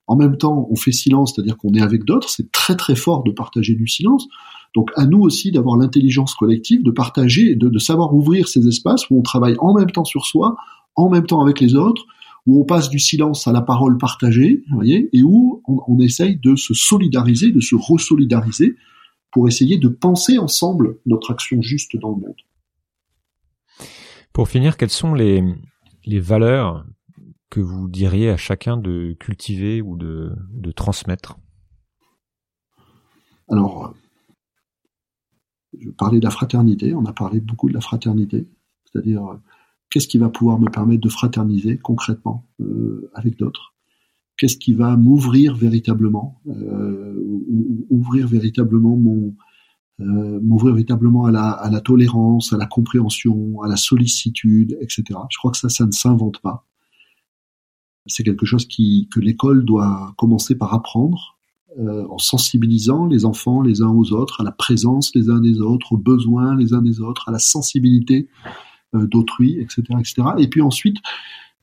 En 0.06 0.16
même 0.16 0.36
temps, 0.36 0.68
on 0.70 0.76
fait 0.76 0.92
silence, 0.92 1.34
c'est-à-dire 1.34 1.56
qu'on 1.56 1.72
est 1.74 1.82
avec 1.82 2.04
d'autres. 2.04 2.28
C'est 2.28 2.52
très 2.52 2.76
très 2.76 2.94
fort 2.94 3.24
de 3.24 3.32
partager 3.32 3.74
du 3.74 3.88
silence. 3.88 4.28
Donc 4.74 4.90
à 4.94 5.06
nous 5.06 5.20
aussi 5.20 5.50
d'avoir 5.50 5.76
l'intelligence 5.76 6.34
collective, 6.34 6.82
de 6.82 6.90
partager, 6.90 7.56
de, 7.56 7.68
de 7.68 7.78
savoir 7.78 8.14
ouvrir 8.14 8.46
ces 8.46 8.68
espaces 8.68 9.08
où 9.10 9.18
on 9.18 9.22
travaille 9.22 9.56
en 9.58 9.74
même 9.74 9.90
temps 9.90 10.04
sur 10.04 10.26
soi, 10.26 10.56
en 10.94 11.08
même 11.08 11.26
temps 11.26 11.40
avec 11.40 11.60
les 11.60 11.74
autres, 11.74 12.06
où 12.46 12.60
on 12.60 12.64
passe 12.64 12.88
du 12.88 12.98
silence 12.98 13.48
à 13.48 13.52
la 13.52 13.60
parole 13.60 13.98
partagée, 13.98 14.62
vous 14.70 14.76
voyez, 14.76 15.08
et 15.12 15.22
où 15.22 15.62
on, 15.66 15.98
essaye 15.98 16.36
de 16.36 16.54
se 16.54 16.74
solidariser, 16.74 17.50
de 17.50 17.60
se 17.60 17.74
resolidariser 17.74 18.76
pour 19.32 19.48
essayer 19.48 19.78
de 19.78 19.88
penser 19.88 20.38
ensemble 20.38 20.98
notre 21.06 21.32
action 21.32 21.60
juste 21.60 21.96
dans 21.96 22.10
le 22.10 22.16
monde. 22.16 22.36
Pour 24.32 24.48
finir, 24.48 24.76
quelles 24.76 24.90
sont 24.90 25.14
les 25.14 26.20
valeurs 26.20 26.84
que 27.50 27.60
vous 27.60 27.88
diriez 27.88 28.30
à 28.30 28.36
chacun 28.36 28.76
de 28.76 29.16
cultiver 29.18 29.80
ou 29.82 29.96
de, 29.96 30.34
transmettre 30.74 31.38
Alors, 33.48 33.94
je 35.78 35.90
parlais 35.90 36.18
de 36.18 36.24
la 36.24 36.30
fraternité, 36.30 36.94
on 36.94 37.04
a 37.04 37.12
parlé 37.12 37.40
beaucoup 37.40 37.68
de 37.68 37.74
la 37.74 37.80
fraternité, 37.80 38.48
c'est-à-dire 38.84 39.38
qu'est-ce 39.90 40.08
qui 40.08 40.18
va 40.18 40.28
pouvoir 40.28 40.58
me 40.58 40.68
permettre 40.68 41.02
de 41.02 41.08
fraterniser 41.08 41.78
concrètement 41.78 42.46
euh, 42.60 43.10
avec 43.14 43.38
d'autres? 43.38 43.74
Qu'est-ce 44.36 44.58
qui 44.58 44.74
va 44.74 44.96
m'ouvrir 44.96 45.54
véritablement, 45.54 46.40
euh, 46.48 47.14
ouvrir 47.88 48.26
véritablement 48.26 48.96
mon, 48.96 49.34
euh, 50.00 50.40
m'ouvrir 50.42 50.74
véritablement 50.74 51.24
à 51.24 51.30
la, 51.30 51.50
à 51.50 51.70
la 51.70 51.80
tolérance, 51.80 52.52
à 52.52 52.58
la 52.58 52.66
compréhension, 52.66 53.62
à 53.62 53.68
la 53.68 53.76
sollicitude, 53.76 54.76
etc. 54.82 55.04
Je 55.30 55.38
crois 55.38 55.52
que 55.52 55.56
ça, 55.56 55.70
ça 55.70 55.86
ne 55.86 55.90
s'invente 55.92 56.40
pas. 56.42 56.66
C'est 58.06 58.22
quelque 58.22 58.46
chose 58.46 58.66
qui, 58.66 59.08
que 59.12 59.20
l'école 59.20 59.64
doit 59.64 60.14
commencer 60.16 60.56
par 60.56 60.74
apprendre 60.74 61.36
euh, 61.78 62.06
en 62.08 62.18
sensibilisant 62.18 63.06
les 63.06 63.24
enfants 63.24 63.60
les 63.60 63.82
uns 63.82 63.90
aux 63.90 64.12
autres, 64.12 64.40
à 64.40 64.44
la 64.44 64.52
présence 64.52 65.14
les 65.14 65.28
uns 65.28 65.40
des 65.40 65.60
autres, 65.60 65.92
aux 65.92 65.98
besoins 65.98 66.56
les 66.56 66.72
uns 66.72 66.82
des 66.82 67.00
autres, 67.00 67.28
à 67.28 67.32
la 67.32 67.38
sensibilité 67.38 68.28
euh, 68.94 69.06
d'autrui, 69.06 69.60
etc., 69.60 69.82
etc. 69.98 70.22
Et 70.38 70.48
puis 70.48 70.62
ensuite, 70.62 70.96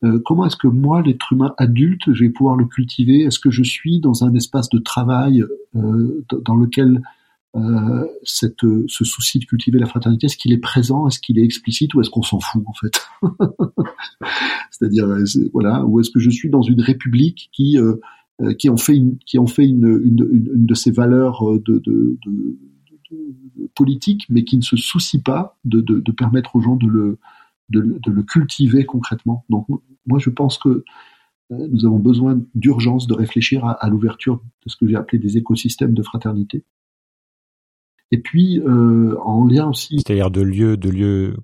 euh, 0.03 0.20
comment 0.26 0.45
est-ce 0.45 0.57
que 0.57 0.68
moi, 0.68 1.02
l'être 1.02 1.32
humain 1.32 1.53
adulte, 1.57 2.14
je 2.14 2.26
vais 2.26 2.30
pouvoir 2.30 2.56
le 2.56 2.65
cultiver? 2.65 3.22
Est-ce 3.22 3.40
que 3.40 3.52
je 3.52 3.64
suis 3.64 3.99
dans 3.99 4.24
un 4.24 4.34
espace 4.36 4.70
de 4.70 4.80
travail 4.80 5.44
euh, 5.76 6.26
dans 6.45 6.56
lequel 6.56 7.02
euh, 7.55 8.07
cette, 8.23 8.61
ce 8.88 9.05
souci 9.05 9.38
de 9.38 9.45
cultiver 9.45 9.77
la 9.77 9.85
fraternité, 9.85 10.25
est-ce 10.25 10.38
qu'il 10.38 10.53
est 10.53 10.57
présent, 10.57 11.07
est-ce 11.07 11.19
qu'il 11.19 11.38
est 11.38 11.43
explicite 11.43 11.93
ou 11.93 12.01
est-ce 12.01 12.09
qu'on 12.09 12.23
s'en 12.23 12.39
fout 12.39 12.63
en 12.65 12.73
fait 12.73 12.99
C'est-à-dire, 14.71 15.05
euh, 15.05 15.23
voilà, 15.53 15.85
ou 15.85 15.99
est-ce 15.99 16.09
que 16.09 16.19
je 16.19 16.31
suis 16.31 16.49
dans 16.49 16.63
une 16.63 16.81
république 16.81 17.49
qui 17.51 17.77
euh, 17.77 17.95
qui 18.57 18.69
en 18.69 18.77
fait 18.77 18.95
une, 18.95 19.19
qui 19.19 19.38
en 19.38 19.45
fait 19.45 19.67
une, 19.67 20.01
une, 20.03 20.27
une 20.31 20.65
de 20.65 20.73
ses 20.73 20.89
valeurs 20.89 21.45
de, 21.45 21.77
de, 21.77 22.17
de, 22.25 22.57
de, 23.11 23.67
politique, 23.75 24.25
mais 24.30 24.43
qui 24.43 24.57
ne 24.57 24.63
se 24.63 24.75
soucie 24.75 25.21
pas 25.21 25.55
de, 25.63 25.81
permettre 26.11 26.55
aux 26.55 26.61
gens 26.61 26.75
de 26.75 26.88
le, 26.88 27.19
de, 27.69 27.81
le 28.09 28.23
cultiver 28.23 28.85
concrètement? 28.85 29.45
Donc 29.49 29.67
moi 30.07 30.17
je 30.17 30.31
pense 30.31 30.57
que 30.57 30.84
nous 31.51 31.85
avons 31.85 31.99
besoin 31.99 32.41
d'urgence 32.55 33.05
de 33.05 33.13
réfléchir 33.13 33.63
à 33.63 33.88
l'ouverture 33.88 34.41
de 34.65 34.69
ce 34.69 34.77
que 34.77 34.88
j'ai 34.88 34.95
appelé 34.95 35.19
des 35.19 35.38
écosystèmes 35.38 35.93
de 35.93 36.01
fraternité 36.01 36.65
et 38.14 38.19
puis 38.19 38.60
euh, 38.60 39.18
en 39.23 39.44
lien 39.44 39.68
aussi. 39.68 39.98
C'est-à-dire 39.98 40.30
de 40.30 40.41
lieux, 40.41 40.77
de 40.77 40.90
lieux 40.90 41.35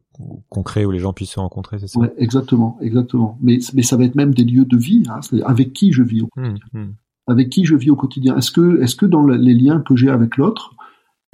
concrets 0.49 0.85
où 0.85 0.91
les 0.91 0.99
gens 0.99 1.13
puissent 1.13 1.31
se 1.31 1.39
rencontrer, 1.39 1.79
c'est 1.79 1.87
ça? 1.87 1.99
Ouais, 1.99 2.13
Exactement, 2.17 2.77
exactement. 2.79 3.39
Mais 3.41 3.57
mais 3.73 3.81
ça 3.81 3.97
va 3.97 4.03
être 4.03 4.13
même 4.13 4.35
des 4.35 4.43
lieux 4.43 4.65
de 4.65 4.77
vie, 4.77 5.03
hein, 5.09 5.19
avec 5.45 5.73
qui 5.73 5.91
je 5.91 6.03
vis 6.03 6.21
au 6.21 6.27
quotidien. 6.27 6.59
Mmh, 6.73 6.79
mmh. 6.79 6.93
Avec 7.25 7.49
qui 7.49 7.65
je 7.65 7.75
vis 7.75 7.89
au 7.89 7.95
quotidien. 7.95 8.37
Est-ce 8.37 8.51
que 8.51 8.81
est-ce 8.83 8.95
que 8.95 9.07
dans 9.07 9.25
les 9.25 9.55
liens 9.55 9.79
que 9.81 9.95
j'ai 9.95 10.09
avec 10.09 10.37
l'autre, 10.37 10.75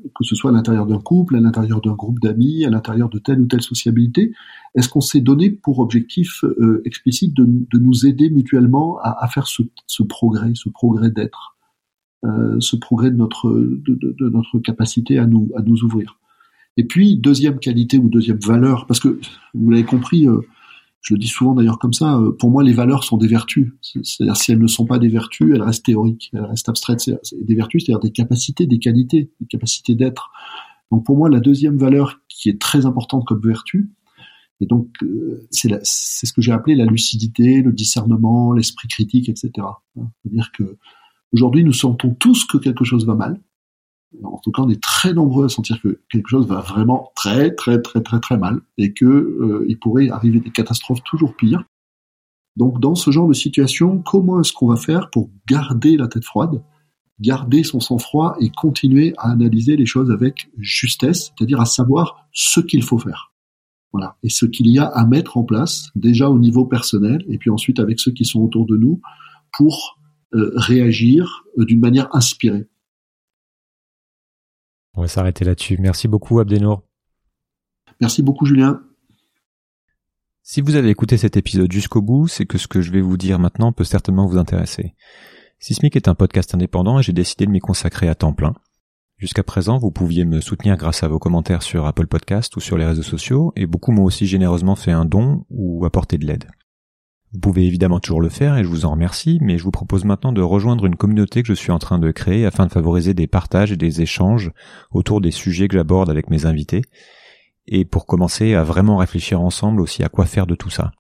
que 0.04 0.24
ce 0.24 0.36
soit 0.36 0.52
à 0.52 0.54
l'intérieur 0.54 0.86
d'un 0.86 1.00
couple, 1.00 1.36
à 1.36 1.42
l'intérieur 1.42 1.82
d'un 1.82 1.96
groupe 1.96 2.22
d'amis, 2.22 2.64
à 2.64 2.70
l'intérieur 2.70 3.10
de 3.10 3.20
telle 3.20 3.42
ou 3.42 3.48
telle 3.48 3.62
sociabilité, 3.62 4.32
est-ce 4.74 4.88
qu'on 4.88 5.02
s'est 5.02 5.20
donné 5.20 5.50
pour 5.50 5.80
objectif 5.80 6.46
euh, 6.46 6.82
explicite 6.86 7.34
de, 7.34 7.46
de, 7.46 7.78
nous 7.78 8.06
aider 8.06 8.30
mutuellement 8.30 9.00
à, 9.00 9.22
à 9.22 9.28
faire 9.28 9.48
ce, 9.48 9.64
ce 9.86 10.04
progrès, 10.04 10.52
ce 10.54 10.70
progrès 10.70 11.12
d'être? 11.12 11.55
Ce 12.60 12.76
progrès 12.76 13.12
de 13.12 13.16
notre, 13.16 13.52
de, 13.52 14.30
notre 14.30 14.60
capacité 14.60 15.20
à 15.20 15.26
nous, 15.26 15.52
à 15.56 15.62
nous 15.62 15.84
ouvrir. 15.84 16.18
Et 16.78 16.84
puis, 16.84 17.18
deuxième 17.18 17.60
qualité 17.60 17.98
ou 17.98 18.10
deuxième 18.10 18.40
valeur, 18.40 18.86
parce 18.86 19.00
que 19.00 19.20
vous 19.54 19.70
l'avez 19.70 19.86
compris, 19.86 20.28
euh, 20.28 20.42
je 21.02 21.14
le 21.14 21.20
dis 21.20 21.28
souvent 21.28 21.54
d'ailleurs 21.54 21.80
comme 21.80 21.94
ça, 21.94 22.18
euh, 22.18 22.32
pour 22.32 22.50
moi 22.50 22.64
les 22.64 22.74
valeurs 22.74 23.04
sont 23.04 23.18
des 23.18 23.28
vertus. 23.28 23.72
C'est-à-dire 23.82 24.36
si 24.36 24.52
elles 24.52 24.60
ne 24.60 24.68
sont 24.68 24.86
pas 24.86 25.00
des 25.00 25.08
vertus, 25.08 25.52
elles 25.54 25.62
restent 25.62 25.86
théoriques, 25.86 26.32
elles 26.34 26.44
restent 26.44 26.68
abstraites. 26.68 27.00
C'est 27.00 27.46
des 27.46 27.56
vertus, 27.56 27.86
c'est-à-dire 27.86 28.02
des 28.02 28.12
capacités, 28.12 28.66
des 28.66 28.80
qualités, 28.80 29.30
des 29.40 29.48
capacités 29.48 29.96
d'être. 29.96 30.32
Donc 30.92 31.06
pour 31.06 31.18
moi 31.18 31.30
la 31.30 31.40
deuxième 31.40 31.78
valeur 31.78 32.20
qui 32.28 32.50
est 32.50 32.60
très 32.60 32.86
importante 32.86 33.26
comme 33.26 33.42
vertu, 33.42 33.92
et 34.62 34.66
donc 34.66 34.90
euh, 35.04 35.48
c'est 35.52 35.70
ce 36.26 36.34
que 36.34 36.42
j'ai 36.42 36.52
appelé 36.52 36.76
la 36.76 36.86
lucidité, 36.86 37.62
le 37.62 37.72
discernement, 37.72 38.52
l'esprit 38.52 38.88
critique, 38.88 39.30
etc. 39.30 39.52
C'est-à-dire 40.24 40.52
que 40.58 40.78
aujourd'hui 41.36 41.64
nous 41.64 41.74
sentons 41.74 42.14
tous 42.16 42.46
que 42.46 42.58
quelque 42.58 42.86
chose 42.86 43.06
va 43.06 43.14
mal. 43.14 43.40
En 44.24 44.40
tout 44.42 44.52
cas, 44.52 44.62
on 44.62 44.70
est 44.70 44.82
très 44.82 45.14
nombreux 45.14 45.46
à 45.46 45.50
sentir 45.50 45.82
que 45.82 46.00
quelque 46.10 46.30
chose 46.30 46.48
va 46.48 46.62
vraiment 46.62 47.12
très, 47.16 47.54
très, 47.54 47.82
très, 47.82 48.02
très, 48.02 48.22
très 48.22 48.38
mal 48.38 48.62
et 48.78 48.94
que 48.94 49.06
euh, 49.06 49.66
il 49.68 49.78
pourrait 49.78 50.10
arriver 50.10 50.40
des 50.40 50.52
catastrophes 50.52 51.04
toujours 51.04 51.36
pires. 51.36 51.66
Donc, 52.56 52.80
dans 52.80 52.96
ce 52.96 53.12
genre 53.12 53.28
de 53.28 53.34
situation, 53.34 54.02
comment 54.02 54.40
est-ce 54.40 54.54
qu'on 54.54 54.68
va 54.68 54.78
faire 54.78 55.10
pour 55.10 55.30
garder 55.50 55.98
la 55.98 56.08
tête 56.08 56.24
froide, 56.24 56.64
garder 57.20 57.64
son 57.64 57.82
sang-froid 57.82 58.38
et 58.40 58.50
continuer 58.50 59.14
à 59.18 59.32
analyser 59.32 59.76
les 59.76 59.86
choses 59.86 60.10
avec 60.10 60.50
justesse, 60.58 61.34
c'est-à-dire 61.38 61.60
à 61.60 61.66
savoir 61.66 62.26
ce 62.32 62.62
qu'il 62.62 62.84
faut 62.84 63.00
faire? 63.00 63.34
Voilà. 63.92 64.16
Et 64.24 64.30
ce 64.30 64.46
qu'il 64.46 64.68
y 64.68 64.80
a 64.80 64.86
à 64.86 65.06
mettre 65.06 65.36
en 65.36 65.44
place, 65.44 65.90
déjà 65.96 66.30
au 66.30 66.40
niveau 66.40 66.66
personnel, 66.66 67.26
et 67.28 67.38
puis 67.38 67.50
ensuite 67.50 67.80
avec 67.80 68.00
ceux 68.00 68.12
qui 68.12 68.24
sont 68.24 68.40
autour 68.40 68.66
de 68.66 68.78
nous, 68.78 69.02
pour 69.58 69.98
réagir 70.32 71.46
euh, 71.58 71.66
d'une 71.66 71.80
manière 71.80 72.14
inspirée. 72.16 72.68
On 74.94 75.02
va 75.02 75.08
s'arrêter 75.08 75.46
là-dessus. 75.46 75.78
Merci 75.80 76.08
beaucoup, 76.08 76.40
Abdenour. 76.40 76.84
Merci 78.02 78.24
beaucoup, 78.24 78.46
Julien. 78.46 78.82
Si 80.44 80.62
vous 80.62 80.76
avez 80.76 80.90
écouté 80.90 81.18
cet 81.18 81.38
épisode 81.38 81.72
jusqu'au 81.72 82.02
bout, 82.02 82.28
c'est 82.28 82.46
que 82.46 82.58
ce 82.58 82.68
que 82.68 82.82
je 82.82 82.92
vais 82.92 83.02
vous 83.02 83.18
dire 83.18 83.40
maintenant 83.40 83.72
peut 83.72 83.84
certainement 83.84 84.28
vous 84.28 84.38
intéresser. 84.38 84.96
Sismic 85.60 85.96
est 85.96 86.08
un 86.08 86.16
podcast 86.16 86.54
indépendant 86.54 87.00
et 87.00 87.04
j'ai 87.04 87.14
décidé 87.14 87.46
de 87.46 87.52
m'y 87.52 87.60
consacrer 87.60 88.08
à 88.08 88.16
temps 88.16 88.34
plein. 88.34 88.54
Jusqu'à 89.18 89.44
présent, 89.44 89.78
vous 89.78 89.92
pouviez 89.92 90.26
me 90.26 90.42
soutenir 90.42 90.76
grâce 90.76 91.04
à 91.04 91.08
vos 91.08 91.20
commentaires 91.20 91.64
sur 91.64 91.86
Apple 91.86 92.08
Podcast 92.08 92.56
ou 92.58 92.60
sur 92.60 92.78
les 92.78 92.86
réseaux 92.86 93.02
sociaux, 93.02 93.54
et 93.56 93.66
beaucoup 93.66 93.92
m'ont 93.92 94.04
aussi 94.04 94.28
généreusement 94.28 94.76
fait 94.76 94.92
un 94.92 95.06
don 95.06 95.46
ou 95.50 95.86
apporté 95.86 96.18
de 96.18 96.26
l'aide. 96.26 96.46
Vous 97.36 97.42
pouvez 97.42 97.66
évidemment 97.66 98.00
toujours 98.00 98.22
le 98.22 98.30
faire 98.30 98.56
et 98.56 98.64
je 98.64 98.70
vous 98.70 98.86
en 98.86 98.92
remercie, 98.92 99.40
mais 99.42 99.58
je 99.58 99.64
vous 99.66 99.72
propose 99.72 100.06
maintenant 100.06 100.32
de 100.32 100.42
rejoindre 100.42 100.86
une 100.86 100.96
communauté 100.96 101.42
que 101.44 101.50
je 101.50 101.54
suis 101.54 101.74
en 101.74 101.80
train 101.80 102.00
de 102.00 102.10
créer 102.12 102.46
afin 102.46 102.66
de 102.66 102.72
favoriser 102.72 103.14
des 103.14 103.28
partages 103.28 103.74
et 103.74 103.76
des 103.76 104.02
échanges 104.02 104.54
autour 104.90 105.20
des 105.20 105.32
sujets 105.32 105.68
que 105.68 105.76
j'aborde 105.76 106.10
avec 106.10 106.30
mes 106.30 106.46
invités, 106.46 106.84
et 107.68 107.84
pour 107.84 108.06
commencer 108.06 108.54
à 108.54 108.64
vraiment 108.64 108.96
réfléchir 108.96 109.42
ensemble 109.42 109.82
aussi 109.82 110.02
à 110.02 110.08
quoi 110.08 110.26
faire 110.26 110.48
de 110.48 110.56
tout 110.56 110.70
ça. 110.70 110.94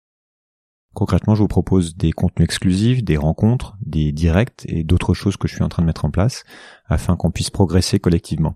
Concrètement, 0.94 1.36
je 1.36 1.41
vous 1.41 1.48
propose 1.48 1.95
des 1.95 2.12
contenus 2.12 2.44
exclusifs, 2.44 3.02
des 3.02 3.16
rencontres, 3.16 3.78
des 3.80 4.12
directs 4.12 4.66
et 4.68 4.84
d'autres 4.84 5.14
choses 5.14 5.38
que 5.38 5.48
je 5.48 5.56
suis 5.56 5.64
en 5.64 5.70
train 5.70 5.84
de 5.84 5.88
mettre 5.88 6.03
en 6.03 6.12
place 6.12 6.44
afin 6.86 7.16
qu'on 7.16 7.32
puisse 7.32 7.49
progresser 7.49 7.99
collectivement. 7.99 8.56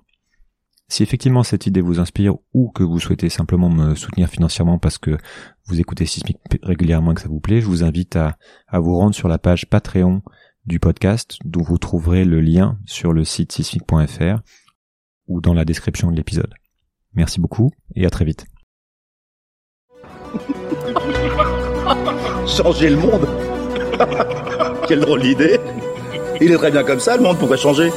Si 0.89 1.03
effectivement 1.03 1.43
cette 1.43 1.67
idée 1.67 1.81
vous 1.81 1.99
inspire 1.99 2.33
ou 2.53 2.71
que 2.71 2.81
vous 2.81 2.99
souhaitez 2.99 3.29
simplement 3.29 3.69
me 3.69 3.93
soutenir 3.93 4.27
financièrement 4.27 4.79
parce 4.79 4.97
que 4.97 5.15
vous 5.67 5.79
écoutez 5.79 6.07
Sismic 6.07 6.37
régulièrement 6.63 7.11
et 7.11 7.15
que 7.15 7.21
ça 7.21 7.29
vous 7.29 7.39
plaît, 7.39 7.61
je 7.61 7.67
vous 7.67 7.83
invite 7.83 8.15
à, 8.15 8.37
vous 8.73 8.97
rendre 8.97 9.13
sur 9.13 9.27
la 9.27 9.37
page 9.37 9.69
Patreon 9.69 10.23
du 10.65 10.79
podcast 10.79 11.37
dont 11.45 11.61
vous 11.61 11.77
trouverez 11.77 12.25
le 12.25 12.41
lien 12.41 12.79
sur 12.87 13.13
le 13.13 13.23
site 13.23 13.51
sismic.fr 13.51 14.41
ou 15.27 15.41
dans 15.41 15.53
la 15.53 15.63
description 15.63 16.09
de 16.09 16.15
l'épisode. 16.15 16.55
Merci 17.13 17.39
beaucoup 17.39 17.69
et 17.95 18.07
à 18.07 18.09
très 18.09 18.25
vite. 18.25 18.47
Changer 22.47 22.89
le 22.89 22.97
monde? 22.97 23.27
Quelle 24.87 25.01
drôle 25.01 25.21
d'idée 25.21 25.59
Il 26.41 26.51
est 26.51 26.57
très 26.57 26.71
bien 26.71 26.83
comme 26.83 26.99
ça, 26.99 27.15
le 27.15 27.21
monde, 27.21 27.37
pourrait 27.37 27.57
changer 27.57 27.91